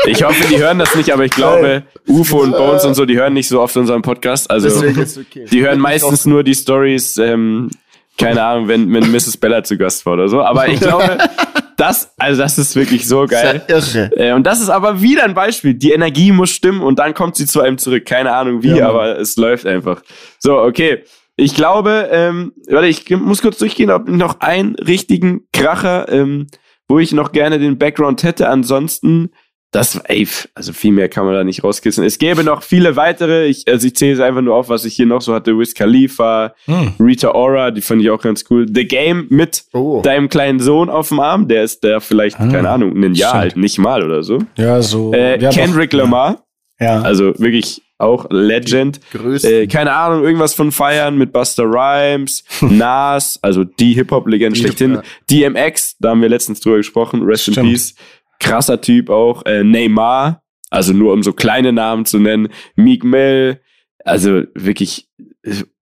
Ich 0.06 0.22
hoffe, 0.22 0.46
die 0.48 0.58
hören 0.58 0.78
das 0.78 0.94
nicht, 0.94 1.12
aber 1.12 1.24
ich 1.24 1.32
glaube, 1.32 1.82
UFO 2.06 2.42
und 2.42 2.52
Bones 2.52 2.84
und 2.84 2.94
so, 2.94 3.06
die 3.06 3.16
hören 3.16 3.32
nicht 3.32 3.48
so 3.48 3.60
oft 3.60 3.76
unseren 3.76 4.02
Podcast. 4.02 4.48
Also, 4.50 4.68
okay. 4.78 5.46
die 5.50 5.62
hören 5.62 5.80
meistens 5.80 6.26
nur 6.26 6.44
die 6.44 6.54
Stories, 6.54 7.18
ähm, 7.18 7.70
keine 8.16 8.42
Ahnung, 8.42 8.68
wenn, 8.68 8.92
wenn 8.92 9.10
Mrs. 9.10 9.36
Bella 9.36 9.62
zu 9.62 9.76
Gast 9.76 10.04
war 10.06 10.14
oder 10.14 10.28
so. 10.28 10.42
Aber 10.42 10.68
ich 10.68 10.80
glaube, 10.80 11.18
das, 11.76 12.12
also 12.18 12.40
das 12.40 12.58
ist 12.58 12.74
wirklich 12.76 13.06
so 13.06 13.26
geil. 13.26 13.62
Das 13.68 13.92
ja 13.94 14.04
irre. 14.04 14.16
Äh, 14.16 14.32
und 14.32 14.46
das 14.46 14.60
ist 14.60 14.68
aber 14.68 15.00
wieder 15.02 15.24
ein 15.24 15.34
Beispiel. 15.34 15.74
Die 15.74 15.92
Energie 15.92 16.32
muss 16.32 16.50
stimmen 16.50 16.82
und 16.82 16.98
dann 16.98 17.14
kommt 17.14 17.36
sie 17.36 17.46
zu 17.46 17.60
einem 17.60 17.78
zurück. 17.78 18.06
Keine 18.06 18.32
Ahnung 18.32 18.62
wie, 18.62 18.76
ja, 18.76 18.88
aber 18.88 19.18
es 19.18 19.36
läuft 19.36 19.66
einfach. 19.66 20.02
So, 20.38 20.58
okay. 20.58 21.04
Ich 21.38 21.54
glaube, 21.54 22.08
ähm, 22.10 22.52
warte, 22.68 22.86
ich 22.86 23.10
muss 23.10 23.42
kurz 23.42 23.58
durchgehen, 23.58 23.90
ob 23.90 24.08
noch 24.08 24.40
einen 24.40 24.74
richtigen 24.76 25.42
Kracher, 25.52 26.10
ähm, 26.10 26.46
wo 26.88 26.98
ich 26.98 27.12
noch 27.12 27.32
gerne 27.32 27.58
den 27.58 27.76
Background 27.76 28.22
hätte. 28.22 28.48
Ansonsten 28.48 29.30
das, 29.76 29.96
ey, 30.04 30.26
also 30.54 30.72
viel 30.72 30.92
mehr 30.92 31.10
kann 31.10 31.26
man 31.26 31.34
da 31.34 31.44
nicht 31.44 31.62
rauskissen. 31.62 32.02
Es 32.02 32.16
gäbe 32.16 32.42
noch 32.42 32.62
viele 32.62 32.96
weitere. 32.96 33.44
Ich, 33.44 33.68
also 33.68 33.86
ich 33.86 33.94
zähle 33.94 34.14
es 34.14 34.20
einfach 34.20 34.40
nur 34.40 34.54
auf, 34.54 34.70
was 34.70 34.86
ich 34.86 34.94
hier 34.94 35.04
noch 35.04 35.20
so 35.20 35.34
hatte. 35.34 35.58
Wiz 35.58 35.74
Khalifa, 35.74 36.54
hm. 36.64 36.94
Rita 36.98 37.32
Ora, 37.32 37.70
die 37.70 37.82
fand 37.82 38.00
ich 38.00 38.08
auch 38.08 38.22
ganz 38.22 38.46
cool. 38.48 38.66
The 38.72 38.86
Game 38.86 39.26
mit 39.28 39.64
oh. 39.74 40.00
deinem 40.02 40.30
kleinen 40.30 40.60
Sohn 40.60 40.88
auf 40.88 41.08
dem 41.08 41.20
Arm, 41.20 41.46
der 41.46 41.62
ist 41.62 41.84
der 41.84 42.00
vielleicht, 42.00 42.40
ah, 42.40 42.48
keine 42.48 42.70
Ahnung, 42.70 42.96
ein 42.96 43.14
Jahr 43.14 43.34
alt, 43.34 43.56
nicht 43.58 43.78
mal 43.78 44.02
oder 44.02 44.22
so. 44.22 44.38
Ja, 44.56 44.80
so. 44.80 45.12
Äh, 45.12 45.38
Kendrick 45.52 45.90
doch, 45.90 45.98
Lamar. 45.98 46.42
Ja. 46.80 47.02
Also 47.02 47.38
wirklich 47.38 47.82
auch 47.98 48.26
Legend. 48.30 49.00
Äh, 49.42 49.66
keine 49.66 49.92
Ahnung, 49.92 50.24
irgendwas 50.24 50.54
von 50.54 50.72
Feiern 50.72 51.16
mit 51.16 51.32
Buster 51.32 51.64
Rhymes, 51.64 52.44
Nas, 52.60 53.38
also 53.42 53.64
die 53.64 53.94
Hip-Hop-Legende 53.94 54.58
schlechthin. 54.58 54.94
Ja. 54.94 55.02
DMX, 55.50 55.96
da 55.98 56.10
haben 56.10 56.20
wir 56.20 56.28
letztens 56.28 56.60
drüber 56.60 56.76
gesprochen, 56.76 57.22
Rest 57.22 57.44
Stimmt. 57.44 57.58
in 57.58 57.64
Peace 57.64 57.94
krasser 58.40 58.80
Typ 58.80 59.10
auch. 59.10 59.44
Äh, 59.46 59.64
Neymar, 59.64 60.42
also 60.70 60.92
nur 60.92 61.12
um 61.12 61.22
so 61.22 61.32
kleine 61.32 61.72
Namen 61.72 62.04
zu 62.04 62.18
nennen. 62.18 62.48
Meek 62.74 63.04
Mill, 63.04 63.60
also 64.04 64.42
wirklich, 64.54 65.08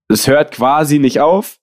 es 0.09 0.27
hört 0.27 0.53
quasi 0.53 0.99
nicht 0.99 1.21
auf. 1.21 1.59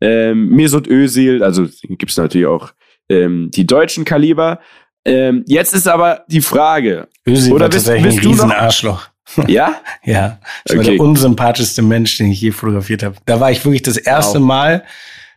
Ähm, 0.00 0.50
Mesut 0.50 0.86
Özil, 0.88 1.42
also 1.42 1.66
gibt's 1.82 2.16
natürlich 2.16 2.46
auch 2.46 2.72
ähm, 3.08 3.50
die 3.52 3.66
deutschen 3.66 4.04
Kaliber. 4.04 4.60
Ähm, 5.04 5.44
jetzt 5.46 5.72
ist 5.72 5.88
aber 5.88 6.24
die 6.28 6.40
Frage. 6.40 7.08
Özil 7.26 7.52
oder 7.52 7.68
bist, 7.68 7.86
bist 7.86 8.24
du 8.24 8.34
noch 8.34 8.50
Arschloch. 8.50 9.08
Ja? 9.46 9.80
ja. 10.04 10.38
Ich 10.64 10.72
okay. 10.72 10.78
war 10.78 10.84
der 10.84 11.00
unsympathischste 11.00 11.82
Mensch, 11.82 12.18
den 12.18 12.30
ich 12.30 12.40
je 12.40 12.50
fotografiert 12.50 13.02
habe. 13.02 13.16
Da 13.24 13.40
war 13.40 13.50
ich 13.50 13.64
wirklich 13.64 13.82
das 13.82 13.96
erste 13.96 14.40
wow. 14.40 14.46
Mal, 14.46 14.84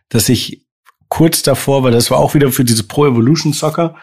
dass 0.08 0.28
ich 0.28 0.64
kurz 1.08 1.42
davor 1.42 1.82
war, 1.82 1.90
das 1.90 2.10
war 2.10 2.18
auch 2.18 2.34
wieder 2.34 2.52
für 2.52 2.64
diese 2.64 2.84
Pro 2.84 3.06
Evolution 3.06 3.52
Soccer. 3.52 3.96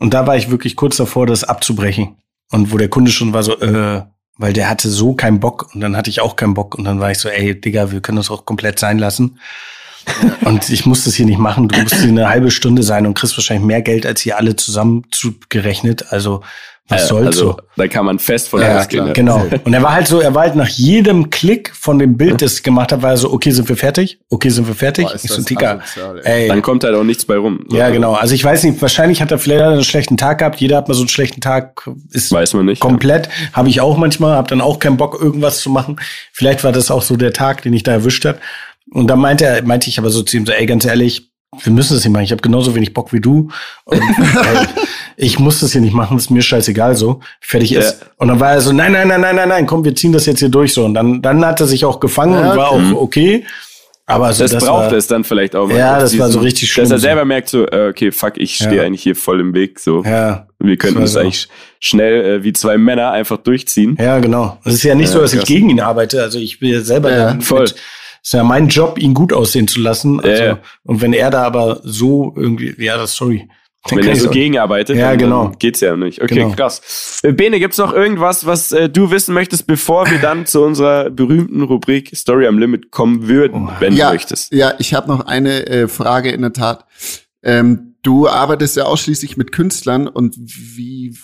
Und 0.00 0.14
da 0.14 0.26
war 0.26 0.36
ich 0.36 0.50
wirklich 0.50 0.74
kurz 0.74 0.96
davor, 0.96 1.26
das 1.26 1.44
abzubrechen. 1.44 2.16
Und 2.50 2.72
wo 2.72 2.78
der 2.78 2.88
Kunde 2.88 3.12
schon 3.12 3.32
war 3.32 3.44
so, 3.44 3.60
äh, 3.60 4.02
weil 4.38 4.52
der 4.54 4.68
hatte 4.68 4.88
so 4.88 5.14
keinen 5.14 5.38
Bock 5.38 5.72
und 5.74 5.80
dann 5.82 5.96
hatte 5.96 6.10
ich 6.10 6.20
auch 6.20 6.34
keinen 6.34 6.54
Bock 6.54 6.74
und 6.76 6.84
dann 6.84 6.98
war 6.98 7.10
ich 7.10 7.18
so, 7.18 7.28
ey, 7.28 7.60
Digga, 7.60 7.92
wir 7.92 8.00
können 8.00 8.16
das 8.16 8.30
auch 8.30 8.46
komplett 8.46 8.78
sein 8.78 8.98
lassen. 8.98 9.38
Und 10.44 10.68
ich 10.70 10.86
muss 10.86 11.04
das 11.04 11.14
hier 11.14 11.26
nicht 11.26 11.38
machen. 11.38 11.68
Du 11.68 11.78
musst 11.80 11.94
hier 11.94 12.08
eine 12.08 12.28
halbe 12.28 12.50
Stunde 12.50 12.82
sein 12.82 13.06
und 13.06 13.14
kriegst 13.14 13.36
wahrscheinlich 13.36 13.66
mehr 13.66 13.82
Geld 13.82 14.06
als 14.06 14.20
hier 14.20 14.36
alle 14.38 14.56
zusammen 14.56 15.04
zugerechnet. 15.10 16.06
Also 16.12 16.42
was 16.88 17.04
Äh, 17.04 17.06
soll's 17.06 17.26
also, 17.28 17.44
so? 17.52 17.56
Da 17.76 17.86
kann 17.86 18.04
man 18.04 18.18
fest 18.18 18.48
von 18.48 18.60
Ja, 18.60 18.80
ausgehen. 18.80 19.06
ja. 19.06 19.12
genau. 19.12 19.46
Und 19.64 19.72
er 19.72 19.80
war 19.80 19.92
halt 19.94 20.08
so, 20.08 20.18
er 20.18 20.34
war 20.34 20.42
halt 20.42 20.56
nach 20.56 20.66
jedem 20.66 21.30
Klick 21.30 21.72
von 21.72 22.00
dem 22.00 22.16
Bild, 22.16 22.42
das 22.42 22.54
ich 22.54 22.62
gemacht 22.64 22.90
habe, 22.90 23.02
war 23.02 23.10
er 23.10 23.16
so, 23.16 23.32
okay, 23.32 23.52
sind 23.52 23.68
wir 23.68 23.76
fertig? 23.76 24.18
Okay, 24.28 24.48
sind 24.48 24.66
wir 24.66 24.74
fertig? 24.74 25.06
Boah, 25.06 25.14
ist 25.14 25.24
ich 25.24 25.30
so, 25.30 25.36
asozial, 25.36 25.80
ey. 26.24 26.48
Dann 26.48 26.62
kommt 26.62 26.82
halt 26.82 26.96
auch 26.96 27.04
nichts 27.04 27.24
bei 27.24 27.36
rum. 27.36 27.64
ja, 27.70 27.90
genau. 27.90 28.14
Also 28.14 28.34
ich 28.34 28.42
weiß 28.42 28.64
nicht, 28.64 28.82
wahrscheinlich 28.82 29.22
hat 29.22 29.30
er 29.30 29.38
vielleicht 29.38 29.62
einen 29.62 29.84
schlechten 29.84 30.16
Tag 30.16 30.38
gehabt. 30.38 30.60
Jeder 30.60 30.78
hat 30.78 30.88
mal 30.88 30.94
so 30.94 31.02
einen 31.02 31.08
schlechten 31.08 31.40
Tag, 31.40 31.88
ist 32.10 32.32
Weiß 32.32 32.54
man 32.54 32.66
nicht. 32.66 32.80
komplett. 32.80 33.28
Habe 33.52 33.68
ich 33.68 33.80
auch 33.80 33.96
manchmal, 33.96 34.34
habe 34.36 34.48
dann 34.48 34.60
auch 34.60 34.80
keinen 34.80 34.96
Bock, 34.96 35.16
irgendwas 35.22 35.60
zu 35.60 35.70
machen. 35.70 36.00
Vielleicht 36.32 36.64
war 36.64 36.72
das 36.72 36.90
auch 36.90 37.02
so 37.02 37.16
der 37.16 37.32
Tag, 37.32 37.62
den 37.62 37.72
ich 37.72 37.84
da 37.84 37.92
erwischt 37.92 38.24
habe. 38.24 38.38
Und 38.92 39.06
dann 39.08 39.18
meinte 39.20 39.44
er, 39.46 39.62
meinte 39.64 39.88
ich 39.88 39.98
aber 39.98 40.10
so 40.10 40.22
zu 40.22 40.36
ihm 40.36 40.46
so, 40.46 40.52
ey, 40.52 40.66
ganz 40.66 40.84
ehrlich, 40.84 41.30
wir 41.62 41.72
müssen 41.72 41.94
das 41.94 42.04
nicht 42.04 42.12
machen. 42.12 42.22
Ich 42.24 42.32
habe 42.32 42.42
genauso 42.42 42.74
wenig 42.74 42.94
Bock 42.94 43.12
wie 43.12 43.20
du. 43.20 43.48
Und, 43.84 44.00
ey, 44.52 44.66
ich 45.16 45.38
muss 45.38 45.60
das 45.60 45.72
hier 45.72 45.80
nicht 45.80 45.94
machen, 45.94 46.16
ist 46.16 46.30
mir 46.30 46.42
scheißegal 46.42 46.94
so. 46.96 47.20
Fertig 47.40 47.72
ist. 47.74 48.00
Ja. 48.00 48.06
Und 48.18 48.28
dann 48.28 48.40
war 48.40 48.52
er 48.52 48.60
so, 48.60 48.72
nein, 48.72 48.92
nein, 48.92 49.08
nein, 49.08 49.20
nein, 49.20 49.36
nein, 49.36 49.48
nein, 49.48 49.66
komm, 49.66 49.84
wir 49.84 49.94
ziehen 49.94 50.12
das 50.12 50.26
jetzt 50.26 50.38
hier 50.40 50.48
durch 50.48 50.72
so. 50.72 50.84
Und 50.84 50.94
dann, 50.94 51.20
dann 51.22 51.44
hat 51.44 51.60
er 51.60 51.66
sich 51.66 51.84
auch 51.84 52.00
gefangen 52.00 52.34
Ja, 52.34 52.52
und 52.52 52.56
war 52.56 52.72
okay. 52.72 52.92
auch 52.94 53.00
okay. 53.00 53.44
Aber 54.06 54.26
also 54.26 54.42
Das, 54.42 54.50
das, 54.52 54.64
braucht 54.64 54.90
war, 54.90 54.92
es 54.92 55.06
dann 55.06 55.22
vielleicht 55.22 55.54
auch 55.54 55.68
mal. 55.68 55.76
Ja, 55.76 56.00
das 56.00 56.18
war 56.18 56.28
so 56.30 56.40
richtig 56.40 56.72
schlimm 56.72 56.84
Dass 56.84 56.90
er 56.92 56.98
so. 56.98 57.02
selber 57.02 57.24
merkt 57.24 57.48
so, 57.48 57.64
äh, 57.66 57.90
okay, 57.90 58.10
fuck, 58.10 58.38
ich 58.38 58.56
stehe 58.56 58.76
Ja. 58.76 58.82
eigentlich 58.82 59.02
hier 59.04 59.14
voll 59.14 59.38
im 59.40 59.54
Weg. 59.54 59.78
So, 59.78 60.02
Ja, 60.04 60.48
wir 60.58 60.76
könnten 60.76 61.00
das 61.00 61.12
so. 61.12 61.20
eigentlich 61.20 61.48
schnell 61.78 62.24
äh, 62.40 62.42
wie 62.44 62.52
zwei 62.52 62.76
Männer 62.76 63.12
einfach 63.12 63.36
durchziehen. 63.36 63.96
Ja, 64.00 64.18
genau. 64.18 64.58
Es 64.64 64.74
ist 64.74 64.82
ja 64.82 64.96
nicht 64.96 65.08
Ja, 65.08 65.12
so, 65.14 65.20
dass 65.20 65.30
krass. 65.32 65.42
ich 65.42 65.48
gegen 65.48 65.70
ihn 65.70 65.78
arbeite. 65.80 66.20
Also 66.22 66.38
ich 66.40 66.60
will 66.60 66.70
ja 66.72 66.80
selber 66.80 67.12
Ja, 67.12 67.38
voll. 67.40 67.70
Ist 68.22 68.32
ja 68.32 68.44
mein 68.44 68.68
Job, 68.68 68.98
ihn 68.98 69.14
gut 69.14 69.32
aussehen 69.32 69.68
zu 69.68 69.80
lassen. 69.80 70.20
Also, 70.20 70.42
Ja. 70.42 70.58
Und 70.84 71.00
wenn 71.00 71.12
er 71.12 71.30
da 71.30 71.42
aber 71.44 71.80
so 71.84 72.32
irgendwie, 72.36 72.74
ja, 72.78 72.96
das 72.96 73.14
sorry. 73.16 73.48
Dann 73.88 73.98
Wenn 74.00 74.08
er 74.08 74.16
so 74.16 74.28
auch- 74.28 74.32
gegenarbeitet, 74.32 74.98
Ja, 74.98 75.08
dann, 75.10 75.18
genau. 75.18 75.44
dann 75.44 75.58
geht's 75.58 75.80
ja 75.80 75.96
nicht. 75.96 76.20
Okay, 76.20 76.34
Genau. 76.34 76.50
krass. 76.50 77.20
Äh, 77.22 77.32
Bene, 77.32 77.58
gibt's 77.58 77.78
noch 77.78 77.94
irgendwas, 77.94 78.44
was 78.44 78.72
äh, 78.72 78.90
du 78.90 79.10
wissen 79.10 79.32
möchtest, 79.32 79.66
bevor 79.66 80.10
wir 80.10 80.18
dann 80.18 80.44
zu 80.44 80.60
unserer 80.62 81.08
berühmten 81.08 81.62
Rubrik 81.62 82.14
Story 82.14 82.46
am 82.46 82.58
Limit 82.58 82.90
kommen 82.90 83.26
würden, 83.26 83.70
wenn 83.78 83.94
ja, 83.94 84.08
du 84.08 84.12
möchtest? 84.16 84.52
Ja, 84.52 84.74
ich 84.78 84.92
habe 84.92 85.08
noch 85.08 85.24
eine 85.24 85.66
äh, 85.66 85.88
Frage 85.88 86.30
in 86.30 86.42
der 86.42 86.52
Tat. 86.52 86.84
Ähm, 87.42 87.94
du 88.02 88.28
arbeitest 88.28 88.76
ja 88.76 88.84
ausschließlich 88.84 89.38
mit 89.38 89.50
Künstlern 89.50 90.08
und 90.08 90.36
wie 90.38 91.16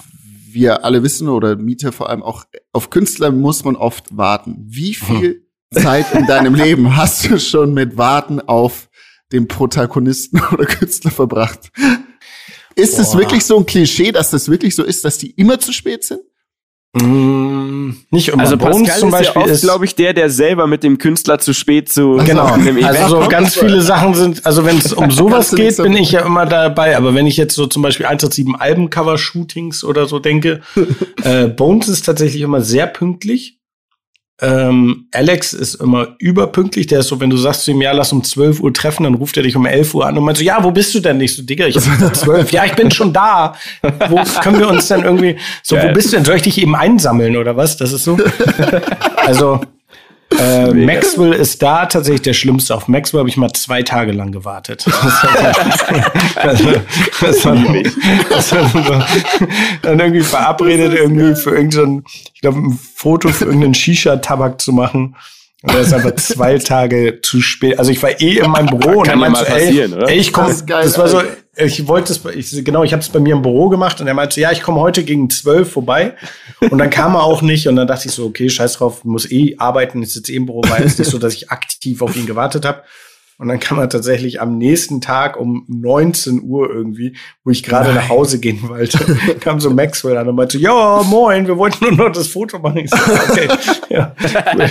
wir 0.51 0.82
alle 0.86 1.03
wissen 1.03 1.28
oder 1.28 1.57
Mieter 1.57 1.92
vor 1.92 2.09
allem 2.09 2.22
auch, 2.22 2.44
auf 2.72 2.88
Künstler 2.88 3.32
muss 3.32 3.64
man 3.64 3.76
oft 3.76 4.16
warten. 4.16 4.64
Wie 4.66 4.94
viel 4.94 5.45
Zeit 5.83 6.07
in 6.14 6.27
deinem 6.27 6.55
Leben 6.55 6.97
hast 6.97 7.29
du 7.29 7.39
schon 7.39 7.74
mit 7.74 7.97
Warten 7.97 8.41
auf 8.41 8.89
den 9.33 9.49
Protagonisten 9.49 10.41
oder 10.53 10.64
Künstler 10.64 11.11
verbracht? 11.11 11.70
Ist 12.74 12.99
es 12.99 13.16
wirklich 13.16 13.45
so 13.45 13.57
ein 13.59 13.66
Klischee, 13.66 14.12
dass 14.12 14.31
das 14.31 14.49
wirklich 14.51 14.74
so 14.74 14.85
ist, 14.85 15.05
dass 15.05 15.18
die 15.18 15.31
immer 15.31 15.59
zu 15.59 15.72
spät 15.72 16.05
sind? 16.05 16.20
Mm, 17.03 17.91
nicht 18.11 18.29
immer. 18.29 18.43
Also 18.43 18.57
Bones 18.57 18.89
Pascal 18.89 19.01
zum 19.01 19.09
ist 19.09 19.12
Beispiel 19.12 19.41
ja 19.41 19.45
oft, 19.45 19.55
ist, 19.55 19.61
glaube 19.62 19.85
ich, 19.85 19.95
der, 19.95 20.14
der 20.14 20.31
selber 20.31 20.66
mit 20.66 20.83
dem 20.83 20.97
Künstler 20.97 21.39
zu 21.39 21.53
spät 21.53 21.93
zu 21.93 22.20
Genau. 22.24 22.57
Also 22.85 23.20
so 23.20 23.29
ganz 23.29 23.55
viele 23.55 23.83
Sachen 23.83 24.14
sind, 24.14 24.47
also 24.47 24.64
wenn 24.64 24.79
es 24.79 24.93
um 24.93 25.11
sowas 25.11 25.55
geht, 25.55 25.77
bin 25.77 25.95
ich 25.95 26.12
ja 26.12 26.24
immer 26.24 26.47
dabei. 26.47 26.97
Aber 26.97 27.14
wenn 27.14 27.27
ich 27.27 27.37
jetzt 27.37 27.55
so 27.55 27.66
zum 27.66 27.83
Beispiel 27.83 28.07
187 28.07 28.61
Albencover-Shootings 28.61 29.85
oder 29.85 30.07
so 30.07 30.18
denke, 30.18 30.62
äh, 31.22 31.49
Bones 31.49 31.89
ist 31.89 32.07
tatsächlich 32.07 32.43
immer 32.43 32.62
sehr 32.62 32.87
pünktlich. 32.87 33.55
Ähm, 34.43 35.07
Alex 35.12 35.55
ist 35.55 35.76
immer 35.76 36.14
überpünktlich. 36.18 36.87
Der 36.87 37.01
ist 37.01 37.09
so, 37.09 37.20
wenn 37.20 37.30
du 37.30 37.39
sagst 37.39 37.64
zu 37.64 37.70
ihm, 37.70 37.80
ja, 37.80 37.93
lass 37.93 38.12
um 38.12 38.22
12 38.22 38.61
Uhr 38.61 38.72
treffen, 38.72 39.05
dann 39.05 39.14
ruft 39.14 39.37
er 39.39 39.43
dich 39.43 39.57
um 39.57 39.64
11 39.64 39.95
Uhr 39.95 40.07
an 40.07 40.18
und 40.18 40.24
meint 40.24 40.37
so, 40.37 40.45
ja, 40.45 40.62
wo 40.62 40.70
bist 40.70 40.95
du 40.95 41.01
denn? 41.01 41.20
Ich 41.20 41.34
so, 41.34 41.43
Digga, 41.43 41.66
ich 41.66 41.76
hab 41.76 42.14
12. 42.14 42.53
ja, 42.53 42.64
ich 42.66 42.74
bin 42.74 42.91
schon 42.91 43.12
da. 43.12 43.55
Wo 44.09 44.22
können 44.43 44.59
wir 44.59 44.68
uns 44.68 44.89
dann 44.89 45.05
irgendwie, 45.05 45.37
so, 45.62 45.76
Geil. 45.76 45.89
wo 45.89 45.95
bist 45.95 46.12
du 46.12 46.16
denn? 46.16 46.24
Soll 46.26 46.37
ich 46.37 46.43
dich 46.43 46.61
eben 46.61 46.74
einsammeln 46.74 47.37
oder 47.37 47.57
was? 47.57 47.78
Das 47.78 47.93
ist 47.93 48.05
so. 48.05 48.18
also, 49.16 49.61
äh. 50.31 50.72
Maxwell 50.72 51.33
ist 51.33 51.62
da 51.62 51.87
tatsächlich 51.87 52.22
der 52.22 52.33
Schlimmste. 52.33 52.74
Auf 52.74 52.89
Maxwell 52.89 53.20
habe 53.20 53.29
ich 53.29 53.37
mal 53.37 53.53
zwei 53.53 53.83
Tage 53.83 54.12
lang 54.12 54.33
gewartet. 54.33 54.85
Dann 59.83 60.01
irgendwie 60.01 60.22
verabredet 60.22 60.95
irgendwie 60.95 61.35
für 61.35 61.51
irgendein, 61.51 62.05
ich 62.35 62.41
glaube, 62.41 62.59
ein 62.59 62.79
Foto 62.95 63.29
für 63.29 63.45
irgendeinen 63.45 63.74
Shisha-Tabak 63.74 64.61
zu 64.61 64.72
machen. 64.72 65.16
Und 65.67 65.75
er 65.75 65.81
ist 65.81 65.93
einfach 65.93 66.14
zwei 66.17 66.59
Tage 66.59 67.21
zu 67.23 67.41
spät. 67.41 67.79
Also 67.79 67.91
ich 67.91 68.03
war 68.03 68.21
eh 68.21 68.39
in 68.39 68.51
meinem 68.51 68.67
Büro 68.67 69.01
und 69.01 69.07
er 69.09 69.14
ja 69.14 69.17
meinte 69.17 69.41
mal 69.43 69.47
so, 69.47 69.53
ey, 69.53 69.87
oder? 69.87 70.09
ey, 70.09 70.19
ich 70.19 70.33
komme, 70.33 70.49
Das 70.49 70.57
ist 70.59 70.67
geil, 70.67 70.85
das 70.85 70.99
war 70.99 71.09
so, 71.09 71.23
ich 71.57 71.89
wollte 71.89 72.12
es, 72.12 72.53
ich, 72.53 72.64
genau, 72.64 72.85
ich 72.85 72.93
habe 72.93 73.03
es 73.03 73.09
bei 73.09 73.19
mir 73.19 73.35
im 73.35 73.43
Büro 73.43 73.69
gemacht 73.69 74.01
und 74.01 74.07
er 74.07 74.14
meinte 74.14 74.41
ja, 74.41 74.53
ich 74.53 74.62
komme 74.62 74.81
heute 74.81 75.03
gegen 75.05 75.31
zwölf 75.31 75.73
vorbei. 75.73 76.14
Und 76.61 76.79
dann 76.79 76.91
kam 76.91 77.14
er 77.14 77.23
auch 77.23 77.43
nicht 77.43 77.67
und 77.67 77.77
dann 77.77 77.87
dachte 77.87 78.09
ich 78.09 78.14
so, 78.14 78.27
okay, 78.27 78.49
scheiß 78.49 78.75
drauf, 78.75 79.05
muss 79.05 79.31
eh 79.31 79.57
arbeiten, 79.59 80.03
ich 80.03 80.12
sitze 80.12 80.33
eh 80.33 80.37
im 80.37 80.47
Büro, 80.47 80.62
war 80.69 80.81
jetzt 80.81 80.99
nicht 80.99 81.11
so, 81.11 81.19
dass 81.19 81.35
ich 81.35 81.51
aktiv 81.51 82.03
auf 82.03 82.14
ihn 82.17 82.27
gewartet 82.27 82.64
habe. 82.64 82.83
Und 83.39 83.49
dann 83.49 83.61
kam 83.61 83.78
er 83.78 83.89
tatsächlich 83.91 84.41
am 84.41 84.57
nächsten 84.57 85.01
Tag 85.03 85.39
um 85.39 85.64
19 85.68 86.43
Uhr 86.43 86.70
irgendwie, 86.70 87.16
wo 87.45 87.51
ich 87.51 87.62
gerade 87.62 87.93
nach 87.93 88.09
Hause 88.09 88.39
gehen 88.41 88.66
wollte, 88.68 88.99
kam 89.41 89.61
so 89.61 89.68
Maxwell 89.70 90.16
an 90.16 90.28
und 90.28 90.37
meinte, 90.37 90.57
ja, 90.59 91.03
moin, 91.05 91.47
wir 91.47 91.59
wollten 91.59 91.84
nur 91.84 92.09
noch 92.09 92.12
das 92.12 92.28
Foto 92.28 92.59
machen. 92.59 92.78
Ich 92.78 92.91
so, 92.91 92.97
okay, 92.97 93.49
ja, 93.91 94.14
cool. 94.55 94.70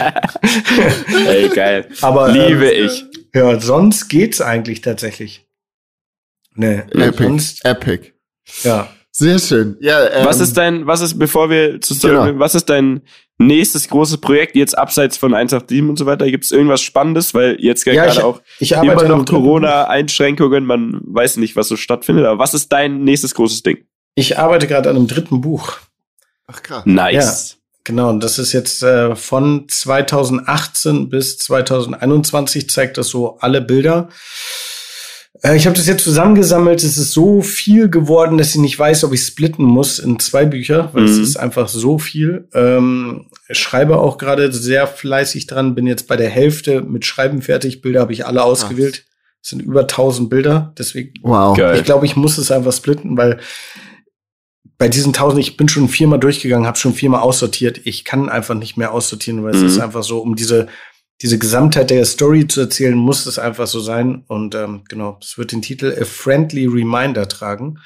Ey, 1.28 1.49
geil. 1.49 1.88
Aber, 2.01 2.32
Liebe 2.32 2.72
ähm, 2.72 2.86
ich. 2.88 3.05
Ja, 3.36 3.59
sonst 3.59 4.07
geht's 4.07 4.41
eigentlich 4.41 4.82
tatsächlich. 4.82 5.45
Nee, 6.55 6.84
Epic. 6.91 7.24
sonst, 7.24 7.66
Epic. 7.66 8.13
ja. 8.63 8.88
Sehr 9.18 9.39
schön. 9.39 9.78
Ja, 9.80 10.09
ähm, 10.09 10.26
Was 10.26 10.41
ist 10.41 10.57
dein, 10.57 10.88
was 10.88 10.99
ist, 10.99 11.18
bevor 11.18 11.49
wir 11.49 11.80
zu 11.80 11.97
Genau. 11.97 12.38
was 12.38 12.53
ist 12.53 12.66
dein 12.66 13.01
nächstes 13.38 13.89
großes 13.89 14.17
Projekt 14.19 14.55
jetzt 14.55 14.77
abseits 14.77 15.17
von 15.17 15.33
187 15.33 15.89
und 15.89 15.97
so 15.97 16.05
weiter? 16.05 16.29
Gibt 16.29 16.45
es 16.45 16.51
irgendwas 16.51 16.81
Spannendes? 16.81 17.33
Weil 17.33 17.57
jetzt 17.59 17.86
Ja, 17.86 17.93
gerade 17.93 18.11
ich- 18.11 18.23
auch 18.23 18.41
Ich 18.59 18.71
immer 18.71 19.03
noch 19.03 19.25
Corona-Einschränkungen, 19.25 20.65
man 20.65 20.99
weiß 21.03 21.38
nicht, 21.38 21.55
was 21.55 21.67
so 21.67 21.75
stattfindet, 21.77 22.25
aber 22.25 22.39
was 22.39 22.53
ist 22.53 22.71
dein 22.71 23.03
nächstes 23.03 23.36
großes 23.36 23.63
Ding? 23.63 23.86
Ich 24.15 24.39
arbeite 24.39 24.67
gerade 24.67 24.89
an 24.89 24.95
einem 24.95 25.07
dritten 25.07 25.41
Buch. 25.41 25.77
Ach 26.47 26.61
krass. 26.63 26.83
Nice. 26.86 27.57
Genau, 27.83 28.09
und 28.09 28.23
das 28.23 28.39
ist 28.39 28.51
jetzt 28.53 28.81
äh, 28.81 29.15
von 29.15 29.67
2018 29.67 31.09
bis 31.09 31.38
2021 31.38 32.69
zeigt 32.69 32.97
das 32.97 33.09
so 33.09 33.38
alle 33.39 33.61
Bilder. 33.61 34.09
Äh, 35.43 35.55
ich 35.57 35.65
habe 35.65 35.75
das 35.75 35.88
jetzt 35.88 36.03
zusammengesammelt. 36.03 36.83
Es 36.83 36.97
ist 36.97 37.11
so 37.11 37.41
viel 37.41 37.89
geworden, 37.89 38.38
dass 38.38 38.49
ich 38.55 38.61
nicht 38.61 38.77
weiß, 38.79 39.03
ob 39.03 39.13
ich 39.13 39.21
splitten 39.25 39.65
muss 39.65 39.99
in 39.99 40.19
zwei 40.19 40.45
Bücher, 40.45 40.89
weil 40.93 41.03
es 41.05 41.17
Mhm. 41.17 41.23
ist 41.23 41.38
einfach 41.38 41.67
so 41.67 41.99
viel. 41.99 42.47
Ähm, 42.53 43.27
schreibe 43.51 43.97
auch 43.97 44.17
gerade 44.17 44.51
sehr 44.51 44.88
fleißig 44.88 45.47
dran, 45.47 45.75
bin 45.75 45.88
jetzt 45.88 46.07
bei 46.07 46.15
der 46.15 46.29
Hälfte 46.29 46.81
mit 46.81 47.05
Schreiben 47.05 47.41
fertig. 47.41 47.81
Bilder 47.81 48.01
habe 48.01 48.13
ich 48.13 48.25
alle 48.25 48.43
ausgewählt. 48.43 49.05
Es 49.43 49.49
sind 49.49 49.61
über 49.61 49.88
1000 49.88 50.29
Bilder, 50.29 50.73
deswegen 50.77 51.13
Wow. 51.21 51.55
Geil. 51.55 51.77
ich 51.77 51.83
glaube, 51.83 52.05
ich 52.07 52.15
muss 52.15 52.38
es 52.39 52.51
einfach 52.51 52.73
splitten, 52.73 53.15
weil 53.17 53.39
bei 54.77 54.89
diesen 54.89 55.13
tausend, 55.13 55.39
ich 55.39 55.55
bin 55.55 55.69
schon 55.69 55.88
viermal 55.88 56.19
durchgegangen, 56.19 56.65
habe 56.67 56.77
schon 56.77 56.93
viermal 56.93 57.21
aussortiert. 57.21 57.79
Ich 57.86 58.03
kann 58.03 58.27
einfach 58.27 58.55
nicht 58.55 58.75
mehr 58.75 58.91
aussortieren, 58.91 59.43
weil 59.43 59.53
Mhm. 59.55 59.65
es 59.65 59.73
ist 59.73 59.79
einfach 59.79 60.03
so, 60.03 60.19
um 60.19 60.36
diese, 60.36 60.67
diese 61.22 61.39
Gesamtheit 61.39 61.89
der 61.89 62.05
Story 62.05 62.47
zu 62.47 62.61
erzählen, 62.61 62.95
muss 62.95 63.26
es 63.26 63.39
einfach 63.39 63.68
so 63.68 63.80
sein. 63.80 64.24
Und 64.28 64.53
ähm, 64.55 64.84
genau, 64.89 65.18
es 65.22 65.38
wird 65.38 65.51
den 65.51 65.61
Titel 65.61 65.95
A 65.99 66.05
Friendly 66.05 66.66
Reminder 66.68 67.28
tragen. 67.28 67.80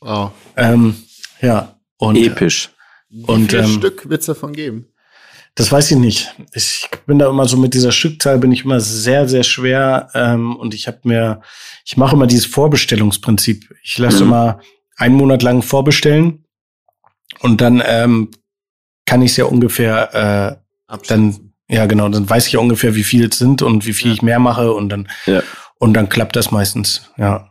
wow. 0.00 0.30
Ähm, 0.56 0.94
ja, 1.40 1.76
und 1.98 2.16
Episch. 2.16 2.70
Wie 3.08 3.24
Und, 3.24 3.50
viel 3.50 3.60
ähm, 3.60 3.66
Stück 3.78 4.08
wird's 4.08 4.26
davon 4.26 4.52
geben? 4.52 4.86
Das 5.56 5.72
weiß 5.72 5.90
ich 5.90 5.96
nicht. 5.96 6.32
Ich 6.54 6.88
bin 7.06 7.18
da 7.18 7.28
immer 7.28 7.46
so 7.48 7.56
mit 7.56 7.74
dieser 7.74 7.90
Stückzahl 7.90 8.38
bin 8.38 8.52
ich 8.52 8.64
immer 8.64 8.78
sehr, 8.80 9.28
sehr 9.28 9.42
schwer. 9.42 10.08
Ähm, 10.14 10.54
und 10.56 10.74
ich 10.74 10.86
habe 10.86 11.00
mir, 11.04 11.42
ich 11.84 11.96
mache 11.96 12.14
immer 12.14 12.28
dieses 12.28 12.46
Vorbestellungsprinzip. 12.46 13.74
Ich 13.82 13.98
lasse 13.98 14.18
Mhm. 14.24 14.30
immer 14.30 14.60
einen 14.96 15.16
Monat 15.16 15.42
lang 15.42 15.62
vorbestellen 15.62 16.44
und 17.40 17.60
dann 17.60 17.82
ähm, 17.84 18.30
kann 19.06 19.22
ich 19.22 19.32
es 19.32 19.36
ja 19.38 19.46
ungefähr 19.46 20.60
äh, 20.88 20.96
dann, 21.08 21.49
ja 21.70 21.86
genau, 21.86 22.08
dann 22.08 22.28
weiß 22.28 22.46
ich 22.48 22.52
ja 22.54 22.60
ungefähr, 22.60 22.94
wie 22.94 23.04
viel 23.04 23.26
es 23.28 23.38
sind 23.38 23.62
und 23.62 23.86
wie 23.86 23.92
viel 23.94 24.08
Ja. 24.08 24.14
ich 24.14 24.22
mehr 24.22 24.38
mache 24.38 24.72
und 24.72 24.88
dann 24.90 25.08
Ja. 25.26 25.42
und 25.78 25.94
dann 25.94 26.08
klappt 26.08 26.36
das 26.36 26.50
meistens. 26.50 27.10
Ja. 27.16 27.46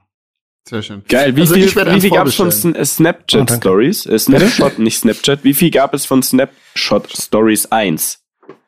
Sehr 0.67 0.83
schön. 0.83 1.01
Geil. 1.09 1.35
Wie 1.35 1.41
Also 1.41 1.55
viel, 1.55 1.65
wie 1.65 2.01
viel 2.01 2.11
gab 2.11 2.27
es 2.27 2.35
von 2.35 2.49
äh, 2.75 2.85
Snapchat 2.85 3.51
Oh. 3.51 3.55
Stories? 3.55 4.05
Äh, 4.05 4.19
Snapshot, 4.19 4.77
nicht 4.77 4.99
Snapchat. 4.99 5.43
Wie 5.43 5.55
viel 5.55 5.71
gab 5.71 5.95
es 5.95 6.05
von 6.05 6.21
Snapshot 6.21 7.09
Stories 7.11 7.71
1? 7.71 8.19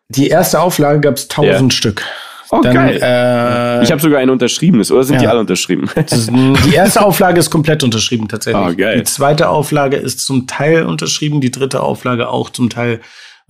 Die 0.09 0.29
erste 0.29 0.59
Auflage 0.61 0.99
gab 1.01 1.15
es 1.17 1.27
tausend 1.27 1.73
Stück. 1.73 2.03
Oh, 2.49 2.59
Dann, 2.61 2.73
geil. 2.73 2.99
Äh, 3.01 3.83
ich 3.83 3.91
habe 3.91 4.01
sogar 4.01 4.19
ein 4.19 4.29
unterschriebenes, 4.29 4.91
oder 4.91 5.03
sind 5.05 5.21
die 5.21 5.25
ja. 5.25 5.29
alle 5.31 5.39
unterschrieben? 5.39 5.89
Die 6.65 6.73
erste 6.73 7.01
Auflage 7.05 7.39
ist 7.39 7.49
komplett 7.49 7.81
unterschrieben 7.81 8.27
tatsächlich. 8.27 8.61
Ah, 8.61 8.73
geil. 8.73 8.97
Die 8.97 9.03
zweite 9.05 9.47
Auflage 9.47 9.95
ist 9.95 10.19
zum 10.19 10.47
Teil 10.47 10.83
unterschrieben, 10.85 11.39
die 11.39 11.51
dritte 11.51 11.81
Auflage 11.81 12.27
auch 12.27 12.49
zum 12.49 12.69
Teil. 12.69 12.99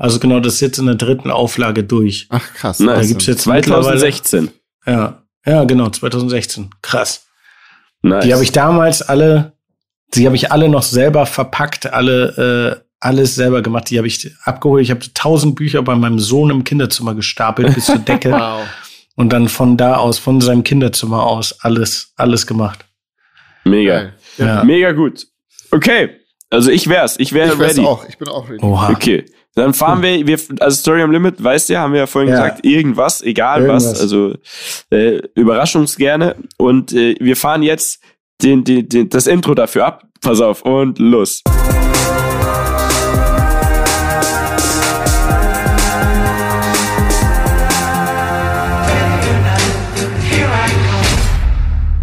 Also 0.01 0.19
genau, 0.19 0.39
das 0.39 0.55
ist 0.55 0.61
jetzt 0.61 0.79
in 0.79 0.87
der 0.87 0.95
dritten 0.95 1.29
Auflage 1.29 1.83
durch. 1.83 2.25
Ach 2.29 2.53
krass. 2.55 2.79
Nice. 2.79 3.01
Da 3.01 3.05
gibt's 3.07 3.25
jetzt 3.27 3.45
mittlerweile- 3.45 3.83
2016. 3.99 4.49
Ja. 4.87 5.21
Ja, 5.45 5.63
genau, 5.65 5.89
2016. 5.89 6.71
Krass. 6.81 7.27
Nice. 8.01 8.23
Die 8.25 8.33
habe 8.33 8.43
ich 8.43 8.51
damals 8.51 9.03
alle, 9.03 9.53
die 10.15 10.25
habe 10.25 10.35
ich 10.35 10.51
alle 10.51 10.69
noch 10.69 10.81
selber 10.81 11.25
verpackt, 11.27 11.93
alle 11.93 12.81
äh, 12.81 12.83
alles 12.99 13.35
selber 13.35 13.61
gemacht. 13.61 13.89
Die 13.91 13.97
habe 13.99 14.07
ich 14.07 14.31
abgeholt. 14.43 14.83
Ich 14.83 14.89
habe 14.91 15.01
tausend 15.13 15.55
Bücher 15.55 15.81
bei 15.83 15.95
meinem 15.95 16.19
Sohn 16.19 16.49
im 16.49 16.63
Kinderzimmer 16.63 17.13
gestapelt 17.13 17.73
bis 17.75 17.85
zur 17.85 17.97
Decke 17.99 18.31
Wow. 18.31 18.65
und 19.15 19.31
dann 19.31 19.49
von 19.49 19.77
da 19.77 19.97
aus, 19.97 20.17
von 20.17 20.41
seinem 20.41 20.63
Kinderzimmer 20.63 21.23
aus, 21.23 21.59
alles, 21.61 22.13
alles 22.15 22.47
gemacht. 22.47 22.85
Mega. 23.63 24.13
Ja. 24.37 24.63
Mega 24.63 24.93
gut. 24.93 25.27
Okay. 25.69 26.17
Also 26.49 26.71
ich 26.71 26.87
wär's. 26.89 27.17
Ich 27.19 27.33
wäre 27.33 27.57
ready. 27.59 27.81
auch. 27.81 28.03
Ich 28.09 28.17
bin 28.17 28.27
auch 28.29 28.49
ready. 28.49 28.63
Oha. 28.63 28.89
Okay. 28.89 29.25
Dann 29.55 29.73
fahren 29.73 30.01
wir, 30.01 30.25
wir, 30.27 30.39
also 30.59 30.77
Story 30.77 31.01
am 31.01 31.11
Limit, 31.11 31.43
weißt 31.43 31.69
du, 31.69 31.77
haben 31.77 31.91
wir 31.93 31.99
ja 32.01 32.07
vorhin 32.07 32.29
Ja. 32.29 32.37
gesagt, 32.37 32.65
irgendwas, 32.65 33.21
egal 33.21 33.61
Irgendwas. 33.61 33.85
was, 33.91 33.99
also 34.01 34.33
äh, 34.91 35.19
Überraschungs 35.35 35.97
gerne. 35.97 36.35
Und 36.57 36.93
äh, 36.93 37.15
wir 37.19 37.35
fahren 37.35 37.61
jetzt 37.63 38.01
den, 38.41 38.63
den, 38.63 38.87
den, 38.87 39.09
das 39.09 39.27
Intro 39.27 39.53
dafür 39.53 39.85
ab. 39.85 40.03
Pass 40.21 40.39
auf 40.39 40.61
und 40.63 40.99
los. 40.99 41.41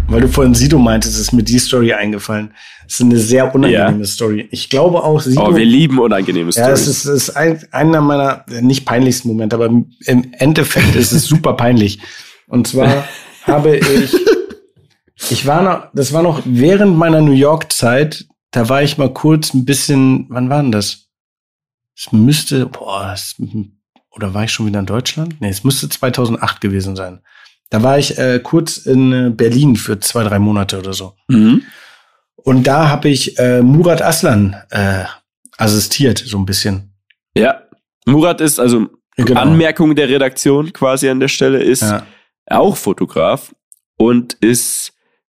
Weil 0.09 0.21
du 0.21 0.27
vorhin 0.27 0.55
Sido 0.55 0.79
meintest, 0.79 1.19
ist 1.19 1.33
mir 1.33 1.43
die 1.43 1.59
Story 1.59 1.93
eingefallen. 1.93 2.51
Das 2.83 2.95
ist 2.95 3.01
eine 3.01 3.19
sehr 3.19 3.53
unangenehme 3.53 4.05
Story. 4.05 4.47
Ich 4.49 4.69
glaube 4.69 5.03
auch 5.03 5.21
Sido. 5.21 5.49
Oh, 5.49 5.55
wir 5.55 5.65
lieben 5.65 5.99
unangenehme 5.99 6.49
ja, 6.51 6.69
es 6.71 6.81
Stories. 6.81 6.87
ist, 6.87 7.05
es 7.05 7.27
ist 7.27 7.35
ein, 7.35 7.63
einer 7.71 8.01
meiner 8.01 8.43
nicht 8.61 8.85
peinlichsten 8.85 9.27
Momente, 9.27 9.55
aber 9.55 9.67
im 9.67 9.91
im 10.05 10.33
Endeffekt 10.33 10.95
ist 10.95 11.11
es 11.11 11.25
super 11.25 11.53
peinlich. 11.53 11.99
Und 12.47 12.67
zwar 12.67 13.07
habe 13.43 13.77
ich, 13.77 14.15
ich 15.29 15.45
war 15.45 15.61
noch, 15.61 15.91
das 15.93 16.11
war 16.11 16.23
noch 16.23 16.41
während 16.43 16.97
meiner 16.97 17.21
New 17.21 17.33
York 17.33 17.71
Zeit. 17.71 18.25
Da 18.49 18.67
war 18.67 18.81
ich 18.81 18.97
mal 18.97 19.13
kurz 19.13 19.53
ein 19.53 19.63
bisschen, 19.63 20.25
wann 20.29 20.49
war 20.49 20.63
denn 20.63 20.71
das? 20.71 21.09
Es 21.95 22.11
müsste, 22.11 22.65
boah, 22.65 23.11
es, 23.13 23.35
oder 24.09 24.33
war 24.33 24.45
ich 24.45 24.51
schon 24.51 24.65
wieder 24.65 24.79
in 24.79 24.87
Deutschland? 24.87 25.39
Nee, 25.39 25.49
es 25.49 25.63
müsste 25.63 25.87
2008 25.87 26.61
gewesen 26.61 26.95
sein. 26.95 27.21
Da 27.69 27.83
war 27.83 27.99
ich 27.99 28.17
äh, 28.17 28.39
kurz 28.43 28.77
in 28.77 29.11
äh, 29.13 29.29
Berlin 29.29 29.75
für 29.75 29.99
zwei, 29.99 30.23
drei 30.23 30.39
Monate 30.39 30.79
oder 30.79 30.93
so. 30.93 31.13
Mhm. 31.27 31.63
Und 32.35 32.63
da 32.65 32.89
habe 32.89 33.09
ich 33.09 33.37
äh, 33.37 33.61
Murat 33.61 34.01
Aslan 34.01 34.55
äh, 34.71 35.03
assistiert, 35.57 36.17
so 36.25 36.37
ein 36.37 36.45
bisschen. 36.45 36.93
Ja. 37.35 37.61
Murat 38.05 38.41
ist, 38.41 38.59
also 38.59 38.87
Genau. 39.17 39.41
Anmerkung 39.41 39.95
der 39.95 40.07
Redaktion 40.07 40.71
quasi 40.71 41.09
an 41.09 41.19
der 41.19 41.27
Stelle, 41.27 41.61
ist 41.61 41.81
Ja. 41.81 42.05
auch 42.49 42.77
Fotograf 42.77 43.53
und 43.97 44.33
ist, 44.35 44.93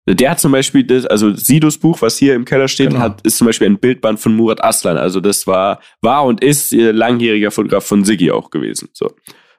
der 0.08 0.30
hat 0.30 0.40
zum 0.40 0.52
Beispiel, 0.52 0.84
das, 0.84 1.04
also 1.04 1.34
Sidos 1.34 1.76
Buch, 1.76 2.00
was 2.00 2.16
hier 2.16 2.34
im 2.34 2.46
Keller 2.46 2.66
steht, 2.68 2.88
Genau. 2.90 3.00
hat, 3.00 3.20
ist 3.26 3.36
zum 3.36 3.46
Beispiel 3.46 3.66
ein 3.68 3.78
Bildband 3.78 4.18
von 4.20 4.34
Murat 4.34 4.64
Aslan. 4.64 4.96
Also 4.96 5.20
das 5.20 5.46
war, 5.46 5.80
war 6.00 6.24
und 6.24 6.42
ist 6.42 6.72
äh, 6.72 6.92
langjähriger 6.92 7.50
Fotograf 7.50 7.84
von 7.84 8.04
Siggi 8.04 8.30
auch 8.30 8.48
gewesen. 8.48 8.88
So. 8.94 9.10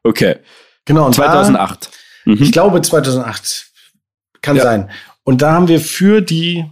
Okay. 0.03 0.37
Genau, 0.85 1.05
und 1.05 1.13
2008. 1.13 1.85
Da, 1.85 1.89
Mhm. 2.25 2.41
ich 2.41 2.51
glaube 2.51 2.81
2008. 2.81 3.67
Kann 4.41 4.57
Ja. 4.57 4.63
sein. 4.63 4.89
Und 5.23 5.41
da 5.41 5.53
haben 5.53 5.67
wir 5.67 5.79
für 5.79 6.21
die 6.21 6.65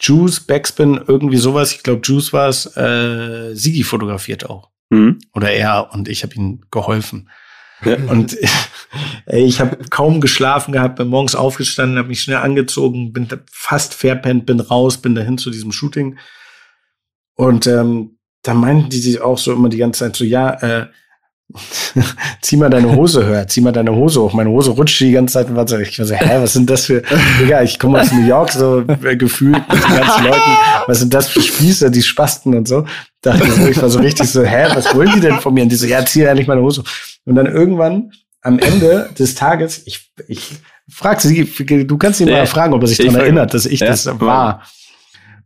Juice, 0.00 0.40
Backspin, 0.40 1.00
irgendwie 1.06 1.36
sowas, 1.36 1.72
ich 1.72 1.82
glaube 1.82 2.00
Juice 2.04 2.32
war 2.32 2.48
es, 2.48 2.66
äh, 2.76 3.54
Sigi 3.54 3.84
fotografiert 3.84 4.48
auch. 4.48 4.70
Mhm. 4.90 5.18
Oder 5.34 5.50
er 5.52 5.92
und 5.92 6.08
ich 6.08 6.22
habe 6.22 6.34
ihm 6.34 6.62
geholfen. 6.70 7.28
Ja. 7.84 7.96
Und 8.08 8.36
ey, 9.26 9.44
ich 9.44 9.60
habe 9.60 9.76
kaum 9.90 10.20
geschlafen 10.20 10.72
gehabt, 10.72 10.96
bin 10.96 11.08
morgens 11.08 11.34
aufgestanden, 11.34 11.98
habe 11.98 12.08
mich 12.08 12.22
schnell 12.22 12.38
angezogen, 12.38 13.12
bin 13.12 13.28
fast 13.50 13.94
verpennt, 13.94 14.46
bin 14.46 14.60
raus, 14.60 14.98
bin 14.98 15.14
dahin 15.14 15.38
zu 15.38 15.50
diesem 15.50 15.72
Shooting. 15.72 16.18
Und 17.34 17.66
ähm, 17.66 18.18
da 18.42 18.54
meinten 18.54 18.88
die 18.90 18.98
sich 18.98 19.20
auch 19.20 19.38
so 19.38 19.52
immer 19.52 19.68
die 19.68 19.76
ganze 19.76 20.00
Zeit 20.00 20.16
so, 20.16 20.24
ja, 20.24 20.50
äh, 20.54 20.86
zieh 22.42 22.56
mal 22.56 22.68
deine 22.68 22.94
Hose 22.94 23.24
höher, 23.24 23.46
zieh 23.48 23.62
mal 23.62 23.72
deine 23.72 23.94
Hose 23.94 24.20
hoch. 24.20 24.34
Meine 24.34 24.50
Hose 24.50 24.70
rutscht 24.70 25.00
die 25.00 25.12
ganze 25.12 25.34
Zeit 25.34 25.48
und 25.48 25.56
war 25.56 25.66
so, 25.66 25.78
ich 25.78 25.98
war 25.98 26.06
so, 26.06 26.14
hä, 26.14 26.36
was 26.40 26.52
sind 26.52 26.68
das 26.68 26.84
für, 26.86 27.02
Digga, 27.40 27.62
ich 27.62 27.78
komme 27.78 28.00
aus 28.00 28.12
New 28.12 28.26
York, 28.26 28.52
so 28.52 28.80
äh, 28.80 29.16
gefühlt 29.16 29.56
mit 29.68 29.82
den 29.82 29.96
ganzen 29.96 30.24
Leuten, 30.24 30.50
was 30.86 30.98
sind 30.98 31.14
das 31.14 31.28
für 31.28 31.40
Spießer, 31.40 31.90
die 31.90 32.02
Spasten 32.02 32.54
und 32.54 32.68
so. 32.68 32.84
Dachte 33.22 33.44
ich 33.44 33.52
so, 33.52 33.66
ich 33.66 33.80
war 33.80 33.88
so 33.88 33.98
richtig 33.98 34.30
so, 34.30 34.42
hä, 34.44 34.68
was 34.74 34.94
wollen 34.94 35.10
die 35.14 35.20
denn 35.20 35.40
von 35.40 35.54
mir? 35.54 35.62
Und 35.62 35.70
die 35.70 35.76
so, 35.76 35.86
ja, 35.86 36.04
zieh 36.04 36.22
endlich 36.22 36.46
meine 36.46 36.60
Hose. 36.60 36.82
hoch. 36.82 36.88
Und 37.24 37.34
dann 37.34 37.46
irgendwann 37.46 38.12
am 38.42 38.58
Ende 38.58 39.08
des 39.18 39.34
Tages, 39.34 39.82
ich, 39.86 40.10
ich 40.28 40.50
frag 40.88 41.20
sie, 41.20 41.44
du 41.44 41.98
kannst 41.98 42.20
ihn 42.20 42.30
mal 42.30 42.46
fragen, 42.46 42.74
ob 42.74 42.82
er 42.82 42.88
sich 42.88 43.00
Ich 43.00 43.06
daran 43.06 43.20
erinnert, 43.20 43.54
dass 43.54 43.66
ich 43.66 43.80
Ja, 43.80 43.88
das 43.88 44.06
war. 44.20 44.62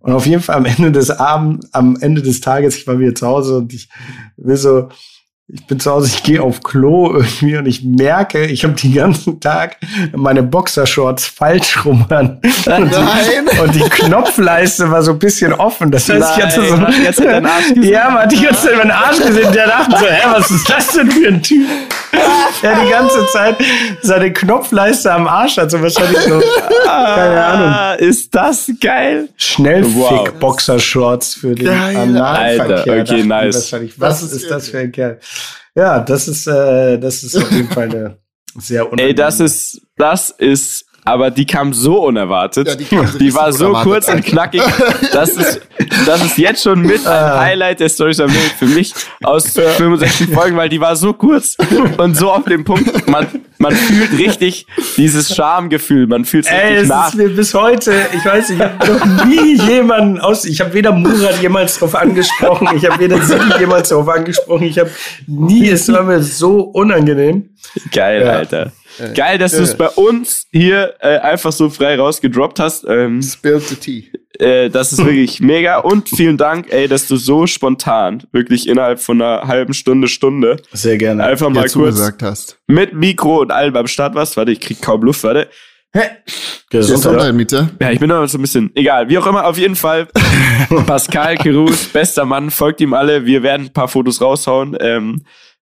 Und 0.00 0.12
auf 0.12 0.26
jeden 0.26 0.42
Fall 0.42 0.56
am 0.56 0.64
Ende 0.64 0.90
des 0.90 1.10
Abends, 1.10 1.68
am 1.72 1.96
Ende 2.00 2.22
des 2.22 2.40
Tages, 2.40 2.76
ich 2.76 2.86
war 2.88 2.98
wieder 2.98 3.14
zu 3.14 3.26
Hause 3.26 3.58
und 3.58 3.72
ich 3.72 3.88
will 4.36 4.56
so, 4.56 4.88
ich 5.54 5.66
bin 5.66 5.78
zu 5.78 5.90
Hause, 5.90 6.06
ich 6.06 6.22
gehe 6.22 6.42
auf 6.42 6.62
Klo 6.62 7.12
irgendwie 7.12 7.58
und 7.58 7.66
ich 7.66 7.84
merke, 7.84 8.46
ich 8.46 8.64
habe 8.64 8.72
den 8.72 8.94
ganzen 8.94 9.38
Tag 9.38 9.76
meine 10.16 10.42
Boxershorts 10.42 11.26
falsch 11.26 11.84
rum 11.84 12.06
an. 12.08 12.40
Und 12.42 12.66
Nein. 12.66 12.90
Die, 12.90 13.58
und 13.60 13.74
die 13.74 13.80
Knopfleiste 13.80 14.90
war 14.90 15.02
so 15.02 15.10
ein 15.12 15.18
bisschen 15.18 15.52
offen. 15.52 15.90
Das 15.90 16.08
heißt, 16.08 16.38
ich 16.38 16.42
hatte 16.42 16.54
so. 16.54 16.74
Nein, 16.76 16.80
man 16.80 16.86
hat 16.86 17.02
jetzt 17.04 17.20
deinen 17.20 17.44
Arsch 17.44 17.68
gesehen. 17.74 17.92
Ja, 17.92 18.04
man 18.08 18.22
hat 18.22 18.32
die 18.32 18.40
ganze 18.40 18.66
Zeit 18.66 18.76
meinen 18.78 18.90
Arsch 18.92 19.18
gesehen. 19.18 19.52
Der 19.52 19.66
dachte 19.66 19.98
so, 19.98 20.06
hä, 20.06 20.20
was 20.32 20.50
ist 20.50 20.70
das 20.70 20.88
denn 20.92 21.10
für 21.10 21.28
ein 21.28 21.42
Typ? 21.42 21.68
Der 22.62 22.84
die 22.84 22.90
ganze 22.90 23.26
Zeit 23.26 23.56
seine 24.02 24.32
Knopfleiste 24.32 25.12
am 25.12 25.26
Arsch 25.26 25.58
hat. 25.58 25.70
So 25.70 25.82
wahrscheinlich 25.82 26.18
so, 26.18 26.40
keine 26.84 27.44
Ahnung. 27.44 27.68
Ah, 27.68 27.92
ist 27.94 28.34
das 28.34 28.70
geil? 28.80 29.28
Wow. 29.28 29.34
Schnellfick-Boxershorts 29.36 31.34
für 31.34 31.54
den 31.54 31.66
Geil, 31.66 31.96
Analverkehr. 31.96 32.92
Alter, 32.94 33.12
okay, 33.12 33.22
nice. 33.24 33.54
wahrscheinlich, 33.56 34.00
Was 34.00 34.22
ist 34.22 34.32
ist 34.32 34.50
das 34.50 34.68
für 34.68 34.78
ein 34.78 34.92
Kerl? 34.92 35.18
Ja, 35.74 36.00
das 36.00 36.28
ist, 36.28 36.46
äh, 36.46 36.98
das 36.98 37.22
ist 37.22 37.36
auf 37.36 37.50
jeden 37.50 37.68
Fall 37.68 37.84
eine 37.84 38.18
sehr 38.58 38.84
unangenehme. 38.84 39.08
Ey, 39.08 39.14
das 39.14 39.40
ist, 39.40 39.80
das 39.96 40.30
ist, 40.30 40.86
aber 41.04 41.30
die 41.30 41.46
kam 41.46 41.72
so 41.72 42.04
unerwartet. 42.04 42.68
Ja, 42.68 42.74
die 42.76 42.84
kam 42.84 43.06
so 43.06 43.18
die 43.18 43.34
war 43.34 43.52
so 43.52 43.66
unerwartet, 43.66 43.92
kurz 43.92 44.08
und 44.08 44.24
knackig. 44.24 44.62
Das 45.12 45.30
ist, 45.30 45.60
das 46.06 46.24
ist 46.24 46.38
jetzt 46.38 46.62
schon 46.62 46.80
mit 46.82 47.06
ein 47.06 47.12
Ah. 47.12 47.40
Highlight 47.40 47.80
der 47.80 47.88
Stories 47.88 48.20
am 48.20 48.28
Limit 48.28 48.52
für 48.58 48.66
mich 48.66 48.94
aus 49.22 49.48
65 49.52 50.28
Folgen, 50.30 50.56
weil 50.56 50.68
die 50.68 50.80
war 50.80 50.94
so 50.96 51.12
kurz 51.12 51.56
und 51.98 52.16
so 52.16 52.30
auf 52.30 52.44
dem 52.44 52.64
Punkt. 52.64 53.08
Man, 53.08 53.26
man 53.58 53.72
fühlt 53.74 54.12
richtig 54.18 54.66
dieses 54.96 55.34
Schamgefühl. 55.34 56.06
Man 56.06 56.24
fühlt 56.24 56.44
es 56.46 56.50
Ey, 56.50 56.58
richtig 56.60 56.82
es 56.84 56.88
nach. 56.88 57.08
ist 57.08 57.14
mir 57.16 57.28
bis 57.30 57.54
heute, 57.54 57.94
ich 58.16 58.24
weiß, 58.24 58.50
ich 58.50 58.60
habe 58.60 58.92
noch 58.92 59.24
nie 59.26 59.54
jemanden 59.60 60.18
aus, 60.20 60.44
ich 60.44 60.60
habe 60.60 60.72
weder 60.74 60.92
Murat 60.92 61.40
jemals 61.42 61.78
drauf 61.78 61.94
angesprochen, 61.94 62.68
ich 62.76 62.88
habe 62.88 62.98
weder 63.00 63.20
Sigi 63.22 63.58
jemals 63.58 63.88
drauf 63.90 64.08
angesprochen, 64.08 64.64
ich 64.64 64.78
habe 64.78 64.90
nie, 65.26 65.68
es 65.68 65.90
war 65.92 66.02
mir 66.04 66.22
so 66.22 66.60
unangenehm. 66.60 67.50
Geil, 67.92 68.22
Ja. 68.24 68.32
Alter. 68.32 68.72
Geil, 69.14 69.38
dass 69.38 69.52
du 69.52 69.62
es 69.62 69.76
bei 69.76 69.88
uns 69.88 70.46
hier 70.50 70.94
äh, 71.00 71.18
einfach 71.18 71.52
so 71.52 71.70
frei 71.70 71.96
rausgedroppt 71.96 72.60
hast. 72.60 72.84
Ähm, 72.88 73.22
Spill 73.22 73.60
the 73.60 73.76
tea. 73.76 74.10
äh, 74.38 74.70
das 74.70 74.92
ist 74.92 75.04
wirklich 75.04 75.40
mega. 75.40 75.78
Und 75.78 76.08
vielen 76.08 76.36
Dank, 76.36 76.72
ey, 76.72 76.88
dass 76.88 77.06
du 77.08 77.16
so 77.16 77.46
spontan, 77.46 78.22
wirklich 78.32 78.68
innerhalb 78.68 79.00
von 79.00 79.20
einer 79.20 79.46
halben 79.48 79.74
Stunde, 79.74 80.08
Stunde, 80.08 80.56
Sehr 80.72 80.98
gerne. 80.98 81.24
einfach 81.24 81.48
mal 81.50 81.68
kurz 81.68 82.56
mit 82.66 82.94
Mikro 82.94 83.40
und 83.40 83.50
allem 83.50 83.76
am 83.76 83.86
Start 83.86 84.14
warst. 84.14 84.36
Warte, 84.36 84.52
ich 84.52 84.60
krieg 84.60 84.80
kaum 84.80 85.02
Luft, 85.02 85.22
warte. 85.24 85.48
Gesundheit. 86.70 87.02
Gesundheit, 87.02 87.34
Mieter. 87.34 87.68
Ja, 87.80 87.90
ich 87.90 88.00
bin 88.00 88.08
noch 88.08 88.26
so 88.26 88.38
ein 88.38 88.40
bisschen, 88.40 88.70
egal, 88.74 89.10
wie 89.10 89.18
auch 89.18 89.26
immer, 89.26 89.44
auf 89.46 89.58
jeden 89.58 89.76
Fall. 89.76 90.08
Pascal 90.86 91.36
Kerus, 91.36 91.84
bester 91.88 92.24
Mann, 92.24 92.50
folgt 92.50 92.80
ihm 92.80 92.94
alle. 92.94 93.26
Wir 93.26 93.42
werden 93.42 93.66
ein 93.66 93.72
paar 93.74 93.88
Fotos 93.88 94.20
raushauen. 94.22 94.74
Ähm, 94.80 95.22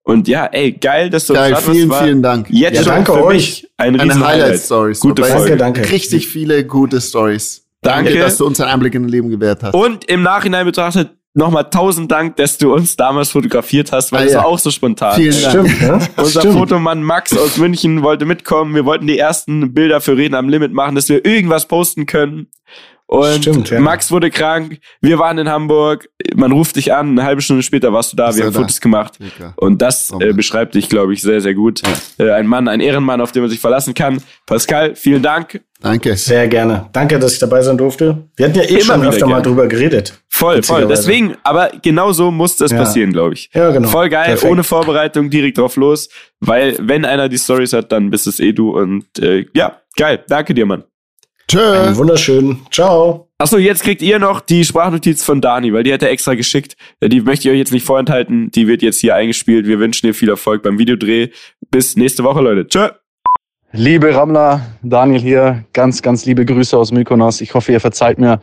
und 0.09 0.27
ja, 0.27 0.45
ey, 0.45 0.71
geil, 0.73 1.09
dass 1.09 1.27
du 1.27 1.33
Geil, 1.33 1.51
warst. 1.53 1.69
vielen, 1.69 1.89
War 1.89 2.03
vielen 2.03 2.21
Dank. 2.21 2.47
Jetzt 2.49 2.75
Ja, 2.77 2.83
schon 2.83 2.93
danke 2.93 3.13
für 3.13 3.23
euch. 3.25 3.35
mich 3.35 3.67
ein 3.77 3.93
Eine 3.99 4.03
riesen 4.03 4.23
Highlight. 4.25 4.43
Highlight-Stories. 4.45 4.99
Gute. 4.99 5.23
Folge. 5.23 5.55
Danke, 5.57 5.79
danke. 5.81 5.91
Richtig 5.91 6.27
viele 6.27 6.65
gute 6.65 6.99
Stories. 7.01 7.65
Danke. 7.81 8.17
dass 8.19 8.37
du 8.37 8.45
uns 8.45 8.59
einen 8.59 8.71
Einblick 8.71 8.93
in 8.95 9.03
dein 9.03 9.09
Leben 9.11 9.29
gewährt 9.29 9.63
hast. 9.63 9.73
Und 9.73 10.05
im 10.05 10.21
Nachhinein 10.21 10.65
betrachtet 10.65 11.11
nochmal 11.33 11.69
tausend 11.69 12.11
Dank, 12.11 12.35
dass 12.35 12.57
du 12.57 12.73
uns 12.73 12.97
damals 12.97 13.29
fotografiert 13.29 13.91
hast, 13.93 14.11
weil 14.11 14.21
Ah, 14.21 14.23
das 14.25 14.33
ja. 14.33 14.39
war 14.39 14.47
auch 14.47 14.59
so 14.59 14.69
spontan. 14.71 15.15
Vielen 15.15 15.41
Dank. 15.41 15.69
Stimmt, 15.69 15.81
ne? 15.81 15.99
Unser 16.17 16.39
Stimmt. 16.41 16.57
Fotomann 16.57 17.03
Max 17.03 17.37
aus 17.37 17.55
München 17.57 18.01
wollte 18.03 18.25
mitkommen. 18.25 18.75
Wir 18.75 18.83
wollten 18.83 19.07
die 19.07 19.17
ersten 19.17 19.73
Bilder 19.73 20.01
für 20.01 20.17
Reden 20.17 20.35
am 20.35 20.49
Limit 20.49 20.73
machen, 20.73 20.95
dass 20.95 21.07
wir 21.07 21.23
irgendwas 21.25 21.67
posten 21.67 22.05
können. 22.05 22.47
Und 23.11 23.41
Stimmt, 23.41 23.71
ja. 23.71 23.79
Max 23.79 24.11
wurde 24.11 24.29
krank. 24.29 24.77
Wir 25.01 25.17
waren 25.17 25.39
in 25.39 25.49
Hamburg. 25.49 26.07
Man 26.35 26.51
ruft 26.51 26.75
dich 26.75 26.93
an. 26.93 27.09
Eine 27.09 27.23
halbe 27.23 27.41
Stunde 27.41 27.63
später 27.63 27.91
warst 27.91 28.13
du 28.13 28.15
da. 28.17 28.29
Ist 28.29 28.37
wir 28.37 28.45
haben 28.45 28.53
da? 28.53 28.59
Fotos 28.59 28.79
gemacht. 28.79 29.13
Mega. 29.19 29.53
Und 29.55 29.81
das 29.81 30.13
äh, 30.19 30.31
beschreibt 30.31 30.75
dich, 30.75 30.89
glaube 30.89 31.13
ich, 31.13 31.23
sehr, 31.23 31.41
sehr 31.41 31.55
gut. 31.55 31.81
Äh, 32.19 32.29
ein 32.29 32.45
Mann, 32.45 32.67
ein 32.67 32.81
Ehrenmann, 32.81 33.19
auf 33.19 33.31
den 33.31 33.41
man 33.41 33.49
sich 33.49 33.59
verlassen 33.59 33.95
kann. 33.95 34.21
Pascal, 34.45 34.93
vielen 34.95 35.23
Dank. 35.23 35.59
Danke. 35.81 36.15
Sehr 36.17 36.47
gerne. 36.49 36.87
Danke, 36.93 37.17
dass 37.17 37.33
ich 37.33 37.39
dabei 37.39 37.63
sein 37.63 37.79
durfte. 37.79 38.29
Wir 38.35 38.45
hatten 38.45 38.57
ja 38.57 38.63
eh 38.65 38.75
Immer 38.75 38.81
schon 38.83 39.07
öfter 39.07 39.25
mal 39.25 39.41
gerne. 39.41 39.41
drüber 39.47 39.67
geredet. 39.67 40.13
Voll, 40.27 40.61
voll. 40.61 40.85
Deswegen, 40.85 41.35
aber 41.41 41.71
genau 41.81 42.11
so 42.11 42.29
muss 42.29 42.57
das 42.57 42.69
Ja. 42.71 42.77
passieren, 42.77 43.11
glaube 43.11 43.33
ich. 43.33 43.49
Ja, 43.55 43.71
genau. 43.71 43.87
Voll 43.89 44.09
geil, 44.09 44.25
Perfekt. 44.27 44.51
ohne 44.51 44.63
Vorbereitung, 44.63 45.31
direkt 45.31 45.57
drauf 45.57 45.77
los. 45.77 46.09
Weil, 46.41 46.75
wenn 46.79 47.05
einer 47.05 47.27
die 47.27 47.39
Stories 47.39 47.73
hat, 47.73 47.91
dann 47.91 48.11
bist 48.11 48.27
es 48.27 48.39
eh 48.39 48.51
du. 48.53 48.69
Und 48.77 49.05
äh, 49.17 49.47
ja, 49.55 49.77
geil. 49.97 50.23
Danke 50.27 50.53
dir, 50.53 50.67
Mann. 50.67 50.83
Tschö. 51.49 51.59
Einen 51.59 51.97
wunderschönen. 51.97 52.59
Ciao. 52.71 53.27
Achso, 53.39 53.57
jetzt 53.57 53.81
kriegt 53.81 54.03
ihr 54.03 54.19
noch 54.19 54.39
die 54.39 54.63
Sprachnotiz 54.63 55.23
von 55.23 55.41
Dani, 55.41 55.73
weil 55.73 55.83
die 55.83 55.91
hat 55.91 56.03
er 56.03 56.11
extra 56.11 56.35
geschickt. 56.35 56.77
Die 57.01 57.21
möchte 57.21 57.47
ich 57.47 57.53
euch 57.53 57.57
jetzt 57.57 57.71
nicht 57.71 57.85
vorenthalten. 57.85 58.51
Die 58.51 58.67
wird 58.67 58.83
jetzt 58.83 58.99
hier 58.99 59.15
eingespielt. 59.15 59.65
Wir 59.65 59.79
wünschen 59.79 60.05
dir 60.05 60.13
viel 60.13 60.29
Erfolg 60.29 60.61
beim 60.61 60.77
Videodreh. 60.77 61.29
Bis 61.71 61.95
nächste 61.95 62.23
Woche, 62.23 62.41
Leute. 62.41 62.67
Tschö. 62.67 62.89
Liebe 63.71 64.13
Rammler, 64.13 64.61
Daniel 64.81 65.21
hier, 65.21 65.65
ganz, 65.73 66.01
ganz 66.01 66.25
liebe 66.25 66.45
Grüße 66.45 66.77
aus 66.77 66.91
Mykonos. 66.91 67.41
Ich 67.41 67.53
hoffe, 67.53 67.71
ihr 67.71 67.79
verzeiht 67.79 68.19
mir, 68.19 68.41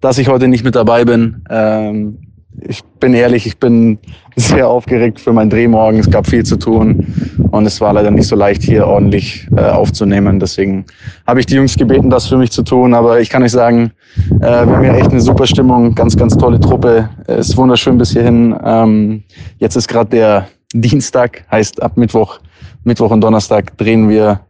dass 0.00 0.18
ich 0.18 0.28
heute 0.28 0.48
nicht 0.48 0.64
mit 0.64 0.76
dabei 0.76 1.04
bin. 1.04 1.44
Ähm, 1.50 2.25
ich 2.60 2.82
bin 3.00 3.14
ehrlich, 3.14 3.46
ich 3.46 3.58
bin 3.58 3.98
sehr 4.36 4.68
aufgeregt 4.68 5.20
für 5.20 5.32
meinen 5.32 5.50
Dreh 5.50 5.68
morgen. 5.68 5.98
Es 5.98 6.10
gab 6.10 6.26
viel 6.26 6.44
zu 6.44 6.56
tun 6.56 7.06
und 7.50 7.66
es 7.66 7.80
war 7.80 7.92
leider 7.92 8.10
nicht 8.10 8.26
so 8.26 8.36
leicht, 8.36 8.62
hier 8.62 8.86
ordentlich 8.86 9.46
äh, 9.56 9.62
aufzunehmen. 9.62 10.40
Deswegen 10.40 10.84
habe 11.26 11.40
ich 11.40 11.46
die 11.46 11.54
Jungs 11.54 11.76
gebeten, 11.76 12.10
das 12.10 12.26
für 12.26 12.36
mich 12.36 12.50
zu 12.50 12.62
tun. 12.62 12.94
Aber 12.94 13.20
ich 13.20 13.30
kann 13.30 13.42
euch 13.42 13.52
sagen, 13.52 13.92
äh, 14.40 14.66
wir 14.66 14.76
haben 14.76 14.82
hier 14.82 14.94
echt 14.94 15.10
eine 15.10 15.20
super 15.20 15.46
Stimmung, 15.46 15.94
ganz, 15.94 16.16
ganz 16.16 16.36
tolle 16.36 16.60
Truppe. 16.60 17.08
Es 17.26 17.50
ist 17.50 17.56
wunderschön 17.56 17.98
bis 17.98 18.12
hierhin. 18.12 18.54
Ähm, 18.64 19.22
jetzt 19.58 19.76
ist 19.76 19.88
gerade 19.88 20.10
der 20.10 20.48
Dienstag, 20.72 21.44
heißt 21.50 21.82
ab 21.82 21.96
Mittwoch, 21.96 22.40
Mittwoch 22.84 23.10
und 23.10 23.20
Donnerstag 23.20 23.76
drehen 23.78 24.08
wir 24.08 24.40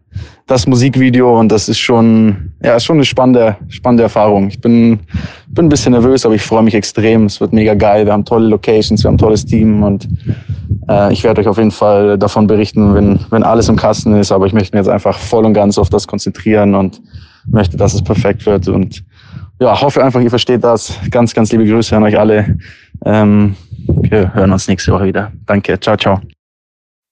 das 0.46 0.66
Musikvideo 0.66 1.38
und 1.38 1.50
das 1.50 1.68
ist 1.68 1.78
schon, 1.78 2.52
ja, 2.62 2.76
ist 2.76 2.84
schon 2.84 2.96
eine 2.96 3.04
spannende, 3.04 3.56
spannende 3.68 4.04
Erfahrung. 4.04 4.48
Ich 4.48 4.60
bin, 4.60 5.00
bin 5.48 5.66
ein 5.66 5.68
bisschen 5.68 5.92
nervös, 5.92 6.24
aber 6.24 6.34
ich 6.34 6.42
freue 6.42 6.62
mich 6.62 6.74
extrem. 6.74 7.26
Es 7.26 7.40
wird 7.40 7.52
mega 7.52 7.74
geil. 7.74 8.06
Wir 8.06 8.12
haben 8.12 8.24
tolle 8.24 8.48
Locations, 8.48 9.02
wir 9.02 9.08
haben 9.08 9.16
ein 9.16 9.18
tolles 9.18 9.44
Team 9.44 9.82
und 9.82 10.08
äh, 10.88 11.12
ich 11.12 11.24
werde 11.24 11.40
euch 11.40 11.48
auf 11.48 11.58
jeden 11.58 11.72
Fall 11.72 12.16
davon 12.16 12.46
berichten, 12.46 12.94
wenn, 12.94 13.18
wenn 13.30 13.42
alles 13.42 13.68
im 13.68 13.76
Kasten 13.76 14.14
ist. 14.14 14.30
Aber 14.30 14.46
ich 14.46 14.52
möchte 14.52 14.76
mich 14.76 14.86
jetzt 14.86 14.92
einfach 14.92 15.18
voll 15.18 15.44
und 15.44 15.54
ganz 15.54 15.78
auf 15.78 15.90
das 15.90 16.06
konzentrieren 16.06 16.74
und 16.74 17.00
möchte, 17.46 17.76
dass 17.76 17.94
es 17.94 18.02
perfekt 18.02 18.46
wird 18.46 18.68
und 18.68 19.04
ja, 19.58 19.80
hoffe 19.80 20.04
einfach, 20.04 20.20
ihr 20.20 20.30
versteht 20.30 20.62
das. 20.62 20.98
Ganz, 21.10 21.34
ganz 21.34 21.50
liebe 21.50 21.64
Grüße 21.64 21.96
an 21.96 22.02
euch 22.02 22.18
alle. 22.18 22.58
Ähm, 23.04 23.56
wir 23.86 24.34
hören 24.34 24.52
uns 24.52 24.68
nächste 24.68 24.92
Woche 24.92 25.06
wieder. 25.06 25.32
Danke. 25.46 25.80
Ciao, 25.80 25.96
ciao. 25.96 26.20